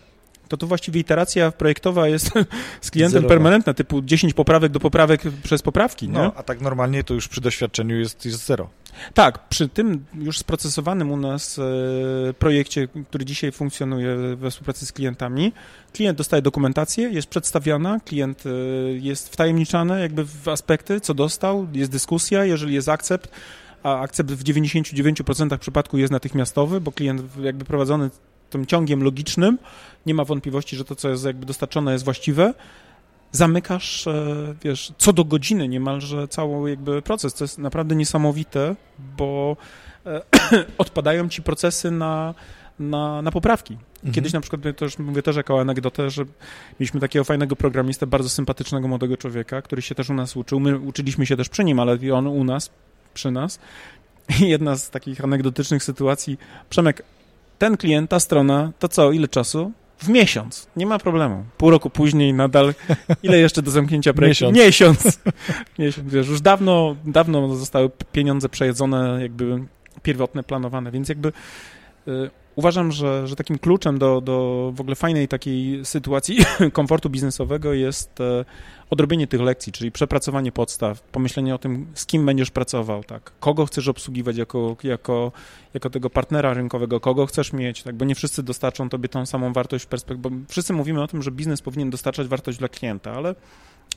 to 0.49 0.57
tu 0.57 0.67
właściwie 0.67 1.01
iteracja 1.01 1.53
projektowa 1.53 2.09
jest 2.09 2.31
z 2.81 2.91
klientem 2.91 3.13
Zerowa. 3.13 3.29
permanentna, 3.29 3.75
typu 3.75 4.03
10 4.03 4.35
poprawek 4.35 4.73
do 4.73 4.81
poprawek 4.81 5.23
przez 5.43 5.63
poprawki, 5.63 6.09
nie? 6.09 6.15
No, 6.15 6.33
a 6.37 6.43
tak 6.43 6.61
normalnie 6.61 7.05
to 7.05 7.15
już 7.15 7.29
przy 7.29 7.41
doświadczeniu 7.41 7.97
jest, 7.97 8.25
jest 8.25 8.47
zero. 8.47 8.71
Tak, 9.15 9.49
przy 9.49 9.69
tym 9.69 10.05
już 10.15 10.39
sprocesowanym 10.39 11.11
u 11.11 11.17
nas 11.17 11.59
e, 11.59 11.63
projekcie, 12.33 12.89
który 13.09 13.25
dzisiaj 13.25 13.53
funkcjonuje 13.53 14.37
we 14.37 14.51
współpracy 14.51 14.87
z 14.87 14.93
klientami, 14.93 15.53
klient 15.93 16.19
dostaje 16.19 16.43
dokumentację, 16.43 17.09
jest 17.09 17.29
przedstawiona, 17.29 18.01
klient 18.01 18.45
e, 18.47 18.51
jest 18.93 19.29
wtajemniczany 19.29 20.01
jakby 20.01 20.25
w 20.25 20.49
aspekty, 20.49 21.01
co 21.01 21.15
dostał, 21.15 21.67
jest 21.73 21.91
dyskusja, 21.91 22.45
jeżeli 22.45 22.75
jest 22.75 22.89
akcept, 22.89 23.31
a 23.83 24.01
akcept 24.01 24.31
w 24.31 24.45
99% 24.45 25.59
przypadku 25.59 25.99
jest 25.99 26.13
natychmiastowy, 26.13 26.81
bo 26.81 26.93
klient 26.93 27.23
jakby 27.43 27.65
prowadzony 27.65 28.11
tym 28.51 28.67
ciągiem 28.67 29.03
logicznym, 29.03 29.59
nie 30.07 30.15
ma 30.15 30.25
wątpliwości, 30.25 30.77
że 30.77 30.85
to, 30.85 30.95
co 30.95 31.09
jest 31.09 31.25
jakby 31.25 31.47
dostarczone, 31.47 31.93
jest 31.93 32.05
właściwe, 32.05 32.55
zamykasz, 33.33 34.07
e, 34.07 34.55
wiesz, 34.63 34.93
co 34.99 35.13
do 35.13 35.25
godziny 35.25 35.69
niemalże 35.69 36.29
cały 36.29 36.71
jakby 36.71 37.03
proces. 37.03 37.35
To 37.35 37.45
jest 37.45 37.59
naprawdę 37.59 37.97
niesamowite, 37.97 38.77
bo 39.17 39.57
e, 40.07 40.23
odpadają 40.79 41.29
ci 41.29 41.43
procesy 41.43 41.91
na, 41.91 42.35
na, 42.79 43.23
na 43.23 43.31
poprawki. 43.31 43.75
Mhm. 43.95 44.15
Kiedyś 44.15 44.33
na 44.33 44.41
przykład, 44.41 44.77
też, 44.77 44.99
mówię 44.99 45.23
też 45.23 45.37
jako 45.37 45.61
anegdotę, 45.61 46.11
że 46.11 46.25
mieliśmy 46.81 47.01
takiego 47.01 47.25
fajnego 47.25 47.57
programistę, 47.57 48.07
bardzo 48.07 48.29
sympatycznego 48.29 48.89
młodego 48.89 49.17
człowieka, 49.17 49.63
który 49.63 49.83
się 49.83 49.95
też 49.95 50.11
u 50.11 50.15
nas 50.15 50.37
uczył. 50.37 50.61
My 50.61 50.79
uczyliśmy 50.79 51.27
się 51.27 51.37
też 51.37 51.49
przy 51.49 51.65
nim, 51.65 51.81
ale 51.81 51.99
on 52.15 52.27
u 52.27 52.45
nas, 52.45 52.71
przy 53.15 53.31
nas. 53.31 53.59
I 54.41 54.49
jedna 54.49 54.77
z 54.77 54.91
takich 54.91 55.25
anegdotycznych 55.25 55.85
sytuacji, 55.85 56.39
Przemek, 56.71 57.03
ten 57.59 57.77
klient, 57.77 58.11
ta 58.11 58.21
strona, 58.21 58.73
to 58.79 58.89
co, 58.89 59.13
ile 59.13 59.29
czasu? 59.29 59.73
W 59.99 60.09
miesiąc. 60.09 60.69
Nie 60.77 60.87
ma 60.87 60.99
problemu. 60.99 61.45
Pół 61.57 61.71
roku 61.71 61.91
później 61.91 62.35
nadal, 62.35 62.75
ile 63.23 63.39
jeszcze 63.39 63.63
do 63.63 63.71
zamknięcia 63.71 64.15
projektu? 64.15 64.53
Miesiąc. 64.53 65.05
Miesiąc. 65.05 65.21
Miesiąc. 65.79 66.13
Wiesz, 66.13 66.29
już 66.29 66.41
dawno, 66.41 66.97
dawno 67.05 67.57
zostały 67.57 67.91
pieniądze 68.13 68.49
przejedzone, 68.49 69.19
jakby 69.23 69.65
pierwotne, 70.03 70.43
planowane, 70.43 70.91
więc 70.91 71.09
jakby 71.09 71.29
y, 72.09 72.31
uważam, 72.59 72.93
że, 72.93 73.29
że 73.29 73.37
takim 73.37 73.59
kluczem 73.59 73.99
do, 73.99 74.21
do 74.21 74.71
w 74.75 74.81
ogóle 74.81 74.97
fajnej 74.97 75.29
takiej 75.29 75.85
sytuacji 75.85 76.39
komfortu 76.73 77.11
biznesowego 77.11 77.73
jest 77.73 78.21
e, 78.21 78.45
odrobienie 78.91 79.27
tych 79.27 79.41
lekcji, 79.41 79.73
czyli 79.73 79.93
przepracowanie 79.93 80.53
podstaw, 80.53 81.01
pomyślenie 81.01 81.55
o 81.55 81.59
tym, 81.59 81.87
z 81.95 82.07
kim 82.07 82.27
będziesz 82.27 82.51
pracował, 82.51 83.05
tak, 83.05 83.33
kogo 83.41 83.67
chcesz 83.67 83.89
obsługiwać 83.89 84.37
jako, 84.37 84.77
jako, 84.83 85.33
jako 85.75 85.91
tego 85.91 86.11
partnera 86.11 86.55
rynkowego, 86.55 87.01
kogo 87.01 87.27
chcesz 87.27 87.53
mieć, 87.53 87.83
tak, 87.83 87.95
bo 87.95 88.05
nie 88.05 88.15
wszyscy 88.15 88.43
dostarczą 88.43 88.89
tobie 88.89 89.09
tą 89.09 89.27
samą 89.27 89.53
wartość 89.53 89.85
w 89.85 89.89
perspektywie, 89.89 90.31
bo 90.31 90.37
wszyscy 90.49 90.73
mówimy 90.73 91.03
o 91.03 91.07
tym, 91.09 91.23
że 91.23 91.31
biznes 91.31 91.63
powinien 91.63 91.91
dostarczać 91.91 92.29
wartość 92.29 92.59
dla 92.59 92.69
klienta, 92.69 93.13
ale 93.13 93.35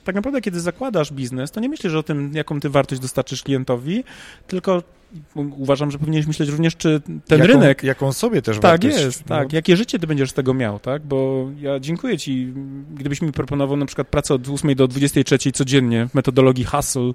tak 0.03 0.15
naprawdę, 0.15 0.41
kiedy 0.41 0.59
zakładasz 0.59 1.13
biznes, 1.13 1.51
to 1.51 1.59
nie 1.59 1.69
myślisz 1.69 1.93
o 1.93 2.03
tym, 2.03 2.31
jaką 2.33 2.59
ty 2.59 2.69
wartość 2.69 3.01
dostarczysz 3.01 3.43
klientowi, 3.43 4.03
tylko 4.47 4.83
uważam, 5.35 5.91
że 5.91 5.99
powinieneś 5.99 6.27
myśleć 6.27 6.49
również, 6.49 6.75
czy 6.75 7.01
ten 7.27 7.39
jaką, 7.39 7.53
rynek... 7.53 7.83
Jaką 7.83 8.13
sobie 8.13 8.41
też 8.41 8.55
tak 8.55 8.63
wartość. 8.63 9.03
Jest, 9.03 9.29
no. 9.29 9.35
Tak 9.35 9.53
Jakie 9.53 9.77
życie 9.77 9.99
ty 9.99 10.07
będziesz 10.07 10.31
z 10.31 10.33
tego 10.33 10.53
miał, 10.53 10.79
tak? 10.79 11.01
Bo 11.01 11.49
ja 11.61 11.79
dziękuję 11.79 12.17
ci, 12.17 12.53
gdybyś 12.93 13.21
mi 13.21 13.31
proponował 13.31 13.77
na 13.77 13.85
przykład 13.85 14.07
pracę 14.07 14.33
od 14.33 14.49
8 14.49 14.75
do 14.75 14.87
23 14.87 15.51
codziennie 15.51 16.07
w 16.07 16.15
metodologii 16.15 16.65
hustle, 16.65 17.13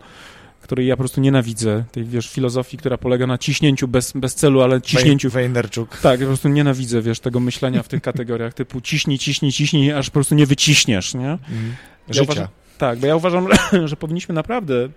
której 0.66 0.86
ja 0.86 0.96
po 0.96 0.98
prostu 0.98 1.20
nienawidzę, 1.20 1.84
tej, 1.92 2.04
wiesz, 2.04 2.30
filozofii, 2.30 2.76
która 2.76 2.98
polega 2.98 3.26
na 3.26 3.38
ciśnięciu 3.38 3.88
bez, 3.88 4.12
bez 4.12 4.34
celu, 4.34 4.60
ale 4.60 4.82
ciśnięciu. 4.82 5.30
Wejnerczuk. 5.30 5.98
Tak, 5.98 6.20
ja 6.20 6.26
po 6.26 6.30
prostu 6.30 6.48
nienawidzę, 6.48 7.02
wiesz, 7.02 7.20
tego 7.20 7.40
myślenia 7.40 7.82
w 7.82 7.88
tych 7.88 8.02
kategoriach, 8.02 8.54
typu 8.54 8.80
ciśnij, 8.80 9.18
ciśnij, 9.18 9.52
ciśnij, 9.52 9.92
aż 9.92 10.06
po 10.06 10.14
prostu 10.14 10.34
nie 10.34 10.46
wyciśniesz, 10.46 11.14
nie? 11.14 11.28
Mm. 11.28 11.40
Życia. 12.08 12.18
Ja 12.18 12.22
uważam, 12.22 12.48
tak, 12.78 12.98
bo 12.98 13.06
ja 13.06 13.16
uważam, 13.16 13.48
że 13.84 13.96
powinniśmy 13.96 14.34
naprawdę 14.34 14.88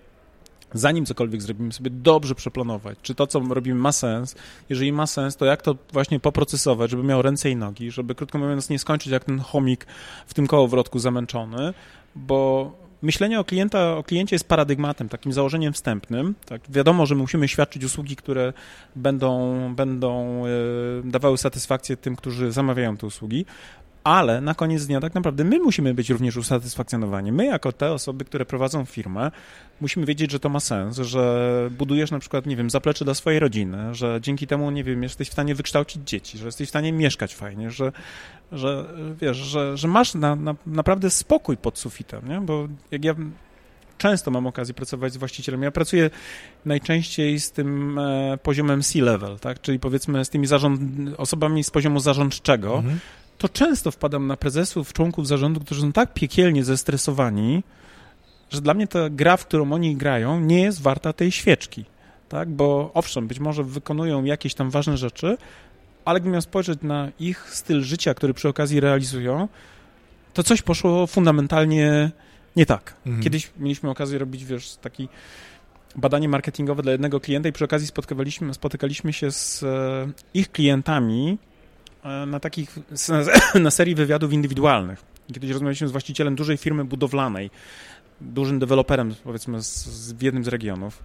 zanim 0.74 1.06
cokolwiek 1.06 1.42
zrobimy, 1.42 1.74
sobie 1.74 1.92
dobrze 1.92 2.36
przeplanować, 2.36 2.98
czy 3.02 3.16
to, 3.16 3.28
co 3.28 3.40
robimy, 3.40 3.80
ma 3.80 3.92
sens. 3.92 4.36
Jeżeli 4.70 4.92
ma 4.92 5.08
sens, 5.08 5.36
to 5.36 5.46
jak 5.46 5.62
to 5.62 5.76
właśnie 5.94 6.20
poprocesować, 6.20 6.92
żeby 6.92 7.04
miał 7.04 7.22
ręce 7.22 7.50
i 7.50 7.56
nogi, 7.56 7.92
żeby, 7.92 8.16
krótko 8.16 8.38
mówiąc, 8.38 8.70
nie 8.70 8.80
skończyć 8.80 9.12
jak 9.12 9.24
ten 9.24 9.40
chomik 9.40 9.86
w 10.28 10.34
tym 10.34 10.48
kołowrotku 10.48 11.00
zamęczony, 11.00 11.74
bo 12.16 12.72
myślenie 13.02 13.40
o, 13.40 13.44
klienta, 13.44 13.98
o 13.98 14.04
kliencie 14.04 14.36
jest 14.36 14.48
paradygmatem, 14.48 15.10
takim 15.10 15.34
założeniem 15.34 15.74
wstępnym. 15.74 16.36
Tak? 16.46 16.62
Wiadomo, 16.70 17.06
że 17.06 17.16
musimy 17.16 17.48
świadczyć 17.48 17.84
usługi, 17.84 18.16
które 18.16 18.54
będą, 18.96 19.76
będą 19.76 20.44
e, 20.46 20.50
dawały 21.04 21.38
satysfakcję 21.38 21.98
tym, 21.98 22.16
którzy 22.16 22.52
zamawiają 22.52 22.98
te 22.98 23.08
usługi, 23.08 23.46
ale 24.10 24.42
na 24.42 24.54
koniec 24.54 24.86
dnia 24.86 25.00
tak 25.00 25.16
naprawdę 25.16 25.44
my 25.44 25.60
musimy 25.60 25.94
być 25.94 26.10
również 26.10 26.38
usatysfakcjonowani. 26.38 27.32
My, 27.32 27.46
jako 27.46 27.72
te 27.72 27.92
osoby, 27.92 28.26
które 28.26 28.46
prowadzą 28.46 28.86
firmę, 28.86 29.32
musimy 29.82 30.06
wiedzieć, 30.06 30.32
że 30.32 30.40
to 30.40 30.50
ma 30.50 30.60
sens, 30.60 30.98
że 30.98 31.70
budujesz 31.78 32.12
na 32.12 32.20
przykład, 32.20 32.46
nie 32.46 32.56
wiem, 32.56 32.70
zaplecze 32.70 33.06
dla 33.06 33.14
swojej 33.14 33.40
rodziny, 33.40 33.96
że 33.96 34.20
dzięki 34.22 34.48
temu, 34.48 34.72
nie 34.72 34.84
wiem, 34.84 35.04
jesteś 35.04 35.30
w 35.30 35.32
stanie 35.32 35.56
wykształcić 35.56 36.10
dzieci, 36.10 36.38
że 36.38 36.46
jesteś 36.46 36.68
w 36.68 36.70
stanie 36.70 36.94
mieszkać 36.94 37.36
fajnie, 37.36 37.72
że, 37.72 37.92
że 38.52 38.86
wiesz, 39.22 39.38
że, 39.38 39.78
że 39.78 39.88
masz 39.88 40.14
na, 40.14 40.36
na, 40.36 40.56
naprawdę 40.66 41.10
spokój 41.10 41.58
pod 41.58 41.80
sufitem, 41.80 42.30
nie? 42.30 42.42
Bo 42.42 42.68
jak 42.92 43.06
ja 43.06 43.16
często 43.98 44.32
mam 44.32 44.48
okazję 44.48 44.74
pracować 44.74 45.14
z 45.14 45.18
właścicielem. 45.18 45.64
Ja 45.64 45.72
pracuję 45.72 46.10
najczęściej 46.66 47.40
z 47.40 47.52
tym 47.52 48.00
e, 48.00 48.38
poziomem 48.44 48.84
C-level, 48.84 49.40
tak? 49.40 49.62
czyli 49.62 49.80
powiedzmy 49.80 50.26
z 50.26 50.30
tymi 50.30 50.48
zarząd, 50.48 50.82
osobami 51.18 51.64
z 51.64 51.72
poziomu 51.72 52.00
zarządczego. 52.00 52.78
Mhm. 52.78 53.00
To 53.40 53.50
często 53.50 53.92
wpadam 53.92 54.28
na 54.28 54.38
prezesów, 54.38 54.94
członków 54.94 55.28
zarządu, 55.28 55.60
którzy 55.60 55.82
są 55.82 55.92
tak 55.92 56.14
piekielnie 56.14 56.64
zestresowani, 56.64 57.64
że 58.50 58.62
dla 58.62 58.74
mnie 58.74 58.88
ta 58.88 59.10
gra, 59.10 59.38
w 59.38 59.46
którą 59.46 59.72
oni 59.72 59.96
grają, 59.96 60.40
nie 60.40 60.62
jest 60.62 60.82
warta 60.82 61.14
tej 61.14 61.32
świeczki. 61.32 61.86
Tak? 62.30 62.50
Bo 62.50 62.92
owszem, 62.94 63.28
być 63.28 63.40
może 63.40 63.64
wykonują 63.64 64.24
jakieś 64.24 64.54
tam 64.54 64.70
ważne 64.70 64.98
rzeczy, 64.98 65.38
ale 66.06 66.20
gdybym 66.20 66.34
miał 66.34 66.42
spojrzeć 66.42 66.80
na 66.82 67.12
ich 67.20 67.50
styl 67.50 67.82
życia, 67.84 68.14
który 68.14 68.34
przy 68.34 68.50
okazji 68.50 68.80
realizują, 68.80 69.48
to 70.34 70.44
coś 70.44 70.62
poszło 70.62 71.08
fundamentalnie 71.08 72.12
nie 72.56 72.66
tak. 72.66 72.96
Mhm. 73.06 73.24
Kiedyś 73.24 73.52
mieliśmy 73.58 73.90
okazję 73.90 74.20
robić, 74.20 74.46
wiesz, 74.46 74.76
taki 74.76 75.10
badanie 75.96 76.30
marketingowe 76.30 76.84
dla 76.84 76.92
jednego 76.92 77.20
klienta 77.20 77.50
i 77.50 77.52
przy 77.52 77.66
okazji 77.66 77.88
spotykaliśmy, 77.88 78.54
spotykaliśmy 78.54 79.14
się 79.14 79.32
z 79.32 79.64
e, 79.64 80.12
ich 80.34 80.52
klientami 80.52 81.38
na 82.28 82.40
takich, 82.40 82.80
na 83.56 83.72
serii 83.72 83.96
wywiadów 83.96 84.34
indywidualnych. 84.34 85.04
Kiedyś 85.34 85.52
rozmawialiśmy 85.52 85.88
z 85.88 85.92
właścicielem 85.92 86.36
dużej 86.36 86.58
firmy 86.58 86.86
budowlanej, 86.86 87.52
dużym 88.22 88.60
deweloperem, 88.60 89.16
powiedzmy, 89.24 89.64
z, 89.64 89.86
z, 89.86 90.14
w 90.14 90.22
jednym 90.22 90.44
z 90.44 90.48
regionów. 90.48 91.04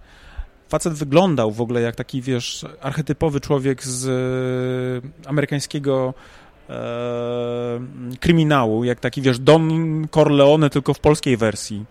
Facet 0.69 0.93
wyglądał 0.93 1.51
w 1.51 1.61
ogóle 1.61 1.81
jak 1.81 1.95
taki, 1.95 2.21
wiesz, 2.21 2.65
archetypowy 2.81 3.39
człowiek 3.39 3.83
z 3.83 4.07
e, 4.07 5.29
amerykańskiego 5.29 6.13
e, 6.69 7.79
kryminału, 8.19 8.83
jak 8.83 8.99
taki, 8.99 9.21
wiesz, 9.21 9.39
Don 9.39 10.07
Corleone, 10.11 10.69
tylko 10.69 10.93
w 10.93 10.99
polskiej 10.99 11.37
wersji. 11.37 11.85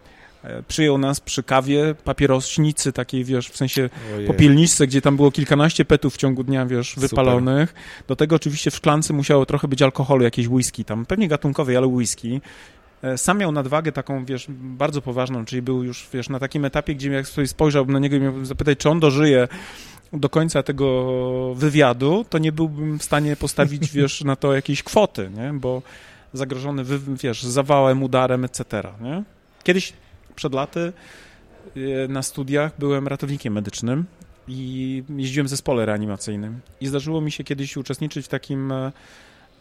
E, 0.45 0.62
przyjął 0.62 0.99
nas 0.99 1.21
przy 1.21 1.43
kawie, 1.43 1.95
papierośnicy 2.05 2.93
takiej, 2.93 3.25
wiesz, 3.25 3.49
w 3.49 3.57
sensie 3.57 3.91
Ojej. 4.15 4.27
popielniczce, 4.27 4.87
gdzie 4.87 5.01
tam 5.01 5.16
było 5.16 5.31
kilkanaście 5.31 5.85
petów 5.85 6.15
w 6.15 6.16
ciągu 6.16 6.45
dnia, 6.45 6.66
wiesz, 6.66 6.95
wypalonych. 6.97 7.69
Super. 7.69 8.07
Do 8.09 8.16
tego 8.16 8.37
oczywiście 8.37 8.71
w 8.71 8.75
szklance 8.75 9.12
musiało 9.12 9.47
trochę 9.47 9.69
być 9.69 9.83
alkoholu, 9.83 10.25
jakieś 10.25 10.49
whisky 10.49 10.85
tam, 10.85 11.07
pewnie 11.07 11.29
gatunkowej, 11.29 11.77
ale 11.77 11.87
whisky. 11.87 12.41
E, 13.03 13.19
sam 13.19 13.39
miał 13.39 13.53
nadwagę 13.53 13.93
taką, 13.93 14.25
wiesz, 14.25 14.47
bardzo 14.49 15.03
poważną, 15.03 15.45
czyli 15.45 15.62
był 15.62 15.83
już, 15.83 16.09
wiesz, 16.12 16.29
na 16.29 16.39
takim 16.39 16.65
etapie, 16.65 16.95
gdzie 16.95 17.11
jak 17.11 17.29
sobie 17.29 17.47
spojrzałbym 17.47 17.93
na 17.93 17.99
niego 17.99 18.16
i 18.16 18.21
miałbym 18.21 18.47
zapytać, 18.47 18.79
czy 18.79 18.91
on 18.91 19.01
dożyje 19.01 19.49
do 20.12 20.29
końca 20.29 20.62
tego 20.62 21.55
wywiadu, 21.55 22.25
to 22.31 22.39
nie 22.39 22.53
byłbym 22.53 22.99
w 22.99 23.03
stanie 23.03 23.37
postawić, 23.37 23.91
wiesz, 23.97 24.25
na 24.25 24.37
to 24.37 24.55
jakiejś 24.55 24.83
kwoty, 24.83 25.31
nie? 25.37 25.53
Bo 25.53 25.83
zagrożony, 26.33 26.85
wiesz, 27.23 27.43
zawałem, 27.43 28.03
udarem, 28.03 28.45
etc., 28.45 28.65
nie? 29.01 29.23
Kiedyś, 29.65 29.93
przed 30.36 30.55
laty, 30.55 30.93
e, 31.77 32.09
na 32.09 32.23
studiach 32.23 32.73
byłem 32.78 33.09
ratownikiem 33.09 33.52
medycznym 33.52 34.05
i 34.48 35.02
jeździłem 35.16 35.47
w 35.47 35.51
zespole 35.51 35.86
reanimacyjnym. 35.86 36.61
I 36.81 36.86
zdarzyło 36.86 37.20
mi 37.20 37.32
się 37.32 37.44
kiedyś 37.44 37.77
uczestniczyć 37.77 38.27
w 38.27 38.28
takim 38.28 38.73
e, 38.73 38.93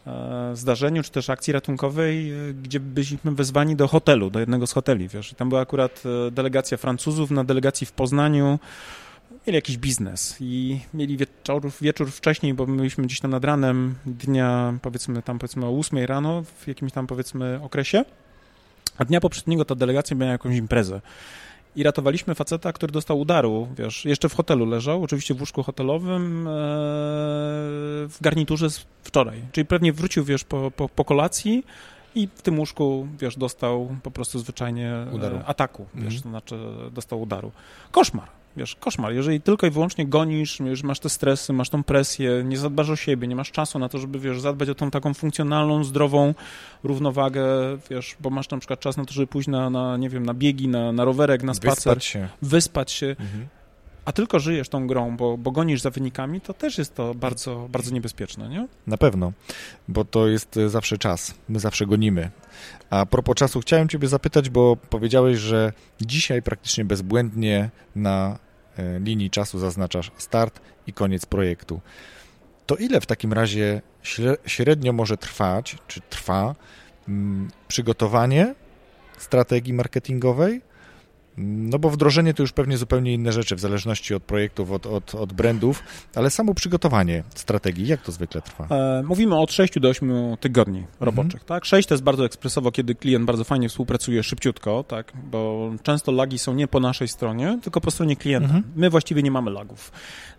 E, 0.08 0.56
zdarzeniu, 0.56 1.04
czy 1.04 1.12
też 1.12 1.30
akcji 1.30 1.54
ratunkowej, 1.54 2.34
gdzie 2.64 2.80
byliśmy 2.80 3.32
wezwani 3.32 3.76
do 3.76 3.88
hotelu, 3.88 4.30
do 4.30 4.40
jednego 4.40 4.68
z 4.68 4.72
hoteli, 4.72 5.08
wiesz. 5.08 5.32
I 5.32 5.36
tam 5.36 5.50
była 5.50 5.62
akurat 5.62 6.04
delegacja 6.32 6.78
Francuzów 6.78 7.32
na 7.32 7.44
delegacji 7.44 7.88
w 7.88 7.91
Poznaniu, 7.91 8.60
mieli 9.48 9.56
jakiś 9.56 9.78
biznes 9.78 10.38
i 10.40 10.80
mieli 10.94 11.18
wieczór, 11.18 11.72
wieczór 11.82 12.12
wcześniej, 12.12 12.54
bo 12.54 12.66
byliśmy 12.66 13.04
gdzieś 13.04 13.20
tam 13.20 13.32
nad 13.32 13.45
ranem 13.45 13.95
dnia, 14.06 14.74
powiedzmy 14.82 15.22
tam 15.22 15.40
powiedzmy 15.40 15.66
o 15.66 15.80
8 15.80 16.00
rano, 16.06 16.44
w 16.44 16.68
jakimś 16.68 16.91
tam 16.91 17.08
powiedzmy 17.08 17.60
okresie, 17.64 18.06
a 18.98 19.06
dnia 19.06 19.20
poprzedniego 19.20 19.65
ta 19.65 19.76
delegacja 19.76 20.18
miała 20.18 20.32
jakąś 20.32 20.57
imprezę 20.57 21.02
i 21.76 21.84
ratowaliśmy 21.84 22.36
faceta, 22.36 22.74
który 22.74 22.94
dostał 22.94 23.20
udaru, 23.20 23.68
wiesz, 23.78 24.06
jeszcze 24.06 24.30
w 24.30 24.34
hotelu 24.34 24.65
leżał, 24.65 25.03
oczywiście 25.03 25.34
w 25.34 25.40
łóżku 25.40 25.64
hotelowym, 25.64 26.48
e, 26.48 26.52
w 28.07 28.18
garniturze 28.22 28.70
z 28.70 28.86
wczoraj, 29.03 29.41
czyli 29.52 29.65
pewnie 29.65 29.94
wrócił, 29.94 30.24
wiesz, 30.24 30.44
po, 30.44 30.72
po, 30.72 30.90
po 30.90 31.06
kolacji 31.06 31.65
i 32.15 32.28
w 32.36 32.41
tym 32.41 32.60
łóżku, 32.60 33.07
wiesz, 33.20 33.38
dostał 33.38 33.95
po 34.03 34.11
prostu 34.11 34.40
zwyczajnie 34.40 34.90
e, 34.90 35.11
udaru. 35.11 35.40
ataku, 35.45 35.86
wiesz, 35.95 36.15
mhm. 36.15 36.24
to 36.24 36.30
znaczy 36.30 36.56
dostał 36.91 37.22
udaru. 37.22 37.52
Koszmar, 37.91 38.28
wiesz, 38.58 38.76
koszmar. 38.76 39.14
Jeżeli 39.14 39.42
tylko 39.42 39.68
i 39.68 39.70
wyłącznie 39.70 40.06
gonisz, 40.06 40.60
już 40.60 40.84
masz 40.84 41.00
te 41.00 41.10
stresy, 41.10 41.54
masz 41.54 41.70
tą 41.70 41.84
presję, 41.84 42.44
nie 42.46 42.58
zadbasz 42.58 42.90
o 42.90 42.96
siebie, 42.96 43.28
nie 43.28 43.36
masz 43.36 43.52
czasu 43.52 43.80
na 43.80 43.90
to, 43.90 43.98
żeby, 44.00 44.20
wiesz, 44.20 44.42
zadbać 44.42 44.70
o 44.70 44.76
tą 44.76 44.92
taką 44.92 45.14
funkcjonalną, 45.14 45.84
zdrową 45.84 46.34
równowagę, 46.84 47.44
wiesz, 47.90 48.16
bo 48.20 48.30
masz 48.30 48.50
na 48.50 48.58
przykład 48.58 48.80
czas 48.80 48.98
na 48.98 49.06
to, 49.06 49.14
żeby 49.14 49.28
pójść 49.28 49.48
na, 49.48 49.70
na 49.70 49.98
nie 49.98 50.10
wiem, 50.10 50.26
na 50.26 50.34
biegi, 50.34 50.68
na, 50.68 50.92
na 50.92 51.06
rowerek, 51.06 51.44
na 51.44 51.54
spacer. 51.54 51.76
Wyspać 51.76 52.06
się. 52.06 52.30
Wyspać 52.42 52.92
się. 52.92 53.08
Mhm. 53.08 53.48
A 54.06 54.12
tylko 54.12 54.40
żyjesz 54.40 54.70
tą 54.70 54.88
grą, 54.88 55.18
bo, 55.18 55.38
bo 55.38 55.52
gonisz 55.52 55.82
za 55.82 55.90
wynikami, 55.90 56.42
to 56.42 56.54
też 56.54 56.78
jest 56.78 56.96
to 56.96 57.14
bardzo, 57.14 57.68
bardzo 57.70 57.92
niebezpieczne, 57.92 58.50
nie? 58.50 58.68
Na 58.88 58.98
pewno, 58.98 59.32
bo 59.88 60.06
to 60.06 60.28
jest 60.28 60.58
e, 60.58 60.70
zawsze 60.70 60.98
czas. 60.98 61.34
My 61.50 61.60
zawsze 61.60 61.86
gonimy. 61.86 62.30
A 62.90 63.06
propos 63.06 63.36
czasu, 63.36 63.62
chciałem 63.62 63.90
Ciebie 63.90 64.08
zapytać, 64.08 64.50
bo 64.50 64.78
powiedziałeś, 64.90 65.38
że 65.38 65.74
dzisiaj 66.02 66.42
praktycznie 66.42 66.86
bezbłędnie 66.86 67.70
na 67.96 68.40
e, 68.78 69.00
linii 69.00 69.30
czasu 69.30 69.60
zaznaczasz 69.60 70.12
start 70.18 70.60
i 70.88 70.94
koniec 70.94 71.26
projektu. 71.26 71.82
To 72.66 72.76
ile 72.76 73.02
w 73.02 73.06
takim 73.06 73.34
razie 73.34 73.82
średnio 74.46 74.94
może 74.94 75.18
trwać, 75.18 75.78
czy 75.88 76.02
trwa 76.10 76.56
mm, 77.08 77.52
przygotowanie 77.68 78.56
strategii 79.18 79.74
marketingowej? 79.74 80.62
No 81.38 81.80
bo 81.80 81.90
wdrożenie 81.90 82.34
to 82.34 82.44
już 82.44 82.52
pewnie 82.52 82.78
zupełnie 82.78 83.14
inne 83.14 83.32
rzeczy, 83.32 83.56
w 83.56 83.60
zależności 83.60 84.14
od 84.14 84.24
projektów, 84.24 84.72
od, 84.72 84.86
od, 84.86 85.16
od 85.16 85.34
brandów, 85.34 85.84
ale 86.16 86.30
samo 86.30 86.54
przygotowanie 86.54 87.24
strategii, 87.36 87.88
jak 87.88 88.02
to 88.02 88.12
zwykle 88.12 88.42
trwa? 88.42 88.68
E, 88.70 89.04
mówimy 89.04 89.40
od 89.40 89.52
6 89.52 89.80
do 89.80 89.90
8 89.90 90.38
tygodni 90.40 90.84
roboczych, 91.00 91.42
mhm. 91.42 91.48
tak? 91.48 91.66
6 91.66 91.88
to 91.88 91.94
jest 91.94 92.04
bardzo 92.04 92.26
ekspresowo, 92.26 92.72
kiedy 92.72 92.96
klient 92.96 93.26
bardzo 93.26 93.44
fajnie 93.44 93.70
współpracuje 93.70 94.24
szybciutko, 94.24 94.84
tak? 94.88 95.14
Bo 95.32 95.72
często 95.84 96.12
lagi 96.12 96.40
są 96.40 96.54
nie 96.54 96.68
po 96.68 96.80
naszej 96.80 97.08
stronie, 97.08 97.60
tylko 97.64 97.82
po 97.82 97.92
stronie 97.92 98.16
klienta. 98.16 98.46
Mhm. 98.46 98.64
My 98.76 98.90
właściwie 98.90 99.24
nie 99.24 99.32
mamy 99.32 99.52
lagów 99.52 99.92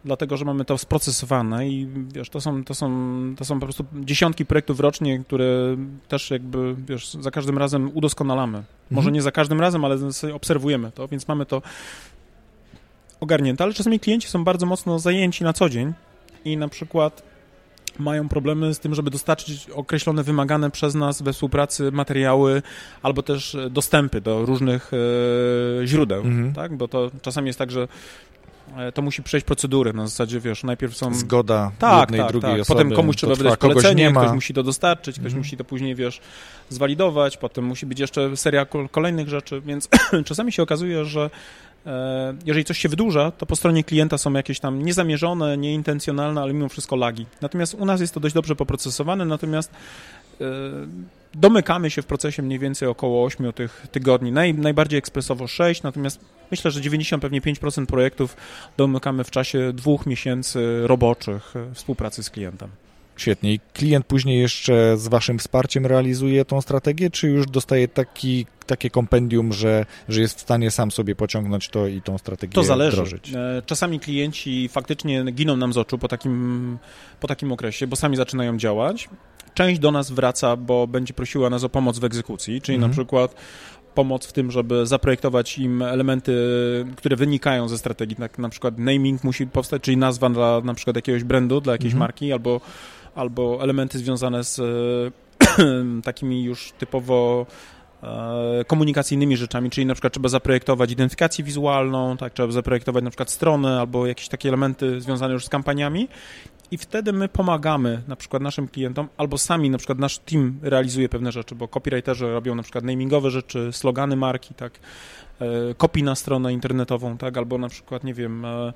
dlatego 0.04 0.36
że 0.36 0.44
mamy 0.44 0.64
to 0.64 0.78
sprocesowane 0.78 1.68
i 1.68 1.88
wiesz, 2.14 2.30
to 2.30 2.40
są, 2.40 2.64
to 2.64 2.74
są, 2.74 2.88
to 3.36 3.44
są 3.44 3.60
po 3.60 3.66
prostu 3.66 3.84
dziesiątki 3.94 4.46
projektów 4.46 4.80
rocznie, 4.80 5.18
które 5.18 5.76
też 6.08 6.30
jakby, 6.30 6.74
wiesz, 6.88 7.14
za 7.14 7.30
każdym 7.30 7.58
razem 7.58 7.90
udoskonalamy. 7.94 8.62
Może 8.90 9.06
mhm. 9.06 9.14
nie 9.14 9.22
za 9.22 9.32
każdym 9.32 9.60
razem, 9.60 9.84
ale 9.84 9.96
obserwujemy 10.32 10.90
to, 10.92 11.08
więc 11.08 11.28
mamy 11.28 11.46
to 11.46 11.62
ogarnięte, 13.20 13.64
ale 13.64 13.74
czasami 13.74 14.00
klienci 14.00 14.28
są 14.28 14.44
bardzo 14.44 14.66
mocno 14.66 14.98
zajęci 14.98 15.44
na 15.44 15.52
co 15.52 15.68
dzień 15.68 15.92
i 16.44 16.56
na 16.56 16.68
przykład 16.68 17.22
mają 17.98 18.28
problemy 18.28 18.74
z 18.74 18.78
tym, 18.78 18.94
żeby 18.94 19.10
dostarczyć 19.10 19.70
określone 19.70 20.22
wymagane 20.22 20.70
przez 20.70 20.94
nas 20.94 21.22
we 21.22 21.32
współpracy 21.32 21.92
materiały 21.92 22.62
albo 23.02 23.22
też 23.22 23.56
dostępy 23.70 24.20
do 24.20 24.46
różnych 24.46 24.90
e, 25.82 25.86
źródeł, 25.86 26.22
mhm. 26.22 26.52
tak? 26.54 26.76
Bo 26.76 26.88
to 26.88 27.10
czasami 27.22 27.46
jest 27.46 27.58
tak, 27.58 27.70
że 27.70 27.88
to 28.94 29.02
musi 29.02 29.22
przejść 29.22 29.46
procedury 29.46 29.92
na 29.92 30.06
zasadzie, 30.06 30.40
wiesz, 30.40 30.64
najpierw 30.64 30.96
są... 30.96 31.14
Zgoda 31.14 31.72
tak, 31.78 32.00
jednej, 32.00 32.20
tak, 32.20 32.28
drugiej 32.28 32.50
tak. 32.50 32.60
osoby. 32.60 32.78
Potem 32.78 32.96
komuś 32.96 33.16
trzeba 33.16 33.34
wydać 33.34 33.58
polecenie, 33.58 34.10
ktoś 34.10 34.32
musi 34.32 34.54
to 34.54 34.62
dostarczyć, 34.62 35.14
ktoś 35.14 35.26
mhm. 35.26 35.38
musi 35.38 35.56
to 35.56 35.64
później, 35.64 35.94
wiesz, 35.94 36.20
zwalidować, 36.68 37.36
potem 37.36 37.64
musi 37.64 37.86
być 37.86 38.00
jeszcze 38.00 38.36
seria 38.36 38.66
kolejnych 38.90 39.28
rzeczy, 39.28 39.60
więc 39.60 39.88
czasami 40.28 40.52
się 40.52 40.62
okazuje, 40.62 41.04
że 41.04 41.30
e, 41.86 42.34
jeżeli 42.46 42.64
coś 42.64 42.78
się 42.78 42.88
wydłuża, 42.88 43.30
to 43.30 43.46
po 43.46 43.56
stronie 43.56 43.84
klienta 43.84 44.18
są 44.18 44.32
jakieś 44.32 44.60
tam 44.60 44.82
niezamierzone, 44.82 45.56
nieintencjonalne, 45.56 46.40
ale 46.42 46.52
mimo 46.52 46.68
wszystko 46.68 46.96
lagi. 46.96 47.26
Natomiast 47.40 47.74
u 47.74 47.84
nas 47.84 48.00
jest 48.00 48.14
to 48.14 48.20
dość 48.20 48.34
dobrze 48.34 48.56
poprocesowane, 48.56 49.24
natomiast 49.24 49.70
e, 50.40 50.44
domykamy 51.34 51.90
się 51.90 52.02
w 52.02 52.06
procesie 52.06 52.42
mniej 52.42 52.58
więcej 52.58 52.88
około 52.88 53.24
8 53.24 53.52
tych 53.52 53.86
tygodni. 53.92 54.32
Naj, 54.32 54.54
najbardziej 54.54 54.98
ekspresowo 54.98 55.46
6, 55.46 55.82
natomiast 55.82 56.20
myślę, 56.50 56.70
że 56.70 56.80
90, 56.80 57.22
pewnie 57.22 57.40
5% 57.40 57.86
projektów 57.86 58.36
domykamy 58.76 59.24
w 59.24 59.30
czasie 59.30 59.72
dwóch 59.72 60.06
miesięcy 60.06 60.86
roboczych 60.86 61.54
e, 61.56 61.74
współpracy 61.74 62.22
z 62.22 62.30
klientem. 62.30 62.68
Świetnie. 63.16 63.52
I 63.52 63.60
klient 63.72 64.06
później 64.06 64.40
jeszcze 64.40 64.96
z 64.98 65.08
waszym 65.08 65.38
wsparciem 65.38 65.86
realizuje 65.86 66.44
tą 66.44 66.60
strategię, 66.60 67.10
czy 67.10 67.28
już 67.28 67.46
dostaje 67.46 67.88
taki, 67.88 68.46
takie 68.66 68.90
kompendium, 68.90 69.52
że, 69.52 69.86
że 70.08 70.20
jest 70.20 70.38
w 70.38 70.40
stanie 70.40 70.70
sam 70.70 70.90
sobie 70.90 71.14
pociągnąć 71.14 71.68
to 71.68 71.86
i 71.86 72.02
tą 72.02 72.18
strategię 72.18 72.54
To 72.54 72.62
zależy. 72.62 72.96
Wdrożyć? 72.96 73.32
E, 73.34 73.62
czasami 73.66 74.00
klienci 74.00 74.68
faktycznie 74.68 75.24
giną 75.32 75.56
nam 75.56 75.72
z 75.72 75.76
oczu 75.76 75.98
po 75.98 76.08
takim, 76.08 76.78
po 77.20 77.28
takim 77.28 77.52
okresie, 77.52 77.86
bo 77.86 77.96
sami 77.96 78.16
zaczynają 78.16 78.58
działać. 78.58 79.08
Część 79.54 79.80
do 79.80 79.90
nas 79.90 80.10
wraca, 80.10 80.56
bo 80.56 80.86
będzie 80.86 81.14
prosiła 81.14 81.50
nas 81.50 81.64
o 81.64 81.68
pomoc 81.68 81.98
w 81.98 82.04
egzekucji, 82.04 82.60
czyli 82.60 82.76
mhm. 82.76 82.90
na 82.90 82.94
przykład 82.94 83.34
pomoc 83.94 84.26
w 84.26 84.32
tym, 84.32 84.50
żeby 84.50 84.86
zaprojektować 84.86 85.58
im 85.58 85.82
elementy, 85.82 86.34
które 86.96 87.16
wynikają 87.16 87.68
ze 87.68 87.78
strategii. 87.78 88.16
Tak, 88.16 88.38
na 88.38 88.48
przykład 88.48 88.78
naming 88.78 89.24
musi 89.24 89.46
powstać, 89.46 89.82
czyli 89.82 89.96
nazwa 89.96 90.30
dla 90.30 90.60
na 90.64 90.74
przykład 90.74 90.96
jakiegoś 90.96 91.24
brandu, 91.24 91.60
dla 91.60 91.72
jakiejś 91.72 91.92
mhm. 91.92 92.00
marki, 92.00 92.32
albo, 92.32 92.60
albo 93.14 93.58
elementy 93.62 93.98
związane 93.98 94.44
z 94.44 94.60
takimi 96.04 96.44
już 96.44 96.72
typowo 96.72 97.46
e, 98.02 98.64
komunikacyjnymi 98.66 99.36
rzeczami, 99.36 99.70
czyli 99.70 99.86
na 99.86 99.94
przykład 99.94 100.12
trzeba 100.12 100.28
zaprojektować 100.28 100.90
identyfikację 100.90 101.44
wizualną, 101.44 102.16
tak, 102.16 102.32
trzeba 102.32 102.52
zaprojektować 102.52 103.04
na 103.04 103.10
przykład 103.10 103.30
stronę 103.30 103.80
albo 103.80 104.06
jakieś 104.06 104.28
takie 104.28 104.48
elementy 104.48 105.00
związane 105.00 105.34
już 105.34 105.44
z 105.44 105.48
kampaniami 105.48 106.08
i 106.74 106.78
wtedy 106.78 107.12
my 107.12 107.28
pomagamy 107.28 108.02
na 108.08 108.16
przykład 108.16 108.42
naszym 108.42 108.68
klientom, 108.68 109.08
albo 109.16 109.38
sami 109.38 109.70
na 109.70 109.78
przykład 109.78 109.98
nasz 109.98 110.18
team 110.18 110.58
realizuje 110.62 111.08
pewne 111.08 111.32
rzeczy, 111.32 111.54
bo 111.54 111.68
copywriterzy 111.68 112.32
robią 112.32 112.54
na 112.54 112.62
przykład 112.62 112.84
namingowe 112.84 113.30
rzeczy, 113.30 113.72
slogany 113.72 114.16
marki, 114.16 114.54
tak, 114.54 114.72
kopii 115.76 116.02
na 116.02 116.14
stronę 116.14 116.52
internetową, 116.52 117.18
tak, 117.18 117.38
albo 117.38 117.58
na 117.58 117.68
przykład, 117.68 118.04
nie 118.04 118.14
wiem, 118.14 118.44
E, 118.44 118.72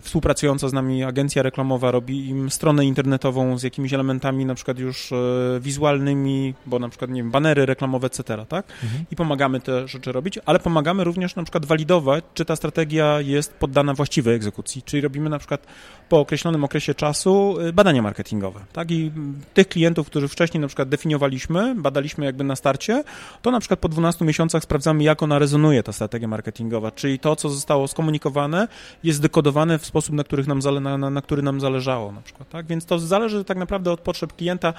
współpracująca 0.00 0.68
z 0.68 0.72
nami 0.72 1.04
agencja 1.04 1.42
reklamowa 1.42 1.90
robi 1.90 2.28
im 2.28 2.50
stronę 2.50 2.84
internetową 2.84 3.58
z 3.58 3.62
jakimiś 3.62 3.92
elementami 3.92 4.46
na 4.46 4.54
przykład 4.54 4.78
już 4.78 5.12
e, 5.12 5.16
wizualnymi, 5.60 6.54
bo 6.66 6.78
na 6.78 6.88
przykład, 6.88 7.10
nie 7.10 7.22
wiem, 7.22 7.30
banery 7.30 7.66
reklamowe, 7.66 8.06
etc., 8.06 8.46
tak? 8.48 8.66
Mhm. 8.82 9.04
I 9.10 9.16
pomagamy 9.16 9.60
te 9.60 9.88
rzeczy 9.88 10.12
robić, 10.12 10.38
ale 10.46 10.58
pomagamy 10.58 11.04
również 11.04 11.36
na 11.36 11.42
przykład 11.42 11.66
walidować, 11.66 12.24
czy 12.34 12.44
ta 12.44 12.56
strategia 12.56 13.20
jest 13.20 13.54
poddana 13.54 13.94
właściwej 13.94 14.34
egzekucji, 14.34 14.82
czyli 14.82 15.02
robimy 15.02 15.30
na 15.30 15.38
przykład 15.38 15.66
po 16.08 16.20
określonym 16.20 16.64
okresie 16.64 16.94
czasu 16.94 17.56
e, 17.60 17.72
badania 17.72 18.02
marketingowe, 18.02 18.60
tak? 18.72 18.90
I 18.90 19.12
tych 19.54 19.68
klientów, 19.68 20.06
których 20.06 20.30
wcześniej 20.30 20.60
na 20.60 20.66
przykład 20.66 20.88
definiowaliśmy, 20.88 21.74
badaliśmy 21.74 22.24
jakby 22.24 22.44
na 22.44 22.56
starcie, 22.56 23.04
to 23.42 23.50
na 23.50 23.60
przykład 23.60 23.80
po 23.80 23.88
12 23.88 24.24
miesiącach 24.24 24.62
sprawdzamy, 24.62 25.02
jak 25.02 25.22
ona 25.22 25.38
rezonuje, 25.38 25.82
ta 25.82 25.92
strategia 25.92 26.28
marketingowa, 26.28 26.90
czyli 26.90 27.18
to, 27.18 27.36
co 27.36 27.50
zostało 27.50 27.88
skomunikowane, 27.88 28.68
jest 29.04 29.22
dekodowane 29.22 29.53
w 29.78 29.86
sposób, 29.86 30.14
na, 30.14 30.24
których 30.24 30.46
nam 30.46 30.62
zale, 30.62 30.80
na, 30.80 30.98
na, 30.98 31.10
na 31.10 31.22
który 31.22 31.42
nam 31.42 31.60
zależało 31.60 32.12
na 32.12 32.20
przykład, 32.20 32.48
tak? 32.48 32.66
Więc 32.66 32.86
to 32.86 32.98
zależy 32.98 33.44
tak 33.44 33.58
naprawdę 33.58 33.92
od 33.92 34.00
potrzeb 34.00 34.32
klienta. 34.32 34.74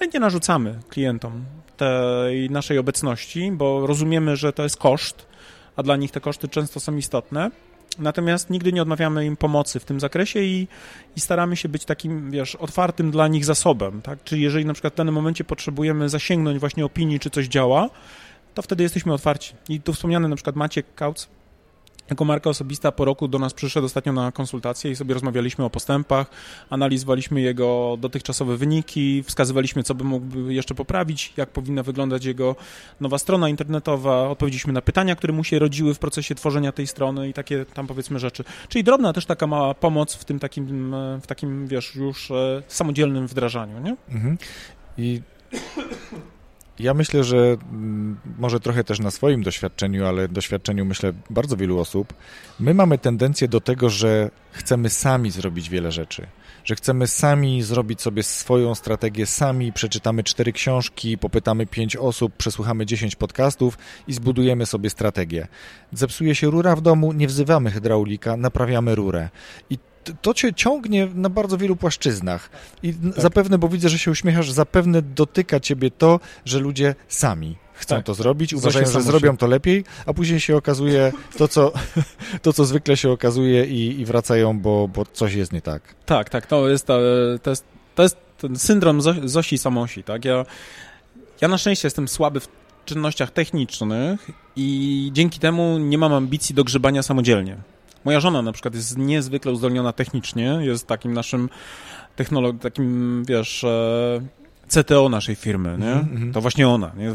My 0.00 0.08
nie 0.14 0.20
narzucamy 0.20 0.78
klientom 0.88 1.44
tej 1.76 2.50
naszej 2.50 2.78
obecności, 2.78 3.52
bo 3.52 3.86
rozumiemy, 3.86 4.36
że 4.36 4.52
to 4.52 4.62
jest 4.62 4.76
koszt, 4.76 5.26
a 5.76 5.82
dla 5.82 5.96
nich 5.96 6.10
te 6.10 6.20
koszty 6.20 6.48
często 6.48 6.80
są 6.80 6.96
istotne. 6.96 7.50
Natomiast 7.98 8.50
nigdy 8.50 8.72
nie 8.72 8.82
odmawiamy 8.82 9.26
im 9.26 9.36
pomocy 9.36 9.80
w 9.80 9.84
tym 9.84 10.00
zakresie 10.00 10.40
i, 10.40 10.68
i, 11.16 11.20
staramy 11.20 11.56
się 11.56 11.68
być 11.68 11.84
takim, 11.84 12.30
wiesz, 12.30 12.54
otwartym 12.54 13.10
dla 13.10 13.28
nich 13.28 13.44
zasobem, 13.44 14.02
tak? 14.02 14.18
Czyli 14.24 14.42
jeżeli 14.42 14.64
na 14.64 14.72
przykład 14.72 14.92
w 14.92 14.96
danym 14.96 15.14
momencie 15.14 15.44
potrzebujemy 15.44 16.08
zasięgnąć 16.08 16.58
właśnie 16.58 16.84
opinii, 16.84 17.20
czy 17.20 17.30
coś 17.30 17.46
działa, 17.46 17.90
to 18.54 18.62
wtedy 18.62 18.82
jesteśmy 18.82 19.12
otwarci. 19.12 19.54
I 19.68 19.80
tu 19.80 19.92
wspomniany 19.92 20.28
na 20.28 20.36
przykład 20.36 20.56
Maciek 20.56 20.94
Kauc, 20.94 21.28
jako 22.10 22.24
marka 22.24 22.50
osobista 22.50 22.92
po 22.92 23.04
roku 23.04 23.28
do 23.28 23.38
nas 23.38 23.54
przyszedł 23.54 23.86
ostatnio 23.86 24.12
na 24.12 24.32
konsultację 24.32 24.90
i 24.90 24.96
sobie 24.96 25.14
rozmawialiśmy 25.14 25.64
o 25.64 25.70
postępach, 25.70 26.30
analizowaliśmy 26.70 27.40
jego 27.40 27.96
dotychczasowe 28.00 28.56
wyniki, 28.56 29.22
wskazywaliśmy, 29.22 29.82
co 29.82 29.94
by 29.94 30.04
mógłby 30.04 30.54
jeszcze 30.54 30.74
poprawić, 30.74 31.32
jak 31.36 31.50
powinna 31.50 31.82
wyglądać 31.82 32.24
jego 32.24 32.56
nowa 33.00 33.18
strona 33.18 33.48
internetowa, 33.48 34.28
odpowiedzieliśmy 34.28 34.72
na 34.72 34.82
pytania, 34.82 35.16
które 35.16 35.32
mu 35.32 35.44
się 35.44 35.58
rodziły 35.58 35.94
w 35.94 35.98
procesie 35.98 36.34
tworzenia 36.34 36.72
tej 36.72 36.86
strony 36.86 37.28
i 37.28 37.32
takie 37.32 37.64
tam 37.64 37.86
powiedzmy 37.86 38.18
rzeczy. 38.18 38.44
Czyli 38.68 38.84
drobna 38.84 39.12
też 39.12 39.26
taka 39.26 39.46
mała 39.46 39.74
pomoc 39.74 40.14
w 40.14 40.24
tym 40.24 40.38
takim, 40.38 40.94
w 41.22 41.26
takim 41.26 41.66
wiesz, 41.66 41.94
już 41.94 42.30
e, 42.30 42.62
samodzielnym 42.68 43.26
wdrażaniu, 43.26 43.80
nie? 43.80 43.96
Mhm. 44.08 44.38
I 44.98 45.20
ja 46.78 46.94
myślę, 46.94 47.24
że 47.24 47.36
mm, 47.36 48.16
może 48.38 48.60
trochę 48.60 48.84
też 48.84 48.98
na 49.00 49.10
swoim 49.10 49.42
doświadczeniu, 49.42 50.06
ale 50.06 50.28
doświadczeniu 50.28 50.84
myślę 50.84 51.12
bardzo 51.30 51.56
wielu 51.56 51.78
osób, 51.78 52.14
my 52.60 52.74
mamy 52.74 52.98
tendencję 52.98 53.48
do 53.48 53.60
tego, 53.60 53.90
że 53.90 54.30
chcemy 54.50 54.90
sami 54.90 55.30
zrobić 55.30 55.68
wiele 55.68 55.92
rzeczy, 55.92 56.26
że 56.64 56.74
chcemy 56.74 57.06
sami 57.06 57.62
zrobić 57.62 58.02
sobie 58.02 58.22
swoją 58.22 58.74
strategię, 58.74 59.26
sami 59.26 59.72
przeczytamy 59.72 60.24
cztery 60.24 60.52
książki, 60.52 61.18
popytamy 61.18 61.66
pięć 61.66 61.96
osób, 61.96 62.32
przesłuchamy 62.36 62.86
dziesięć 62.86 63.16
podcastów 63.16 63.78
i 64.08 64.12
zbudujemy 64.12 64.66
sobie 64.66 64.90
strategię. 64.90 65.48
Zepsuje 65.92 66.34
się 66.34 66.50
rura 66.50 66.76
w 66.76 66.80
domu, 66.80 67.12
nie 67.12 67.26
wzywamy 67.26 67.70
hydraulika, 67.70 68.36
naprawiamy 68.36 68.94
rurę. 68.94 69.28
I 69.70 69.78
to 70.22 70.34
cię 70.34 70.54
ciągnie 70.54 71.08
na 71.14 71.30
bardzo 71.30 71.58
wielu 71.58 71.76
płaszczyznach. 71.76 72.50
I 72.82 72.94
tak. 72.94 73.22
zapewne, 73.22 73.58
bo 73.58 73.68
widzę, 73.68 73.88
że 73.88 73.98
się 73.98 74.10
uśmiechasz, 74.10 74.50
zapewne 74.50 75.02
dotyka 75.02 75.60
ciebie 75.60 75.90
to, 75.90 76.20
że 76.44 76.58
ludzie 76.58 76.94
sami 77.08 77.56
chcą 77.76 77.96
tak. 77.96 78.06
to 78.06 78.14
zrobić, 78.14 78.54
uważają, 78.54 78.86
że 78.86 79.02
zrobią 79.02 79.36
to 79.36 79.46
lepiej, 79.46 79.84
a 80.06 80.12
później 80.12 80.40
się 80.40 80.56
okazuje 80.56 81.12
to, 81.38 81.48
co, 81.48 81.72
to, 82.42 82.52
co 82.52 82.64
zwykle 82.64 82.96
się 82.96 83.10
okazuje 83.10 83.64
i, 83.64 84.00
i 84.00 84.04
wracają, 84.04 84.60
bo, 84.60 84.88
bo 84.88 85.04
coś 85.12 85.34
jest 85.34 85.52
nie 85.52 85.62
tak. 85.62 85.82
Tak, 86.06 86.30
tak, 86.30 86.46
to 86.46 86.68
jest, 86.68 86.86
to 87.42 87.50
jest, 87.50 87.64
to 87.94 88.02
jest 88.02 88.16
ten 88.38 88.56
syndrom 88.56 89.00
Zosi 89.24 89.58
Samosi, 89.58 90.02
tak? 90.02 90.24
Ja, 90.24 90.44
ja 91.40 91.48
na 91.48 91.58
szczęście 91.58 91.86
jestem 91.86 92.08
słaby 92.08 92.40
w 92.40 92.48
czynnościach 92.84 93.30
technicznych 93.30 94.30
i 94.56 95.10
dzięki 95.12 95.40
temu 95.40 95.78
nie 95.78 95.98
mam 95.98 96.12
ambicji 96.12 96.54
do 96.54 96.64
grzebania 96.64 97.02
samodzielnie. 97.02 97.56
Moja 98.06 98.20
żona 98.20 98.42
na 98.42 98.52
przykład 98.52 98.74
jest 98.74 98.98
niezwykle 98.98 99.52
uzdolniona 99.52 99.92
technicznie, 99.92 100.58
jest 100.60 100.86
takim 100.86 101.12
naszym 101.12 101.48
technolog, 102.16 102.58
takim, 102.58 103.24
wiesz, 103.24 103.64
e, 103.64 104.20
CTO 104.68 105.08
naszej 105.08 105.34
firmy, 105.34 105.76
nie? 105.78 105.92
Mm 105.92 106.06
-hmm. 106.06 106.34
To 106.34 106.40
właśnie 106.40 106.68
ona. 106.68 106.92
Nie? 106.96 107.10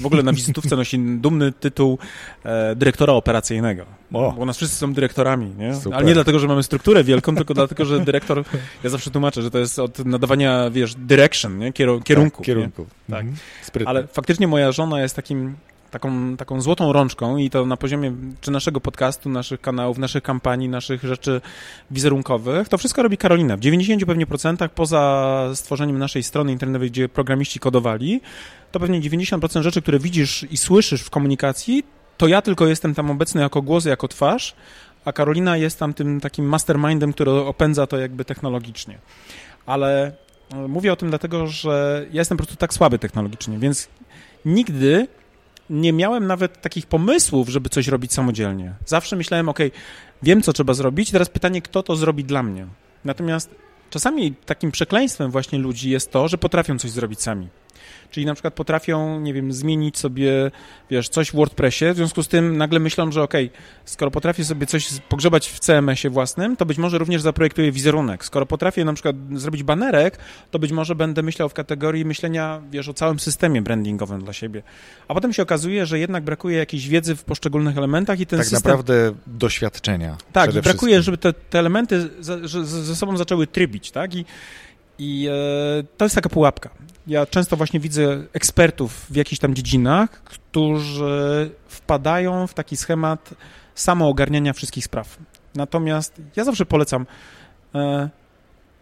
W 0.00 0.06
ogóle 0.06 0.22
na 0.22 0.32
wizytówce 0.32 0.76
nosi 0.76 0.98
dumny 0.98 1.52
tytuł 1.52 1.98
e, 2.44 2.76
dyrektora 2.76 3.12
operacyjnego. 3.12 3.84
O. 4.12 4.32
Bo 4.32 4.44
nas 4.44 4.56
wszyscy 4.56 4.76
są 4.76 4.92
dyrektorami, 4.92 5.54
nie? 5.58 5.72
Ale 5.92 6.04
nie 6.04 6.14
dlatego, 6.14 6.38
że 6.38 6.48
mamy 6.48 6.62
strukturę 6.62 7.04
wielką, 7.04 7.36
tylko 7.36 7.54
dlatego, 7.54 7.84
że 7.84 8.00
dyrektor, 8.00 8.44
ja 8.84 8.90
zawsze 8.90 9.10
tłumaczę, 9.10 9.42
że 9.42 9.50
to 9.50 9.58
jest 9.58 9.78
od 9.78 9.98
nadawania, 9.98 10.70
wiesz, 10.70 10.94
direction, 10.94 11.58
nie? 11.58 11.72
Kier 11.72 11.88
kierunku. 12.04 12.36
Tak, 12.36 12.46
kierunku. 12.46 12.86
Tak. 13.10 13.20
Mm 13.20 13.34
-hmm. 13.34 13.82
Ale 13.86 14.06
faktycznie 14.06 14.46
moja 14.46 14.72
żona 14.72 15.00
jest 15.00 15.16
takim 15.16 15.56
taką, 15.90 16.36
taką 16.36 16.60
złotą 16.60 16.92
rączką 16.92 17.36
i 17.36 17.50
to 17.50 17.66
na 17.66 17.76
poziomie 17.76 18.12
czy 18.40 18.50
naszego 18.50 18.80
podcastu, 18.80 19.28
naszych 19.28 19.60
kanałów, 19.60 19.98
naszych 19.98 20.22
kampanii, 20.22 20.68
naszych 20.68 21.04
rzeczy 21.04 21.40
wizerunkowych. 21.90 22.68
To 22.68 22.78
wszystko 22.78 23.02
robi 23.02 23.16
Karolina. 23.16 23.56
W 23.56 23.60
90 23.60 24.04
pewnie 24.04 24.26
procentach 24.26 24.70
poza 24.70 25.50
stworzeniem 25.54 25.98
naszej 25.98 26.22
strony 26.22 26.52
internetowej, 26.52 26.90
gdzie 26.90 27.08
programiści 27.08 27.60
kodowali, 27.60 28.20
to 28.72 28.80
pewnie 28.80 29.00
90% 29.00 29.62
rzeczy, 29.62 29.82
które 29.82 29.98
widzisz 29.98 30.46
i 30.50 30.56
słyszysz 30.56 31.02
w 31.02 31.10
komunikacji, 31.10 31.84
to 32.16 32.26
ja 32.26 32.42
tylko 32.42 32.66
jestem 32.66 32.94
tam 32.94 33.10
obecny 33.10 33.40
jako 33.40 33.62
głos, 33.62 33.84
jako 33.84 34.08
twarz, 34.08 34.54
a 35.04 35.12
Karolina 35.12 35.56
jest 35.56 35.78
tam 35.78 35.94
tym 35.94 36.20
takim 36.20 36.44
mastermindem, 36.44 37.12
który 37.12 37.30
opędza 37.30 37.86
to 37.86 37.98
jakby 37.98 38.24
technologicznie. 38.24 38.98
Ale 39.66 40.12
e, 40.52 40.68
mówię 40.68 40.92
o 40.92 40.96
tym 40.96 41.08
dlatego, 41.08 41.46
że 41.46 42.06
ja 42.12 42.20
jestem 42.20 42.38
po 42.38 42.44
prostu 42.44 42.56
tak 42.56 42.74
słaby 42.74 42.98
technologicznie, 42.98 43.58
więc 43.58 43.88
nigdy 44.44 45.08
nie 45.70 45.92
miałem 45.92 46.26
nawet 46.26 46.60
takich 46.60 46.86
pomysłów, 46.86 47.48
żeby 47.48 47.68
coś 47.68 47.88
robić 47.88 48.12
samodzielnie. 48.12 48.74
Zawsze 48.86 49.16
myślałem, 49.16 49.48
ok, 49.48 49.58
wiem, 50.22 50.42
co 50.42 50.52
trzeba 50.52 50.74
zrobić, 50.74 51.10
teraz 51.10 51.28
pytanie, 51.28 51.62
kto 51.62 51.82
to 51.82 51.96
zrobi 51.96 52.24
dla 52.24 52.42
mnie. 52.42 52.66
Natomiast 53.04 53.54
czasami 53.90 54.34
takim 54.46 54.70
przekleństwem 54.70 55.30
właśnie 55.30 55.58
ludzi 55.58 55.90
jest 55.90 56.10
to, 56.10 56.28
że 56.28 56.38
potrafią 56.38 56.78
coś 56.78 56.90
zrobić 56.90 57.22
sami. 57.22 57.48
Czyli 58.10 58.26
na 58.26 58.34
przykład 58.34 58.54
potrafią, 58.54 59.20
nie 59.20 59.34
wiem, 59.34 59.52
zmienić 59.52 59.98
sobie, 59.98 60.50
wiesz, 60.90 61.08
coś 61.08 61.30
w 61.30 61.34
WordPressie, 61.34 61.84
w 61.92 61.96
związku 61.96 62.22
z 62.22 62.28
tym 62.28 62.56
nagle 62.56 62.80
myślą, 62.80 63.12
że 63.12 63.22
okej, 63.22 63.46
okay, 63.46 63.60
skoro 63.84 64.10
potrafię 64.10 64.44
sobie 64.44 64.66
coś 64.66 64.88
pogrzebać 65.08 65.48
w 65.48 65.58
CMS-ie 65.58 66.10
własnym, 66.10 66.56
to 66.56 66.66
być 66.66 66.78
może 66.78 66.98
również 66.98 67.22
zaprojektuję 67.22 67.72
wizerunek. 67.72 68.24
Skoro 68.24 68.46
potrafię 68.46 68.84
na 68.84 68.92
przykład 68.92 69.16
zrobić 69.34 69.62
banerek, 69.62 70.18
to 70.50 70.58
być 70.58 70.72
może 70.72 70.94
będę 70.94 71.22
myślał 71.22 71.48
w 71.48 71.54
kategorii 71.54 72.04
myślenia, 72.04 72.62
wiesz, 72.70 72.88
o 72.88 72.94
całym 72.94 73.20
systemie 73.20 73.62
brandingowym 73.62 74.24
dla 74.24 74.32
siebie. 74.32 74.62
A 75.08 75.14
potem 75.14 75.32
się 75.32 75.42
okazuje, 75.42 75.86
że 75.86 75.98
jednak 75.98 76.24
brakuje 76.24 76.58
jakiejś 76.58 76.88
wiedzy 76.88 77.16
w 77.16 77.24
poszczególnych 77.24 77.78
elementach 77.78 78.20
i 78.20 78.26
ten 78.26 78.38
tak 78.38 78.46
system... 78.46 78.62
Tak 78.62 78.72
naprawdę 78.72 79.14
doświadczenia. 79.26 80.16
Tak, 80.32 80.52
brakuje, 80.52 81.02
żeby 81.02 81.18
te, 81.18 81.32
te 81.32 81.58
elementy 81.58 82.10
ze, 82.20 82.48
ze 82.64 82.96
sobą 82.96 83.16
zaczęły 83.16 83.46
trybić, 83.46 83.90
tak? 83.90 84.14
I 84.14 84.24
i 85.00 85.28
e, 85.28 85.82
to 85.96 86.04
jest 86.04 86.14
taka 86.14 86.28
pułapka. 86.28 86.70
Ja 87.06 87.26
często 87.26 87.56
właśnie 87.56 87.80
widzę 87.80 88.24
ekspertów 88.32 89.06
w 89.10 89.16
jakichś 89.16 89.40
tam 89.40 89.54
dziedzinach, 89.54 90.10
którzy 90.10 91.50
wpadają 91.68 92.46
w 92.46 92.54
taki 92.54 92.76
schemat 92.76 93.34
samoogarniania 93.74 94.52
wszystkich 94.52 94.84
spraw. 94.84 95.18
Natomiast 95.54 96.22
ja 96.36 96.44
zawsze 96.44 96.66
polecam 96.66 97.06
e, 97.74 98.10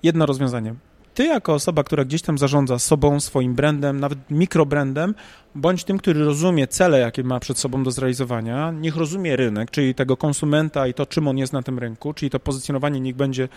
jedno 0.02 0.26
rozwiązanie 0.26 0.74
ty 1.18 1.24
jako 1.24 1.54
osoba, 1.54 1.84
która 1.84 2.04
gdzieś 2.04 2.22
tam 2.22 2.38
zarządza 2.38 2.78
sobą, 2.78 3.20
swoim 3.20 3.54
brandem, 3.54 4.00
nawet 4.00 4.18
mikrobrandem, 4.30 5.14
bądź 5.54 5.84
tym, 5.84 5.98
który 5.98 6.24
rozumie 6.24 6.66
cele, 6.66 6.98
jakie 6.98 7.24
ma 7.24 7.40
przed 7.40 7.58
sobą 7.58 7.82
do 7.82 7.90
zrealizowania, 7.90 8.72
niech 8.72 8.96
rozumie 8.96 9.36
rynek, 9.36 9.70
czyli 9.70 9.94
tego 9.94 10.16
konsumenta 10.16 10.86
i 10.86 10.94
to, 10.94 11.06
czym 11.06 11.28
on 11.28 11.38
jest 11.38 11.52
na 11.52 11.62
tym 11.62 11.78
rynku, 11.78 12.14
czyli 12.14 12.30
to 12.30 12.40
pozycjonowanie 12.40 13.00
niech 13.00 13.16
będzie 13.16 13.48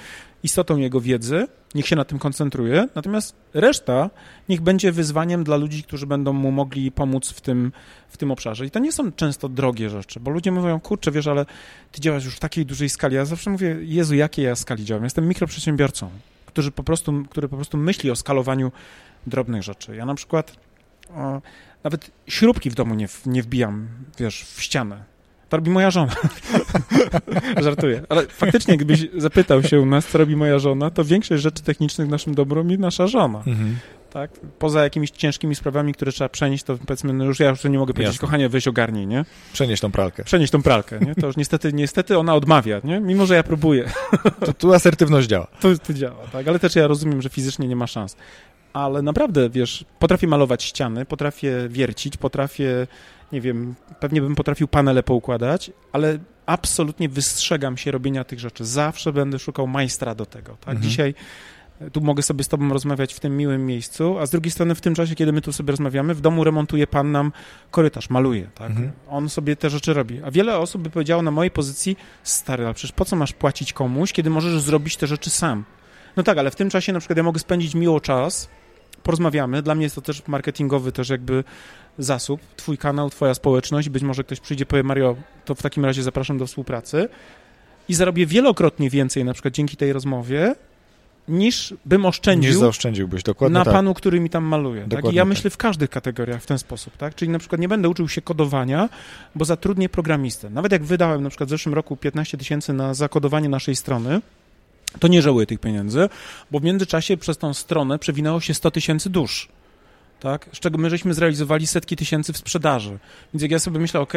istotą 0.44 0.78
jego 0.78 1.02
wiedzy, 1.02 1.48
niech 1.76 1.88
się 1.88 1.96
na 1.96 2.06
tym 2.06 2.20
koncentruje, 2.20 2.88
natomiast 2.96 3.36
reszta 3.54 4.10
niech 4.50 4.62
będzie 4.62 4.92
wyzwaniem 4.92 5.44
dla 5.44 5.56
ludzi, 5.56 5.84
którzy 5.84 6.08
będą 6.08 6.34
mu 6.34 6.52
mogli 6.52 6.92
pomóc 6.92 7.30
w 7.30 7.42
tym, 7.42 7.72
w 8.10 8.18
tym 8.18 8.32
obszarze. 8.32 8.66
I 8.66 8.72
to 8.72 8.80
nie 8.80 8.92
są 8.92 9.12
często 9.12 9.50
drogie 9.50 9.90
rzeczy, 9.90 10.20
bo 10.20 10.32
ludzie 10.32 10.52
mówią, 10.52 10.80
kurczę, 10.80 11.12
wiesz, 11.12 11.28
ale 11.28 11.46
ty 11.92 12.02
działasz 12.02 12.26
już 12.26 12.36
w 12.36 12.40
takiej 12.40 12.66
dużej 12.66 12.90
skali. 12.90 13.16
Ja 13.16 13.26
zawsze 13.26 13.50
mówię, 13.50 13.78
Jezu, 13.82 14.16
jakiej 14.16 14.46
ja 14.46 14.56
skali 14.56 14.86
działam? 14.86 15.04
Jestem 15.04 15.28
mikroprzedsiębiorcą 15.28 16.10
którzy 16.54 16.72
po 16.72 16.84
prostu, 16.84 17.24
który 17.30 17.50
po 17.50 17.56
prostu 17.56 17.78
myśli 17.78 18.12
o 18.12 18.16
skalowaniu 18.16 18.72
drobnych 19.28 19.64
rzeczy. 19.64 19.96
Ja 19.96 20.06
na 20.06 20.16
przykład 20.16 20.56
o, 21.16 21.42
Nawet 21.84 22.12
śrubki 22.28 22.70
w 22.70 22.76
domu 22.76 22.96
nie, 22.96 23.08
nie 23.26 23.44
wbijam, 23.44 23.88
wiesz, 24.20 24.44
w 24.44 24.62
ścianę. 24.62 25.04
To 25.52 25.58
robi 25.58 25.72
moja 25.72 25.92
żona. 25.92 26.12
Żartuję. 27.64 28.02
Ale 28.10 28.28
faktycznie, 28.28 28.78
gdybyś 28.78 29.08
zapytał 29.18 29.64
się 29.64 29.82
u 29.82 29.86
nas, 29.86 30.08
co 30.08 30.18
robi 30.18 30.36
moja 30.36 30.60
żona, 30.60 30.90
to 30.90 31.04
większość 31.04 31.44
rzeczy 31.44 31.64
technicznych 31.64 32.08
w 32.08 32.10
naszym 32.10 32.36
domu 32.36 32.56
robi 32.56 32.80
nasza 32.80 33.08
żona. 33.08 33.38
Mhm. 33.38 33.78
Tak? 34.10 34.32
Poza 34.60 34.84
jakimiś 34.84 35.12
ciężkimi 35.12 35.56
sprawami, 35.56 35.94
które 35.94 36.12
trzeba 36.12 36.30
przenieść, 36.30 36.64
to 36.64 36.78
powiedzmy, 36.78 37.14
no 37.14 37.26
już 37.26 37.40
ja 37.40 37.50
już 37.50 37.64
nie 37.64 37.78
mogę 37.78 37.94
powiedzieć, 37.94 38.14
Jasne. 38.14 38.28
kochanie, 38.28 38.50
weź 38.50 38.68
ogarnij, 38.68 39.08
nie? 39.08 39.26
Przenieść 39.54 39.82
tą 39.82 39.92
pralkę. 39.92 40.24
Przenieść 40.24 40.52
tą 40.52 40.62
pralkę, 40.62 41.00
nie? 41.00 41.16
To 41.16 41.28
już 41.28 41.38
niestety, 41.38 41.74
niestety 41.74 42.18
ona 42.18 42.36
odmawia, 42.36 42.82
nie? 42.84 43.00
Mimo, 43.00 43.26
że 43.26 43.36
ja 43.36 43.44
próbuję. 43.44 43.90
To 44.46 44.54
tu 44.54 44.74
asertywność 44.74 45.28
działa. 45.28 45.48
To, 45.60 45.78
to 45.78 45.94
działa, 45.94 46.28
tak? 46.32 46.48
Ale 46.48 46.60
też 46.60 46.76
ja 46.76 46.88
rozumiem, 46.88 47.22
że 47.22 47.30
fizycznie 47.30 47.68
nie 47.68 47.76
ma 47.76 47.88
szans 47.88 48.16
ale 48.74 49.02
naprawdę, 49.02 49.50
wiesz, 49.50 49.86
potrafię 50.00 50.28
malować 50.28 50.64
ściany, 50.64 51.06
potrafię 51.06 51.54
wiercić, 51.70 52.18
potrafię, 52.18 52.88
nie 53.34 53.42
wiem, 53.42 53.76
pewnie 54.00 54.22
bym 54.22 54.36
potrafił 54.36 54.68
panele 54.68 55.04
poukładać, 55.04 55.72
ale 55.92 56.20
absolutnie 56.46 57.10
wystrzegam 57.10 57.78
się 57.78 57.92
robienia 57.92 58.24
tych 58.24 58.40
rzeczy. 58.40 58.66
Zawsze 58.66 59.14
będę 59.14 59.40
szukał 59.40 59.68
majstra 59.68 60.16
do 60.16 60.26
tego, 60.26 60.52
tak? 60.52 60.76
Mhm. 60.76 60.82
Dzisiaj 60.82 61.14
e, 61.82 61.92
tu 61.92 62.02
mogę 62.02 62.24
sobie 62.24 62.44
z 62.44 62.48
tobą 62.48 62.70
rozmawiać 62.70 63.14
w 63.14 63.20
tym 63.20 63.38
miłym 63.38 63.66
miejscu, 63.66 64.20
a 64.20 64.26
z 64.26 64.30
drugiej 64.30 64.52
strony 64.52 64.76
w 64.76 64.82
tym 64.82 64.96
czasie, 64.96 65.16
kiedy 65.16 65.34
my 65.34 65.42
tu 65.42 65.54
sobie 65.54 65.72
rozmawiamy, 65.72 66.16
w 66.16 66.22
domu 66.22 66.44
remontuje 66.44 66.88
pan 66.88 67.12
nam 67.12 67.32
korytarz, 67.72 68.10
maluje, 68.10 68.50
tak? 68.56 68.70
Mhm. 68.70 68.92
On 69.10 69.30
sobie 69.30 69.56
te 69.56 69.70
rzeczy 69.70 69.94
robi. 69.94 70.24
A 70.24 70.32
wiele 70.32 70.58
osób 70.58 70.82
by 70.82 70.90
powiedziało 70.90 71.22
na 71.22 71.32
mojej 71.32 71.52
pozycji, 71.52 71.98
stary, 72.24 72.66
ale 72.66 72.74
przecież 72.74 72.92
po 72.92 73.06
co 73.06 73.16
masz 73.16 73.34
płacić 73.34 73.74
komuś, 73.74 74.14
kiedy 74.14 74.30
możesz 74.30 74.62
zrobić 74.62 74.98
te 74.98 75.08
rzeczy 75.08 75.30
sam? 75.30 75.64
No 76.18 76.24
tak, 76.24 76.38
ale 76.38 76.52
w 76.52 76.56
tym 76.56 76.70
czasie 76.70 76.94
na 76.94 77.00
przykład 77.00 77.18
ja 77.18 77.24
mogę 77.24 77.40
spędzić 77.40 77.76
miło 77.76 78.00
czas, 78.00 78.50
porozmawiamy. 79.04 79.62
Dla 79.62 79.76
mnie 79.76 79.84
jest 79.84 79.96
to 79.96 80.02
też 80.02 80.28
marketingowy 80.28 80.92
też 80.92 81.10
jakby 81.10 81.44
zasób. 81.98 82.42
Twój 82.56 82.78
kanał, 82.78 83.10
twoja 83.10 83.34
społeczność. 83.34 83.90
Być 83.90 84.04
może 84.04 84.24
ktoś 84.24 84.40
przyjdzie, 84.40 84.66
powie 84.66 84.84
Mario, 84.84 85.16
to 85.46 85.56
w 85.56 85.62
takim 85.62 85.86
razie 85.86 86.04
zapraszam 86.04 86.38
do 86.38 86.48
współpracy. 86.48 87.10
I 87.90 87.94
zarobię 87.94 88.26
wielokrotnie 88.26 88.90
więcej 88.90 89.26
na 89.26 89.34
przykład 89.34 89.54
dzięki 89.54 89.78
tej 89.78 89.94
rozmowie, 89.94 90.56
niż 91.28 91.74
bym 91.86 92.06
oszczędził. 92.06 92.52
Niż 92.52 92.60
zaoszczędziłbyś, 92.60 93.24
dokładnie 93.24 93.54
Na 93.54 93.66
tak. 93.66 93.74
panu, 93.74 93.94
który 93.94 94.20
mi 94.20 94.30
tam 94.30 94.44
maluje. 94.44 94.88
Tak? 94.90 95.06
I 95.06 95.16
ja 95.16 95.22
tak. 95.22 95.30
myślę 95.30 95.50
w 95.50 95.58
każdych 95.58 95.90
kategoriach 95.90 96.44
w 96.44 96.46
ten 96.46 96.60
sposób, 96.60 96.98
tak? 96.98 97.16
Czyli 97.16 97.32
na 97.32 97.40
przykład 97.40 97.62
nie 97.62 97.68
będę 97.68 97.90
uczył 97.90 98.10
się 98.10 98.22
kodowania, 98.22 98.90
bo 99.36 99.46
zatrudnię 99.46 99.90
programistę. 99.90 100.50
Nawet 100.50 100.72
jak 100.72 100.84
wydałem 100.84 101.24
na 101.24 101.30
przykład 101.30 101.50
w 101.50 101.50
zeszłym 101.50 101.76
roku 101.76 101.98
15 101.98 102.38
tysięcy 102.38 102.74
na 102.74 102.94
zakodowanie 102.94 103.50
naszej 103.50 103.76
strony, 103.76 104.22
to 105.00 105.08
nie 105.08 105.22
żałuję 105.22 105.48
tych 105.48 105.60
pieniędzy, 105.60 106.10
bo 106.52 106.60
w 106.60 106.64
międzyczasie 106.64 107.18
przez 107.18 107.38
tą 107.38 107.54
stronę 107.54 108.00
przewinęło 108.00 108.40
się 108.40 108.54
100 108.54 108.72
tysięcy 108.72 109.10
dusz, 109.10 109.48
tak? 110.22 110.50
Z 110.54 110.60
czego 110.60 110.78
my 110.78 110.90
żeśmy 110.90 111.14
zrealizowali 111.14 111.68
setki 111.68 111.96
tysięcy 111.96 112.34
w 112.34 112.38
sprzedaży. 112.38 113.00
Więc 113.34 113.42
jak 113.42 113.52
ja 113.52 113.60
sobie 113.60 113.80
myślę, 113.80 114.00
ok, 114.00 114.14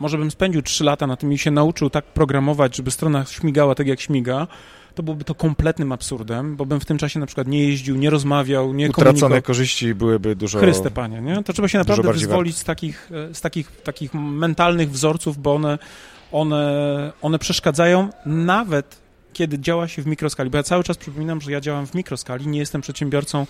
może 0.00 0.18
bym 0.18 0.30
spędził 0.30 0.62
3 0.62 0.84
lata 0.84 1.06
na 1.06 1.16
tym 1.16 1.32
i 1.32 1.38
się 1.38 1.50
nauczył 1.50 1.90
tak 1.90 2.04
programować, 2.04 2.76
żeby 2.76 2.90
strona 2.90 3.24
śmigała 3.24 3.74
tak 3.74 3.86
jak 3.86 4.00
śmiga, 4.00 4.46
to 4.94 5.02
byłoby 5.02 5.24
to 5.24 5.34
kompletnym 5.34 5.92
absurdem, 5.92 6.56
bo 6.56 6.66
bym 6.66 6.80
w 6.80 6.84
tym 6.84 6.98
czasie 6.98 7.20
na 7.20 7.26
przykład 7.26 7.48
nie 7.48 7.68
jeździł, 7.68 7.96
nie 7.96 8.10
rozmawiał, 8.10 8.72
nie 8.74 8.90
Utracone 8.90 9.12
komunikował. 9.12 9.42
korzyści 9.42 9.94
byłyby 9.94 10.36
dużo... 10.36 10.58
Chryste, 10.58 10.90
panie, 10.90 11.20
nie? 11.20 11.42
To 11.42 11.52
trzeba 11.52 11.68
się 11.68 11.78
naprawdę 11.78 12.12
wyzwolić 12.12 12.56
z 12.56 12.64
takich, 12.64 13.10
e, 13.30 13.34
z 13.34 13.40
takich, 13.40 13.70
takich 13.82 14.14
mentalnych 14.14 14.90
wzorców, 14.90 15.38
bo 15.38 15.54
one, 15.54 15.78
one, 16.32 17.12
one 17.22 17.38
przeszkadzają 17.38 18.08
nawet 18.26 18.99
kiedy 19.32 19.58
działa 19.58 19.88
się 19.88 20.02
w 20.02 20.06
mikroskali, 20.06 20.50
bo 20.50 20.56
ja 20.56 20.62
cały 20.62 20.84
czas 20.84 20.96
przypominam, 20.96 21.40
że 21.40 21.52
ja 21.52 21.60
działam 21.60 21.86
w 21.86 21.94
mikroskali, 21.94 22.46
nie 22.46 22.58
jestem 22.58 22.80
przedsiębiorcą 22.80 23.46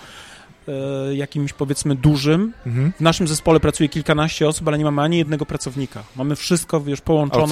e, 0.68 1.14
jakimś 1.14 1.52
powiedzmy 1.52 1.94
dużym. 1.94 2.52
Mhm. 2.66 2.92
W 2.96 3.00
naszym 3.00 3.28
zespole 3.28 3.60
pracuje 3.60 3.88
kilkanaście 3.88 4.48
osób, 4.48 4.68
ale 4.68 4.78
nie 4.78 4.84
mamy 4.84 5.02
ani 5.02 5.18
jednego 5.18 5.46
pracownika. 5.46 6.02
Mamy 6.16 6.36
wszystko, 6.36 6.80
wiesz, 6.80 7.00
połączone. 7.00 7.46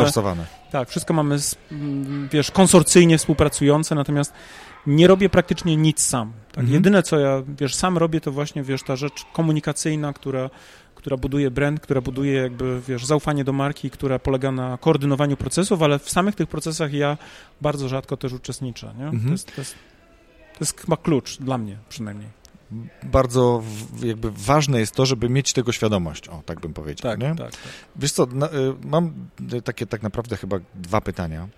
Tak, 0.70 0.88
wszystko 0.88 1.14
mamy, 1.14 1.36
wiesz, 2.32 2.50
konsorcyjnie 2.50 3.18
współpracujące, 3.18 3.94
natomiast 3.94 4.32
nie 4.86 5.06
robię 5.06 5.28
praktycznie 5.28 5.76
nic 5.76 6.02
sam. 6.02 6.32
Tak? 6.48 6.58
Mhm. 6.58 6.74
Jedyne, 6.74 7.02
co 7.02 7.18
ja, 7.18 7.42
wiesz, 7.60 7.74
sam 7.74 7.98
robię, 7.98 8.20
to 8.20 8.32
właśnie, 8.32 8.62
wiesz, 8.62 8.82
ta 8.82 8.96
rzecz 8.96 9.24
komunikacyjna, 9.32 10.12
która 10.12 10.50
która 11.08 11.16
buduje 11.16 11.50
brand, 11.50 11.80
która 11.80 12.00
buduje 12.00 12.32
jakby, 12.32 12.80
wiesz, 12.88 13.06
zaufanie 13.06 13.44
do 13.44 13.52
marki, 13.52 13.90
która 13.90 14.18
polega 14.18 14.52
na 14.52 14.78
koordynowaniu 14.78 15.36
procesów, 15.36 15.82
ale 15.82 15.98
w 15.98 16.10
samych 16.10 16.34
tych 16.34 16.48
procesach 16.48 16.92
ja 16.92 17.18
bardzo 17.60 17.88
rzadko 17.88 18.16
też 18.16 18.32
uczestniczę, 18.32 18.94
nie? 18.98 19.04
Mhm. 19.04 19.24
To, 19.24 19.30
jest, 19.30 19.54
to, 19.54 19.60
jest, 19.60 19.74
to 20.52 20.58
jest 20.60 20.80
chyba 20.80 20.96
klucz 20.96 21.38
dla 21.38 21.58
mnie 21.58 21.76
przynajmniej 21.88 22.28
bardzo 23.02 23.62
jakby 24.02 24.30
ważne 24.30 24.80
jest 24.80 24.94
to, 24.94 25.06
żeby 25.06 25.28
mieć 25.28 25.52
tego 25.52 25.72
świadomość, 25.72 26.28
o, 26.28 26.42
tak 26.46 26.60
bym 26.60 26.74
powiedział, 26.74 27.10
tak, 27.10 27.20
nie? 27.20 27.28
Tak, 27.28 27.50
tak. 27.50 27.60
Wiesz 27.96 28.12
co, 28.12 28.26
na, 28.26 28.46
y, 28.46 28.50
mam 28.84 29.12
takie 29.64 29.86
tak 29.86 30.02
naprawdę 30.02 30.36
chyba 30.36 30.56
dwa 30.74 31.00
pytania. 31.00 31.48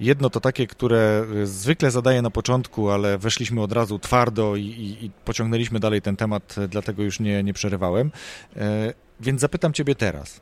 Jedno 0.00 0.30
to 0.30 0.40
takie, 0.40 0.66
które 0.66 1.26
zwykle 1.44 1.90
zadaję 1.90 2.22
na 2.22 2.30
początku, 2.30 2.90
ale 2.90 3.18
weszliśmy 3.18 3.62
od 3.62 3.72
razu 3.72 3.98
twardo 3.98 4.56
i, 4.56 4.62
i, 4.62 5.04
i 5.04 5.10
pociągnęliśmy 5.24 5.80
dalej 5.80 6.02
ten 6.02 6.16
temat, 6.16 6.56
dlatego 6.68 7.02
już 7.02 7.20
nie, 7.20 7.42
nie 7.42 7.52
przerywałem. 7.52 8.12
E, 8.56 8.92
więc 9.20 9.40
zapytam 9.40 9.72
ciebie 9.72 9.94
teraz, 9.94 10.40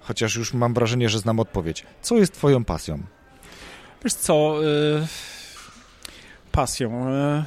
chociaż 0.00 0.36
już 0.36 0.54
mam 0.54 0.74
wrażenie, 0.74 1.08
że 1.08 1.18
znam 1.18 1.40
odpowiedź. 1.40 1.84
Co 2.02 2.16
jest 2.16 2.32
twoją 2.32 2.64
pasją? 2.64 2.98
Wiesz 4.04 4.14
co, 4.14 4.64
y, 4.64 5.06
pasją... 6.52 7.12
Y, 7.12 7.44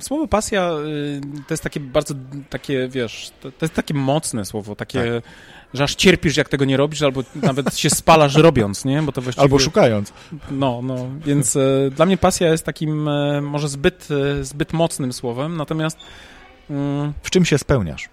słowo 0.00 0.28
pasja 0.28 0.70
y, 0.70 1.20
to 1.48 1.54
jest 1.54 1.62
takie 1.62 1.80
bardzo, 1.80 2.14
takie, 2.50 2.88
wiesz, 2.88 3.32
to, 3.40 3.52
to 3.52 3.64
jest 3.64 3.74
takie 3.74 3.94
mocne 3.94 4.44
słowo, 4.44 4.76
takie... 4.76 5.22
Tak 5.22 5.32
że 5.74 5.84
aż 5.84 5.94
cierpisz, 5.94 6.36
jak 6.36 6.48
tego 6.48 6.64
nie 6.64 6.76
robisz, 6.76 7.02
albo 7.02 7.22
nawet 7.42 7.78
się 7.78 7.90
spalasz 7.90 8.34
robiąc, 8.48 8.84
nie? 8.84 9.02
Bo 9.02 9.12
to 9.12 9.22
właściwie... 9.22 9.42
Albo 9.42 9.58
szukając. 9.58 10.12
No, 10.50 10.80
no, 10.82 11.08
więc 11.26 11.56
e, 11.56 11.90
dla 11.90 12.06
mnie 12.06 12.16
pasja 12.16 12.50
jest 12.50 12.64
takim 12.64 13.08
e, 13.08 13.40
może 13.40 13.68
zbyt, 13.68 14.08
e, 14.10 14.44
zbyt 14.44 14.72
mocnym 14.72 15.12
słowem, 15.12 15.56
natomiast... 15.56 15.98
Mm, 16.70 17.12
w 17.22 17.30
czym 17.30 17.44
się 17.44 17.58
spełniasz? 17.58 18.08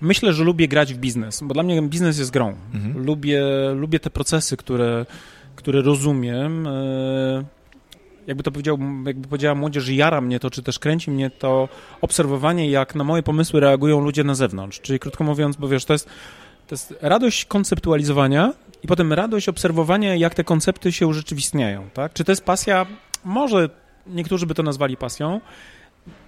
Myślę, 0.00 0.32
że 0.32 0.44
lubię 0.44 0.68
grać 0.68 0.94
w 0.94 0.98
biznes, 0.98 1.40
bo 1.42 1.54
dla 1.54 1.62
mnie 1.62 1.82
biznes 1.82 2.18
jest 2.18 2.30
grą. 2.30 2.54
Mhm. 2.74 3.04
Lubię, 3.04 3.42
lubię 3.74 4.00
te 4.00 4.10
procesy, 4.10 4.56
które, 4.56 5.06
które 5.56 5.82
rozumiem. 5.82 6.68
Jakby 8.26 8.42
to 8.42 8.52
powiedział, 8.52 8.78
jakby 9.06 9.28
powiedziała 9.28 9.54
młodzież, 9.54 9.88
jara 9.88 10.20
mnie 10.20 10.40
to, 10.40 10.50
czy 10.50 10.62
też 10.62 10.78
kręci 10.78 11.10
mnie 11.10 11.30
to 11.30 11.68
obserwowanie, 12.00 12.70
jak 12.70 12.94
na 12.94 13.04
moje 13.04 13.22
pomysły 13.22 13.60
reagują 13.60 14.00
ludzie 14.00 14.24
na 14.24 14.34
zewnątrz. 14.34 14.80
Czyli 14.80 14.98
krótko 14.98 15.24
mówiąc, 15.24 15.56
bo 15.56 15.68
wiesz, 15.68 15.84
to 15.84 15.92
jest, 15.92 16.08
to 16.66 16.74
jest 16.74 16.94
radość 17.02 17.44
konceptualizowania 17.44 18.52
i 18.82 18.86
potem 18.86 19.12
radość 19.12 19.48
obserwowania, 19.48 20.14
jak 20.14 20.34
te 20.34 20.44
koncepty 20.44 20.92
się 20.92 21.06
urzeczywistniają, 21.06 21.90
tak? 21.94 22.12
Czy 22.12 22.24
to 22.24 22.32
jest 22.32 22.44
pasja? 22.44 22.86
Może 23.24 23.70
niektórzy 24.06 24.46
by 24.46 24.54
to 24.54 24.62
nazwali 24.62 24.96
pasją, 24.96 25.40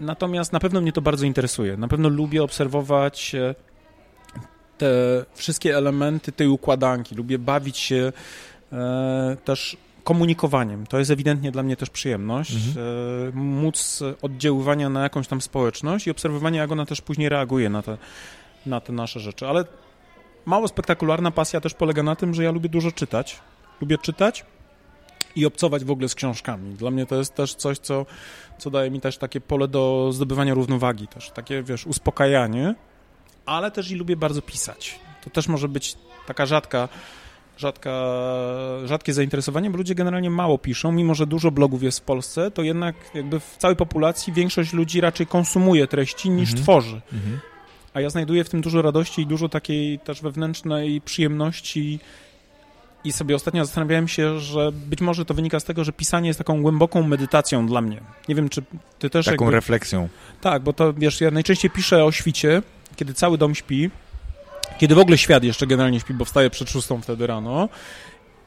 natomiast 0.00 0.52
na 0.52 0.60
pewno 0.60 0.80
mnie 0.80 0.92
to 0.92 1.02
bardzo 1.02 1.26
interesuje. 1.26 1.76
Na 1.76 1.88
pewno 1.88 2.08
lubię 2.08 2.42
obserwować 2.42 3.34
e, 3.34 3.54
te 4.78 4.88
wszystkie 5.34 5.76
elementy 5.76 6.32
tej 6.32 6.48
układanki. 6.48 7.14
Lubię 7.14 7.38
bawić 7.38 7.78
się 7.78 8.12
e, 8.72 9.36
też 9.44 9.76
komunikowaniem. 10.08 10.86
To 10.86 10.98
jest 10.98 11.10
ewidentnie 11.10 11.50
dla 11.50 11.62
mnie 11.62 11.76
też 11.76 11.90
przyjemność. 11.90 12.54
Mhm. 12.54 12.86
E, 13.28 13.32
móc 13.36 14.00
oddziaływania 14.22 14.88
na 14.88 15.02
jakąś 15.02 15.28
tam 15.28 15.40
społeczność 15.40 16.06
i 16.06 16.10
obserwowanie, 16.10 16.58
jak 16.58 16.72
ona 16.72 16.86
też 16.86 17.00
później 17.00 17.28
reaguje 17.28 17.70
na 17.70 17.82
te, 17.82 17.98
na 18.66 18.80
te 18.80 18.92
nasze 18.92 19.20
rzeczy. 19.20 19.46
Ale 19.46 19.64
mało 20.46 20.68
spektakularna 20.68 21.30
pasja 21.30 21.60
też 21.60 21.74
polega 21.74 22.02
na 22.02 22.16
tym, 22.16 22.34
że 22.34 22.44
ja 22.44 22.50
lubię 22.50 22.68
dużo 22.68 22.92
czytać. 22.92 23.40
Lubię 23.80 23.98
czytać 23.98 24.44
i 25.36 25.46
obcować 25.46 25.84
w 25.84 25.90
ogóle 25.90 26.08
z 26.08 26.14
książkami. 26.14 26.74
Dla 26.74 26.90
mnie 26.90 27.06
to 27.06 27.16
jest 27.16 27.34
też 27.34 27.54
coś, 27.54 27.78
co, 27.78 28.06
co 28.58 28.70
daje 28.70 28.90
mi 28.90 29.00
też 29.00 29.18
takie 29.18 29.40
pole 29.40 29.68
do 29.68 30.10
zdobywania 30.12 30.54
równowagi, 30.54 31.08
też 31.08 31.30
takie, 31.30 31.62
wiesz, 31.62 31.86
uspokajanie, 31.86 32.74
ale 33.46 33.70
też 33.70 33.90
i 33.90 33.94
lubię 33.94 34.16
bardzo 34.16 34.42
pisać. 34.42 35.00
To 35.24 35.30
też 35.30 35.48
może 35.48 35.68
być 35.68 35.96
taka 36.26 36.46
rzadka 36.46 36.88
rzadka, 37.58 38.12
rzadkie 38.84 39.12
zainteresowanie, 39.12 39.70
bo 39.70 39.76
ludzie 39.76 39.94
generalnie 39.94 40.30
mało 40.30 40.58
piszą, 40.58 40.92
mimo 40.92 41.14
że 41.14 41.26
dużo 41.26 41.50
blogów 41.50 41.82
jest 41.82 41.98
w 41.98 42.02
Polsce, 42.02 42.50
to 42.50 42.62
jednak 42.62 42.94
jakby 43.14 43.40
w 43.40 43.56
całej 43.58 43.76
populacji 43.76 44.32
większość 44.32 44.72
ludzi 44.72 45.00
raczej 45.00 45.26
konsumuje 45.26 45.86
treści 45.86 46.30
niż 46.30 46.48
mhm. 46.48 46.62
tworzy. 46.64 47.00
Mhm. 47.12 47.40
A 47.94 48.00
ja 48.00 48.10
znajduję 48.10 48.44
w 48.44 48.48
tym 48.48 48.60
dużo 48.60 48.82
radości 48.82 49.22
i 49.22 49.26
dużo 49.26 49.48
takiej 49.48 49.98
też 49.98 50.22
wewnętrznej 50.22 51.00
przyjemności 51.00 51.98
i 53.04 53.12
sobie 53.12 53.34
ostatnio 53.34 53.64
zastanawiałem 53.64 54.08
się, 54.08 54.38
że 54.40 54.72
być 54.72 55.00
może 55.00 55.24
to 55.24 55.34
wynika 55.34 55.60
z 55.60 55.64
tego, 55.64 55.84
że 55.84 55.92
pisanie 55.92 56.28
jest 56.28 56.38
taką 56.38 56.62
głęboką 56.62 57.02
medytacją 57.02 57.66
dla 57.66 57.80
mnie. 57.80 58.00
Nie 58.28 58.34
wiem, 58.34 58.48
czy 58.48 58.62
ty 58.98 59.10
też... 59.10 59.26
Taką 59.26 59.44
jakby... 59.44 59.56
refleksją. 59.56 60.08
Tak, 60.40 60.62
bo 60.62 60.72
to, 60.72 60.92
wiesz, 60.92 61.20
ja 61.20 61.30
najczęściej 61.30 61.70
piszę 61.70 62.04
o 62.04 62.12
świcie, 62.12 62.62
kiedy 62.96 63.14
cały 63.14 63.38
dom 63.38 63.54
śpi, 63.54 63.90
kiedy 64.78 64.94
w 64.94 64.98
ogóle 64.98 65.18
świat 65.18 65.44
jeszcze 65.44 65.66
generalnie 65.66 66.00
śpi, 66.00 66.14
bo 66.14 66.24
wstaje 66.24 66.50
przed 66.50 66.70
szóstą 66.70 67.00
wtedy 67.00 67.26
rano 67.26 67.68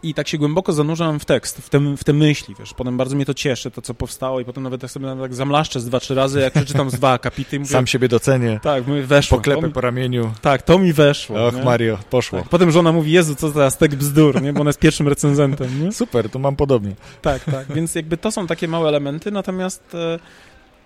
i 0.03 0.13
tak 0.13 0.27
się 0.27 0.37
głęboko 0.37 0.73
zanurzam 0.73 1.19
w 1.19 1.25
tekst, 1.25 1.57
w 1.57 1.69
te, 1.69 1.79
w 1.97 2.03
te 2.03 2.13
myśli, 2.13 2.55
wiesz, 2.59 2.73
potem 2.73 2.97
bardzo 2.97 3.15
mnie 3.15 3.25
to 3.25 3.33
cieszy, 3.33 3.71
to 3.71 3.81
co 3.81 3.93
powstało 3.93 4.39
i 4.39 4.45
potem 4.45 4.63
nawet 4.63 4.81
tak 4.81 4.91
sobie 4.91 5.15
tak 5.21 5.33
zamlaszczę 5.33 5.79
z 5.79 5.85
dwa, 5.85 5.99
trzy 5.99 6.15
razy, 6.15 6.39
jak 6.39 6.53
przeczytam 6.53 6.89
z 6.89 6.93
dwa 6.93 7.11
akapity 7.11 7.55
i 7.55 7.59
mówię, 7.59 7.71
Sam 7.71 7.87
siebie 7.87 8.07
docenię, 8.07 8.59
tak, 8.63 8.87
mówię, 8.87 9.03
weszło. 9.03 9.41
mi, 9.61 9.71
po 9.71 9.81
ramieniu. 9.81 10.31
tak, 10.41 10.61
to 10.61 10.79
mi 10.79 10.93
weszło. 10.93 11.47
Och, 11.47 11.55
nie? 11.55 11.63
Mario, 11.63 11.97
poszło. 12.09 12.39
Tak. 12.39 12.49
Potem 12.49 12.71
żona 12.71 12.91
mówi, 12.91 13.11
Jezu, 13.11 13.35
co 13.35 13.49
za 13.49 13.69
stek 13.69 13.95
bzdur, 13.95 14.41
nie? 14.41 14.53
bo 14.53 14.61
ona 14.61 14.69
jest 14.69 14.79
pierwszym 14.79 15.07
recenzentem. 15.07 15.83
Nie? 15.83 15.91
Super, 15.91 16.29
to 16.29 16.39
mam 16.39 16.55
podobnie. 16.55 16.95
Tak, 17.21 17.43
tak, 17.43 17.73
więc 17.73 17.95
jakby 17.95 18.17
to 18.17 18.31
są 18.31 18.47
takie 18.47 18.67
małe 18.67 18.87
elementy, 18.87 19.31
natomiast 19.31 19.95
e, 19.95 20.19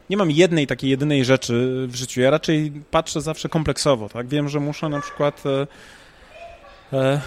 nie 0.10 0.18
mam 0.18 0.32
jednej 0.32 0.68
takiej 0.68 0.90
jedynej 0.90 1.26
rzeczy 1.26 1.86
w 1.88 1.95
życiu. 1.95 2.22
Ja 2.22 2.30
raczej 2.30 2.72
patrzę 2.91 3.22
zawsze 3.22 3.49
kompleksowo, 3.49 4.10
tak? 4.10 4.27
Wiem, 4.27 4.49
że 4.49 4.60
muszę 4.60 4.90
na 4.90 5.02
przykład 5.02 5.44
e, 5.45 5.68
e, 6.98 7.22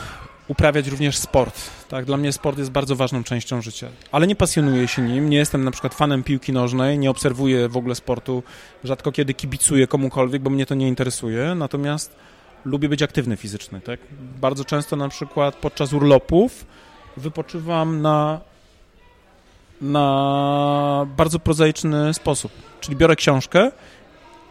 uprawiać 0.49 0.89
również 0.89 1.19
sport, 1.19 1.71
tak? 1.89 2.05
Dla 2.05 2.17
mnie 2.17 2.33
sport 2.33 2.59
jest 2.59 2.71
bardzo 2.71 2.97
ważną 2.97 3.25
częścią 3.25 3.63
życia, 3.63 3.89
ale 4.13 4.27
nie 4.27 4.37
pasjonuję 4.37 4.89
się 4.89 5.03
nim, 5.03 5.31
nie 5.31 5.37
jestem 5.37 5.65
na 5.65 5.71
przykład 5.71 5.95
fanem 5.95 6.23
piłki 6.23 6.53
nożnej, 6.53 6.99
nie 6.99 7.11
obserwuję 7.11 7.69
w 7.69 7.77
ogóle 7.77 7.95
sportu, 7.95 8.43
rzadko 8.85 9.13
kiedy 9.13 9.35
kibicuję 9.35 9.87
komukolwiek, 9.87 10.43
bo 10.43 10.51
mnie 10.51 10.67
to 10.67 10.75
nie 10.75 10.89
interesuje, 10.89 11.55
natomiast 11.55 12.17
lubię 12.65 12.89
być 12.89 13.03
aktywny 13.03 13.37
fizycznie, 13.37 13.81
tak? 13.81 14.01
Bardzo 14.41 14.65
często 14.65 14.97
na 14.97 15.09
przykład 15.09 15.57
podczas 15.57 15.93
urlopów 15.93 16.67
wypoczywam 17.17 18.03
na 18.03 18.41
na 19.81 21.07
bardzo 21.17 21.39
prozaiczny 21.39 22.15
sposób. 22.15 22.53
Czyli 22.81 22.97
biorę 22.97 23.17
książkę, 23.17 23.71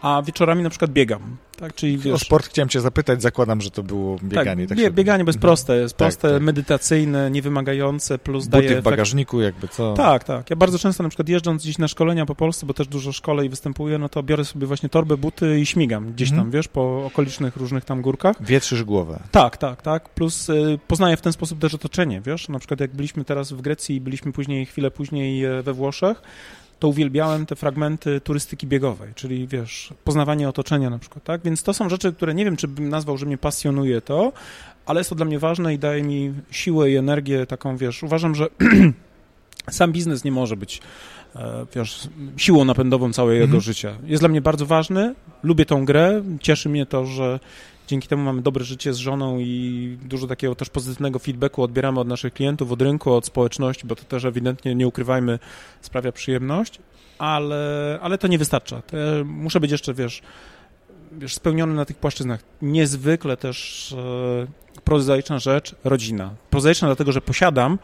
a 0.02 0.22
wieczorami 0.22 0.62
na 0.62 0.70
przykład 0.70 0.90
biegam. 0.90 1.36
Tak, 1.56 1.74
czyli 1.74 1.98
wiesz, 1.98 2.14
O 2.14 2.18
sport 2.18 2.46
chciałem 2.46 2.68
cię 2.68 2.80
zapytać, 2.80 3.22
zakładam, 3.22 3.60
że 3.60 3.70
to 3.70 3.82
było 3.82 4.18
bieganie. 4.22 4.62
tak, 4.66 4.68
Tak, 4.68 4.78
bie, 4.78 4.90
bieganie, 4.90 5.24
bo 5.24 5.28
jest 5.28 5.36
Mhm. 5.36 5.48
proste, 5.48 5.76
jest 5.76 5.96
Tak, 5.96 6.08
proste, 6.08 6.32
tak. 6.32 6.42
medytacyjne, 6.42 7.30
niewymagające, 7.30 8.18
plus 8.18 8.44
Buty 8.46 8.68
daje 8.68 8.80
w 8.80 8.84
bagażniku, 8.84 9.40
jakby 9.40 9.68
co. 9.68 9.94
Tak, 9.94 10.24
tak. 10.24 10.50
Ja 10.50 10.56
bardzo 10.56 10.78
często 10.78 11.02
na 11.02 11.08
przykład 11.08 11.28
jeżdżąc 11.28 11.62
gdzieś 11.62 11.78
na 11.78 11.88
szkolenia 11.88 12.26
po 12.26 12.34
Polsce, 12.34 12.66
bo 12.66 12.74
też 12.74 12.88
dużo 12.88 13.12
szkole 13.12 13.46
i 13.46 13.48
występuję, 13.48 13.98
no 13.98 14.08
to 14.08 14.22
biorę 14.22 14.44
sobie 14.44 14.66
właśnie 14.66 14.88
torbę, 14.88 15.16
buty 15.16 15.60
i 15.60 15.66
śmigam 15.66 16.12
gdzieś 16.12 16.28
Mhm. 16.28 16.46
tam, 16.46 16.50
wiesz, 16.50 16.68
po 16.68 17.04
okolicznych 17.06 17.56
różnych 17.56 17.84
tam 17.84 18.02
górkach. 18.02 18.36
Wietrzysz 18.44 18.84
głowę. 18.84 19.20
Tak, 19.30 19.56
tak, 19.56 19.82
tak. 19.82 20.08
Plus 20.08 20.48
y, 20.48 20.78
poznaję 20.88 21.16
w 21.16 21.20
ten 21.20 21.32
sposób 21.32 21.58
też 21.58 21.74
otoczenie, 21.74 22.20
wiesz? 22.20 22.48
Na 22.48 22.58
przykład 22.58 22.80
jak 22.80 22.90
byliśmy 22.94 23.24
teraz 23.24 23.52
w 23.52 23.60
Grecji 23.60 23.96
i 23.96 24.00
byliśmy 24.00 24.32
później, 24.32 24.66
chwilę 24.66 24.90
później 24.90 25.44
e, 25.44 25.62
we 25.62 25.72
Włoszech, 25.72 26.22
to 26.78 26.88
uwielbiałem 26.88 27.46
te 27.46 27.56
fragmenty 27.56 28.20
turystyki 28.20 28.66
biegowej, 28.66 29.12
czyli 29.14 29.46
wiesz, 29.46 29.92
poznawanie 30.04 30.48
otoczenia 30.48 30.90
na 30.90 30.98
przykład, 30.98 31.24
tak? 31.24 31.40
Więc 31.44 31.62
to 31.62 31.74
są 31.74 31.88
rzeczy, 31.88 32.12
które 32.12 32.34
nie 32.34 32.44
wiem, 32.44 32.56
czy 32.56 32.68
bym 32.68 32.88
nazwał, 32.88 33.18
że 33.18 33.26
mnie 33.26 33.38
pasjonuje 33.38 34.00
to, 34.00 34.32
ale 34.86 35.00
jest 35.00 35.10
to 35.10 35.16
dla 35.16 35.26
mnie 35.26 35.38
ważne 35.38 35.74
i 35.74 35.78
daje 35.78 36.02
mi 36.02 36.34
siłę 36.50 36.90
i 36.90 36.96
energię 36.96 37.46
taką, 37.46 37.76
wiesz, 37.76 38.02
uważam, 38.02 38.34
że 38.34 38.46
sam 39.70 39.92
biznes 39.92 40.24
nie 40.24 40.32
może 40.32 40.56
być 40.56 40.80
e, 41.36 41.66
wiesz, 41.74 42.08
siłą 42.36 42.64
napędową 42.64 43.12
całego 43.12 43.44
Mhm. 43.44 43.60
życia. 43.60 43.94
Jest 44.04 44.22
dla 44.22 44.28
mnie 44.28 44.40
bardzo 44.40 44.66
ważny, 44.66 45.14
lubię 45.42 45.64
tą 45.66 45.84
grę, 45.84 46.22
cieszy 46.40 46.68
mnie 46.68 46.86
to, 46.86 47.06
że 47.06 47.40
dzięki 47.88 48.08
temu 48.08 48.22
mamy 48.22 48.42
dobre 48.42 48.64
życie 48.64 48.94
z 48.94 48.96
żoną 48.96 49.38
i 49.38 49.98
dużo 50.02 50.26
takiego 50.26 50.54
też 50.54 50.70
pozytywnego 50.70 51.18
feedbacku 51.18 51.62
odbieramy 51.62 52.00
od 52.00 52.08
naszych 52.08 52.32
klientów, 52.32 52.72
od 52.72 52.82
rynku, 52.82 53.12
od 53.12 53.26
społeczności, 53.26 53.86
bo 53.86 53.96
to 53.96 54.04
też 54.04 54.24
ewidentnie, 54.24 54.74
nie 54.74 54.86
ukrywajmy, 54.86 55.38
sprawia 55.80 56.12
przyjemność, 56.12 56.78
ale, 57.18 57.98
ale 58.02 58.18
to 58.18 58.28
nie 58.28 58.38
wystarcza. 58.38 58.82
Muszę 59.24 59.60
być 59.60 59.70
jeszcze, 59.70 59.94
wiesz, 59.94 60.22
wiesz, 61.12 61.34
spełniony 61.34 61.74
na 61.74 61.84
tych 61.84 61.96
płaszczyznach. 61.96 62.40
Niezwykle 62.62 63.36
też 63.36 63.92
e, 63.98 64.80
prozaiczna 64.84 65.38
rzecz, 65.38 65.74
rodzina. 65.84 66.30
Prozaiczna 66.50 66.88
dlatego, 66.88 67.12
że 67.12 67.20
posiadam 67.20 67.78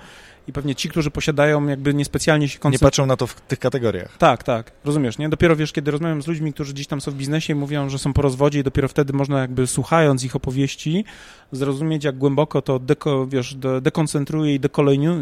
i 0.49 0.53
pewnie 0.53 0.75
ci, 0.75 0.89
którzy 0.89 1.11
posiadają, 1.11 1.67
jakby 1.67 1.95
niespecjalnie 1.95 2.49
się 2.49 2.55
Nie 2.55 2.61
koncentrują. 2.61 2.87
patrzą 2.89 3.07
na 3.07 3.17
to 3.17 3.27
w 3.27 3.41
tych 3.41 3.59
kategoriach. 3.59 4.17
Tak, 4.19 4.43
tak, 4.43 4.73
rozumiesz, 4.85 5.19
nie? 5.19 5.29
Dopiero 5.29 5.57
wiesz, 5.57 5.73
kiedy 5.73 5.91
rozmawiam 5.91 6.23
z 6.23 6.27
ludźmi, 6.27 6.53
którzy 6.53 6.73
gdzieś 6.73 6.87
tam 6.87 7.01
są 7.01 7.11
w 7.11 7.15
biznesie 7.15 7.53
i 7.53 7.57
mówią, 7.57 7.89
że 7.89 7.99
są 7.99 8.13
po 8.13 8.23
rozwodzie 8.23 8.61
i 8.61 8.63
dopiero 8.63 8.89
wtedy 8.89 9.13
można 9.13 9.41
jakby 9.41 9.67
słuchając 9.67 10.25
ich 10.25 10.37
opowieści 10.37 11.05
zrozumieć, 11.53 12.05
jak 12.05 12.19
głęboko 12.19 12.63
to 12.63 12.79
deko, 12.79 13.27
wiesz, 13.27 13.55
de, 13.55 13.81
dekoncentruje 13.81 14.55
i 14.55 14.61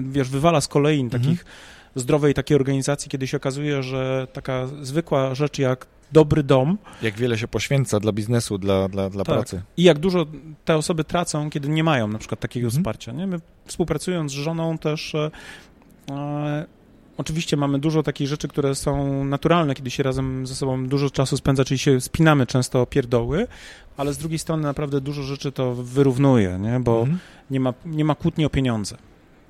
wiesz, 0.03 0.29
wywala 0.29 0.61
z 0.61 0.69
kolei 0.69 1.01
Mhm. 1.01 1.23
takich 1.23 1.45
zdrowej 1.95 2.35
takiej 2.35 2.55
organizacji, 2.55 3.11
kiedy 3.11 3.27
się 3.27 3.37
okazuje, 3.37 3.83
że 3.83 4.27
taka 4.33 4.67
zwykła 4.83 5.35
rzecz 5.35 5.59
jak 5.59 5.87
dobry 6.13 6.43
dom 6.43 6.79
Jak 7.03 7.15
wiele 7.15 7.39
się 7.39 7.49
poświęca 7.49 8.01
dla 8.01 8.13
biznesu, 8.13 8.59
dla, 8.59 8.89
dla, 8.89 9.11
dla 9.11 9.25
Tak. 9.25 9.35
pracy. 9.35 9.63
i 9.77 9.83
jak 9.83 9.99
dużo 9.99 10.27
te 10.65 10.77
osoby 10.77 11.05
tracą, 11.05 11.51
kiedy 11.51 11.69
nie 11.69 11.85
mają 11.85 12.09
na 12.09 12.19
przykład 12.19 12.41
takiego 12.41 12.67
Mhm. 12.67 12.83
wsparcia. 12.83 13.13
Nie? 13.13 13.27
My 13.27 13.41
współpracując 13.67 14.33
z 14.33 14.35
żoną 14.35 14.79
też 14.79 15.15
e, 15.15 15.31
e, 16.11 16.67
oczywiście 17.17 17.57
mamy 17.57 17.79
dużo 17.79 18.03
takich 18.03 18.29
rzeczy, 18.29 18.49
które 18.49 18.75
są 18.75 19.25
naturalne, 19.25 19.75
kiedy 19.75 19.91
się 19.91 20.03
razem 20.03 20.47
ze 20.47 20.55
sobą 20.55 20.87
dużo 20.89 21.11
czasu 21.11 21.37
spędza, 21.37 21.65
czyli 21.65 21.79
się 21.79 22.01
spinamy 22.01 22.47
często 22.47 22.83
o 22.83 22.87
pierdoły, 22.87 23.47
ale 23.97 24.13
z 24.15 24.19
drugiej 24.19 24.39
strony 24.39 24.63
naprawdę 24.63 25.01
dużo 25.01 25.23
rzeczy 25.23 25.53
to 25.53 25.75
wyrównuje, 25.75 26.59
nie? 26.61 26.81
bo 26.81 27.01
Mhm. 27.01 27.19
nie, 27.51 27.61
ma, 27.61 27.75
nie 27.87 28.05
ma 28.05 28.15
kłótni 28.15 28.45
o 28.45 28.51
pieniądze. 28.51 28.97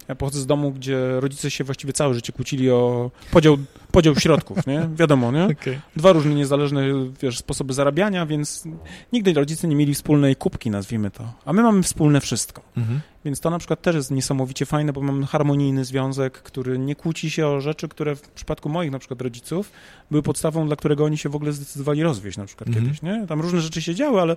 Ja 0.08 0.14
pochodzę 0.14 0.40
z 0.40 0.46
domu, 0.46 0.72
gdzie 0.72 1.20
rodzice 1.20 1.50
się 1.50 1.64
właściwie 1.64 1.92
całe 1.92 2.14
życie 2.14 2.32
kłócili 2.32 2.70
o 2.70 3.10
podział, 3.30 3.56
podział 3.92 4.16
środków, 4.16 4.66
nie? 4.66 4.88
Wiadomo, 4.94 5.32
nie? 5.32 5.44
Okej. 5.60 5.80
Dwa 5.96 6.12
różne 6.12 6.34
niezależne 6.34 6.82
wiesz, 7.22 7.38
sposoby 7.38 7.72
zarabiania, 7.72 8.26
więc 8.26 8.64
nigdy 9.12 9.32
rodzice 9.32 9.68
nie 9.68 9.76
mieli 9.76 9.94
wspólnej 9.94 10.36
kubki, 10.36 10.70
nazwijmy 10.70 11.10
to. 11.10 11.32
A 11.44 11.52
my 11.52 11.62
mamy 11.62 11.82
wspólne 11.82 12.20
wszystko. 12.20 12.62
Mhm. 12.76 13.00
Więc 13.24 13.40
to 13.40 13.50
na 13.50 13.58
przykład 13.58 13.82
też 13.82 13.96
jest 13.96 14.10
niesamowicie 14.10 14.66
fajne, 14.66 14.92
bo 14.92 15.00
mamy 15.00 15.26
harmonijny 15.26 15.84
związek, 15.84 16.32
który 16.32 16.78
nie 16.78 16.94
kłóci 16.96 17.30
się 17.30 17.46
o 17.46 17.60
rzeczy, 17.60 17.88
które 17.88 18.16
w 18.16 18.28
przypadku 18.28 18.68
moich 18.68 18.90
na 18.90 18.98
przykład 18.98 19.22
rodziców 19.22 19.72
były 20.10 20.22
podstawą, 20.22 20.66
dla 20.66 20.76
którego 20.76 21.04
oni 21.04 21.18
się 21.18 21.28
w 21.28 21.36
ogóle 21.36 21.52
zdecydowali 21.52 22.02
rozwieść 22.02 22.38
na 22.38 22.46
przykład 22.46 22.68
Mhm. 22.68 22.86
kiedyś, 22.86 23.02
nie? 23.02 23.26
Tam 23.26 23.40
różne 23.40 23.60
rzeczy 23.60 23.82
się 23.82 23.94
działy, 23.94 24.20
ale 24.20 24.36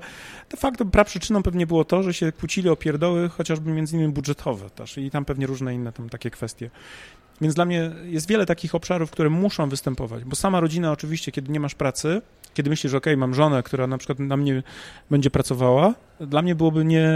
de 0.51 0.57
facto 0.57 0.85
praprzyczyną 0.85 1.43
pewnie 1.43 1.67
było 1.67 1.85
to, 1.85 2.03
że 2.03 2.13
się 2.13 2.31
kłócili 2.31 2.69
o 2.69 2.75
pierdoły, 2.75 3.29
chociażby 3.29 3.71
między 3.71 3.95
innymi 3.95 4.13
budżetowe 4.13 4.69
też 4.69 4.97
i 4.97 5.11
tam 5.11 5.25
pewnie 5.25 5.47
różne 5.47 5.75
inne 5.75 5.91
tam 5.93 6.09
takie 6.09 6.31
kwestie. 6.31 6.69
Więc 7.41 7.53
dla 7.55 7.65
mnie 7.65 7.91
jest 8.05 8.27
wiele 8.27 8.45
takich 8.45 8.75
obszarów, 8.75 9.11
które 9.11 9.29
muszą 9.29 9.69
występować, 9.69 10.23
bo 10.23 10.35
sama 10.35 10.59
rodzina 10.59 10.91
oczywiście, 10.91 11.31
kiedy 11.31 11.51
nie 11.51 11.59
masz 11.59 11.75
pracy, 11.75 12.21
kiedy 12.53 12.69
myślisz, 12.69 12.91
że 12.91 12.97
okej, 12.97 13.17
mam 13.17 13.33
żonę, 13.33 13.63
która 13.63 13.87
na 13.87 13.97
przykład 13.97 14.19
na 14.19 14.37
mnie 14.37 14.63
będzie 15.11 15.29
pracowała, 15.29 15.93
dla 16.19 16.41
mnie 16.41 16.55
byłoby 16.55 16.85
nie, 16.85 17.09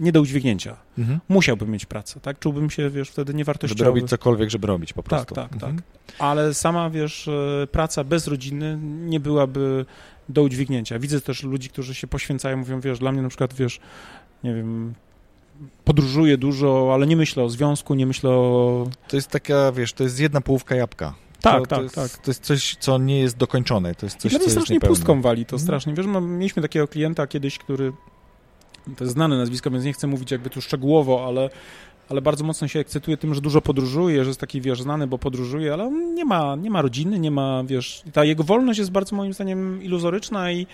nie 0.00 0.12
do 0.12 0.20
udźwignięcia. 0.20 0.76
Mhm. 0.98 1.20
Musiałbym 1.28 1.70
mieć 1.70 1.86
pracę, 1.86 2.20
tak? 2.20 2.38
Czułbym 2.38 2.70
się, 2.70 2.90
wiesz, 2.90 3.08
wtedy 3.10 3.28
Żeby 3.30 3.38
niewartościowy. 3.38 3.84
robić 3.84 4.08
cokolwiek, 4.08 4.50
żeby 4.50 4.66
robić 4.66 4.92
po 4.92 5.02
Tak, 5.02 5.08
prostu. 5.08 5.34
tak, 5.34 5.52
Mhm. 5.52 5.76
tak. 5.76 5.84
Ale 6.18 6.54
sama, 6.54 6.90
wiesz, 6.90 7.28
e, 7.28 7.66
praca 7.72 8.04
bez 8.04 8.26
rodziny 8.26 8.78
nie 8.82 9.20
byłaby 9.20 9.84
do 10.28 10.42
udźwignięcia. 10.42 10.98
Widzę 10.98 11.20
też 11.20 11.42
ludzi, 11.42 11.68
którzy 11.68 11.94
się 11.94 12.06
poświęcają, 12.06 12.56
mówią, 12.56 12.80
wiesz, 12.80 12.98
dla 12.98 13.12
mnie 13.12 13.22
na 13.22 13.28
przykład, 13.28 13.54
wiesz, 13.54 13.80
nie 14.44 14.54
wiem, 14.54 14.94
podróżuję 15.84 16.36
dużo, 16.38 16.90
ale 16.94 17.06
nie 17.06 17.16
myślę 17.16 17.42
o 17.42 17.48
związku, 17.48 17.94
nie 17.94 18.06
myślę 18.06 18.30
o... 18.30 18.86
To 19.08 19.16
jest 19.16 19.30
taka, 19.30 19.72
wiesz, 19.72 19.92
to 19.92 20.04
jest 20.04 20.20
jedna 20.20 20.40
połówka 20.40 20.74
jabłka. 20.74 21.14
Tak, 21.40 21.60
to, 21.60 21.66
tak, 21.66 21.78
to 21.78 21.82
jest, 21.82 21.94
tak. 21.94 22.10
To 22.10 22.30
jest 22.30 22.42
coś, 22.42 22.76
co 22.80 22.98
nie 22.98 23.20
jest 23.20 23.36
dokończone, 23.36 23.94
to 23.94 24.06
jest 24.06 24.16
I 24.16 24.20
coś, 24.20 24.30
dla 24.30 24.38
co 24.38 24.44
mnie 24.44 24.54
jest 24.54 24.64
strasznie 24.66 24.80
pustką 24.80 25.22
wali 25.22 25.44
to 25.44 25.56
Mhm. 25.56 25.66
strasznie. 25.66 25.94
Wiesz, 25.94 26.06
no, 26.06 26.20
mieliśmy 26.20 26.62
takiego 26.62 26.88
klienta 26.88 27.26
kiedyś, 27.26 27.58
który, 27.58 27.92
to 28.96 29.04
jest 29.04 29.14
znane 29.14 29.38
nazwisko, 29.38 29.70
więc 29.70 29.84
nie 29.84 29.92
chcę 29.92 30.06
mówić 30.06 30.30
jakby 30.30 30.50
tu 30.50 30.60
szczegółowo, 30.60 31.26
ale, 31.26 31.50
ale 32.08 32.22
bardzo 32.22 32.44
mocno 32.44 32.68
się 32.68 32.78
ekscytuje 32.78 33.16
tym, 33.16 33.34
że 33.34 33.40
dużo 33.40 33.60
podróżuje, 33.60 34.24
że 34.24 34.30
jest 34.30 34.40
taki, 34.40 34.60
wiesz, 34.60 34.82
znany, 34.82 35.06
bo 35.06 35.18
podróżuje, 35.18 35.72
ale 35.72 35.84
on 35.84 36.14
nie 36.14 36.24
ma, 36.24 36.56
nie 36.56 36.70
ma 36.70 36.82
rodziny, 36.82 37.18
nie 37.18 37.30
ma, 37.30 37.64
wiesz, 37.66 38.02
ta 38.12 38.24
jego 38.24 38.44
wolność 38.44 38.78
jest 38.78 38.90
bardzo 38.90 39.16
moim 39.16 39.32
zdaniem 39.32 39.82
iluzoryczna 39.82 40.52
i, 40.52 40.66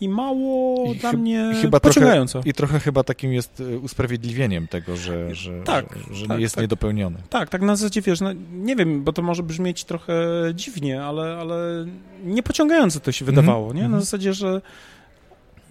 i 0.00 0.08
mało 0.08 0.92
I 0.92 0.96
dla 0.96 1.12
mnie 1.12 1.52
chyba 1.62 1.80
trochę- 1.80 1.94
pociągająca. 1.94 2.40
I 2.44 2.52
trochę 2.52 2.80
chyba 2.80 3.02
takim 3.04 3.32
jest 3.32 3.60
y, 3.60 3.78
usprawiedliwieniem 3.78 4.68
tego, 4.68 4.96
że, 4.96 5.34
że, 5.34 5.62
Tak, 5.62 5.86
że, 6.08 6.14
że 6.14 6.26
tak, 6.26 6.40
jest 6.40 6.54
tak. 6.54 6.62
niedopełniony. 6.62 7.16
Tak, 7.30 7.48
tak 7.48 7.62
na 7.62 7.76
zasadzie, 7.76 8.02
wiesz, 8.02 8.20
no, 8.20 8.30
nie 8.52 8.76
wiem, 8.76 9.04
bo 9.04 9.12
to 9.12 9.22
może 9.22 9.42
brzmieć 9.42 9.84
trochę 9.84 10.14
dziwnie, 10.54 11.02
ale, 11.04 11.36
ale 11.40 11.86
niepociągające 12.24 13.00
to 13.00 13.12
się 13.12 13.24
Mhm, 13.24 13.36
wydawało, 13.36 13.72
nie? 13.72 13.80
Na 13.80 13.86
mhm. 13.86 14.02
zasadzie, 14.02 14.32
że 14.34 14.60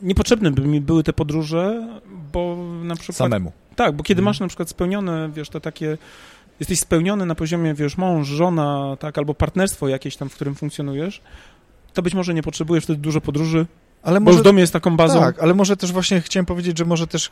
niepotrzebne 0.02 0.52
by 0.52 0.61
mi 0.61 0.81
były 0.81 1.03
te 1.03 1.14
podróże, 1.14 1.88
bo 2.34 2.57
na 2.84 2.95
przykład... 2.95 3.15
Samemu. 3.18 3.52
Tak, 3.76 3.95
bo 3.95 4.03
kiedy 4.03 4.19
Mhm. 4.19 4.26
masz 4.26 4.39
na 4.39 4.47
przykład 4.47 4.69
spełnione, 4.69 5.30
wiesz, 5.34 5.49
to 5.49 5.60
takie... 5.60 5.97
Jesteś 6.60 6.80
spełniony 6.80 7.26
na 7.26 7.35
poziomie, 7.35 7.73
wiesz, 7.73 7.97
mąż, 7.97 8.27
żona, 8.27 8.97
tak, 8.99 9.18
albo 9.18 9.34
partnerstwo 9.34 9.88
jakieś 9.88 10.18
tam, 10.18 10.30
w 10.30 10.35
którym 10.35 10.56
funkcjonujesz, 10.56 11.22
to 11.93 12.02
być 12.02 12.14
może 12.14 12.34
nie 12.34 12.43
potrzebujesz 12.43 12.84
wtedy 12.84 12.99
dużo 13.02 13.22
podróży, 13.22 13.65
Ale 14.06 14.19
bo 14.19 14.26
może, 14.26 14.38
już 14.38 14.44
dom 14.44 14.57
jest 14.57 14.73
taką 14.73 14.98
bazą. 14.98 15.19
tak, 15.19 15.40
ale 15.40 15.53
może 15.53 15.77
też 15.77 15.91
właśnie 15.91 16.22
chciałem 16.22 16.45
powiedzieć, 16.45 16.77
że 16.77 16.86
może 16.86 17.07
też 17.07 17.32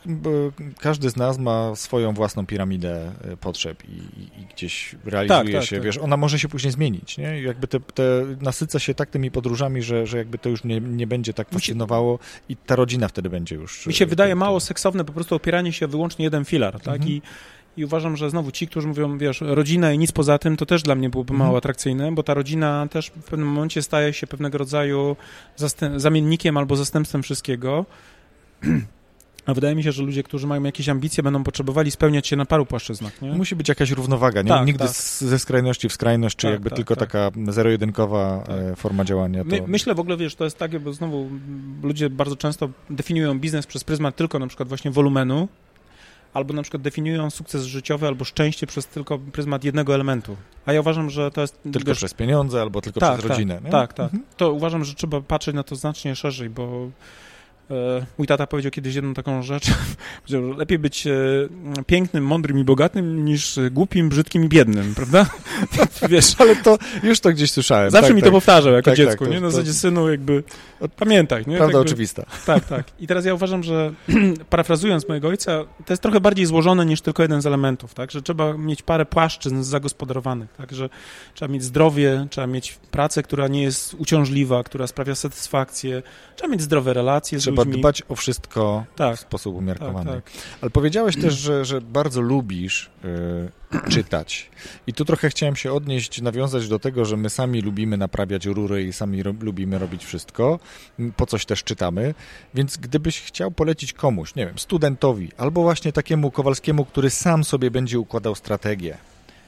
każdy 0.80 1.10
z 1.10 1.16
nas 1.16 1.38
ma 1.38 1.76
swoją 1.76 2.14
własną 2.14 2.46
piramidę 2.46 3.12
y, 3.32 3.36
potrzeb 3.36 3.82
i, 3.88 3.92
i, 4.40 4.46
gdzieś 4.54 4.96
realizuje 5.04 5.58
tak, 5.58 5.64
się, 5.64 5.76
tak. 5.76 5.84
wiesz, 5.84 5.98
ona 5.98 6.16
może 6.16 6.38
się 6.38 6.48
później 6.48 6.72
zmienić, 6.72 7.18
nie? 7.18 7.42
Jakby 7.42 7.66
te, 7.66 7.80
te 7.80 8.02
nasyca 8.40 8.78
się 8.78 8.94
tak 8.94 9.10
tymi 9.10 9.30
podróżami, 9.30 9.82
że, 9.82 10.06
że 10.06 10.18
jakby 10.18 10.38
to 10.38 10.48
już 10.48 10.64
nie, 10.64 10.80
nie 10.80 11.06
będzie 11.06 11.34
tak 11.34 11.50
fascynowało 11.50 12.18
i 12.48 12.56
ta 12.56 12.76
rodzina 12.76 13.08
wtedy 13.08 13.30
będzie 13.30 13.54
już... 13.54 13.86
Mi 13.86 13.94
się 13.94 14.04
y, 14.04 14.08
wydaje 14.08 14.34
mało 14.34 14.60
seksowne 14.60 15.04
po 15.04 15.12
prostu 15.12 15.34
opieranie 15.34 15.72
się 15.72 15.86
wyłącznie 15.86 16.24
jeden 16.24 16.44
filar, 16.44 16.80
tak? 16.80 16.94
Mhm. 16.94 17.10
I, 17.10 17.22
I 17.76 17.84
uważam, 17.84 18.16
że 18.16 18.30
znowu 18.30 18.50
ci, 18.50 18.66
którzy 18.66 18.88
mówią, 18.88 19.18
wiesz, 19.18 19.40
rodzina 19.40 19.92
i 19.92 19.98
nic 19.98 20.12
poza 20.12 20.38
tym, 20.38 20.56
to 20.56 20.66
też 20.66 20.82
dla 20.82 20.94
mnie 20.94 21.10
byłoby 21.10 21.32
mało 21.34 21.58
atrakcyjne, 21.58 22.12
bo 22.12 22.22
ta 22.22 22.34
rodzina 22.34 22.86
też 22.90 23.06
w 23.06 23.24
pewnym 23.30 23.48
momencie 23.48 23.82
staje 23.82 24.12
się 24.12 24.26
pewnego 24.26 24.58
rodzaju 24.58 25.16
zamiennikiem 25.96 26.56
albo 26.56 26.76
zastępstwem 26.76 27.22
wszystkiego. 27.22 27.84
A 29.46 29.54
wydaje 29.54 29.74
mi 29.74 29.82
się, 29.82 29.92
że 29.92 30.02
ludzie, 30.02 30.22
którzy 30.22 30.46
mają 30.46 30.62
jakieś 30.62 30.88
ambicje, 30.88 31.22
będą 31.22 31.44
potrzebowali 31.44 31.90
spełniać 31.90 32.26
się 32.26 32.36
na 32.36 32.44
paru 32.44 32.66
płaszczyznach. 32.66 33.22
Nie? 33.22 33.32
Musi 33.32 33.56
być 33.56 33.68
jakaś 33.68 33.90
równowaga, 33.90 34.42
nie? 34.42 34.48
Tak, 34.48 34.66
Nigdy 34.66 34.84
tak. 34.84 34.92
ze 35.18 35.38
skrajności 35.38 35.88
w 35.88 35.92
skrajność, 35.92 36.36
czy 36.36 36.46
Tak, 36.46 36.52
jakby 36.52 36.70
tak, 36.70 36.76
tylko 36.76 36.96
tak. 36.96 37.12
taka 37.12 37.30
zero-jedynkowa 37.52 38.44
e, 38.48 38.76
forma 38.76 39.04
działania. 39.04 39.44
To... 39.44 39.50
My, 39.50 39.62
myślę 39.66 39.94
w 39.94 40.00
ogóle, 40.00 40.16
wiesz, 40.16 40.34
to 40.34 40.44
jest 40.44 40.58
takie, 40.58 40.80
bo 40.80 40.92
znowu 40.92 41.28
ludzie 41.82 42.10
bardzo 42.10 42.36
często 42.36 42.68
definiują 42.90 43.38
biznes 43.38 43.66
przez 43.66 43.84
pryzmat 43.84 44.16
tylko 44.16 44.38
na 44.38 44.46
przykład 44.46 44.68
właśnie 44.68 44.90
wolumenu, 44.90 45.48
albo 46.34 46.54
na 46.54 46.62
przykład 46.62 46.82
definiują 46.82 47.30
sukces 47.30 47.64
życiowy 47.64 48.06
albo 48.06 48.24
szczęście 48.24 48.66
przez 48.66 48.86
tylko 48.86 49.18
pryzmat 49.18 49.64
jednego 49.64 49.94
elementu. 49.94 50.36
A 50.66 50.72
ja 50.72 50.80
uważam, 50.80 51.10
że 51.10 51.30
to 51.30 51.40
jest... 51.40 51.62
Tylko 51.62 51.86
wiesz, 51.86 51.98
przez 51.98 52.14
pieniądze, 52.14 52.60
albo 52.60 52.80
tylko 52.80 53.00
tak, 53.00 53.18
przez 53.18 53.30
rodzinę. 53.30 53.54
Tak, 53.54 53.64
nie? 53.64 53.70
tak, 53.70 53.92
tak. 53.92 54.04
Mhm. 54.04 54.22
To 54.36 54.52
uważam, 54.52 54.84
że 54.84 54.94
trzeba 54.94 55.20
patrzeć 55.20 55.54
na 55.54 55.62
to 55.62 55.76
znacznie 55.76 56.16
szerzej, 56.16 56.50
bo 56.50 56.90
mój 58.18 58.26
tata 58.26 58.46
powiedział 58.46 58.70
kiedyś 58.72 58.94
jedną 58.94 59.14
taką 59.14 59.42
rzecz, 59.42 59.64
powiedział, 60.22 60.52
że 60.52 60.58
lepiej 60.58 60.78
być 60.78 61.06
e, 61.06 61.12
pięknym, 61.86 62.24
mądrym 62.26 62.58
i 62.58 62.64
bogatym 62.64 63.24
niż 63.24 63.58
e, 63.58 63.70
głupim, 63.70 64.08
brzydkim 64.08 64.44
i 64.44 64.48
biednym, 64.48 64.94
prawda? 64.94 65.26
Wiesz, 66.10 66.34
Ale 66.38 66.56
to 66.56 66.78
już 67.02 67.20
to 67.20 67.30
gdzieś 67.32 67.50
słyszałem. 67.52 67.90
zawsze 67.90 68.06
tak, 68.08 68.16
mi 68.16 68.22
tak. 68.22 68.28
to 68.30 68.32
powtarzał 68.32 68.72
jako 68.72 68.90
Tak, 68.90 68.96
tak, 68.98 69.06
dziecko, 69.06 69.24
to- 69.24 69.30
nie? 69.30 69.40
Na 69.40 69.46
to- 69.46 69.50
zasadzie 69.50 69.72
synu 69.74 70.10
jakby 70.10 70.42
pamiętaj, 70.96 71.38
nie? 71.46 71.56
Prawda 71.56 71.64
Jakby- 71.78 71.78
oczywista. 71.78 72.26
Tak, 72.46 72.64
tak. 72.64 72.84
I 73.00 73.06
teraz 73.06 73.24
ja 73.24 73.34
uważam, 73.34 73.62
że 73.62 73.92
parafrazując 74.50 75.08
mojego 75.08 75.28
ojca, 75.28 75.64
to 75.86 75.92
jest 75.92 76.02
trochę 76.02 76.20
bardziej 76.20 76.46
złożone 76.46 76.86
niż 76.86 77.00
tylko 77.00 77.22
jeden 77.22 77.42
z 77.42 77.46
elementów, 77.46 77.94
tak? 77.94 78.10
Że 78.10 78.22
trzeba 78.22 78.52
mieć 78.52 78.82
parę 78.82 79.06
płaszczyzn 79.06 79.62
zagospodarowanych, 79.62 80.52
tak? 80.52 80.72
Że 80.72 80.88
trzeba 81.34 81.52
mieć 81.52 81.62
zdrowie, 81.64 82.26
trzeba 82.30 82.46
mieć 82.46 82.78
pracę, 82.90 83.22
która 83.22 83.48
nie 83.48 83.62
jest 83.62 83.94
uciążliwa, 83.94 84.62
która 84.62 84.86
sprawia 84.86 85.14
satysfakcję, 85.14 86.02
trzeba 86.36 86.52
mieć 86.52 86.62
zdrowe 86.62 86.92
relacje 86.94 87.40
Trzeba 87.54 87.62
ludźmi. 87.64 87.80
dbać 87.80 88.02
o 88.08 88.14
wszystko 88.16 88.84
w 88.94 88.98
Tak, 88.98 89.18
sposób 89.18 89.54
tak, 89.54 89.62
umiarkowany. 89.62 90.10
tak. 90.12 90.30
Ale 90.60 90.70
powiedziałeś 90.70 91.16
też, 91.16 91.34
że, 91.34 91.64
że 91.64 91.80
bardzo 91.80 92.20
lubisz 92.20 92.90
y, 93.04 93.90
czytać. 93.94 94.50
I 94.86 94.92
tu 94.92 95.04
trochę 95.04 95.30
chciałem 95.30 95.56
się 95.56 95.72
odnieść, 95.72 96.22
nawiązać 96.22 96.68
do 96.68 96.78
tego, 96.78 97.04
że 97.04 97.16
my 97.16 97.30
sami 97.30 97.60
lubimy 97.60 97.96
naprawiać 97.96 98.46
rury 98.46 98.84
i 98.84 98.92
sami 98.92 99.22
ro, 99.22 99.32
lubimy 99.40 99.78
robić 99.78 100.04
wszystko. 100.04 100.58
Po 101.16 101.26
coś 101.26 101.46
też 101.46 101.64
czytamy. 101.64 102.14
Więc 102.54 102.76
gdybyś 102.76 103.20
chciał 103.20 103.50
polecić 103.50 103.92
komuś, 103.92 104.34
nie 104.34 104.46
wiem, 104.46 104.58
studentowi, 104.58 105.28
albo 105.36 105.62
właśnie 105.62 105.92
takiemu 105.92 106.30
Kowalskiemu, 106.30 106.84
który 106.84 107.10
sam 107.10 107.44
sobie 107.44 107.70
będzie 107.70 107.98
układał 107.98 108.34
strategię, 108.34 108.96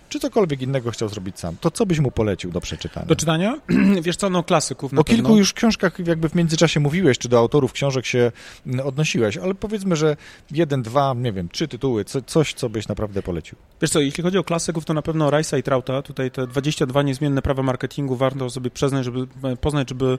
czy 0.09 0.20
cokolwiek 0.20 0.62
innego 0.62 0.91
chciał 0.91 1.09
zrobić 1.09 1.39
sam, 1.39 1.57
to 1.61 1.70
co 1.70 1.87
byś 1.87 2.01
mu 2.01 2.11
polecił 2.11 2.51
do 2.51 2.61
przeczytania? 2.61 3.07
Do 3.07 3.16
czytania? 3.16 3.61
Wiesz 4.03 4.16
co, 4.16 4.31
no 4.31 4.43
klasyków 4.43 4.93
na 4.93 5.01
O 5.01 5.05
kilku 5.05 5.23
pewno. 5.23 5.39
już 5.39 5.53
książkach 5.53 5.99
jakby 6.07 6.28
w 6.28 6.35
międzyczasie 6.35 6.81
mówiłeś, 6.81 7.19
czy 7.19 7.28
do 7.28 7.39
autorów 7.39 7.73
książek 7.73 8.07
się 8.07 8.33
mm, 8.66 8.87
odnosiłeś, 8.87 9.37
ale 9.37 9.55
powiedzmy, 9.55 9.97
że 9.97 10.16
jeden, 10.51 10.83
dwa, 10.83 11.15
nie 11.16 11.33
wiem, 11.33 11.49
trzy 11.49 11.69
tytuły, 11.69 12.05
co, 12.05 12.23
coś, 12.23 12.55
co 12.55 12.69
byś 12.69 12.89
naprawdę 12.89 13.23
polecił. 13.23 13.59
Wiesz 13.83 13.91
co, 13.91 14.01
jeśli 14.01 14.23
chodzi 14.23 14.39
o 14.39 14.45
klasyków, 14.45 14.85
to 14.85 14.95
na 14.95 15.03
pewno 15.03 15.31
Rice'a 15.31 15.59
i 15.59 15.62
Trauta, 15.62 16.03
tutaj 16.03 16.31
te 16.31 16.47
22 16.47 17.03
niezmienne 17.03 17.43
prawa 17.43 17.62
marketingu 17.62 18.16
warto 18.16 18.51
sobie 18.51 18.70
przyznać, 18.70 19.05
żeby 19.05 19.27
poznać, 19.61 19.89
żeby 19.89 20.19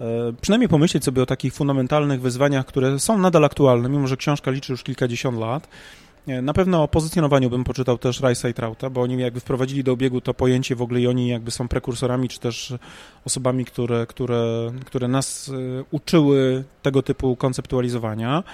e, 0.00 0.32
przynajmniej 0.40 0.68
pomyśleć 0.68 1.04
sobie 1.04 1.22
o 1.22 1.26
takich 1.26 1.54
fundamentalnych 1.54 2.20
wyzwaniach, 2.20 2.66
które 2.66 2.98
są 2.98 3.18
nadal 3.18 3.44
aktualne, 3.44 3.88
mimo 3.88 4.06
że 4.06 4.16
książka 4.16 4.50
liczy 4.50 4.72
już 4.72 4.82
kilkadziesiąt 4.82 5.38
lat. 5.38 5.68
Na 6.42 6.52
pewno 6.52 6.82
o 6.82 6.88
pozycjonowaniu 6.88 7.50
bym 7.50 7.64
poczytał 7.64 7.98
też 7.98 8.20
Rice'a 8.20 8.50
i 8.50 8.54
Trauta, 8.54 8.90
bo 8.90 9.02
oni 9.02 9.18
jakby 9.18 9.40
wprowadzili 9.40 9.84
do 9.84 9.92
obiegu 9.92 10.20
to 10.20 10.34
pojęcie 10.34 10.76
w 10.76 10.82
ogóle 10.82 11.00
i 11.00 11.06
oni 11.06 11.28
jakby 11.28 11.50
są 11.50 11.68
prekursorami, 11.68 12.28
czy 12.28 12.40
też 12.40 12.74
osobami, 13.24 13.64
które, 13.64 14.06
które, 14.06 14.72
które 14.84 15.08
nas 15.08 15.48
e, 15.48 15.84
uczyły 15.90 16.64
tego 16.82 17.02
typu 17.02 17.36
konceptualizowania. 17.36 18.44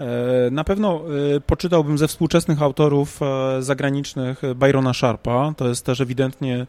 E, 0.00 0.50
Na 0.50 0.64
pewno 0.64 1.00
e, 1.36 1.40
poczytałbym 1.40 1.98
ze 1.98 2.08
współczesnych 2.08 2.62
autorów 2.62 3.20
e, 3.22 3.62
zagranicznych 3.62 4.42
Byrona 4.56 4.94
Sharpa. 4.94 5.54
To 5.56 5.68
jest 5.68 5.86
też 5.86 6.00
ewidentnie 6.00 6.66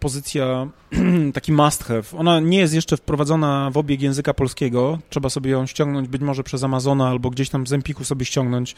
pozycja 0.00 0.68
taki 1.34 1.52
must 1.52 1.84
have. 1.84 2.02
Ona 2.18 2.40
nie 2.40 2.58
jest 2.58 2.74
jeszcze 2.74 2.96
wprowadzona 2.96 3.70
w 3.70 3.76
obieg 3.76 4.02
języka 4.02 4.34
polskiego. 4.34 4.98
Trzeba 5.10 5.28
sobie 5.28 5.50
ją 5.50 5.66
ściągnąć 5.66 6.08
być 6.08 6.22
może 6.22 6.42
przez 6.42 6.64
Amazona 6.64 7.08
albo 7.08 7.30
gdzieś 7.30 7.50
tam 7.50 7.66
z 7.66 7.72
Empiku 7.72 8.04
sobie 8.04 8.24
ściągnąć, 8.24 8.76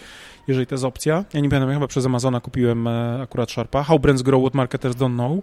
jeżeli 0.49 0.67
to 0.67 0.75
jest 0.75 0.85
opcja. 0.85 1.25
Ja 1.35 1.41
nie 1.41 1.49
pamiętam, 1.49 1.69
ja 1.69 1.75
chyba 1.75 1.87
przez 1.87 2.07
Amazona 2.07 2.41
kupiłem 2.41 2.87
e, 2.87 3.23
akurat 3.23 3.51
Sharpa. 3.51 3.83
How 3.83 3.99
Brands 3.99 4.23
Grow 4.23 4.43
What 4.43 4.55
Marketers 4.55 4.97
Don't 4.97 5.15
Know. 5.15 5.39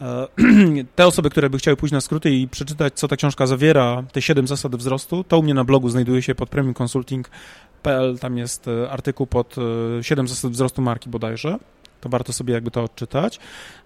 E, 0.00 0.84
Te 0.96 1.06
osoby, 1.06 1.30
które 1.30 1.50
by 1.50 1.58
chciały 1.58 1.76
pójść 1.76 1.92
na 1.92 2.00
skróty 2.00 2.30
i 2.30 2.48
przeczytać, 2.48 2.94
co 2.94 3.08
ta 3.08 3.16
książka 3.16 3.46
zawiera, 3.46 4.02
te 4.12 4.22
siedem 4.22 4.46
zasad 4.46 4.76
wzrostu, 4.76 5.24
to 5.24 5.38
u 5.38 5.42
mnie 5.42 5.54
na 5.54 5.64
blogu 5.64 5.88
znajduje 5.88 6.22
się 6.22 6.34
pod 6.34 6.48
premiumconsulting.pl, 6.48 8.18
tam 8.18 8.38
jest 8.38 8.68
e, 8.68 8.90
artykuł 8.90 9.26
pod 9.26 9.56
e, 9.98 10.04
siedem 10.04 10.28
zasad 10.28 10.50
wzrostu 10.50 10.82
marki 10.82 11.10
bodajże, 11.10 11.58
to 12.02 12.08
warto 12.08 12.32
sobie 12.32 12.54
jakby 12.54 12.70
to 12.70 12.82
odczytać. 12.82 13.40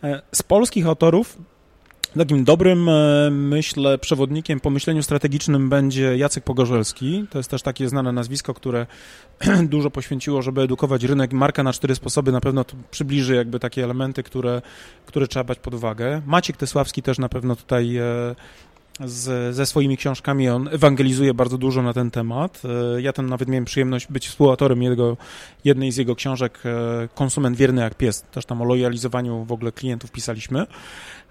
E, 0.04 0.22
Z 0.32 0.42
polskich 0.42 0.86
autorów 0.86 1.38
Takim 2.18 2.44
dobrym, 2.44 2.88
e, 2.88 3.30
myślę, 3.30 3.98
przewodnikiem 3.98 4.60
po 4.60 4.70
myśleniu 4.70 5.02
strategicznym 5.02 5.68
będzie 5.68 6.16
Jacek 6.16 6.44
Pogorzelski. 6.44 7.26
To 7.30 7.38
jest 7.38 7.50
też 7.50 7.62
takie 7.62 7.88
znane 7.88 8.12
nazwisko, 8.12 8.54
które 8.54 8.86
dużo 9.74 9.90
poświęciło, 9.90 10.42
żeby 10.42 10.60
edukować 10.60 11.04
rynek. 11.04 11.32
Marka 11.32 11.62
na 11.62 11.72
cztery 11.72 11.94
sposoby 11.94 12.32
na 12.32 12.40
pewno 12.40 12.64
przybliży 12.90 13.34
jakby 13.34 13.60
takie 13.60 13.84
elementy, 13.84 14.22
które, 14.22 14.62
które 15.06 15.28
trzeba 15.28 15.44
brać 15.44 15.58
pod 15.58 15.74
uwagę. 15.74 16.22
Maciek 16.26 16.56
Tesławski 16.56 17.02
też 17.02 17.18
na 17.18 17.28
pewno 17.28 17.56
tutaj 17.56 17.96
e, 17.96 18.34
z, 19.04 19.54
ze 19.54 19.66
swoimi 19.66 19.96
książkami 19.96 20.48
on 20.48 20.68
ewangelizuje 20.72 21.34
bardzo 21.34 21.58
dużo 21.58 21.82
na 21.82 21.92
ten 21.92 22.10
temat. 22.10 22.62
E, 22.96 23.02
Ja 23.02 23.12
tam 23.12 23.26
nawet 23.28 23.48
miałem 23.48 23.64
przyjemność 23.64 24.06
być 24.10 24.28
współautorem 24.28 24.82
jego, 24.82 25.16
jednej 25.64 25.92
z 25.92 25.96
jego 25.96 26.14
książek 26.14 26.58
e, 26.64 27.08
Konsument 27.14 27.56
wierny 27.56 27.80
jak 27.82 27.94
pies. 27.94 28.22
Też 28.22 28.46
tam 28.46 28.62
o 28.62 28.64
lojalizowaniu 28.64 29.44
w 29.44 29.52
ogóle 29.52 29.72
klientów 29.72 30.10
pisaliśmy. 30.10 30.66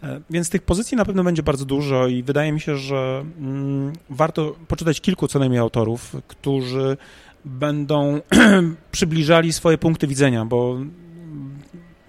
E, 0.04 0.22
Więc 0.30 0.50
tych 0.50 0.62
pozycji 0.62 0.98
na 0.98 1.06
pewno 1.06 1.24
będzie 1.24 1.44
bardzo 1.44 1.66
dużo 1.66 2.08
i 2.08 2.24
wydaje 2.24 2.52
mi 2.52 2.62
się, 2.62 2.78
że 2.78 3.26
mm, 3.40 3.94
warto 4.10 4.56
poczytać 4.68 5.02
kilku 5.02 5.28
co 5.28 5.40
najmniej 5.40 5.60
autorów, 5.60 6.16
którzy 6.28 6.98
będą 7.46 8.22
przybliżali 8.92 9.54
swoje 9.54 9.78
punkty 9.78 10.08
widzenia, 10.08 10.46
bo 10.46 10.78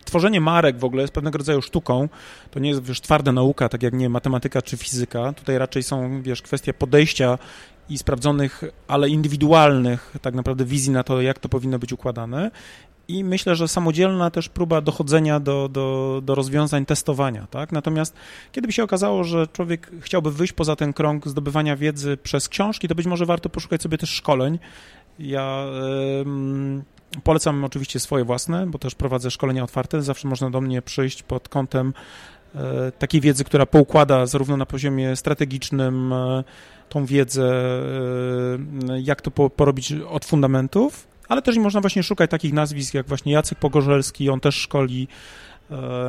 tworzenie 0.06 0.40
marek 0.40 0.78
w 0.78 0.84
ogóle 0.84 1.02
jest 1.02 1.14
pewnego 1.14 1.38
rodzaju 1.38 1.62
sztuką. 1.62 2.08
To 2.50 2.58
nie 2.60 2.68
jest, 2.68 2.82
wiesz, 2.82 3.00
twarda 3.00 3.32
nauka, 3.32 3.68
tak 3.68 3.82
jak 3.82 3.94
nie 3.94 4.08
matematyka 4.08 4.62
czy 4.62 4.76
fizyka. 4.76 5.32
Tutaj 5.32 5.58
raczej 5.58 5.82
są, 5.82 6.22
wiesz, 6.22 6.42
kwestie 6.42 6.74
podejścia 6.74 7.38
i 7.88 7.98
sprawdzonych, 7.98 8.64
ale 8.88 9.08
indywidualnych 9.08 10.12
tak 10.22 10.34
naprawdę 10.34 10.64
wizji 10.64 10.92
na 10.92 11.02
to, 11.02 11.20
jak 11.20 11.38
to 11.38 11.48
powinno 11.48 11.78
być 11.78 11.92
układane. 11.92 12.50
I 13.08 13.24
myślę, 13.24 13.56
że 13.56 13.68
samodzielna 13.68 14.30
też 14.30 14.48
próba 14.48 14.80
dochodzenia 14.80 15.40
do, 15.40 15.68
do, 15.68 16.20
do 16.24 16.34
rozwiązań 16.34 16.86
testowania, 16.86 17.46
tak? 17.50 17.72
Natomiast 17.72 18.14
kiedy 18.52 18.66
by 18.66 18.72
się 18.72 18.82
okazało, 18.82 19.24
że 19.24 19.46
człowiek 19.46 19.90
chciałby 20.00 20.30
wyjść 20.30 20.52
poza 20.52 20.76
ten 20.76 20.92
krąg 20.92 21.28
zdobywania 21.28 21.76
wiedzy 21.76 22.16
przez 22.16 22.48
książki, 22.48 22.88
to 22.88 22.94
być 22.94 23.06
może 23.06 23.26
warto 23.26 23.48
poszukać 23.48 23.82
sobie 23.82 23.98
też 23.98 24.10
szkoleń. 24.10 24.58
Ja 25.18 25.64
em, 26.20 26.84
polecam 27.24 27.64
oczywiście 27.64 28.00
swoje 28.00 28.24
własne, 28.24 28.66
bo 28.66 28.78
też 28.78 28.94
prowadzę 28.94 29.30
szkolenia 29.30 29.64
otwarte. 29.64 30.02
Zawsze 30.02 30.28
można 30.28 30.50
do 30.50 30.60
mnie 30.60 30.82
przyjść 30.82 31.22
pod 31.22 31.48
kątem 31.48 31.94
e, 32.54 32.92
takiej 32.92 33.20
wiedzy, 33.20 33.44
która 33.44 33.66
poukłada 33.66 34.26
zarówno 34.26 34.56
na 34.56 34.66
poziomie 34.66 35.16
strategicznym 35.16 36.12
e, 36.12 36.44
tą 36.88 37.06
wiedzę, 37.06 37.44
e, 38.88 39.00
jak 39.00 39.22
to 39.22 39.30
po, 39.30 39.50
porobić 39.50 39.92
od 39.92 40.24
fundamentów, 40.24 41.08
ale 41.28 41.42
też 41.42 41.56
można 41.56 41.80
właśnie 41.80 42.02
szukać 42.02 42.30
takich 42.30 42.52
nazwisk 42.52 42.94
jak 42.94 43.06
właśnie 43.06 43.32
Jacek 43.32 43.58
Pogorzelski, 43.58 44.30
on 44.30 44.40
też 44.40 44.54
szkoli, 44.54 45.08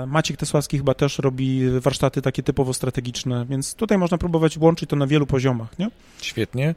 Maciek 0.07 0.37
Tesławski 0.37 0.77
chyba 0.77 0.93
też 0.93 1.19
robi 1.19 1.69
warsztaty 1.79 2.21
takie 2.21 2.43
typowo 2.43 2.73
strategiczne, 2.73 3.45
więc 3.49 3.75
tutaj 3.75 3.97
można 3.97 4.17
próbować 4.17 4.57
łączyć 4.57 4.89
to 4.89 4.95
na 4.95 5.07
wielu 5.07 5.25
poziomach, 5.25 5.79
nie? 5.79 5.89
Świetnie. 6.21 6.75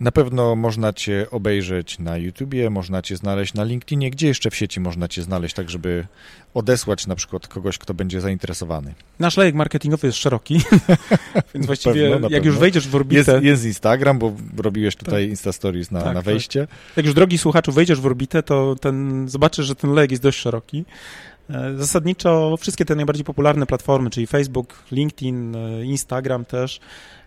Na 0.00 0.12
pewno 0.12 0.56
można 0.56 0.92
Cię 0.92 1.26
obejrzeć 1.30 1.98
na 1.98 2.16
YouTubie, 2.16 2.70
można 2.70 3.02
Cię 3.02 3.16
znaleźć 3.16 3.54
na 3.54 3.64
LinkedInie. 3.64 4.10
Gdzie 4.10 4.26
jeszcze 4.26 4.50
w 4.50 4.56
sieci 4.56 4.80
można 4.80 5.08
Cię 5.08 5.22
znaleźć, 5.22 5.54
tak 5.54 5.70
żeby 5.70 6.06
odesłać 6.54 7.06
na 7.06 7.14
przykład 7.14 7.48
kogoś, 7.48 7.78
kto 7.78 7.94
będzie 7.94 8.20
zainteresowany? 8.20 8.94
Nasz 9.18 9.36
lejek 9.36 9.54
marketingowy 9.54 10.06
jest 10.06 10.18
szeroki, 10.18 10.60
więc 11.54 11.66
właściwie 11.66 12.10
pewno, 12.10 12.28
jak 12.28 12.42
pewno. 12.42 12.46
już 12.50 12.58
wejdziesz 12.58 12.88
w 12.88 12.94
orbitę, 12.94 13.32
Jest, 13.32 13.44
jest 13.44 13.64
Instagram, 13.64 14.18
bo 14.18 14.32
robiłeś 14.56 14.96
tutaj 14.96 15.28
Insta 15.28 15.52
Stories 15.52 15.90
na, 15.90 15.98
Tak, 16.00 16.08
na 16.08 16.14
tak. 16.14 16.24
wejście. 16.24 16.66
jak 16.96 17.06
już 17.06 17.14
drogi 17.14 17.38
słuchaczu 17.38 17.72
wejdziesz 17.72 18.00
w 18.00 18.06
orbitę, 18.06 18.42
to 18.42 18.76
ten, 18.80 19.28
zobaczysz, 19.28 19.66
że 19.66 19.74
ten 19.74 19.92
lejek 19.92 20.10
jest 20.10 20.22
dość 20.22 20.38
szeroki. 20.38 20.84
E, 21.50 21.74
Zasadniczo 21.78 22.56
wszystkie 22.60 22.84
te 22.84 22.94
najbardziej 22.94 23.24
popularne 23.24 23.66
platformy, 23.66 24.10
czyli 24.10 24.26
Facebook, 24.26 24.82
LinkedIn, 24.92 25.56
e, 25.56 25.84
Instagram 25.84 26.44
też, 26.44 26.80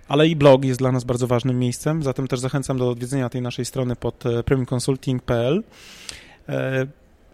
ale 0.07 0.27
i 0.27 0.35
blog 0.35 0.65
jest 0.65 0.80
dla 0.80 0.91
nas 0.91 1.03
bardzo 1.03 1.27
ważnym 1.27 1.59
miejscem, 1.59 2.03
zatem 2.03 2.27
też 2.27 2.39
zachęcam 2.39 2.77
do 2.77 2.89
odwiedzenia 2.89 3.30
tej 3.30 3.41
naszej 3.41 3.65
strony 3.65 3.95
pod 3.95 4.25
e, 4.25 4.43
premiumconsulting.pl. 4.43 5.63
E, 6.49 6.88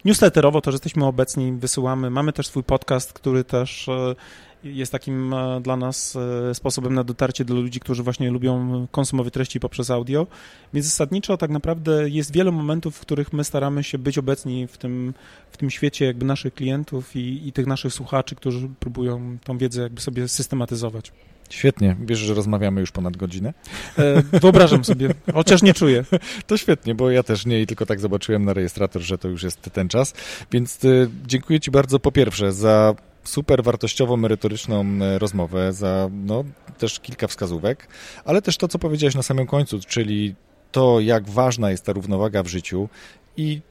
newsletterowo 0.06 0.62
to, 0.62 0.72
że 0.72 0.76
jesteśmy 0.76 1.06
obecni, 1.06 1.52
wysyłamy. 1.52 2.10
Mamy 2.10 2.34
też 2.34 2.48
swój 2.48 2.64
podcast, 2.64 3.14
który 3.14 3.44
też 3.44 3.90
e, 3.90 4.16
jest 4.64 4.92
takim 4.92 5.36
dla 5.62 5.78
nas 5.78 6.18
sposobem 6.54 6.94
na 6.94 7.04
dotarcie 7.04 7.46
do 7.46 7.54
ludzi, 7.54 7.80
którzy 7.80 8.04
właśnie 8.04 8.32
lubią 8.32 8.88
konsumować 8.92 9.34
treści 9.34 9.60
poprzez 9.60 9.92
audio. 9.92 10.28
Więc 10.74 10.86
zasadniczo 10.86 11.38
tak 11.38 11.50
naprawdę 11.50 12.10
jest 12.10 12.34
wiele 12.34 12.52
momentów, 12.52 12.98
w 12.98 13.00
których 13.00 13.34
my 13.34 13.44
staramy 13.44 13.84
się 13.84 13.98
być 13.98 14.18
obecni 14.18 14.68
w 14.68 14.78
tym, 14.78 15.14
w 15.52 15.58
tym 15.58 15.70
świecie 15.70 16.06
jakby 16.06 16.26
naszych 16.26 16.54
klientów 16.54 17.16
i, 17.16 17.48
i 17.48 17.52
tych 17.52 17.68
naszych 17.68 17.94
słuchaczy, 17.94 18.36
którzy 18.36 18.70
próbują 18.80 19.38
tą 19.44 19.58
wiedzę 19.58 19.82
jakby 19.82 20.02
sobie 20.02 20.28
systematyzować. 20.28 21.12
Świetnie. 21.50 21.96
Wiesz, 22.06 22.20
że 22.20 22.34
rozmawiamy 22.34 22.82
już 22.82 22.92
ponad 22.92 23.18
godzinę? 23.18 23.54
E, 23.98 24.22
wyobrażam 24.22 24.86
sobie, 24.86 25.10
chociaż 25.34 25.62
nie 25.62 25.74
czuję. 25.74 26.06
To 26.48 26.58
świetnie, 26.58 26.96
bo 26.96 27.12
ja 27.12 27.24
też 27.24 27.46
nie 27.46 27.62
i 27.62 27.68
tylko 27.68 27.86
tak 27.86 28.00
zobaczyłem 28.00 28.46
na 28.46 28.54
rejestrator, 28.54 29.02
że 29.02 29.18
to 29.18 29.28
już 29.28 29.44
jest 29.44 29.62
ten 29.62 29.88
czas. 29.88 30.14
Więc 30.52 30.84
y, 30.86 31.10
dziękuję 31.28 31.60
Ci 31.60 31.72
bardzo 31.72 32.00
po 32.00 32.12
pierwsze 32.12 32.52
za 32.52 32.96
super 33.24 33.64
wartościową, 33.64 34.18
merytoryczną 34.18 34.86
e, 35.02 35.20
rozmowę, 35.20 35.74
za 35.74 36.10
no, 36.12 36.44
też 36.78 37.00
kilka 37.00 37.28
wskazówek, 37.28 37.88
ale 38.26 38.42
też 38.42 38.58
to, 38.58 38.68
co 38.68 38.80
powiedziałeś 38.80 39.16
na 39.16 39.24
samym 39.24 39.48
końcu, 39.48 39.80
czyli 39.80 40.36
to, 40.72 41.00
jak 41.00 41.30
ważna 41.30 41.72
jest 41.72 41.86
ta 41.86 41.94
równowaga 41.94 42.44
w 42.44 42.48
życiu 42.48 42.90
i 43.38 43.62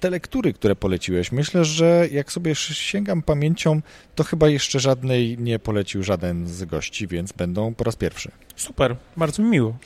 te 0.00 0.10
lektury, 0.10 0.52
które 0.52 0.76
poleciłeś, 0.76 1.32
myślę, 1.32 1.64
że 1.64 2.08
jak 2.12 2.32
sobie 2.32 2.54
sięgam 2.54 3.22
pamięcią, 3.22 3.80
to 4.14 4.24
chyba 4.24 4.48
jeszcze 4.48 4.80
żadnej 4.80 5.38
nie 5.38 5.58
polecił 5.58 6.02
żaden 6.02 6.48
z 6.48 6.64
gości, 6.64 7.06
więc 7.06 7.32
będą 7.32 7.74
po 7.74 7.84
raz 7.84 7.96
pierwszy. 7.96 8.30
Super, 8.56 8.96
bardzo 9.16 9.42
mi 9.42 9.48
miło. 9.48 9.76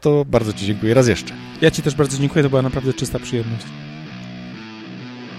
To 0.00 0.24
bardzo 0.24 0.52
Ci 0.52 0.66
dziękuję 0.66 0.94
raz 0.94 1.08
jeszcze. 1.08 1.34
Ja 1.60 1.70
Ci 1.70 1.82
też 1.82 1.94
bardzo 1.94 2.18
dziękuję, 2.18 2.42
to 2.42 2.50
była 2.50 2.62
naprawdę 2.62 2.94
czysta 2.94 3.18
przyjemność. 3.18 3.66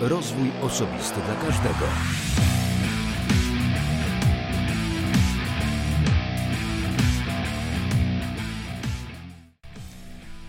Rozwój 0.02 0.52
osobisty 0.62 1.20
dla 1.26 1.36
każdego. 1.36 1.86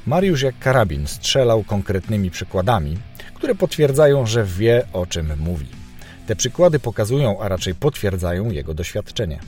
Mariusz 0.06 0.42
jak 0.42 0.58
karabin 0.58 1.06
strzelał 1.06 1.64
konkretnymi 1.64 2.30
przykładami, 2.30 2.98
które 3.42 3.54
potwierdzają, 3.54 4.26
że 4.26 4.44
wie 4.44 4.86
o 4.92 5.06
czym 5.06 5.32
mówi. 5.38 5.66
Te 6.26 6.36
przykłady 6.36 6.78
pokazują, 6.78 7.40
a 7.40 7.48
raczej 7.48 7.74
potwierdzają 7.74 8.50
jego 8.50 8.74
doświadczenie. 8.74 9.40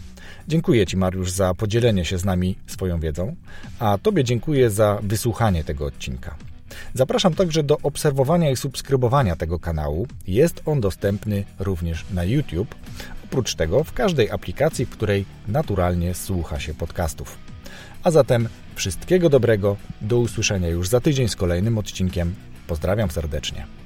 Dziękuję 0.49 0.87
Ci, 0.87 0.97
Mariusz, 0.97 1.31
za 1.31 1.55
podzielenie 1.55 2.05
się 2.05 2.19
z 2.19 2.25
nami 2.25 2.57
swoją 2.67 3.01
wiedzą, 3.01 3.37
a 3.79 3.99
Tobie 4.03 4.25
dziękuję 4.25 4.71
za 4.71 4.99
wysłuchanie 5.03 5.65
tego 5.65 5.87
odcinka. 5.87 6.35
Zapraszam 6.95 7.35
także 7.35 7.63
do 7.63 7.79
obserwowania 7.83 8.51
i 8.51 8.57
subskrybowania 8.57 9.37
tego 9.37 9.59
kanału. 9.59 10.07
Jest 10.27 10.63
on 10.67 10.81
dostępny 10.81 11.45
również 11.59 12.05
na 12.11 12.25
YouTube. 12.25 12.75
Oprócz 13.25 13.55
tego 13.55 13.85
w 13.85 13.93
każdej 13.93 14.31
aplikacji, 14.31 14.87
w 14.87 14.91
której 14.91 15.25
naturalnie 15.49 16.15
słucha 16.15 16.61
się 16.61 16.75
podcastów. 16.75 17.39
A 18.03 18.11
zatem 18.11 18.49
wszystkiego 18.75 19.29
dobrego, 19.29 19.77
do 20.01 20.19
usłyszenia 20.19 20.69
już 20.69 20.89
za 20.89 21.01
tydzień 21.01 21.29
z 21.29 21.37
kolejnym 21.37 21.79
odcinkiem. 21.79 22.35
Pozdrawiam 22.67 23.11
serdecznie. 23.11 23.84